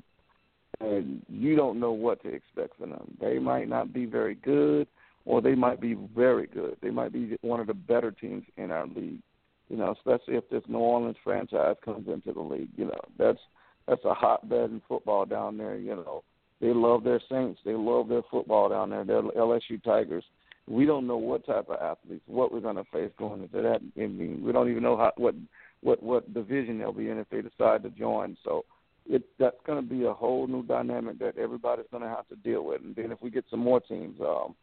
and 0.79 1.21
you 1.29 1.55
don't 1.55 1.79
know 1.79 1.91
what 1.91 2.21
to 2.23 2.29
expect 2.29 2.77
from 2.77 2.91
them. 2.91 3.17
They 3.19 3.39
might 3.39 3.69
not 3.69 3.93
be 3.93 4.05
very 4.05 4.35
good, 4.35 4.87
or 5.25 5.41
they 5.41 5.55
might 5.55 5.79
be 5.79 5.93
very 6.15 6.47
good. 6.47 6.77
They 6.81 6.89
might 6.89 7.13
be 7.13 7.37
one 7.41 7.59
of 7.59 7.67
the 7.67 7.73
better 7.73 8.11
teams 8.11 8.43
in 8.57 8.71
our 8.71 8.87
league. 8.87 9.21
You 9.69 9.77
know, 9.77 9.91
especially 9.91 10.35
if 10.35 10.49
this 10.49 10.63
New 10.67 10.79
Orleans 10.79 11.15
franchise 11.23 11.77
comes 11.85 12.09
into 12.09 12.33
the 12.33 12.41
league. 12.41 12.71
You 12.75 12.85
know, 12.85 13.01
that's 13.17 13.39
that's 13.87 14.03
a 14.03 14.13
hotbed 14.13 14.71
in 14.71 14.81
football 14.87 15.25
down 15.25 15.57
there. 15.57 15.77
You 15.77 15.95
know, 15.95 16.23
they 16.61 16.73
love 16.73 17.03
their 17.03 17.19
Saints. 17.29 17.59
They 17.65 17.73
love 17.73 18.07
their 18.07 18.21
football 18.29 18.69
down 18.69 18.91
there. 18.91 19.03
They're 19.03 19.23
LSU 19.23 19.83
Tigers. 19.83 20.23
We 20.67 20.85
don't 20.85 21.07
know 21.07 21.17
what 21.17 21.45
type 21.45 21.69
of 21.69 21.81
athletes, 21.81 22.23
what 22.27 22.53
we're 22.53 22.59
going 22.59 22.75
to 22.75 22.83
face 22.93 23.11
going 23.17 23.41
into 23.41 23.61
that. 23.61 23.79
I 23.97 24.07
mean, 24.07 24.41
we 24.45 24.51
don't 24.51 24.69
even 24.69 24.83
know 24.83 24.95
how 24.95 25.11
what 25.17 25.33
what 25.81 26.01
what 26.03 26.33
division 26.33 26.77
they'll 26.77 26.93
be 26.93 27.09
in 27.09 27.17
if 27.17 27.29
they 27.29 27.41
decide 27.41 27.81
to 27.83 27.89
join. 27.89 28.37
So 28.43 28.63
it 29.09 29.23
that's 29.39 29.57
going 29.65 29.83
to 29.83 29.89
be 29.89 30.05
a 30.05 30.13
whole 30.13 30.45
new 30.45 30.63
dynamic 30.63 31.17
that 31.19 31.37
everybody's 31.37 31.87
going 31.91 32.03
to 32.03 32.09
have 32.09 32.27
to 32.29 32.35
deal 32.35 32.63
with. 32.63 32.81
And 32.81 32.95
then 32.95 33.11
if 33.11 33.21
we 33.21 33.31
get 33.31 33.45
some 33.49 33.59
more 33.59 33.79
teams, 33.79 34.19
um, 34.21 34.55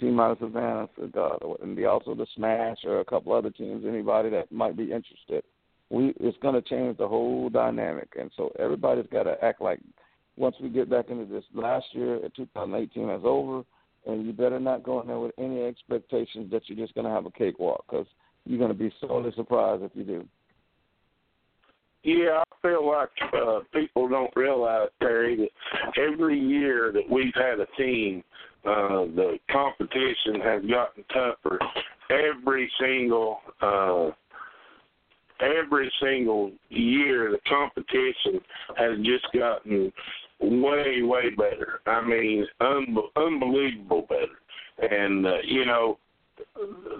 team 0.00 0.18
out 0.18 0.32
of 0.32 0.38
Savannah, 0.38 0.88
uh, 1.16 1.54
and 1.62 1.78
the, 1.78 1.84
also 1.84 2.16
the 2.16 2.26
Smash 2.34 2.78
or 2.84 3.00
a 3.00 3.04
couple 3.04 3.32
other 3.32 3.50
teams, 3.50 3.84
anybody 3.86 4.30
that 4.30 4.50
might 4.50 4.76
be 4.76 4.90
interested, 4.90 5.44
we 5.90 6.12
it's 6.18 6.36
going 6.38 6.60
to 6.60 6.68
change 6.68 6.98
the 6.98 7.06
whole 7.06 7.48
dynamic. 7.48 8.08
And 8.18 8.32
so 8.36 8.50
everybody's 8.58 9.06
got 9.12 9.22
to 9.22 9.42
act 9.44 9.62
like 9.62 9.78
once 10.36 10.56
we 10.60 10.68
get 10.68 10.90
back 10.90 11.10
into 11.10 11.24
this 11.24 11.44
last 11.54 11.86
year, 11.92 12.20
2018 12.36 13.10
is 13.10 13.22
over, 13.24 13.62
and 14.06 14.26
you 14.26 14.32
better 14.32 14.60
not 14.60 14.82
go 14.82 15.00
in 15.00 15.06
there 15.06 15.18
with 15.18 15.32
any 15.38 15.62
expectations 15.62 16.50
that 16.50 16.62
you're 16.66 16.78
just 16.78 16.94
going 16.94 17.06
to 17.06 17.10
have 17.10 17.26
a 17.26 17.30
cakewalk 17.30 17.84
because 17.88 18.06
you're 18.44 18.58
going 18.58 18.70
to 18.70 18.78
be 18.78 18.92
sorely 19.00 19.32
surprised 19.34 19.82
if 19.82 19.90
you 19.94 20.04
do. 20.04 20.26
Yeah, 22.02 22.40
I 22.40 22.44
feel 22.62 22.86
like 22.86 23.08
uh, 23.34 23.60
people 23.72 24.08
don't 24.08 24.30
realize, 24.36 24.88
Terry, 25.00 25.36
that 25.36 25.98
every 26.00 26.38
year 26.38 26.92
that 26.92 27.02
we've 27.10 27.34
had 27.34 27.58
a 27.58 27.66
team, 27.76 28.22
uh, 28.64 29.06
the 29.16 29.38
competition 29.50 30.40
has 30.40 30.62
gotten 30.70 31.04
tougher. 31.12 31.58
Every 32.08 32.70
single 32.80 33.40
uh, 33.60 34.10
every 35.40 35.92
single 36.00 36.52
year, 36.68 37.30
the 37.30 37.40
competition 37.48 38.40
has 38.76 38.98
just 38.98 39.26
gotten 39.34 39.92
way, 40.40 41.02
way 41.02 41.30
better. 41.30 41.80
I 41.86 42.04
mean, 42.04 42.46
un- 42.60 42.96
unbelievable 43.16 44.06
better. 44.08 44.92
And 44.92 45.26
uh, 45.26 45.38
you 45.44 45.64
know, 45.64 45.98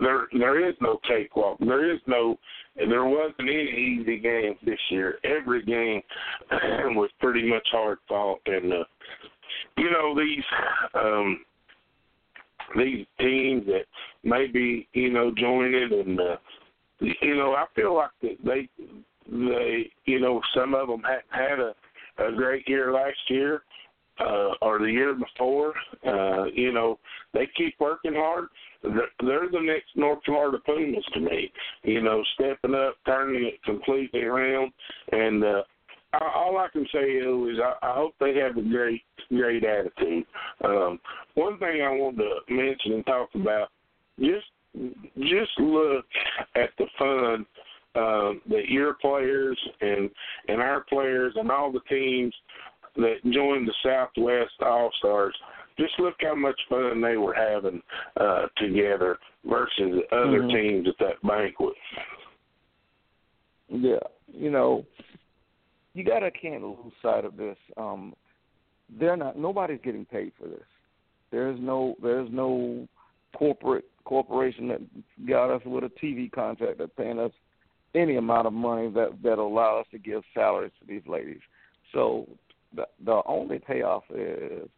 there 0.01 0.27
there 0.33 0.69
is 0.69 0.75
no 0.81 0.99
cakewalk. 1.07 1.59
There 1.61 1.93
is 1.93 2.01
no 2.07 2.39
there 2.77 3.05
wasn't 3.05 3.41
any 3.41 3.99
easy 4.01 4.19
games 4.19 4.57
this 4.65 4.79
year. 4.91 5.19
Every 5.25 5.63
game 5.63 6.03
was 6.97 7.11
pretty 7.21 7.49
much 7.49 7.67
hard 7.71 7.99
fought 8.09 8.41
and 8.47 8.73
uh 8.73 8.85
you 9.77 9.91
know 9.91 10.15
these 10.15 10.45
um 10.95 11.41
these 12.77 13.07
teams 13.21 13.65
that 13.67 13.85
maybe, 14.25 14.89
you 14.93 15.13
know, 15.13 15.33
joining 15.37 15.93
and 15.93 16.21
uh 16.21 16.37
you 17.01 17.37
know, 17.37 17.53
I 17.53 17.67
feel 17.75 17.95
like 17.95 18.11
that 18.23 18.37
they 18.45 18.69
they 19.31 19.91
you 20.05 20.21
know, 20.21 20.41
some 20.55 20.75
of 20.75 20.89
them 20.89 21.03
had 21.03 21.23
had 21.31 21.61
a 21.61 21.75
a 22.19 22.33
great 22.33 22.69
year 22.69 22.93
last 22.93 23.19
year 23.29 23.63
uh, 24.21 24.51
or 24.63 24.79
the 24.79 24.91
year 24.91 25.15
before. 25.15 25.75
Uh, 26.07 26.45
you 26.53 26.73
know, 26.73 26.99
they 27.35 27.49
keep 27.57 27.75
working 27.79 28.15
hard. 28.15 28.47
They're, 28.83 29.49
the 29.51 29.61
next 29.61 29.97
North 29.97 30.21
Florida 30.25 30.59
Pumas 30.65 31.05
to 31.15 31.21
me. 31.21 31.53
You 31.83 32.03
know, 32.03 32.23
stepping 32.35 32.75
up, 32.75 32.97
turning 33.07 33.45
it 33.45 33.63
completely 33.65 34.23
around, 34.23 34.73
and 35.13 35.45
uh, 35.45 35.63
all 36.35 36.59
I 36.59 36.69
can 36.73 36.87
say 36.93 36.99
is 36.99 37.59
I, 37.63 37.75
I 37.83 37.95
hope 37.95 38.15
they 38.21 38.35
have 38.37 38.57
a 38.57 38.63
great, 38.63 39.03
great 39.29 39.65
attitude. 39.65 40.25
Um, 40.65 41.01
one 41.35 41.59
thing 41.59 41.83
I 41.83 41.91
want 41.91 42.17
to 42.19 42.39
mention 42.49 42.93
and 42.93 43.07
talk 43.07 43.29
about 43.35 43.69
just 44.21 44.47
just 45.19 45.59
look 45.59 46.05
at 46.55 46.71
the 46.79 46.87
fun 46.99 47.47
uh, 47.97 48.33
that 48.49 48.69
your 48.69 48.95
players 48.95 49.59
and 49.81 50.11
and 50.49 50.61
our 50.61 50.85
players 50.89 51.35
and 51.37 51.51
all 51.51 51.73
the 51.73 51.81
teams 51.89 52.35
that 52.97 53.17
joined 53.31 53.69
the 53.69 53.75
Southwest 53.83 54.55
All 54.61 54.91
Stars. 54.99 55.35
Just 55.79 55.93
look 55.99 56.15
how 56.21 56.35
much 56.35 56.59
fun 56.71 57.03
they 57.03 57.17
were 57.17 57.35
having 57.35 57.83
uh, 58.19 58.47
together 58.57 59.19
versus 59.45 60.01
other 60.11 60.41
mm-hmm. 60.41 60.57
teams 60.57 60.89
at 60.89 60.95
that 60.99 61.29
banquet. 61.29 61.75
Yeah, 63.69 63.99
you 64.33 64.51
know, 64.51 64.87
you 65.93 66.05
gotta 66.05 66.31
can't 66.31 66.63
lose 66.63 66.93
sight 67.03 67.25
of 67.25 67.37
this. 67.37 67.57
Um, 67.77 68.15
they're 68.99 69.17
not. 69.17 69.39
Nobody's 69.39 69.81
getting 69.83 70.05
paid 70.05 70.33
for 70.41 70.49
this. 70.49 70.65
There's 71.31 71.59
no. 71.61 71.95
There's 72.03 72.29
no 72.31 72.87
corporate 73.37 73.85
corporation 74.05 74.69
that 74.69 74.81
got 75.29 75.55
us 75.55 75.63
with 75.67 75.85
a 75.85 75.91
TV 76.03 76.31
contract 76.31 76.79
that's 76.79 76.93
paying 76.97 77.19
us 77.19 77.33
any 77.97 78.17
amount 78.17 78.47
of 78.47 78.53
money 78.53 78.89
that 78.91 79.11
that 79.23 79.39
allow 79.39 79.81
us 79.81 79.87
to 79.91 79.99
give 79.99 80.23
salaries 80.35 80.73
to 80.81 80.87
these 80.87 81.07
ladies. 81.07 81.41
So 81.93 82.29
the 82.75 82.87
the 83.05 83.23
only 83.27 83.59
payoff 83.59 84.05
is 84.15 84.69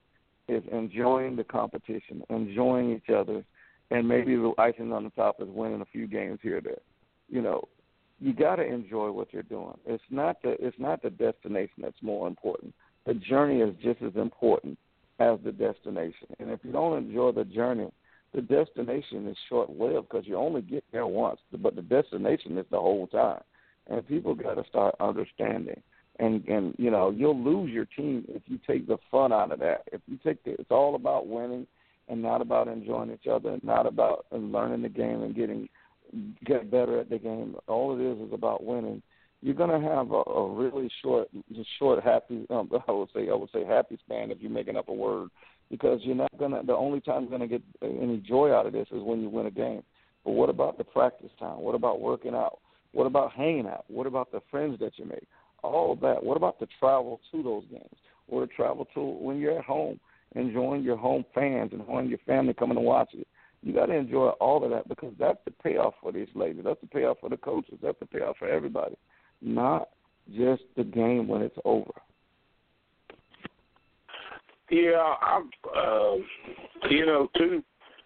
is 0.48 0.62
enjoying 0.72 1.36
the 1.36 1.44
competition, 1.44 2.22
enjoying 2.30 2.92
each 2.92 3.14
other, 3.14 3.44
and 3.90 4.08
maybe 4.08 4.36
the 4.36 4.52
icing 4.58 4.92
on 4.92 5.04
the 5.04 5.10
top 5.10 5.40
is 5.40 5.48
winning 5.50 5.82
a 5.82 5.86
few 5.86 6.06
games 6.06 6.38
here 6.42 6.58
or 6.58 6.60
there. 6.62 6.80
You 7.28 7.42
know, 7.42 7.64
you 8.20 8.32
got 8.32 8.56
to 8.56 8.64
enjoy 8.64 9.10
what 9.10 9.32
you're 9.32 9.42
doing. 9.42 9.74
It's 9.84 10.02
not 10.10 10.40
the 10.42 10.56
it's 10.64 10.78
not 10.78 11.02
the 11.02 11.10
destination 11.10 11.82
that's 11.82 12.02
more 12.02 12.26
important. 12.26 12.74
The 13.06 13.14
journey 13.14 13.60
is 13.60 13.74
just 13.82 14.02
as 14.02 14.14
important 14.16 14.78
as 15.18 15.38
the 15.44 15.52
destination. 15.52 16.28
And 16.38 16.50
if 16.50 16.60
you 16.62 16.72
don't 16.72 16.98
enjoy 16.98 17.32
the 17.32 17.44
journey, 17.44 17.90
the 18.34 18.42
destination 18.42 19.26
is 19.26 19.36
short 19.48 19.70
lived 19.70 20.08
because 20.08 20.26
you 20.26 20.36
only 20.36 20.62
get 20.62 20.84
there 20.92 21.06
once, 21.06 21.40
but 21.60 21.74
the 21.74 21.82
destination 21.82 22.58
is 22.58 22.66
the 22.70 22.78
whole 22.78 23.06
time. 23.06 23.40
And 23.88 24.06
people 24.06 24.34
got 24.34 24.54
to 24.54 24.68
start 24.68 24.94
understanding. 25.00 25.80
And 26.20 26.46
and 26.48 26.74
you 26.78 26.90
know 26.90 27.10
you'll 27.10 27.40
lose 27.40 27.70
your 27.70 27.84
team 27.84 28.24
if 28.28 28.42
you 28.46 28.58
take 28.66 28.88
the 28.88 28.98
fun 29.10 29.32
out 29.32 29.52
of 29.52 29.60
that. 29.60 29.84
If 29.92 30.00
you 30.06 30.18
take 30.22 30.42
the, 30.42 30.50
it's 30.52 30.70
all 30.70 30.96
about 30.96 31.28
winning 31.28 31.66
and 32.08 32.20
not 32.20 32.42
about 32.42 32.66
enjoying 32.66 33.12
each 33.12 33.28
other, 33.30 33.50
and 33.50 33.62
not 33.62 33.86
about 33.86 34.26
and 34.32 34.50
learning 34.50 34.82
the 34.82 34.88
game 34.88 35.22
and 35.22 35.34
getting 35.34 35.68
get 36.44 36.70
better 36.70 36.98
at 36.98 37.08
the 37.08 37.18
game. 37.18 37.54
All 37.68 37.96
it 37.96 38.02
is 38.02 38.18
is 38.26 38.32
about 38.32 38.64
winning. 38.64 39.00
You're 39.42 39.54
gonna 39.54 39.80
have 39.80 40.10
a, 40.10 40.22
a 40.28 40.52
really 40.52 40.90
short, 41.02 41.28
just 41.54 41.68
short 41.78 42.02
happy. 42.02 42.46
Um, 42.50 42.68
I 42.88 42.92
would 42.92 43.10
say 43.14 43.28
I 43.30 43.34
would 43.34 43.50
say 43.52 43.64
happy 43.64 43.96
span 44.05 44.32
if 44.32 44.38
you're 44.40 44.50
making 44.50 44.76
up 44.76 44.88
a 44.88 44.92
word 44.92 45.28
because 45.70 46.01
you're 46.03 46.15
not 46.15 46.36
gonna. 46.39 46.62
The 46.62 46.74
only 46.74 47.01
time 47.01 47.23
you're 47.23 47.31
gonna 47.31 47.47
get 47.47 47.62
any 47.82 48.19
joy 48.19 48.53
out 48.53 48.66
of 48.66 48.73
this 48.73 48.89
is 48.93 49.03
when 49.03 49.20
you 49.20 49.28
win 49.28 49.47
a 49.47 49.51
game. 49.51 49.82
But 50.24 50.32
what 50.32 50.49
about 50.49 50.78
the 50.78 50.85
practice 50.85 51.31
time? 51.39 51.61
What 51.61 51.74
about 51.74 52.01
working 52.01 52.35
out? 52.35 52.59
What 52.93 53.07
about 53.07 53.32
hanging 53.32 53.66
out? 53.66 53.85
What 53.89 54.07
about 54.07 54.32
the 54.32 54.40
friends 54.51 54.78
that 54.81 54.99
you 54.99 55.05
make? 55.05 55.27
All 55.62 55.93
of 55.93 56.01
that. 56.01 56.23
What 56.23 56.36
about 56.36 56.59
the 56.59 56.69
travel 56.78 57.20
to 57.32 57.43
those 57.43 57.65
games? 57.70 57.97
Or 58.28 58.47
travel 58.47 58.86
to 58.95 59.01
when 59.01 59.39
you're 59.39 59.59
at 59.59 59.65
home, 59.65 59.99
enjoying 60.35 60.82
your 60.82 60.97
home 60.97 61.24
fans 61.35 61.70
and 61.73 61.81
enjoying 61.81 62.09
your 62.09 62.19
family 62.27 62.55
coming 62.55 62.77
to 62.77 62.81
watch 62.82 63.11
it. 63.15 63.27
You 63.62 63.73
got 63.73 63.86
to 63.86 63.95
enjoy 63.95 64.28
all 64.40 64.62
of 64.62 64.70
that 64.70 64.89
because 64.89 65.12
that's 65.19 65.39
the 65.45 65.51
payoff 65.51 65.95
for 66.01 66.12
these 66.12 66.28
ladies. 66.35 66.62
That's 66.65 66.81
the 66.81 66.86
payoff 66.86 67.19
for 67.20 67.28
the 67.28 67.36
coaches. 67.36 67.78
That's 67.82 67.99
the 67.99 68.07
payoff 68.07 68.36
for 68.39 68.49
everybody. 68.49 68.97
Not 69.43 69.89
just 70.36 70.62
the 70.77 70.85
game 70.85 71.27
when 71.27 71.43
it's 71.43 71.59
over. 71.65 71.90
Yeah, 74.70 75.15
I'm. 75.20 75.51
Uh, 75.77 76.16
you 76.90 77.07
know, 77.07 77.28
two 77.36 77.62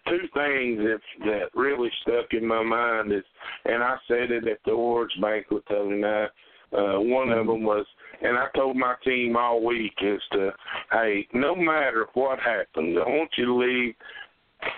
two 0.07 0.27
things 0.33 0.79
that 0.79 0.99
that 1.25 1.45
really 1.53 1.89
stuck 2.01 2.31
in 2.31 2.45
my 2.45 2.63
mind 2.63 3.11
is, 3.11 3.23
and 3.65 3.83
I 3.83 3.97
said 4.07 4.31
it 4.31 4.47
at 4.47 4.59
the 4.65 4.71
awards 4.71 5.13
banquet 5.21 5.63
the 5.69 5.75
other 5.75 5.95
night. 5.95 6.29
Uh, 6.75 6.99
one 6.99 7.29
of 7.29 7.45
them 7.45 7.63
was, 7.63 7.85
and 8.23 8.35
I 8.35 8.47
told 8.55 8.75
my 8.75 8.95
team 9.05 9.37
all 9.37 9.63
week 9.63 9.93
is 10.01 10.21
to, 10.31 10.49
hey, 10.91 11.27
no 11.31 11.55
matter 11.55 12.07
what 12.15 12.39
happens, 12.39 12.97
I 12.97 13.07
want 13.07 13.29
you 13.37 13.45
to 13.45 13.53
leave 13.53 13.93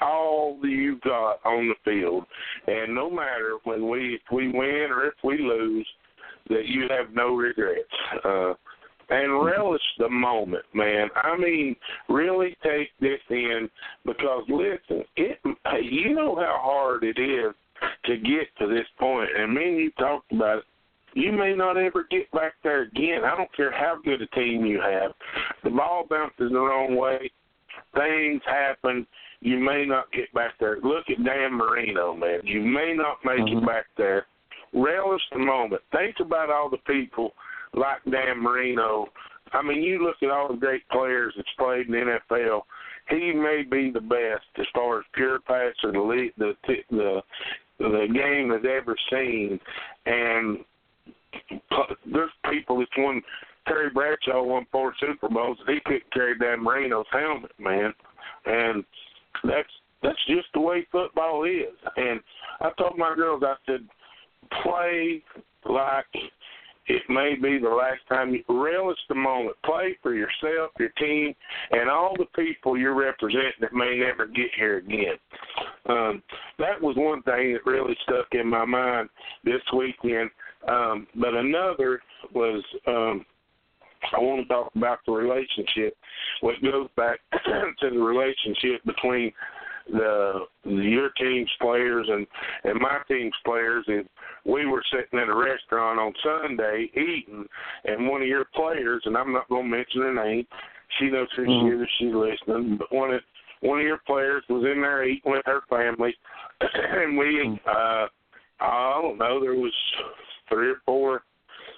all 0.02 0.60
that 0.62 0.68
you've 0.68 1.00
got 1.02 1.40
on 1.46 1.70
the 1.70 1.76
field, 1.86 2.26
and 2.68 2.94
no 2.94 3.10
matter 3.10 3.58
when 3.64 3.88
we 3.90 4.16
if 4.16 4.22
we 4.32 4.48
win 4.50 4.88
or 4.92 5.06
if 5.06 5.14
we 5.24 5.38
lose, 5.38 5.88
that 6.50 6.66
you 6.66 6.88
have 6.90 7.14
no 7.14 7.36
regrets. 7.36 7.90
Uh, 8.24 8.54
and 9.10 9.46
relish 9.46 9.82
the 9.98 10.10
moment, 10.10 10.66
man. 10.74 11.10
I 11.16 11.38
mean, 11.38 11.76
really 12.10 12.56
take 12.64 12.90
this 13.00 13.20
in 13.30 13.70
because 14.06 14.44
listen, 14.50 15.04
it 15.16 15.40
you 15.84 16.16
know 16.16 16.36
how 16.36 16.60
hard 16.62 17.04
it 17.04 17.20
is 17.20 17.54
to 18.06 18.18
get 18.18 18.48
to 18.60 18.68
this 18.68 18.88
point. 19.00 19.30
and 19.38 19.54
me 19.54 19.64
and 19.66 19.78
you 19.78 19.92
talked 19.92 20.32
about 20.32 20.60
it. 20.60 20.64
You 21.14 21.32
may 21.32 21.54
not 21.54 21.78
ever 21.78 22.06
get 22.10 22.30
back 22.32 22.54
there 22.64 22.82
again. 22.82 23.24
I 23.24 23.38
don't 23.38 23.54
care 23.56 23.72
how 23.72 23.98
good 24.04 24.22
a 24.22 24.28
team 24.28 24.66
you 24.66 24.82
have. 24.82 25.12
The 25.64 25.70
ball 25.70 26.06
bounces 26.10 26.52
the 26.52 26.60
wrong 26.60 26.96
way. 26.96 27.32
Things 27.96 28.42
happen. 28.46 29.08
you 29.42 29.60
may 29.60 29.86
not 29.86 30.12
get 30.12 30.34
back 30.34 30.54
there. 30.60 30.78
Look 30.82 31.06
at 31.10 31.24
Dan 31.24 31.54
Marino, 31.54 32.16
man. 32.16 32.40
You 32.44 32.62
may 32.62 32.94
not 32.94 33.24
make 33.24 33.40
Mhm. 33.42 33.62
it 33.62 33.66
back 33.66 33.86
there. 33.96 34.26
Relish 34.74 35.22
the 35.30 35.38
moment. 35.38 35.84
Think 35.92 36.20
about 36.20 36.50
all 36.50 36.68
the 36.68 36.80
people 36.80 37.36
like 37.76 38.04
Dan 38.10 38.42
Marino. 38.42 39.08
I 39.54 39.62
mean, 39.62 39.82
you 39.82 40.04
look 40.04 40.18
at 40.22 40.30
all 40.30 40.50
the 40.50 40.60
great 40.60 40.88
players 40.90 41.34
that's 41.36 41.48
played 41.58 41.88
in 41.88 41.94
the 41.94 42.20
NFL. 42.32 42.62
He 43.10 43.34
may 43.34 43.64
be 43.70 43.92
the 43.92 44.02
best 44.02 44.46
as 44.58 44.66
far 44.74 45.00
as 45.00 45.06
pure 45.14 45.40
passer 45.40 45.92
the 45.92 46.30
the 46.38 46.54
the 46.90 47.22
the 47.78 48.08
game 48.14 48.52
has 48.52 48.64
ever 48.68 48.96
seen, 49.12 49.60
and 50.06 50.60
there's 52.12 52.32
people 52.50 52.80
that's 52.80 52.92
won. 52.98 53.22
Terry 53.68 53.90
Bradshaw 53.90 54.44
won 54.44 54.68
four 54.72 54.94
Super 55.00 55.28
Bowls. 55.28 55.58
He 55.68 55.80
couldn't 55.86 56.14
carry 56.14 56.38
Dan 56.38 56.64
Marino's 56.64 57.08
helmet, 57.12 57.52
man, 57.60 57.94
and 58.46 58.84
that's 59.44 59.70
that's 60.04 60.26
just 60.28 60.48
the 60.54 60.60
way 60.60 60.88
football 60.92 61.44
is. 61.46 61.76
And 61.98 62.20
I 62.62 62.70
told 62.78 62.98
my 62.98 63.16
girls, 63.16 63.44
I 63.44 63.56
said, 63.66 63.88
play 64.64 65.24
like 65.66 66.06
it 66.88 67.02
may 67.10 67.36
be 67.36 67.58
the 67.58 67.70
last 67.70 68.02
time 68.08 68.34
you 68.34 68.44
relish 68.48 68.98
the 69.10 69.16
moment. 69.16 69.56
Play 69.66 69.98
for 70.02 70.14
yourself, 70.14 70.72
your 70.80 70.90
team, 70.98 71.34
and 71.72 71.90
all 71.90 72.16
the 72.18 72.26
people 72.36 72.78
you're 72.78 72.94
representing 72.96 73.52
that 73.62 73.74
may 73.74 73.98
never 73.98 74.28
get 74.28 74.48
here 74.56 74.78
again. 74.78 75.16
Um, 75.88 76.24
that 76.60 76.82
was 76.82 76.96
one 76.96 77.22
thing 77.24 77.54
that 77.54 77.70
really 77.70 77.96
stuck 78.04 78.28
in 78.32 78.48
my 78.48 78.66
mind 78.66 79.10
this 79.44 79.62
weekend. 79.76 80.30
Um, 80.68 81.08
but 81.16 81.34
another 81.34 82.02
was 82.34 82.64
um, 82.88 83.26
I 84.14 84.20
want 84.20 84.48
to 84.48 84.54
talk 84.54 84.72
about 84.76 85.00
the 85.06 85.14
relationship. 85.14 85.96
What 86.42 86.62
goes 86.62 86.90
back 86.96 87.20
to 87.46 87.90
the 87.90 87.98
relationship 87.98 88.84
between 88.86 89.32
the 89.92 90.46
your 90.64 91.10
team's 91.12 91.50
players 91.62 92.08
and 92.10 92.26
and 92.64 92.80
my 92.80 92.98
team's 93.08 93.36
players 93.46 93.86
is 93.88 94.06
we 94.46 94.66
were 94.66 94.84
sitting 94.92 95.20
at 95.20 95.30
a 95.30 95.36
restaurant 95.36 96.00
on 96.00 96.14
Sunday 96.24 96.90
eating 96.94 97.46
and 97.86 98.08
one 98.08 98.22
of 98.22 98.28
your 98.28 98.46
players 98.56 99.04
and 99.06 99.16
I'm 99.16 99.32
not 99.32 99.48
gonna 99.50 99.68
mention 99.68 100.02
her 100.02 100.14
name, 100.14 100.48
she 101.00 101.10
knows 101.10 101.28
who 101.36 101.46
Mhm. 101.46 101.62
she 101.62 101.68
is 101.76 101.82
if 101.82 101.90
she's 101.98 102.14
listening, 102.14 102.78
but 102.78 102.92
one 102.92 103.14
of 103.14 103.22
one 103.62 103.80
of 103.80 103.86
your 103.86 104.00
players 104.06 104.44
was 104.50 104.64
in 104.66 104.82
there 104.82 105.04
eating 105.04 105.32
with 105.32 105.46
her 105.46 105.62
family 105.70 106.16
and 106.62 107.18
we 107.18 107.60
uh 107.68 108.08
I 108.60 109.00
don't 109.02 109.18
know, 109.18 109.40
there 109.40 109.56
was 109.56 109.74
three 110.50 110.70
or 110.70 110.82
four 110.86 111.24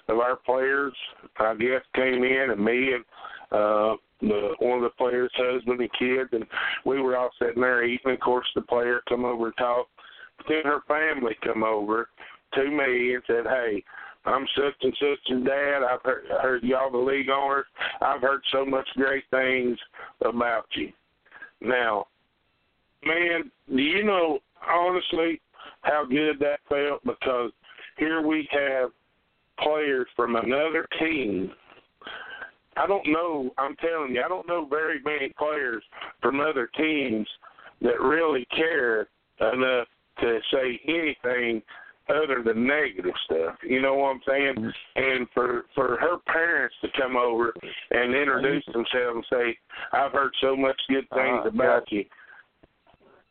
of 0.08 0.18
our 0.18 0.36
players 0.36 0.94
I 1.38 1.54
guess 1.56 1.82
came 1.94 2.24
in 2.24 2.50
and 2.50 2.64
me 2.64 2.94
and 2.94 3.04
uh 3.50 3.96
the 4.20 4.54
one 4.58 4.78
of 4.78 4.82
the 4.82 4.90
players' 4.98 5.30
husband 5.36 5.80
and 5.80 5.90
kids, 5.98 6.30
and 6.32 6.44
we 6.84 7.00
were 7.00 7.16
all 7.16 7.30
sitting 7.38 7.62
there 7.62 7.84
eating. 7.84 8.12
Of 8.12 8.20
course, 8.20 8.46
the 8.54 8.62
player 8.62 9.00
come 9.08 9.24
over 9.24 9.46
and 9.46 9.56
talk. 9.56 9.86
But 10.38 10.46
then 10.48 10.62
her 10.64 10.80
family 10.88 11.36
come 11.42 11.62
over 11.62 12.08
to 12.54 12.64
me 12.64 13.14
and 13.14 13.22
said, 13.26 13.46
"Hey, 13.46 13.84
I'm 14.24 14.46
such 14.56 14.74
and 14.82 14.96
such 14.98 15.18
and 15.28 15.44
dad. 15.44 15.82
I've 15.82 16.02
heard, 16.02 16.26
heard 16.42 16.62
y'all 16.64 16.90
the 16.90 16.98
league 16.98 17.30
owners. 17.30 17.66
I've 18.00 18.20
heard 18.20 18.42
so 18.52 18.64
much 18.64 18.88
great 18.96 19.24
things 19.30 19.78
about 20.24 20.66
you." 20.74 20.92
Now, 21.60 22.06
man, 23.04 23.50
do 23.68 23.82
you 23.82 24.04
know 24.04 24.40
honestly 24.68 25.40
how 25.82 26.04
good 26.04 26.38
that 26.40 26.60
felt? 26.68 27.04
Because 27.04 27.52
here 27.98 28.20
we 28.26 28.48
have 28.52 28.90
players 29.60 30.06
from 30.16 30.36
another 30.36 30.86
team 30.98 31.52
I 32.78 32.86
don't 32.86 33.06
know. 33.08 33.50
I'm 33.58 33.76
telling 33.76 34.14
you, 34.14 34.22
I 34.24 34.28
don't 34.28 34.46
know 34.46 34.64
very 34.66 35.00
many 35.04 35.32
players 35.38 35.82
from 36.22 36.40
other 36.40 36.68
teams 36.76 37.26
that 37.82 38.00
really 38.00 38.46
care 38.54 39.08
enough 39.40 39.88
to 40.20 40.38
say 40.52 40.80
anything 40.86 41.62
other 42.08 42.42
than 42.42 42.66
negative 42.66 43.14
stuff. 43.24 43.56
You 43.62 43.82
know 43.82 43.94
what 43.94 44.08
I'm 44.08 44.20
saying? 44.26 44.72
And 44.96 45.26
for 45.34 45.66
for 45.74 45.98
her 46.00 46.18
parents 46.26 46.74
to 46.82 46.88
come 46.96 47.16
over 47.16 47.52
and 47.90 48.14
introduce 48.14 48.64
themselves 48.66 49.16
and 49.16 49.24
say, 49.30 49.58
"I've 49.92 50.12
heard 50.12 50.32
so 50.40 50.56
much 50.56 50.80
good 50.88 51.08
things 51.10 51.44
Uh, 51.44 51.48
about 51.48 51.90
you." 51.92 52.04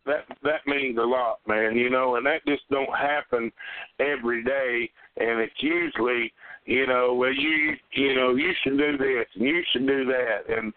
That 0.05 0.25
that 0.43 0.65
means 0.67 0.97
a 0.97 1.01
lot, 1.01 1.39
man. 1.47 1.75
You 1.75 1.89
know, 1.89 2.15
and 2.15 2.25
that 2.25 2.45
just 2.45 2.63
don't 2.69 2.95
happen 2.95 3.51
every 3.99 4.43
day. 4.43 4.89
And 5.17 5.39
it's 5.39 5.61
usually 5.61 6.31
you 6.67 6.85
know, 6.85 7.13
well, 7.13 7.33
you 7.33 7.73
you 7.93 8.13
know, 8.13 8.35
you 8.35 8.51
should 8.61 8.77
do 8.77 8.97
this 8.97 9.25
and 9.35 9.43
you 9.43 9.63
should 9.71 9.87
do 9.87 10.05
that, 10.05 10.53
and 10.55 10.73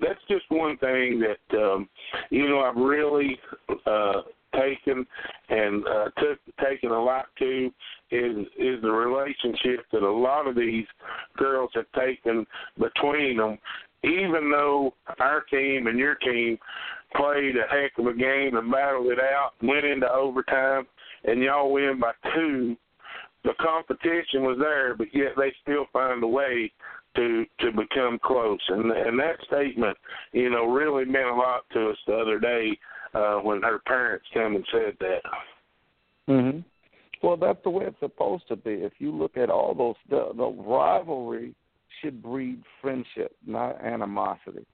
that's 0.00 0.18
just 0.28 0.44
one 0.48 0.76
thing 0.78 1.20
that 1.20 1.58
um, 1.58 1.88
you 2.30 2.48
know 2.48 2.60
I've 2.60 2.76
really 2.76 3.38
uh, 3.86 4.22
taken 4.52 5.06
and 5.48 5.86
uh, 5.86 6.04
took 6.18 6.40
taken 6.60 6.90
a 6.90 7.02
lot 7.02 7.26
to 7.38 7.70
is 8.10 8.46
is 8.58 8.82
the 8.82 8.90
relationship 8.90 9.86
that 9.92 10.02
a 10.02 10.10
lot 10.10 10.48
of 10.48 10.56
these 10.56 10.86
girls 11.36 11.70
have 11.74 11.90
taken 11.96 12.44
between 12.76 13.36
them. 13.36 13.58
Even 14.02 14.50
though 14.50 14.92
our 15.20 15.42
team 15.42 15.86
and 15.86 15.98
your 15.98 16.16
team 16.16 16.58
played 17.16 17.54
a 17.56 17.66
heck 17.70 17.96
of 17.98 18.06
a 18.06 18.16
game 18.16 18.56
and 18.56 18.70
battled 18.70 19.06
it 19.06 19.18
out, 19.18 19.52
went 19.62 19.84
into 19.84 20.10
overtime, 20.10 20.86
and 21.24 21.42
y'all 21.42 21.72
win 21.72 22.00
by 22.00 22.12
two 22.34 22.76
the 23.44 23.52
competition 23.60 24.42
was 24.42 24.58
there, 24.58 24.94
but 24.94 25.08
yet 25.14 25.32
they 25.36 25.52
still 25.62 25.86
find 25.92 26.22
a 26.22 26.26
way 26.26 26.72
to 27.16 27.44
to 27.60 27.72
become 27.72 28.18
close. 28.22 28.60
And 28.68 28.90
and 28.90 29.18
that 29.18 29.36
statement, 29.46 29.96
you 30.32 30.50
know, 30.50 30.66
really 30.66 31.04
meant 31.04 31.28
a 31.28 31.34
lot 31.34 31.62
to 31.72 31.90
us 31.90 31.96
the 32.06 32.14
other 32.14 32.38
day 32.38 32.78
uh, 33.14 33.36
when 33.36 33.62
her 33.62 33.78
parents 33.86 34.26
came 34.32 34.56
and 34.56 34.66
said 34.72 34.96
that. 35.00 35.22
Mhm. 36.28 36.64
Well, 37.22 37.36
that's 37.36 37.62
the 37.64 37.70
way 37.70 37.86
it's 37.86 37.98
supposed 37.98 38.46
to 38.48 38.56
be. 38.56 38.70
If 38.70 38.92
you 38.98 39.10
look 39.10 39.36
at 39.36 39.50
all 39.50 39.74
those, 39.74 39.96
the, 40.08 40.32
the 40.36 40.46
rivalry 40.46 41.54
should 42.00 42.22
breed 42.22 42.62
friendship, 42.80 43.34
not 43.46 43.80
animosity. 43.82 44.66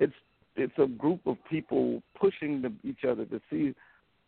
It's 0.00 0.14
it's 0.56 0.72
a 0.78 0.86
group 0.86 1.26
of 1.26 1.36
people 1.48 2.02
pushing 2.18 2.60
the, 2.60 2.72
each 2.84 3.04
other 3.08 3.24
to 3.26 3.40
see 3.50 3.74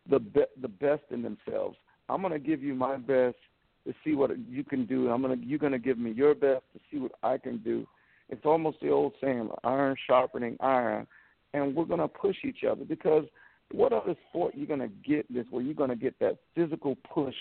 the 0.08 0.18
be, 0.18 0.42
the 0.60 0.68
best 0.68 1.02
in 1.10 1.22
themselves. 1.22 1.76
I'm 2.08 2.20
going 2.20 2.32
to 2.32 2.38
give 2.38 2.62
you 2.62 2.74
my 2.74 2.96
best 2.96 3.36
to 3.86 3.94
see 4.04 4.14
what 4.14 4.30
you 4.48 4.64
can 4.64 4.86
do. 4.86 5.10
I'm 5.10 5.22
gonna 5.22 5.36
you're 5.40 5.58
gonna 5.58 5.78
give 5.78 5.98
me 5.98 6.12
your 6.12 6.34
best 6.34 6.62
to 6.72 6.80
see 6.90 6.98
what 6.98 7.12
I 7.22 7.38
can 7.38 7.58
do. 7.58 7.86
It's 8.28 8.44
almost 8.44 8.78
the 8.80 8.90
old 8.90 9.12
saying, 9.20 9.50
iron 9.64 9.96
sharpening 10.06 10.56
iron, 10.60 11.06
and 11.52 11.74
we're 11.74 11.84
gonna 11.84 12.08
push 12.08 12.36
each 12.44 12.64
other 12.68 12.84
because 12.84 13.24
what 13.72 13.92
other 13.92 14.14
sport 14.28 14.54
you're 14.56 14.66
gonna 14.66 14.88
get 15.06 15.32
this 15.32 15.46
where 15.50 15.62
you're 15.62 15.74
gonna 15.74 15.96
get 15.96 16.18
that 16.20 16.38
physical 16.54 16.96
push 17.12 17.34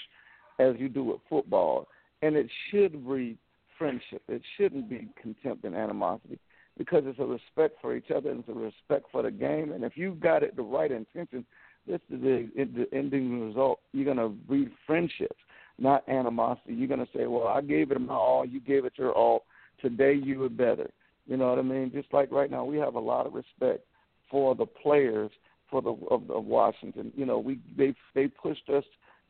as 0.59 0.75
you 0.77 0.89
do 0.89 1.03
with 1.03 1.19
football, 1.29 1.87
and 2.21 2.35
it 2.35 2.47
should 2.69 3.05
breed 3.05 3.37
friendship. 3.77 4.21
It 4.27 4.41
shouldn't 4.57 4.89
be 4.89 5.07
contempt 5.21 5.63
and 5.65 5.75
animosity 5.75 6.39
because 6.77 7.03
it's 7.05 7.19
a 7.19 7.25
respect 7.25 7.77
for 7.81 7.95
each 7.95 8.11
other 8.15 8.31
and 8.31 8.39
it's 8.39 8.49
a 8.49 8.53
respect 8.53 9.05
for 9.11 9.23
the 9.23 9.31
game. 9.31 9.71
And 9.71 9.83
if 9.83 9.95
you've 9.95 10.19
got 10.19 10.43
it 10.43 10.55
the 10.55 10.63
right 10.63 10.91
intention, 10.91 11.45
this 11.87 11.99
is 12.09 12.21
the, 12.21 12.49
the 12.55 12.87
ending 12.93 13.47
result. 13.47 13.79
You're 13.91 14.05
gonna 14.05 14.29
breed 14.29 14.71
friendships 14.85 15.35
not 15.79 16.07
animosity. 16.07 16.73
You're 16.73 16.87
going 16.87 17.05
to 17.05 17.17
say, 17.17 17.25
well, 17.27 17.47
I 17.47 17.61
gave 17.61 17.91
it 17.91 17.99
my 17.99 18.13
all, 18.13 18.45
you 18.45 18.59
gave 18.59 18.85
it 18.85 18.93
your 18.97 19.11
all. 19.11 19.43
Today 19.81 20.13
you 20.13 20.39
were 20.39 20.49
better. 20.49 20.89
You 21.25 21.37
know 21.37 21.49
what 21.49 21.59
I 21.59 21.63
mean? 21.63 21.91
Just 21.93 22.13
like 22.13 22.31
right 22.31 22.51
now, 22.51 22.65
we 22.65 22.77
have 22.77 22.95
a 22.95 22.99
lot 22.99 23.25
of 23.25 23.33
respect 23.33 23.85
for 24.29 24.55
the 24.55 24.65
players 24.65 25.31
for 25.69 25.81
the 25.81 25.95
of, 26.11 26.29
of 26.29 26.45
Washington. 26.45 27.11
You 27.15 27.25
know, 27.25 27.39
we 27.39 27.59
they 27.77 27.95
they 28.13 28.27
pushed 28.27 28.69
us 28.69 28.83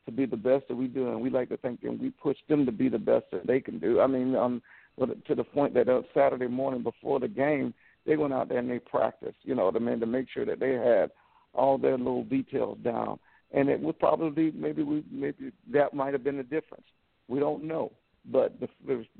to 0.06 0.12
be 0.12 0.26
the 0.26 0.36
best 0.36 0.68
that 0.68 0.76
we 0.76 0.86
do, 0.86 1.08
and 1.08 1.20
we 1.20 1.30
like 1.30 1.48
to 1.48 1.56
think 1.56 1.80
that 1.82 1.98
we 1.98 2.10
pushed 2.10 2.46
them 2.48 2.66
to 2.66 2.72
be 2.72 2.88
the 2.88 2.98
best 2.98 3.26
that 3.32 3.46
they 3.46 3.60
can 3.60 3.78
do. 3.78 4.00
I 4.00 4.06
mean, 4.06 4.34
um, 4.34 4.60
to 4.98 5.34
the 5.34 5.44
point 5.44 5.74
that 5.74 5.88
uh, 5.88 6.02
Saturday 6.12 6.46
morning 6.46 6.82
before 6.82 7.20
the 7.20 7.28
game, 7.28 7.72
they 8.06 8.16
went 8.16 8.34
out 8.34 8.48
there 8.48 8.58
and 8.58 8.70
they 8.70 8.80
practiced. 8.80 9.38
You 9.42 9.54
know 9.54 9.64
what 9.64 9.76
I 9.76 9.78
mean? 9.78 10.00
To 10.00 10.06
make 10.06 10.26
sure 10.32 10.44
that 10.44 10.60
they 10.60 10.72
had 10.72 11.10
all 11.54 11.78
their 11.78 11.96
little 11.96 12.24
details 12.24 12.78
down 12.84 13.18
and 13.52 13.68
it 13.68 13.80
would 13.80 13.98
probably 13.98 14.52
maybe 14.52 14.82
we 14.82 15.04
maybe 15.10 15.52
that 15.72 15.94
might 15.94 16.12
have 16.12 16.24
been 16.24 16.36
the 16.36 16.42
difference. 16.42 16.84
We 17.28 17.40
don't 17.40 17.64
know, 17.64 17.92
but 18.30 18.58
the 18.60 18.68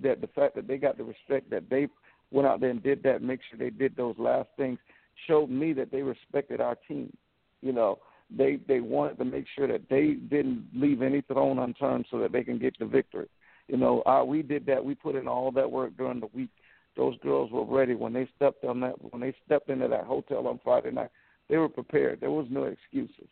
that 0.02 0.20
the 0.20 0.26
fact 0.28 0.55
that 0.56 0.66
they 0.66 0.76
got 0.76 0.98
the 0.98 1.05
respect 1.05 1.51
that 1.51 1.70
they 1.70 1.88
went 2.30 2.48
out 2.48 2.60
there 2.60 2.70
and 2.70 2.82
did 2.82 3.02
that, 3.05 3.22
make 3.22 3.40
sure 3.48 3.59
they 3.59 3.70
did 3.70 3.96
those 3.96 4.16
last 4.18 4.48
things, 4.56 4.78
showed 5.26 5.51
me 5.51 5.72
that 5.74 5.90
they 5.90 6.02
respected 6.02 6.60
our 6.60 6.76
team. 6.88 7.14
You 7.62 7.72
know, 7.72 7.98
they 8.36 8.59
they 8.66 8.80
wanted 8.80 9.18
to 9.18 9.24
make 9.24 9.46
sure 9.55 9.68
that 9.68 9.88
they 9.88 10.14
didn't 10.14 10.66
leave 10.74 11.02
any 11.02 11.20
throne 11.22 11.59
unturned 11.59 12.06
so 12.10 12.18
that 12.18 12.32
they 12.32 12.42
can 12.42 12.59
get 12.59 12.78
the 12.78 12.86
victory. 12.86 13.28
You 13.68 13.78
know, 13.78 14.02
uh, 14.02 14.24
we 14.24 14.42
did 14.42 14.66
that. 14.66 14.84
We 14.84 14.94
put 14.94 15.14
in 15.14 15.28
all 15.28 15.51
that 15.52 15.70
work 15.70 15.96
during 15.96 16.20
the 16.20 16.28
week. 16.34 16.51
Those 16.96 17.16
girls 17.20 17.51
were 17.51 17.64
ready 17.64 17.94
when 17.94 18.12
they 18.12 18.28
stepped 18.36 18.64
on 18.64 18.80
that 18.80 18.94
when 19.12 19.20
they 19.20 19.34
stepped 19.46 19.70
into 19.70 19.88
that 19.88 20.05
hotel 20.05 20.46
on 20.46 20.60
Friday 20.62 20.90
night. 20.90 21.10
They 21.48 21.56
were 21.56 21.68
prepared. 21.68 22.20
There 22.20 22.30
was 22.30 22.46
no 22.51 22.64
excuses 22.64 23.28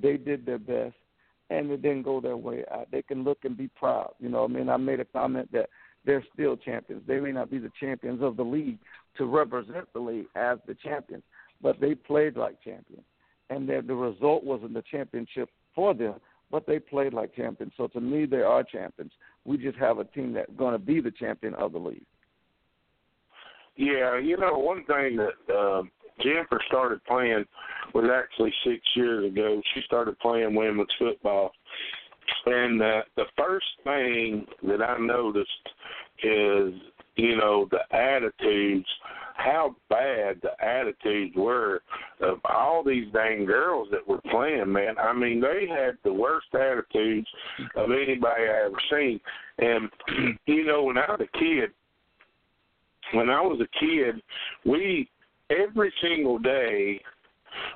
they 0.00 0.16
did 0.16 0.46
their 0.46 0.58
best 0.58 0.94
and 1.50 1.70
it 1.70 1.82
didn't 1.82 2.02
go 2.02 2.20
their 2.20 2.36
way. 2.36 2.64
I, 2.70 2.84
they 2.90 3.02
can 3.02 3.24
look 3.24 3.38
and 3.44 3.56
be 3.56 3.68
proud. 3.68 4.12
You 4.18 4.28
know, 4.28 4.44
I 4.44 4.46
mean, 4.46 4.68
I 4.68 4.76
made 4.76 5.00
a 5.00 5.04
comment 5.04 5.50
that 5.52 5.68
they're 6.04 6.24
still 6.32 6.56
champions. 6.56 7.02
They 7.06 7.20
may 7.20 7.32
not 7.32 7.50
be 7.50 7.58
the 7.58 7.70
champions 7.78 8.22
of 8.22 8.36
the 8.36 8.42
league 8.42 8.78
to 9.18 9.26
represent 9.26 9.92
the 9.92 10.00
league 10.00 10.26
as 10.34 10.58
the 10.66 10.74
champions, 10.74 11.22
but 11.60 11.80
they 11.80 11.94
played 11.94 12.36
like 12.36 12.62
champions. 12.62 13.04
and 13.50 13.68
that 13.68 13.86
the 13.86 13.94
result 13.94 14.44
wasn't 14.44 14.72
the 14.74 14.82
championship 14.90 15.50
for 15.74 15.94
them, 15.94 16.14
but 16.50 16.66
they 16.66 16.78
played 16.78 17.12
like 17.12 17.34
champions. 17.34 17.72
So 17.76 17.86
to 17.88 18.00
me, 18.00 18.24
they 18.24 18.42
are 18.42 18.62
champions. 18.62 19.12
We 19.44 19.58
just 19.58 19.78
have 19.78 19.98
a 19.98 20.04
team 20.04 20.32
that's 20.32 20.50
going 20.56 20.72
to 20.72 20.78
be 20.78 21.00
the 21.00 21.10
champion 21.10 21.54
of 21.54 21.72
the 21.72 21.78
league. 21.78 22.06
Yeah, 23.76 24.18
you 24.18 24.36
know, 24.36 24.58
one 24.58 24.84
thing 24.84 25.16
that 25.16 25.54
uh, 25.54 25.82
Jennifer 26.20 26.60
started 26.68 27.04
playing 27.04 27.44
was 27.94 28.08
actually 28.12 28.52
six 28.64 28.80
years 28.94 29.30
ago. 29.30 29.60
She 29.74 29.82
started 29.82 30.18
playing 30.18 30.54
women's 30.54 30.88
football, 30.98 31.52
and 32.46 32.82
uh, 32.82 33.02
the 33.16 33.24
first 33.36 33.66
thing 33.84 34.46
that 34.64 34.82
I 34.82 34.98
noticed 34.98 35.48
is, 36.22 36.72
you 37.16 37.36
know, 37.36 37.68
the 37.70 37.80
attitudes, 37.94 38.86
how 39.34 39.74
bad 39.88 40.40
the 40.42 40.52
attitudes 40.64 41.34
were 41.36 41.82
of 42.20 42.38
all 42.44 42.84
these 42.84 43.12
dang 43.12 43.44
girls 43.44 43.88
that 43.90 44.06
were 44.06 44.20
playing, 44.30 44.72
man. 44.72 44.98
I 44.98 45.12
mean, 45.12 45.40
they 45.40 45.66
had 45.68 45.98
the 46.04 46.12
worst 46.12 46.46
attitudes 46.54 47.26
of 47.76 47.90
anybody 47.90 48.44
I 48.44 48.66
ever 48.66 48.80
seen. 48.90 49.20
And, 49.58 49.90
you 50.46 50.64
know, 50.64 50.84
when 50.84 50.98
I 50.98 51.10
was 51.10 51.20
a 51.20 51.38
kid, 51.38 51.70
when 53.14 53.30
I 53.30 53.40
was 53.40 53.60
a 53.60 53.78
kid, 53.78 54.22
we 54.64 55.08
every 55.60 55.92
single 56.02 56.38
day 56.38 57.00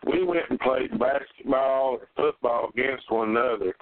we 0.07 0.25
went 0.25 0.49
and 0.51 0.59
played 0.61 0.99
basketball 0.99 1.99
or 2.01 2.09
football 2.17 2.71
against 2.75 3.11
one 3.11 3.31
another. 3.31 3.75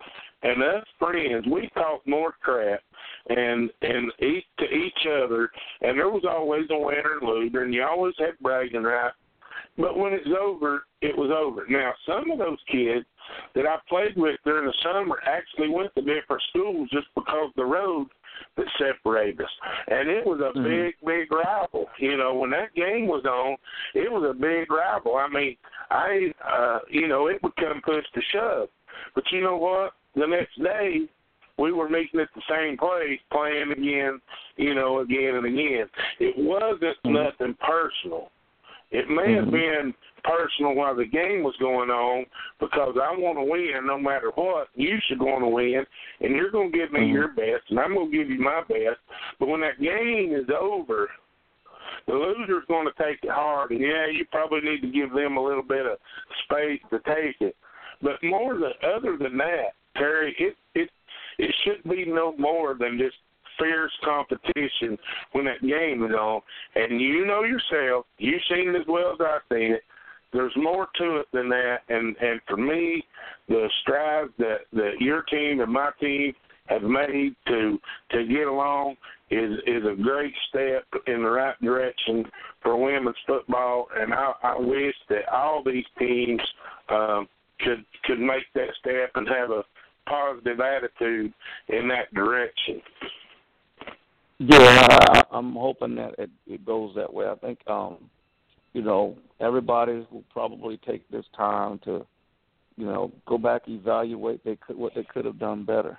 And 0.43 0.63
us 0.63 0.85
friends, 0.99 1.47
we 1.51 1.71
talked 1.75 2.07
more 2.07 2.35
crap 2.43 2.81
and 3.29 3.71
and 3.83 4.13
each 4.21 4.45
to 4.59 4.65
each 4.65 5.07
other 5.07 5.51
and 5.81 5.99
there 5.99 6.11
was 6.11 6.25
always 6.29 6.67
a 6.71 6.79
winner 6.79 7.19
and 7.21 7.29
loser 7.29 7.63
and 7.63 7.73
you 7.73 7.83
always 7.83 8.15
had 8.19 8.39
bragging 8.43 8.83
rights. 8.83 9.17
But 9.77 9.97
when 9.97 10.13
it's 10.13 10.29
over, 10.39 10.85
it 11.01 11.17
was 11.17 11.31
over. 11.31 11.65
Now 11.69 11.95
some 12.07 12.31
of 12.31 12.39
those 12.39 12.59
kids 12.71 13.07
that 13.55 13.67
I 13.67 13.77
played 13.89 14.17
with 14.17 14.37
during 14.45 14.67
the 14.67 14.75
summer 14.83 15.21
actually 15.27 15.69
went 15.69 15.95
to 15.95 16.03
different 16.03 16.43
schools 16.51 16.89
just 16.93 17.07
because 17.15 17.51
the 17.57 17.65
road 17.65 18.09
that 18.57 18.67
separated 18.79 19.41
us. 19.41 19.51
And 19.89 20.09
it 20.09 20.27
was 20.27 20.41
a 20.41 20.57
mm-hmm. 20.57 20.65
big, 20.65 20.95
big 21.05 21.33
rival. 21.33 21.87
You 21.99 22.17
know, 22.17 22.35
when 22.35 22.51
that 22.51 22.75
game 22.75 23.07
was 23.07 23.25
on, 23.25 23.57
it 23.95 24.11
was 24.11 24.29
a 24.29 24.35
big 24.35 24.71
rival. 24.71 25.17
I 25.17 25.29
mean, 25.29 25.57
I, 25.91 26.33
uh, 26.45 26.79
you 26.91 27.09
know, 27.09 27.29
it 27.29 27.43
would 27.43 27.57
come 27.57 27.81
push 27.85 28.05
to 28.15 28.21
shove. 28.33 28.69
But 29.15 29.25
you 29.33 29.43
know 29.43 29.57
what? 29.57 29.93
The 30.15 30.27
next 30.27 30.63
day, 30.63 31.09
we 31.59 31.73
were 31.73 31.89
meeting 31.89 32.21
at 32.21 32.29
the 32.35 32.43
same 32.49 32.77
place, 32.77 33.21
playing 33.31 33.73
again, 33.73 34.21
you 34.57 34.75
know, 34.75 35.01
again 35.01 35.37
and 35.37 35.47
again. 35.47 35.87
It 36.21 36.35
wasn't 36.37 36.97
mm-hmm. 37.05 37.13
nothing 37.13 37.57
personal. 37.61 38.31
It 38.95 39.11
may 39.11 39.35
mm-hmm. 39.35 39.45
have 39.45 39.51
been 39.51 39.95
personal 40.23 40.75
while 40.75 40.95
the 40.95 41.05
game 41.05 41.43
was 41.43 41.57
going 41.59 41.91
on 41.91 42.25
because 42.61 42.95
I 42.95 43.11
want 43.19 43.39
to 43.39 43.45
win 43.45 43.87
no 43.87 43.99
matter 43.99 44.31
what. 44.37 44.69
You 44.77 44.97
should 45.09 45.21
want 45.21 45.43
to 45.43 45.49
win, 45.49 45.85
and 46.21 46.37
you're 46.37 46.53
going 46.53 46.71
to 46.71 46.79
give 46.79 46.93
me 46.93 47.01
mm-hmm. 47.01 47.13
your 47.13 47.29
best, 47.29 47.69
and 47.71 47.81
I'm 47.81 47.95
going 47.95 48.13
to 48.13 48.17
give 48.17 48.31
you 48.31 48.39
my 48.39 48.63
best. 48.69 49.03
But 49.41 49.49
when 49.49 49.61
that 49.63 49.83
game 49.83 50.33
is 50.33 50.49
over, 50.49 51.11
the 52.07 52.15
loser's 52.15 52.65
going 52.69 52.87
to 52.87 53.03
take 53.03 53.19
it 53.25 53.31
hard, 53.31 53.73
and 53.73 53.81
yeah, 53.81 54.07
you 54.07 54.25
probably 54.31 54.61
need 54.61 54.81
to 54.83 54.93
give 54.93 55.13
them 55.13 55.37
a 55.37 55.45
little 55.45 55.63
bit 55.63 55.87
of 55.87 55.99
space 56.47 56.81
to 56.91 56.99
take 57.01 57.37
it. 57.41 57.57
But 58.01 58.23
more 58.23 58.55
than 58.55 58.73
other 58.95 59.19
than 59.19 59.37
that, 59.39 59.75
Terry, 59.97 60.37
it 60.39 60.55
it 60.75 60.91
it 61.39 61.55
should 61.65 61.83
be 61.91 62.05
no 62.07 62.37
more 62.37 62.77
than 62.79 62.99
just 62.99 63.17
fierce 63.59 63.93
competition 64.05 64.99
when 65.33 65.45
that 65.45 65.61
game 65.63 66.05
is 66.05 66.13
on. 66.13 66.41
And 66.75 67.01
you 67.01 67.27
know 67.27 67.45
yourself, 67.45 68.07
you've 68.19 68.43
seen 68.51 68.71
it 68.71 68.77
as 68.77 68.87
well 68.89 69.13
as 69.13 69.19
I've 69.21 69.43
seen 69.51 69.73
it 69.73 69.83
there's 70.35 70.53
more 70.57 70.89
to 70.97 71.17
it 71.19 71.27
than 71.33 71.49
that. 71.49 71.79
And 71.89 72.17
and 72.21 72.41
for 72.47 72.57
me, 72.57 73.03
the 73.49 73.69
strides 73.83 74.33
that 74.39 74.63
that 74.73 74.95
your 75.01 75.23
team 75.23 75.61
and 75.61 75.73
my 75.73 75.91
team 76.01 76.35
have 76.67 76.83
made 76.83 77.37
to 77.47 77.79
to 78.11 78.27
get 78.27 78.49
along 78.49 78.97
is 79.31 79.53
is 79.67 79.85
a 79.85 80.03
great 80.03 80.35
step 80.49 80.85
in 81.07 81.23
the 81.23 81.31
right 81.31 81.59
direction 81.63 82.25
for 82.63 82.77
women's 82.77 83.17
football. 83.27 83.87
And 83.97 84.13
I, 84.13 84.33
I 84.43 84.59
wish 84.59 84.95
that 85.09 85.29
all 85.33 85.63
these 85.65 85.85
teams 85.99 86.43
um, 86.89 87.29
could 87.61 87.85
could 88.05 88.19
make 88.19 88.45
that 88.55 88.69
step 88.81 89.13
and 89.15 89.29
have 89.29 89.51
a 89.51 89.63
positive 90.09 90.61
attitude 90.61 91.33
in 91.69 91.89
that 91.89 92.13
direction. 92.13 92.83
Yeah, 94.47 94.89
I, 94.91 95.23
I'm 95.33 95.53
hoping 95.55 95.95
that 95.97 96.15
it, 96.19 96.31
it 96.47 96.65
goes 96.67 96.95
that 96.97 97.13
way. 97.13 97.27
I 97.27 97.35
think 97.37 97.59
um, 97.67 98.11
you 98.75 98.83
know, 98.83 99.17
everybody 99.41 100.07
will 100.11 100.25
probably 100.31 100.79
take 100.79 101.09
this 101.09 101.25
time 101.37 101.79
to, 101.85 102.05
you 102.77 102.85
know, 102.85 103.13
go 103.27 103.39
back 103.39 103.63
evaluate 103.69 104.45
they 104.45 104.57
could 104.57 104.77
what 104.77 104.95
they 104.95 105.05
could 105.05 105.25
have 105.25 105.39
done 105.39 105.65
better. 105.65 105.97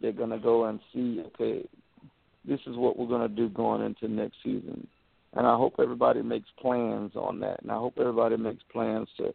They're 0.00 0.12
gonna 0.12 0.38
go 0.38 0.66
and 0.66 0.78
see, 0.92 1.22
okay, 1.28 1.66
this 2.46 2.60
is 2.66 2.76
what 2.76 2.98
we're 2.98 3.08
gonna 3.08 3.28
do 3.28 3.48
going 3.48 3.82
into 3.82 4.08
next 4.08 4.36
season, 4.44 4.86
and 5.34 5.46
I 5.46 5.56
hope 5.56 5.74
everybody 5.78 6.22
makes 6.22 6.48
plans 6.60 7.12
on 7.16 7.40
that, 7.40 7.62
and 7.62 7.72
I 7.72 7.76
hope 7.76 7.94
everybody 7.98 8.36
makes 8.36 8.62
plans 8.70 9.08
to 9.16 9.34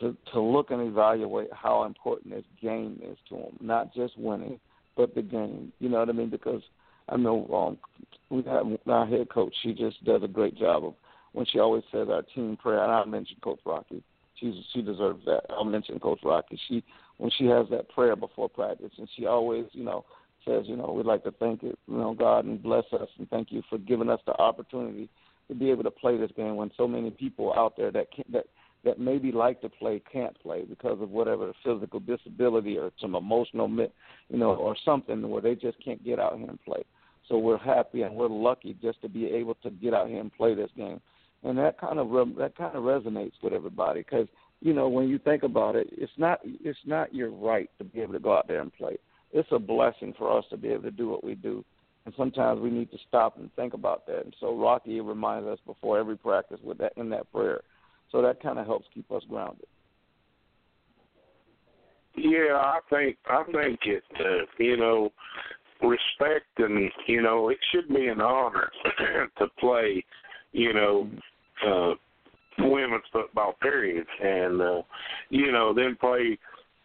to 0.00 0.16
to 0.32 0.40
look 0.40 0.72
and 0.72 0.82
evaluate 0.82 1.52
how 1.52 1.84
important 1.84 2.34
this 2.34 2.44
game 2.60 3.00
is 3.02 3.16
to 3.28 3.36
them, 3.36 3.56
not 3.60 3.94
just 3.94 4.18
winning, 4.18 4.58
but 4.96 5.14
the 5.14 5.22
game. 5.22 5.72
You 5.78 5.88
know 5.88 6.00
what 6.00 6.08
I 6.08 6.12
mean? 6.12 6.30
Because 6.30 6.62
I 7.08 7.16
know 7.16 7.46
um, 7.52 7.78
we 8.30 8.42
have 8.44 8.66
our 8.86 9.06
head 9.06 9.28
coach. 9.30 9.54
She 9.62 9.72
just 9.74 10.02
does 10.04 10.22
a 10.22 10.28
great 10.28 10.56
job 10.56 10.84
of 10.84 10.94
when 11.32 11.46
she 11.46 11.58
always 11.58 11.84
says 11.92 12.08
our 12.10 12.22
team 12.22 12.56
prayer, 12.56 12.82
and 12.82 12.92
I 12.92 13.04
mentioned 13.04 13.40
Coach 13.42 13.60
Rocky. 13.64 14.02
She's 14.36 14.54
she 14.72 14.82
deserves 14.82 15.24
that. 15.26 15.42
I'll 15.50 15.64
mention 15.64 15.98
Coach 15.98 16.20
Rocky. 16.24 16.58
She 16.68 16.82
when 17.18 17.30
she 17.36 17.46
has 17.46 17.66
that 17.70 17.88
prayer 17.90 18.16
before 18.16 18.48
practice, 18.48 18.92
and 18.98 19.08
she 19.16 19.26
always, 19.26 19.66
you 19.72 19.84
know, 19.84 20.04
says, 20.46 20.64
you 20.66 20.76
know, 20.76 20.92
we'd 20.92 21.06
like 21.06 21.22
to 21.24 21.32
thank 21.32 21.62
you, 21.62 21.76
you 21.86 21.96
know, 21.96 22.14
God 22.14 22.46
and 22.46 22.62
bless 22.62 22.84
us, 22.92 23.08
and 23.18 23.28
thank 23.28 23.52
you 23.52 23.62
for 23.68 23.78
giving 23.78 24.08
us 24.08 24.20
the 24.26 24.32
opportunity 24.32 25.08
to 25.48 25.54
be 25.54 25.70
able 25.70 25.82
to 25.82 25.90
play 25.90 26.16
this 26.16 26.30
game 26.36 26.56
when 26.56 26.70
so 26.76 26.88
many 26.88 27.10
people 27.10 27.52
out 27.54 27.76
there 27.76 27.90
that 27.90 28.10
can 28.10 28.24
that 28.32 28.46
that 28.84 28.98
maybe 28.98 29.30
like 29.32 29.60
to 29.60 29.68
play 29.68 30.02
can't 30.10 30.38
play 30.40 30.64
because 30.64 31.00
of 31.00 31.10
whatever 31.10 31.52
physical 31.64 32.00
disability 32.00 32.78
or 32.78 32.90
some 33.00 33.14
emotional, 33.14 33.68
you 33.68 34.38
know, 34.38 34.54
or 34.54 34.76
something 34.84 35.28
where 35.28 35.42
they 35.42 35.54
just 35.54 35.82
can't 35.84 36.02
get 36.04 36.18
out 36.18 36.38
here 36.38 36.48
and 36.48 36.64
play. 36.64 36.82
So 37.28 37.38
we're 37.38 37.58
happy 37.58 38.02
and 38.02 38.14
we're 38.14 38.28
lucky 38.28 38.76
just 38.82 39.00
to 39.02 39.08
be 39.08 39.26
able 39.26 39.54
to 39.56 39.70
get 39.70 39.94
out 39.94 40.08
here 40.08 40.20
and 40.20 40.32
play 40.32 40.54
this 40.54 40.70
game 40.76 41.00
and 41.42 41.58
that 41.58 41.80
kind 41.80 41.98
of 41.98 42.08
that 42.36 42.56
kind 42.56 42.76
of 42.76 42.82
resonates 42.82 43.32
with 43.42 43.52
everybody 43.52 44.00
because 44.00 44.26
you 44.60 44.72
know 44.72 44.88
when 44.88 45.08
you 45.08 45.18
think 45.18 45.42
about 45.42 45.76
it, 45.76 45.88
it's 45.92 46.12
not 46.16 46.40
it's 46.44 46.78
not 46.84 47.14
your 47.14 47.30
right 47.30 47.70
to 47.78 47.84
be 47.84 48.00
able 48.00 48.12
to 48.12 48.18
go 48.18 48.36
out 48.36 48.48
there 48.48 48.60
and 48.60 48.74
play. 48.74 48.96
It's 49.32 49.48
a 49.52 49.58
blessing 49.58 50.14
for 50.18 50.36
us 50.36 50.44
to 50.50 50.56
be 50.56 50.68
able 50.68 50.82
to 50.84 50.90
do 50.90 51.08
what 51.08 51.24
we 51.24 51.34
do, 51.34 51.64
and 52.04 52.14
sometimes 52.16 52.60
we 52.60 52.70
need 52.70 52.90
to 52.90 52.98
stop 53.08 53.38
and 53.38 53.52
think 53.54 53.74
about 53.74 54.06
that. 54.06 54.24
And 54.24 54.34
so 54.40 54.56
Rocky 54.56 55.00
reminds 55.00 55.48
us 55.48 55.58
before 55.64 55.98
every 55.98 56.16
practice 56.16 56.60
with 56.62 56.78
that 56.78 56.92
in 56.96 57.08
that 57.10 57.30
prayer, 57.32 57.62
so 58.12 58.22
that 58.22 58.42
kind 58.42 58.58
of 58.58 58.66
helps 58.66 58.86
keep 58.92 59.10
us 59.12 59.22
grounded. 59.28 59.66
Yeah, 62.16 62.56
I 62.56 62.80
think 62.90 63.16
I 63.28 63.44
think 63.44 63.80
it. 63.84 64.02
Uh, 64.18 64.44
you 64.58 64.76
know, 64.76 65.10
respect 65.82 66.46
and 66.58 66.90
you 67.06 67.22
know 67.22 67.48
it 67.48 67.58
should 67.72 67.88
be 67.88 68.08
an 68.08 68.20
honor 68.20 68.70
to 69.38 69.46
play. 69.58 70.04
You 70.52 70.74
know, 70.74 71.08
uh, 71.66 71.92
women's 72.58 73.04
football 73.12 73.54
period, 73.62 74.06
and 74.22 74.60
uh, 74.60 74.82
you 75.28 75.52
know 75.52 75.72
then 75.74 75.96
play. 76.00 76.38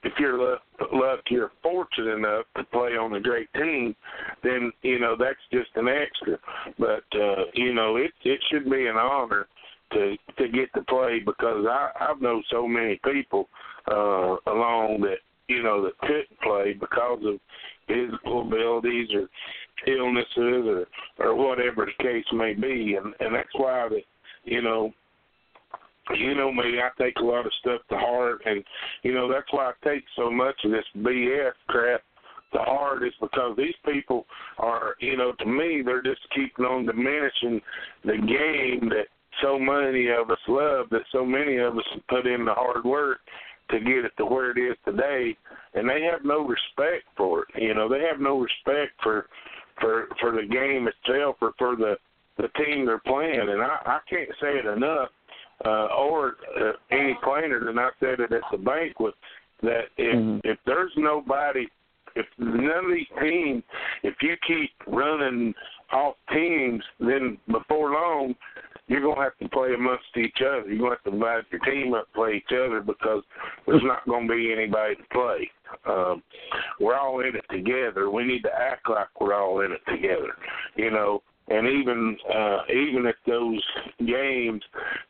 If 0.03 0.13
you're 0.19 0.59
lucky 0.93 1.37
or 1.37 1.51
fortunate 1.63 2.17
enough 2.17 2.45
to 2.55 2.63
play 2.65 2.91
on 2.91 3.15
a 3.15 3.19
great 3.19 3.51
team, 3.55 3.95
then 4.43 4.71
you 4.83 4.99
know 4.99 5.15
that's 5.17 5.39
just 5.51 5.71
an 5.75 5.87
extra. 5.87 6.37
But 6.77 7.19
uh, 7.19 7.45
you 7.55 7.73
know 7.73 7.95
it 7.95 8.11
it 8.23 8.39
should 8.51 8.69
be 8.69 8.85
an 8.85 8.97
honor 8.97 9.47
to 9.93 10.15
to 10.37 10.49
get 10.49 10.73
to 10.73 10.81
play 10.83 11.19
because 11.25 11.65
I 11.69 11.89
I've 11.99 12.21
known 12.21 12.43
so 12.51 12.67
many 12.67 12.99
people 13.03 13.47
uh, 13.91 14.37
along 14.47 15.01
that 15.01 15.17
you 15.47 15.63
know 15.63 15.83
that 15.83 15.97
couldn't 15.99 16.39
play 16.41 16.73
because 16.73 17.19
of 17.25 17.39
physical 17.87 18.41
abilities 18.41 19.09
or 19.13 19.29
illnesses 19.87 20.27
or 20.37 20.87
or 21.19 21.35
whatever 21.35 21.85
the 21.85 22.03
case 22.03 22.25
may 22.33 22.53
be, 22.53 22.95
and 22.95 23.13
and 23.19 23.35
that's 23.35 23.53
why 23.53 23.87
that 23.89 24.03
you 24.45 24.61
know, 24.61 24.91
you 26.15 26.35
know 26.35 26.51
me, 26.51 26.79
I 26.79 26.89
take 27.01 27.17
a 27.17 27.25
lot 27.25 27.45
of 27.45 27.51
stuff 27.59 27.81
to 27.89 27.97
heart, 27.97 28.41
and 28.45 28.63
you 29.03 29.13
know 29.13 29.31
that's 29.31 29.51
why 29.51 29.71
I 29.71 29.87
take 29.87 30.03
so 30.15 30.29
much 30.29 30.55
of 30.63 30.71
this 30.71 30.85
BS 30.97 31.51
crap 31.67 32.01
to 32.53 32.59
heart 32.59 33.03
is 33.03 33.13
because 33.19 33.55
these 33.57 33.73
people 33.85 34.25
are, 34.59 34.95
you 34.99 35.17
know, 35.17 35.33
to 35.39 35.45
me 35.45 35.81
they're 35.83 36.03
just 36.03 36.21
keeping 36.33 36.65
on 36.65 36.85
diminishing 36.85 37.59
the 38.03 38.17
game 38.17 38.89
that 38.89 39.07
so 39.41 39.59
many 39.59 40.09
of 40.09 40.29
us 40.31 40.39
love, 40.47 40.89
that 40.91 41.01
so 41.11 41.25
many 41.25 41.57
of 41.57 41.77
us 41.77 41.83
put 42.09 42.25
in 42.27 42.45
the 42.45 42.53
hard 42.53 42.83
work 42.85 43.19
to 43.69 43.79
get 43.79 44.05
it 44.05 44.11
to 44.17 44.25
where 44.25 44.51
it 44.51 44.57
is 44.57 44.77
today, 44.85 45.35
and 45.73 45.89
they 45.89 46.03
have 46.03 46.23
no 46.23 46.45
respect 46.45 47.05
for 47.17 47.43
it. 47.43 47.61
You 47.61 47.73
know, 47.73 47.89
they 47.89 48.01
have 48.09 48.19
no 48.19 48.39
respect 48.39 48.93
for 49.01 49.27
for 49.81 50.07
for 50.19 50.31
the 50.31 50.47
game 50.47 50.87
itself 50.87 51.37
or 51.41 51.53
for 51.57 51.75
the 51.75 51.97
the 52.37 52.49
team 52.63 52.85
they're 52.85 52.99
playing. 52.99 53.39
And 53.49 53.61
I, 53.61 53.77
I 53.85 53.99
can't 54.09 54.29
say 54.41 54.57
it 54.59 54.65
enough. 54.65 55.09
uh, 55.63 55.87
or 55.97 56.35
uh, 56.59 56.73
any 56.91 57.17
plainer 57.23 57.63
than 57.63 57.79
I 57.79 57.89
said 57.99 58.19
it 58.19 58.31
at 58.33 58.41
the 58.51 58.57
banquet 58.57 59.13
that 59.61 59.85
if 59.97 60.15
Mhm. 60.15 60.41
if 60.43 60.57
there's 60.65 60.91
nobody, 60.97 61.67
if 62.15 62.25
none 62.37 62.85
of 62.85 62.91
these 62.91 63.07
teams, 63.21 63.63
if 64.03 64.21
you 64.21 64.35
keep 64.45 64.71
running 64.85 65.55
off 65.91 66.17
teams, 66.33 66.83
then 66.99 67.37
before 67.47 67.91
long 67.91 68.35
you're 68.87 69.01
gonna 69.01 69.21
have 69.21 69.37
to 69.39 69.49
play 69.49 69.73
amongst 69.73 70.05
each 70.15 70.37
other. 70.41 70.69
You're 70.69 70.77
gonna 70.77 70.91
have 70.91 71.03
to 71.03 71.11
divide 71.11 71.43
your 71.51 71.61
team 71.61 71.93
up, 71.93 72.07
play 72.13 72.35
each 72.35 72.53
other 72.53 72.81
because 72.81 73.23
there's 73.65 73.83
not 73.83 74.07
gonna 74.07 74.27
be 74.27 74.53
anybody 74.53 74.95
to 74.95 75.03
play. 75.11 75.49
Um, 75.87 76.21
we're 76.79 76.95
all 76.95 77.19
in 77.21 77.35
it 77.35 77.45
together. 77.49 78.09
We 78.09 78.25
need 78.25 78.43
to 78.43 78.53
act 78.53 78.89
like 78.89 79.07
we're 79.19 79.33
all 79.33 79.61
in 79.61 79.71
it 79.71 79.81
together. 79.87 80.35
You 80.75 80.91
know, 80.91 81.23
and 81.47 81.67
even 81.67 82.17
uh 82.33 82.59
even 82.69 83.05
at 83.07 83.15
those 83.27 83.61
games 83.99 84.61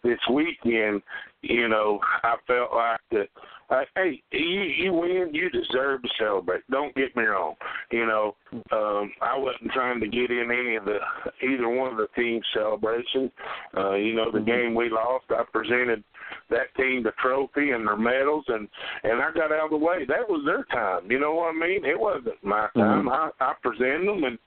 this 0.04 0.20
weekend, 0.32 1.02
you 1.42 1.68
know, 1.68 2.00
I 2.24 2.36
felt 2.48 2.74
like 2.74 3.00
that 3.12 3.28
uh, 3.70 3.82
hey, 3.96 4.22
you 4.32 4.62
you 4.62 4.94
win, 4.94 5.30
you 5.34 5.50
deserve 5.50 6.04
to 6.04 6.10
celebrate. 6.20 6.62
Don't 6.70 6.94
get 6.96 7.16
me 7.16 7.24
wrong. 7.24 7.56
You 7.92 8.06
know, 8.06 8.36
um 8.72 9.12
I 9.22 9.38
wasn't 9.38 9.72
trying 9.72 10.00
to 10.02 10.08
get 10.08 10.30
in 10.30 10.52
any 10.52 10.76
of 10.76 10.86
the 10.86 11.00
either 11.44 11.68
one 11.68 11.92
of 11.92 11.98
the 11.98 12.08
team's 12.16 12.46
celebrations. 12.54 13.32
Uh, 13.76 13.94
you 13.94 14.14
know, 14.14 14.32
the 14.32 14.40
game 14.40 14.76
we 14.76 14.90
lost, 14.90 15.26
I 15.30 15.44
presented 15.52 16.04
that 16.50 16.74
team 16.78 17.04
the 17.04 17.12
trophy 17.22 17.72
and 17.72 17.88
their 17.88 17.98
medals 17.98 18.46
and 18.48 18.68
and 19.04 19.22
I 19.22 19.32
got 19.32 19.52
out 19.52 19.66
of 19.66 19.70
the 19.72 19.78
way. 19.78 20.06
That 20.08 20.30
was 20.30 20.44
their 20.46 20.64
time. 20.66 21.10
You 21.10 21.20
know 21.20 21.34
what 21.34 21.56
I 21.56 21.60
mean? 21.60 21.86
It 21.86 22.00
wasn't 22.00 22.44
my 22.44 22.68
time. 22.76 23.10
I 23.10 23.32
I 23.40 23.54
presented 23.64 24.08
them 24.08 24.24
and 24.26 24.38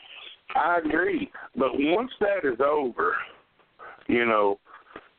I 0.55 0.79
agree. 0.79 1.29
But 1.57 1.71
once 1.75 2.13
that 2.21 2.49
is 2.49 2.61
over, 2.61 3.15
you 4.07 4.25
know, 4.27 4.61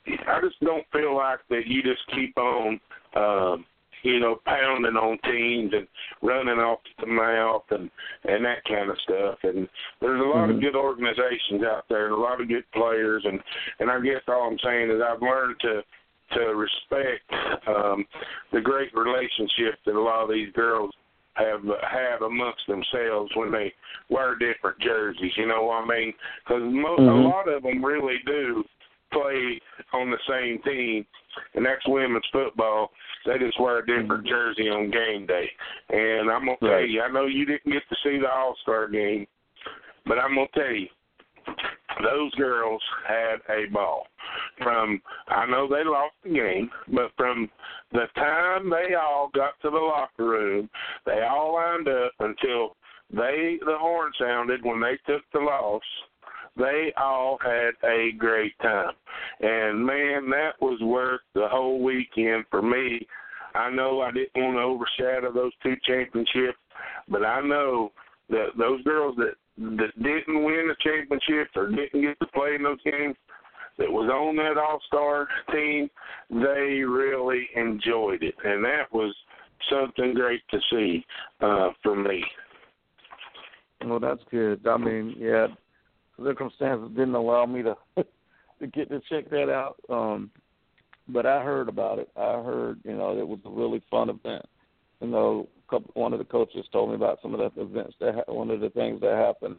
I 0.07 0.39
just 0.41 0.59
don't 0.61 0.85
feel 0.93 1.15
like 1.17 1.39
that 1.49 1.67
you 1.67 1.83
just 1.83 2.01
keep 2.15 2.37
on 2.37 2.79
um 3.15 3.65
you 4.03 4.19
know, 4.19 4.39
pounding 4.45 4.95
on 4.95 5.17
teams 5.23 5.73
and 5.73 5.87
running 6.21 6.59
off 6.59 6.79
the 6.99 7.07
mouth 7.07 7.63
and 7.71 7.89
and 8.23 8.45
that 8.45 8.63
kind 8.67 8.89
of 8.89 8.97
stuff. 9.03 9.39
And 9.43 9.67
there's 10.01 10.21
a 10.21 10.23
lot 10.23 10.49
of 10.49 10.57
Mhm. 10.57 10.61
good 10.61 10.75
organizations 10.75 11.63
out 11.63 11.87
there, 11.89 12.05
and 12.05 12.13
a 12.13 12.17
lot 12.17 12.41
of 12.41 12.47
good 12.47 12.69
players. 12.71 13.23
And 13.25 13.41
and 13.79 13.89
I 13.91 13.99
guess 13.99 14.21
all 14.27 14.47
I'm 14.47 14.59
saying 14.59 14.89
is 14.91 15.01
I've 15.01 15.21
learned 15.21 15.59
to 15.61 15.83
to 16.31 16.55
respect 16.55 17.23
um, 17.67 18.05
the 18.51 18.61
great 18.61 18.93
relationships 18.93 19.79
that 19.85 19.95
a 19.95 19.99
lot 19.99 20.23
of 20.23 20.29
these 20.29 20.51
girls 20.53 20.93
have 21.33 21.63
have 21.81 22.21
amongst 22.21 22.67
themselves 22.67 23.31
when 23.35 23.51
they 23.51 23.73
wear 24.09 24.35
different 24.35 24.79
jerseys. 24.79 25.35
You 25.37 25.47
know 25.47 25.63
what 25.63 25.83
I 25.83 25.87
mean? 25.87 26.13
Because 26.43 26.61
mo- 26.63 26.97
a 26.97 27.17
lot 27.27 27.47
of 27.47 27.63
them 27.63 27.83
really 27.83 28.19
do 28.25 28.63
play 29.11 29.59
on 29.93 30.11
the 30.11 30.19
same 30.27 30.61
team, 30.61 31.05
and 31.55 31.65
that's 31.65 31.87
women's 31.87 32.27
football. 32.31 32.91
They 33.25 33.37
just 33.37 33.59
wear 33.59 33.79
a 33.79 33.85
different 33.85 34.25
mm-hmm. 34.25 34.27
jersey 34.27 34.69
on 34.69 34.91
game 34.91 35.25
day. 35.25 35.49
And 35.89 36.29
I'm 36.29 36.45
gonna 36.45 36.57
tell 36.59 36.69
Right. 36.69 36.89
you, 36.89 37.01
I 37.01 37.11
know 37.11 37.25
you 37.25 37.45
didn't 37.45 37.71
get 37.71 37.83
to 37.89 37.95
see 38.03 38.17
the 38.19 38.29
All 38.31 38.55
Star 38.61 38.87
game, 38.87 39.27
but 40.05 40.19
I'm 40.19 40.35
gonna 40.35 40.47
tell 40.53 40.71
you, 40.71 40.87
those 42.03 42.33
girls 42.35 42.81
had 43.07 43.37
a 43.49 43.65
ball. 43.71 44.07
From 44.59 45.01
I 45.27 45.45
know 45.45 45.67
they 45.67 45.83
lost 45.83 46.15
the 46.23 46.29
game, 46.29 46.69
but 46.87 47.11
from 47.17 47.49
the 47.91 48.05
time 48.15 48.69
they 48.69 48.95
all 48.95 49.29
got 49.33 49.59
to 49.61 49.69
the 49.69 49.77
locker 49.77 50.25
room, 50.25 50.69
they 51.05 51.21
all 51.29 51.55
lined 51.55 51.87
up 51.87 52.11
until 52.19 52.75
they 53.11 53.57
the 53.65 53.77
horn 53.77 54.11
sounded 54.19 54.63
when 54.63 54.79
they 54.79 54.97
took 55.11 55.23
the 55.33 55.39
loss. 55.39 55.81
They 56.59 56.91
all 56.97 57.39
had 57.41 57.71
a 57.89 58.11
great 58.17 58.53
time. 58.59 58.93
And 59.39 59.85
man, 59.85 60.29
that 60.29 60.53
was 60.59 60.79
worth 60.81 61.21
the 61.33 61.47
whole 61.49 61.81
weekend 61.81 62.45
for 62.51 62.61
me. 62.61 63.07
I 63.55 63.69
know 63.69 64.01
I 64.01 64.11
didn't 64.11 64.31
want 64.35 64.57
to 64.57 64.61
overshadow 64.61 65.31
those 65.33 65.53
two 65.63 65.75
championships, 65.85 66.59
but 67.07 67.25
I 67.25 67.41
know 67.41 67.91
that 68.29 68.49
those 68.57 68.83
girls 68.83 69.15
that 69.17 69.35
that 69.57 69.91
didn't 70.01 70.43
win 70.43 70.69
the 70.69 70.75
championships 70.81 71.51
or 71.55 71.69
didn't 71.69 72.01
get 72.01 72.19
to 72.19 72.27
play 72.27 72.55
in 72.55 72.63
those 72.63 72.81
games 72.85 73.15
that 73.77 73.91
was 73.91 74.09
on 74.09 74.35
that 74.37 74.57
all 74.57 74.79
star 74.87 75.27
team, 75.51 75.89
they 76.29 76.81
really 76.83 77.49
enjoyed 77.55 78.23
it. 78.23 78.35
And 78.43 78.63
that 78.63 78.91
was 78.93 79.13
something 79.69 80.13
great 80.13 80.41
to 80.51 80.59
see 80.71 81.05
uh 81.41 81.69
for 81.83 81.95
me. 81.95 82.23
Well, 83.85 83.99
that's 83.99 84.21
good. 84.29 84.65
I 84.67 84.77
mean, 84.77 85.15
yeah, 85.17 85.47
circumstances 86.23 86.89
didn't 86.91 87.15
allow 87.15 87.45
me 87.45 87.63
to 87.63 87.75
to 88.59 88.67
get 88.67 88.89
to 88.89 89.01
check 89.09 89.29
that 89.29 89.49
out. 89.49 89.75
Um, 89.89 90.31
but 91.07 91.25
I 91.25 91.43
heard 91.43 91.69
about 91.69 91.99
it. 91.99 92.09
I 92.15 92.41
heard, 92.43 92.79
you 92.83 92.95
know, 92.95 93.17
it 93.17 93.27
was 93.27 93.39
a 93.45 93.49
really 93.49 93.81
fun 93.89 94.09
event. 94.09 94.45
You 95.01 95.07
know, 95.07 95.47
couple, 95.69 95.91
one 95.93 96.13
of 96.13 96.19
the 96.19 96.25
coaches 96.25 96.65
told 96.71 96.89
me 96.89 96.95
about 96.95 97.19
some 97.21 97.33
of 97.33 97.39
the 97.39 97.61
events 97.61 97.95
that 97.99 98.15
ha- 98.15 98.33
one 98.33 98.51
of 98.51 98.59
the 98.59 98.69
things 98.69 99.01
that 99.01 99.15
happened. 99.15 99.55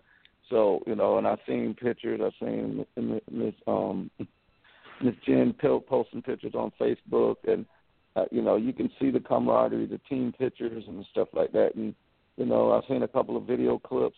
So, 0.48 0.80
you 0.86 0.94
know, 0.94 1.18
and 1.18 1.26
I've 1.26 1.38
seen 1.46 1.74
pictures. 1.74 2.20
I've 2.22 2.32
seen 2.40 2.84
Miss 3.30 3.54
um 3.66 4.10
Miss 5.02 5.14
Jen 5.26 5.54
Pilt 5.58 5.86
posting 5.86 6.22
pictures 6.22 6.54
on 6.54 6.72
Facebook, 6.78 7.36
and 7.48 7.64
uh, 8.16 8.24
you 8.30 8.42
know, 8.42 8.56
you 8.56 8.72
can 8.72 8.90
see 9.00 9.10
the 9.10 9.20
camaraderie, 9.20 9.86
the 9.86 10.00
team 10.08 10.32
pictures, 10.36 10.84
and 10.86 11.04
stuff 11.10 11.28
like 11.32 11.52
that. 11.52 11.74
And 11.74 11.94
you 12.36 12.44
know, 12.44 12.72
I've 12.72 12.84
seen 12.88 13.02
a 13.02 13.08
couple 13.08 13.36
of 13.36 13.44
video 13.44 13.78
clips, 13.78 14.16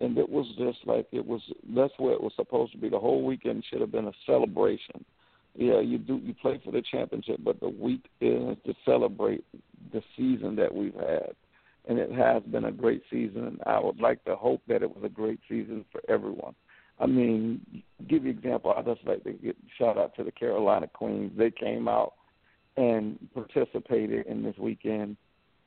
and 0.00 0.16
it 0.16 0.28
was 0.28 0.46
just 0.58 0.78
like 0.86 1.06
it 1.12 1.24
was. 1.24 1.42
That's 1.74 1.92
what 1.98 2.12
it 2.12 2.22
was 2.22 2.32
supposed 2.36 2.72
to 2.72 2.78
be. 2.78 2.88
The 2.88 2.98
whole 2.98 3.24
weekend 3.24 3.64
should 3.68 3.80
have 3.80 3.92
been 3.92 4.08
a 4.08 4.12
celebration. 4.26 5.04
Yeah, 5.54 5.80
you 5.80 5.98
do. 5.98 6.20
You 6.22 6.34
play 6.34 6.60
for 6.64 6.70
the 6.70 6.82
championship, 6.90 7.40
but 7.44 7.60
the 7.60 7.68
week 7.68 8.04
is 8.20 8.56
to 8.66 8.74
celebrate 8.84 9.44
the 9.92 10.02
season 10.16 10.56
that 10.56 10.74
we've 10.74 10.94
had, 10.94 11.34
and 11.88 11.98
it 11.98 12.12
has 12.12 12.42
been 12.44 12.64
a 12.64 12.72
great 12.72 13.02
season. 13.10 13.58
I 13.66 13.78
would 13.78 14.00
like 14.00 14.24
to 14.24 14.36
hope 14.36 14.62
that 14.68 14.82
it 14.82 14.94
was 14.94 15.04
a 15.04 15.08
great 15.08 15.40
season 15.48 15.84
for 15.92 16.00
everyone. 16.08 16.54
I 16.98 17.06
mean, 17.06 17.60
give 18.08 18.24
you 18.24 18.30
an 18.30 18.38
example. 18.38 18.74
I 18.76 18.82
just 18.82 19.06
like 19.06 19.24
to 19.24 19.32
get 19.32 19.56
shout 19.78 19.98
out 19.98 20.14
to 20.16 20.24
the 20.24 20.32
Carolina 20.32 20.86
Queens. 20.86 21.32
They 21.36 21.50
came 21.50 21.88
out 21.88 22.14
and 22.76 23.18
participated 23.34 24.26
in 24.26 24.42
this 24.42 24.56
weekend, 24.58 25.16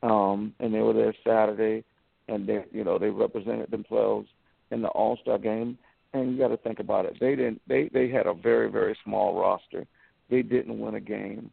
um, 0.02 0.54
and 0.60 0.74
they 0.74 0.80
were 0.80 0.94
there 0.94 1.14
Saturday, 1.24 1.84
and 2.28 2.48
they, 2.48 2.64
you 2.72 2.84
know, 2.84 2.98
they 2.98 3.10
represented 3.10 3.72
themselves 3.72 4.28
in 4.72 4.82
the 4.82 4.90
All 4.90 5.18
Star 5.22 5.38
game. 5.38 5.78
And 6.14 6.32
you 6.32 6.38
got 6.38 6.50
to 6.50 6.58
think 6.58 6.80
about 6.80 7.06
it. 7.06 7.18
They 7.20 7.36
didn't. 7.36 7.62
They 7.68 7.90
they 7.92 8.08
had 8.08 8.28
a 8.28 8.36
very 8.36 8.70
very 8.70 8.96
small 9.04 9.40
roster. 9.40 9.88
They 10.30 10.44
didn't 10.44 10.80
win 10.80 10.96
a 10.96 11.00
game, 11.00 11.52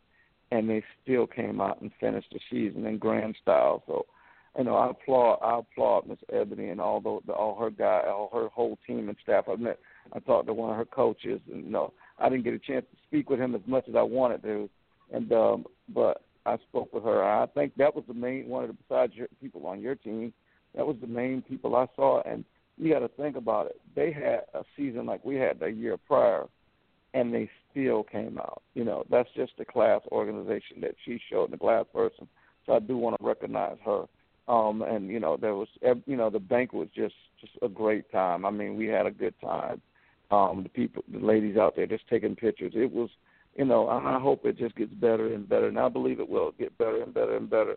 and 0.51 0.69
they 0.69 0.83
still 1.03 1.27
came 1.27 1.61
out 1.61 1.81
and 1.81 1.91
finished 1.99 2.29
the 2.33 2.41
season 2.51 2.85
in 2.87 2.99
grand 2.99 3.37
style. 3.41 3.83
So, 3.87 4.05
you 4.59 4.65
know, 4.65 4.77
I 4.77 4.91
applaud 4.91 5.39
I 5.43 5.61
applaud 5.61 6.09
Miss 6.09 6.19
Ebony 6.31 6.69
and 6.69 6.81
all 6.81 7.01
the, 7.01 7.21
the 7.27 7.33
all 7.33 7.59
her 7.59 7.71
guy, 7.71 8.03
all 8.07 8.29
her 8.35 8.49
whole 8.49 8.79
team 8.87 9.09
and 9.09 9.17
staff. 9.23 9.47
I 9.49 9.57
met 9.57 9.79
I 10.13 10.19
talked 10.19 10.47
to 10.49 10.55
one 10.55 10.71
of 10.71 10.77
her 10.77 10.85
coaches, 10.85 11.41
and 11.51 11.65
you 11.65 11.71
know, 11.71 11.95
I 12.19 12.29
didn't 12.29 12.45
get 12.45 12.55
a 12.55 12.59
chance 12.59 12.85
to 12.91 12.99
speak 13.07 13.31
with 13.31 13.41
him 13.41 13.55
as 13.55 13.63
much 13.67 13.89
as 13.89 13.95
I 13.95 14.03
wanted 14.03 14.43
to, 14.43 14.69
and 15.13 15.33
um, 15.33 15.65
but 15.95 16.23
I 16.47 16.57
spoke 16.69 16.93
with 16.93 17.05
her. 17.05 17.23
I 17.23 17.47
think 17.47 17.75
that 17.77 17.95
was 17.95 18.05
the 18.09 18.15
main 18.15 18.49
one 18.49 18.65
of 18.65 18.71
the 18.71 18.77
besides 18.89 19.15
your 19.15 19.29
people 19.41 19.67
on 19.67 19.81
your 19.81 19.95
team. 19.95 20.33
That 20.77 20.87
was 20.87 20.97
the 21.01 21.07
main 21.07 21.43
people 21.43 21.77
I 21.77 21.87
saw, 21.97 22.23
and 22.23 22.45
you 22.79 22.93
got 22.93 23.01
to 23.01 23.09
think 23.09 23.37
about 23.37 23.67
it. 23.67 23.81
They 23.95 24.13
had 24.13 24.43
a 24.55 24.65
season 24.77 25.07
like 25.07 25.25
we 25.25 25.37
had 25.37 25.61
the 25.61 25.67
year 25.67 25.97
prior, 25.97 26.47
and 27.15 27.35
they 27.35 27.51
still 27.71 28.05
came 28.05 28.39
out. 28.39 28.63
You 28.75 28.85
know, 28.85 29.05
that's 29.11 29.29
just 29.35 29.53
the 29.59 29.65
class 29.65 30.01
organization 30.11 30.81
that 30.83 30.95
she 31.05 31.21
showed, 31.31 31.51
the 31.51 31.59
class 31.59 31.85
person. 31.93 32.29
So 32.67 32.75
I 32.75 32.79
do 32.79 32.97
want 32.97 33.17
to 33.19 33.27
recognize 33.27 33.77
her. 33.85 34.05
Um, 34.49 34.83
and 34.83 35.09
you 35.09 35.21
know, 35.21 35.37
there 35.37 35.55
was, 35.55 35.69
you 36.07 36.17
know, 36.17 36.31
the 36.31 36.41
bank 36.41 36.73
was 36.73 36.89
just 36.95 37.15
just 37.41 37.53
a 37.63 37.69
great 37.69 38.11
time. 38.11 38.45
I 38.45 38.51
mean, 38.51 38.77
we 38.77 38.87
had 38.87 39.07
a 39.07 39.11
good 39.11 39.35
time. 39.41 39.81
Um, 40.31 40.63
the 40.63 40.69
people, 40.69 41.03
the 41.13 41.19
ladies 41.19 41.57
out 41.57 41.77
there, 41.77 41.87
just 41.87 42.09
taking 42.09 42.37
pictures. 42.37 42.73
It 42.75 42.93
was, 42.93 43.11
you 43.57 43.65
know, 43.65 43.89
I 43.89 44.19
hope 44.21 44.45
it 44.45 44.59
just 44.59 44.77
gets 44.77 44.93
better 44.95 45.35
and 45.35 45.49
better, 45.49 45.69
and 45.69 45.79
I 45.79 45.89
believe 45.89 46.21
it 46.21 46.29
will 46.29 46.53
get 46.53 46.77
better 46.79 47.03
and 47.03 47.13
better 47.13 47.37
and 47.37 47.51
better. 47.51 47.77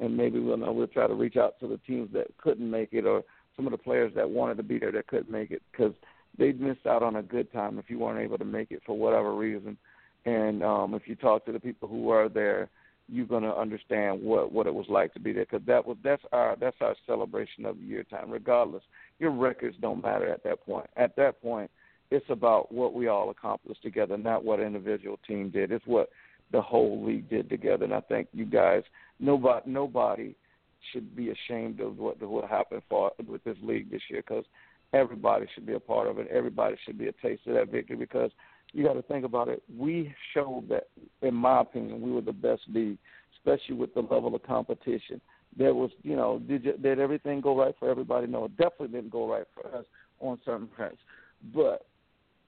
And 0.00 0.16
maybe 0.16 0.40
we'll 0.40 0.56
know, 0.56 0.72
we'll 0.72 0.86
try 0.88 1.06
to 1.06 1.14
reach 1.14 1.36
out 1.36 1.58
to 1.60 1.68
the 1.68 1.78
teams 1.86 2.12
that 2.12 2.26
couldn't 2.38 2.68
make 2.68 2.92
it, 2.92 3.06
or 3.06 3.22
some 3.56 3.66
of 3.66 3.70
the 3.70 3.78
players 3.78 4.12
that 4.16 4.28
wanted 4.28 4.56
to 4.56 4.62
be 4.62 4.78
there 4.78 4.92
that 4.92 5.06
couldn't 5.06 5.30
make 5.30 5.50
it, 5.50 5.62
because 5.70 5.92
they 6.36 6.52
missed 6.52 6.86
out 6.86 7.02
on 7.02 7.16
a 7.16 7.22
good 7.22 7.52
time 7.52 7.78
if 7.78 7.88
you 7.88 7.98
weren't 7.98 8.20
able 8.20 8.38
to 8.38 8.44
make 8.44 8.70
it 8.70 8.82
for 8.84 8.98
whatever 8.98 9.34
reason. 9.34 9.76
And 10.24 10.62
um, 10.62 10.94
if 10.94 11.02
you 11.06 11.14
talk 11.14 11.44
to 11.46 11.52
the 11.52 11.60
people 11.60 11.88
who 11.88 12.02
were 12.02 12.28
there, 12.28 12.68
you're 13.08 13.26
going 13.26 13.42
to 13.42 13.54
understand 13.54 14.22
what 14.22 14.50
what 14.50 14.66
it 14.66 14.74
was 14.74 14.86
like 14.88 15.12
to 15.12 15.20
be 15.20 15.32
there 15.32 15.44
because 15.44 15.66
that 15.66 15.84
was 15.84 15.96
that's 16.02 16.22
our 16.32 16.56
that's 16.58 16.76
our 16.80 16.96
celebration 17.06 17.66
of 17.66 17.78
year 17.78 18.02
time. 18.02 18.30
Regardless, 18.30 18.82
your 19.18 19.30
records 19.30 19.76
don't 19.80 20.02
matter 20.02 20.32
at 20.32 20.42
that 20.44 20.64
point. 20.64 20.88
At 20.96 21.14
that 21.16 21.42
point, 21.42 21.70
it's 22.10 22.24
about 22.30 22.72
what 22.72 22.94
we 22.94 23.08
all 23.08 23.30
accomplished 23.30 23.82
together, 23.82 24.16
not 24.16 24.44
what 24.44 24.60
individual 24.60 25.18
team 25.26 25.50
did. 25.50 25.70
It's 25.70 25.86
what 25.86 26.08
the 26.54 26.62
whole 26.62 27.04
league 27.04 27.28
did 27.28 27.50
together. 27.50 27.84
And 27.84 27.92
I 27.92 28.00
think 28.00 28.28
you 28.32 28.44
guys, 28.44 28.84
nobody 29.18 29.68
nobody 29.68 30.34
should 30.92 31.16
be 31.16 31.30
ashamed 31.30 31.80
of 31.80 31.98
what 31.98 32.22
what 32.22 32.48
happened 32.48 32.82
for 32.88 33.10
with 33.26 33.42
this 33.42 33.56
league 33.60 33.90
this 33.90 34.02
year 34.08 34.22
because 34.26 34.44
everybody 34.92 35.46
should 35.52 35.66
be 35.66 35.74
a 35.74 35.80
part 35.80 36.06
of 36.06 36.20
it. 36.20 36.28
Everybody 36.28 36.76
should 36.86 36.96
be 36.96 37.08
a 37.08 37.12
taste 37.20 37.42
of 37.48 37.54
that 37.54 37.72
victory 37.72 37.96
because 37.96 38.30
you 38.72 38.84
got 38.84 38.92
to 38.92 39.02
think 39.02 39.24
about 39.24 39.48
it. 39.48 39.64
We 39.76 40.14
showed 40.32 40.68
that, 40.68 40.84
in 41.22 41.34
my 41.34 41.62
opinion, 41.62 42.00
we 42.00 42.12
were 42.12 42.20
the 42.20 42.32
best 42.32 42.62
league, 42.72 42.98
especially 43.36 43.74
with 43.74 43.92
the 43.94 44.00
level 44.00 44.34
of 44.34 44.42
competition. 44.44 45.20
There 45.56 45.74
was, 45.74 45.90
you 46.02 46.14
know, 46.14 46.40
did 46.46 46.64
you, 46.64 46.76
did 46.76 47.00
everything 47.00 47.40
go 47.40 47.56
right 47.56 47.74
for 47.80 47.90
everybody? 47.90 48.28
No, 48.28 48.44
it 48.44 48.56
definitely 48.56 48.88
didn't 48.88 49.10
go 49.10 49.28
right 49.28 49.46
for 49.54 49.76
us 49.76 49.84
on 50.20 50.38
certain 50.44 50.68
fronts, 50.76 50.98
but 51.52 51.86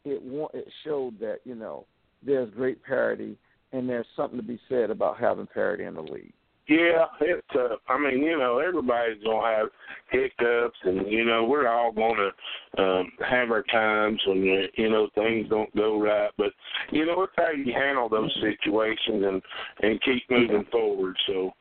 it 0.04 0.22
it 0.54 0.68
showed 0.84 1.18
that 1.18 1.38
you 1.44 1.56
know 1.56 1.86
there's 2.24 2.48
great 2.54 2.82
parity 2.84 3.36
and 3.76 3.88
there's 3.88 4.06
something 4.16 4.38
to 4.38 4.44
be 4.44 4.58
said 4.68 4.90
about 4.90 5.18
having 5.18 5.46
parity 5.46 5.84
in 5.84 5.94
the 5.94 6.02
league. 6.02 6.32
Yeah, 6.68 7.04
it's. 7.20 7.46
Uh, 7.54 7.76
I 7.88 7.96
mean, 7.96 8.24
you 8.24 8.36
know, 8.36 8.58
everybody's 8.58 9.22
gonna 9.22 9.56
have 9.56 9.68
hiccups, 10.10 10.78
and 10.82 11.06
you 11.06 11.24
know, 11.24 11.44
we're 11.44 11.68
all 11.68 11.92
gonna 11.92 12.30
um, 12.76 13.12
have 13.20 13.52
our 13.52 13.62
times 13.70 14.20
when 14.26 14.66
you 14.74 14.90
know 14.90 15.08
things 15.14 15.48
don't 15.48 15.74
go 15.76 16.00
right. 16.00 16.30
But 16.36 16.50
you 16.90 17.06
know, 17.06 17.22
it's 17.22 17.32
how 17.36 17.52
you 17.52 17.72
handle 17.72 18.08
those 18.08 18.34
situations 18.42 19.24
and 19.24 19.42
and 19.82 20.02
keep 20.02 20.28
moving 20.28 20.64
forward. 20.72 21.16
So, 21.28 21.52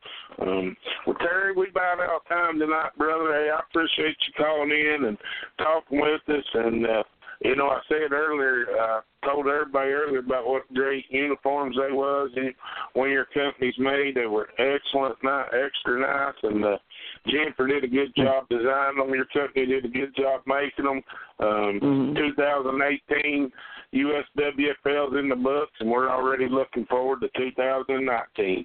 um, 0.42 0.76
well, 1.06 1.16
Terry, 1.20 1.52
we 1.52 1.68
about 1.68 2.00
out 2.00 2.16
of 2.16 2.28
time 2.28 2.58
tonight, 2.58 2.90
brother. 2.98 3.32
Hey, 3.32 3.50
I 3.50 3.60
appreciate 3.60 4.16
you 4.26 4.32
calling 4.36 4.72
in 4.72 5.04
and 5.04 5.18
talking 5.58 6.00
with 6.00 6.28
us, 6.28 6.44
and 6.54 6.84
uh, 6.84 7.02
you 7.40 7.56
know, 7.56 7.68
I 7.68 7.80
said 7.88 8.12
earlier, 8.12 8.66
I 8.78 8.98
uh, 8.98 9.00
told 9.26 9.46
everybody 9.46 9.90
earlier 9.90 10.20
about 10.20 10.46
what 10.46 10.72
great 10.72 11.04
uniforms 11.10 11.76
they 11.76 11.92
was. 11.92 12.30
And 12.36 12.54
when 12.94 13.10
your 13.10 13.26
company's 13.26 13.78
made, 13.78 14.14
they 14.14 14.26
were 14.26 14.48
excellent, 14.58 15.16
not 15.22 15.48
extra 15.54 16.00
nice. 16.00 16.34
And 16.42 16.64
uh, 16.64 16.78
Jennifer 17.26 17.66
did 17.66 17.84
a 17.84 17.88
good 17.88 18.14
job 18.16 18.48
designing 18.48 18.98
them. 18.98 19.14
Your 19.14 19.26
company 19.26 19.66
did 19.66 19.84
a 19.84 19.88
good 19.88 20.14
job 20.16 20.42
making 20.46 20.84
them. 20.84 21.02
Um, 21.38 21.80
mm-hmm. 21.82 22.16
2018 22.16 23.52
USWFL's 23.94 25.18
in 25.18 25.28
the 25.28 25.36
books, 25.36 25.72
and 25.80 25.90
we're 25.90 26.10
already 26.10 26.48
looking 26.48 26.86
forward 26.86 27.20
to 27.20 27.28
2019. 27.36 28.64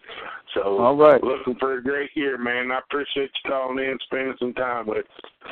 So, 0.56 0.80
all 0.80 0.96
right, 0.96 1.24
looking 1.24 1.56
for 1.60 1.78
a 1.78 1.84
great 1.84 2.10
year, 2.16 2.38
man. 2.38 2.72
I 2.72 2.80
appreciate 2.80 3.30
you 3.44 3.52
calling 3.52 3.80
in, 3.80 3.98
spending 4.06 4.36
some 4.40 4.54
time 4.54 4.88
with 4.88 5.00
us. 5.00 5.52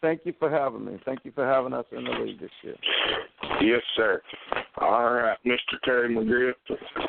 Thank 0.00 0.22
you 0.24 0.34
for 0.38 0.50
having 0.50 0.84
me. 0.84 0.98
Thank 1.04 1.24
you 1.24 1.32
for 1.32 1.46
having 1.46 1.72
us 1.72 1.86
in 1.92 2.04
the 2.04 2.10
league 2.10 2.40
this 2.40 2.50
year. 2.62 2.76
Yes, 3.60 3.82
sir. 3.96 4.22
All 4.78 5.12
right, 5.12 5.38
Mr. 5.46 5.80
Terry 5.84 6.14
McGriff, 6.14 6.54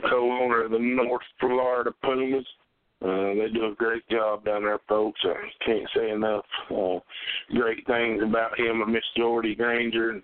co-owner 0.09 0.65
of 0.65 0.71
the 0.71 0.79
North 0.79 1.21
Florida 1.39 1.91
Pumas. 2.03 2.45
Uh, 3.03 3.33
they 3.33 3.47
do 3.51 3.65
a 3.65 3.75
great 3.75 4.07
job 4.09 4.45
down 4.45 4.63
there, 4.63 4.79
folks. 4.87 5.19
I 5.23 5.65
can't 5.65 5.89
say 5.95 6.11
enough 6.11 6.45
uh, 6.69 6.99
great 7.51 7.85
things 7.87 8.21
about 8.21 8.59
him 8.59 8.81
and 8.81 8.93
Miss 8.93 9.03
Jordy 9.17 9.55
Granger 9.55 10.11
and 10.11 10.23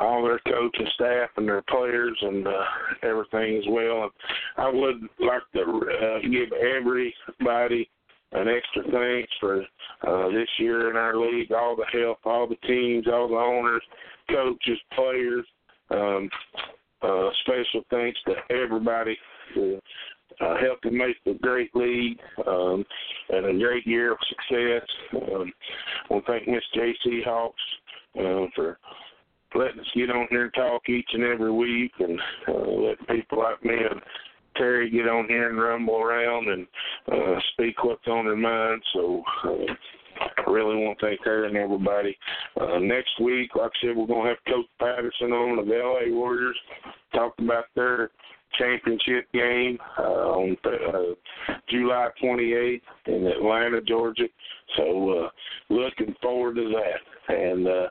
all 0.00 0.22
their 0.24 0.38
coaching 0.46 0.86
staff 0.94 1.28
and 1.36 1.46
their 1.46 1.62
players 1.62 2.16
and 2.22 2.46
uh, 2.46 2.64
everything 3.02 3.58
as 3.58 3.64
well. 3.68 4.04
And 4.04 4.10
I 4.56 4.70
would 4.70 5.02
like 5.18 5.42
to 5.54 5.60
uh, 5.60 6.20
give 6.22 6.52
everybody 6.52 7.88
an 8.32 8.46
extra 8.48 8.82
thanks 8.92 9.32
for 9.40 9.62
uh, 10.06 10.28
this 10.28 10.48
year 10.58 10.90
in 10.90 10.96
our 10.96 11.16
league, 11.16 11.52
all 11.52 11.76
the 11.76 11.86
help, 11.92 12.18
all 12.24 12.46
the 12.46 12.56
teams, 12.66 13.06
all 13.06 13.28
the 13.28 13.34
owners, 13.34 13.82
coaches, 14.30 14.78
players. 14.94 15.46
Um, 15.90 16.30
uh, 17.02 17.30
special 17.42 17.82
thanks 17.90 18.18
to 18.26 18.34
everybody 18.54 19.16
for 19.54 19.80
uh, 20.40 20.56
helping 20.60 20.96
make 20.96 21.16
a 21.26 21.34
great 21.34 21.74
league 21.74 22.18
um, 22.46 22.84
and 23.30 23.46
a 23.46 23.58
great 23.58 23.86
year 23.86 24.12
of 24.12 24.18
success. 24.28 24.86
Um, 25.14 25.52
I 26.08 26.12
want 26.12 26.26
to 26.26 26.32
thank 26.32 26.48
Miss 26.48 26.62
J.C. 26.74 27.22
Hawks 27.24 27.62
uh, 28.18 28.46
for 28.54 28.78
letting 29.54 29.80
us 29.80 29.86
get 29.94 30.10
on 30.10 30.26
here 30.30 30.44
and 30.44 30.54
talk 30.54 30.88
each 30.88 31.08
and 31.12 31.24
every 31.24 31.52
week 31.52 31.92
and 31.98 32.18
uh, 32.48 32.52
let 32.52 33.08
people 33.08 33.38
like 33.38 33.64
me 33.64 33.74
and 33.74 34.00
Terry 34.56 34.90
get 34.90 35.08
on 35.08 35.26
here 35.28 35.48
and 35.48 35.58
rumble 35.58 36.00
around 36.00 36.48
and 36.48 36.66
uh, 37.12 37.40
speak 37.52 37.82
what's 37.84 38.06
on 38.06 38.26
their 38.26 38.36
mind. 38.36 38.82
So 38.92 39.22
uh, 39.44 39.72
I 40.46 40.50
really 40.50 40.76
want 40.76 40.98
to 40.98 41.06
thank 41.06 41.20
her 41.24 41.44
and 41.44 41.56
everybody. 41.56 42.16
Uh, 42.60 42.78
next 42.78 43.20
week, 43.20 43.54
like 43.54 43.70
I 43.70 43.86
said, 43.86 43.96
we're 43.96 44.06
going 44.06 44.24
to 44.24 44.28
have 44.30 44.44
Coach 44.46 44.66
Patterson 44.78 45.32
on 45.32 45.58
of 45.58 45.66
the 45.66 45.74
LA 45.74 46.14
Warriors 46.14 46.58
talk 47.14 47.34
about 47.38 47.64
their 47.74 48.10
championship 48.58 49.30
game 49.32 49.78
uh, 49.98 50.02
on 50.02 50.56
uh, 50.64 51.14
July 51.68 52.08
28th 52.22 52.80
in 53.06 53.26
Atlanta, 53.26 53.80
Georgia. 53.80 54.24
So 54.76 55.10
uh, 55.10 55.28
looking 55.72 56.14
forward 56.20 56.56
to 56.56 56.72
that. 56.74 57.34
And 57.34 57.68
uh, 57.68 57.88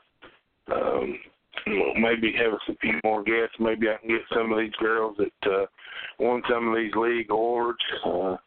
um, 0.74 1.20
maybe 1.68 2.34
have 2.34 2.54
a 2.54 2.78
few 2.82 3.00
more 3.04 3.24
guests. 3.24 3.56
Maybe 3.60 3.88
I 3.90 3.98
can 3.98 4.10
get 4.10 4.22
some 4.34 4.52
of 4.52 4.60
these 4.60 4.76
girls 4.80 5.18
that 5.18 5.52
uh, 5.52 5.66
won 6.20 6.42
some 6.50 6.70
of 6.70 6.76
these 6.76 6.94
league 6.96 7.30
awards. 7.30 7.80
Uh, 8.06 8.38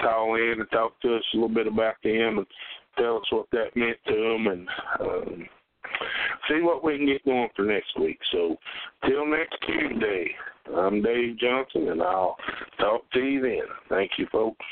call 0.00 0.34
in 0.34 0.56
and 0.58 0.70
talk 0.70 1.00
to 1.00 1.16
us 1.16 1.22
a 1.32 1.36
little 1.36 1.48
bit 1.48 1.66
about 1.66 1.94
them 2.02 2.38
and 2.38 2.46
tell 2.98 3.16
us 3.16 3.24
what 3.30 3.46
that 3.52 3.74
meant 3.74 3.96
to 4.06 4.14
them 4.14 4.46
and 4.46 4.68
um, 5.00 5.48
see 6.48 6.60
what 6.60 6.84
we 6.84 6.96
can 6.96 7.06
get 7.06 7.24
going 7.24 7.48
for 7.54 7.64
next 7.64 7.98
week. 7.98 8.18
So, 8.32 8.56
till 9.06 9.26
next 9.26 9.56
Tuesday, 9.66 10.30
I'm 10.76 11.02
Dave 11.02 11.38
Johnson, 11.38 11.88
and 11.88 12.02
I'll 12.02 12.36
talk 12.78 13.10
to 13.12 13.20
you 13.20 13.40
then. 13.40 13.62
Thank 13.88 14.12
you, 14.18 14.26
folks. 14.32 14.64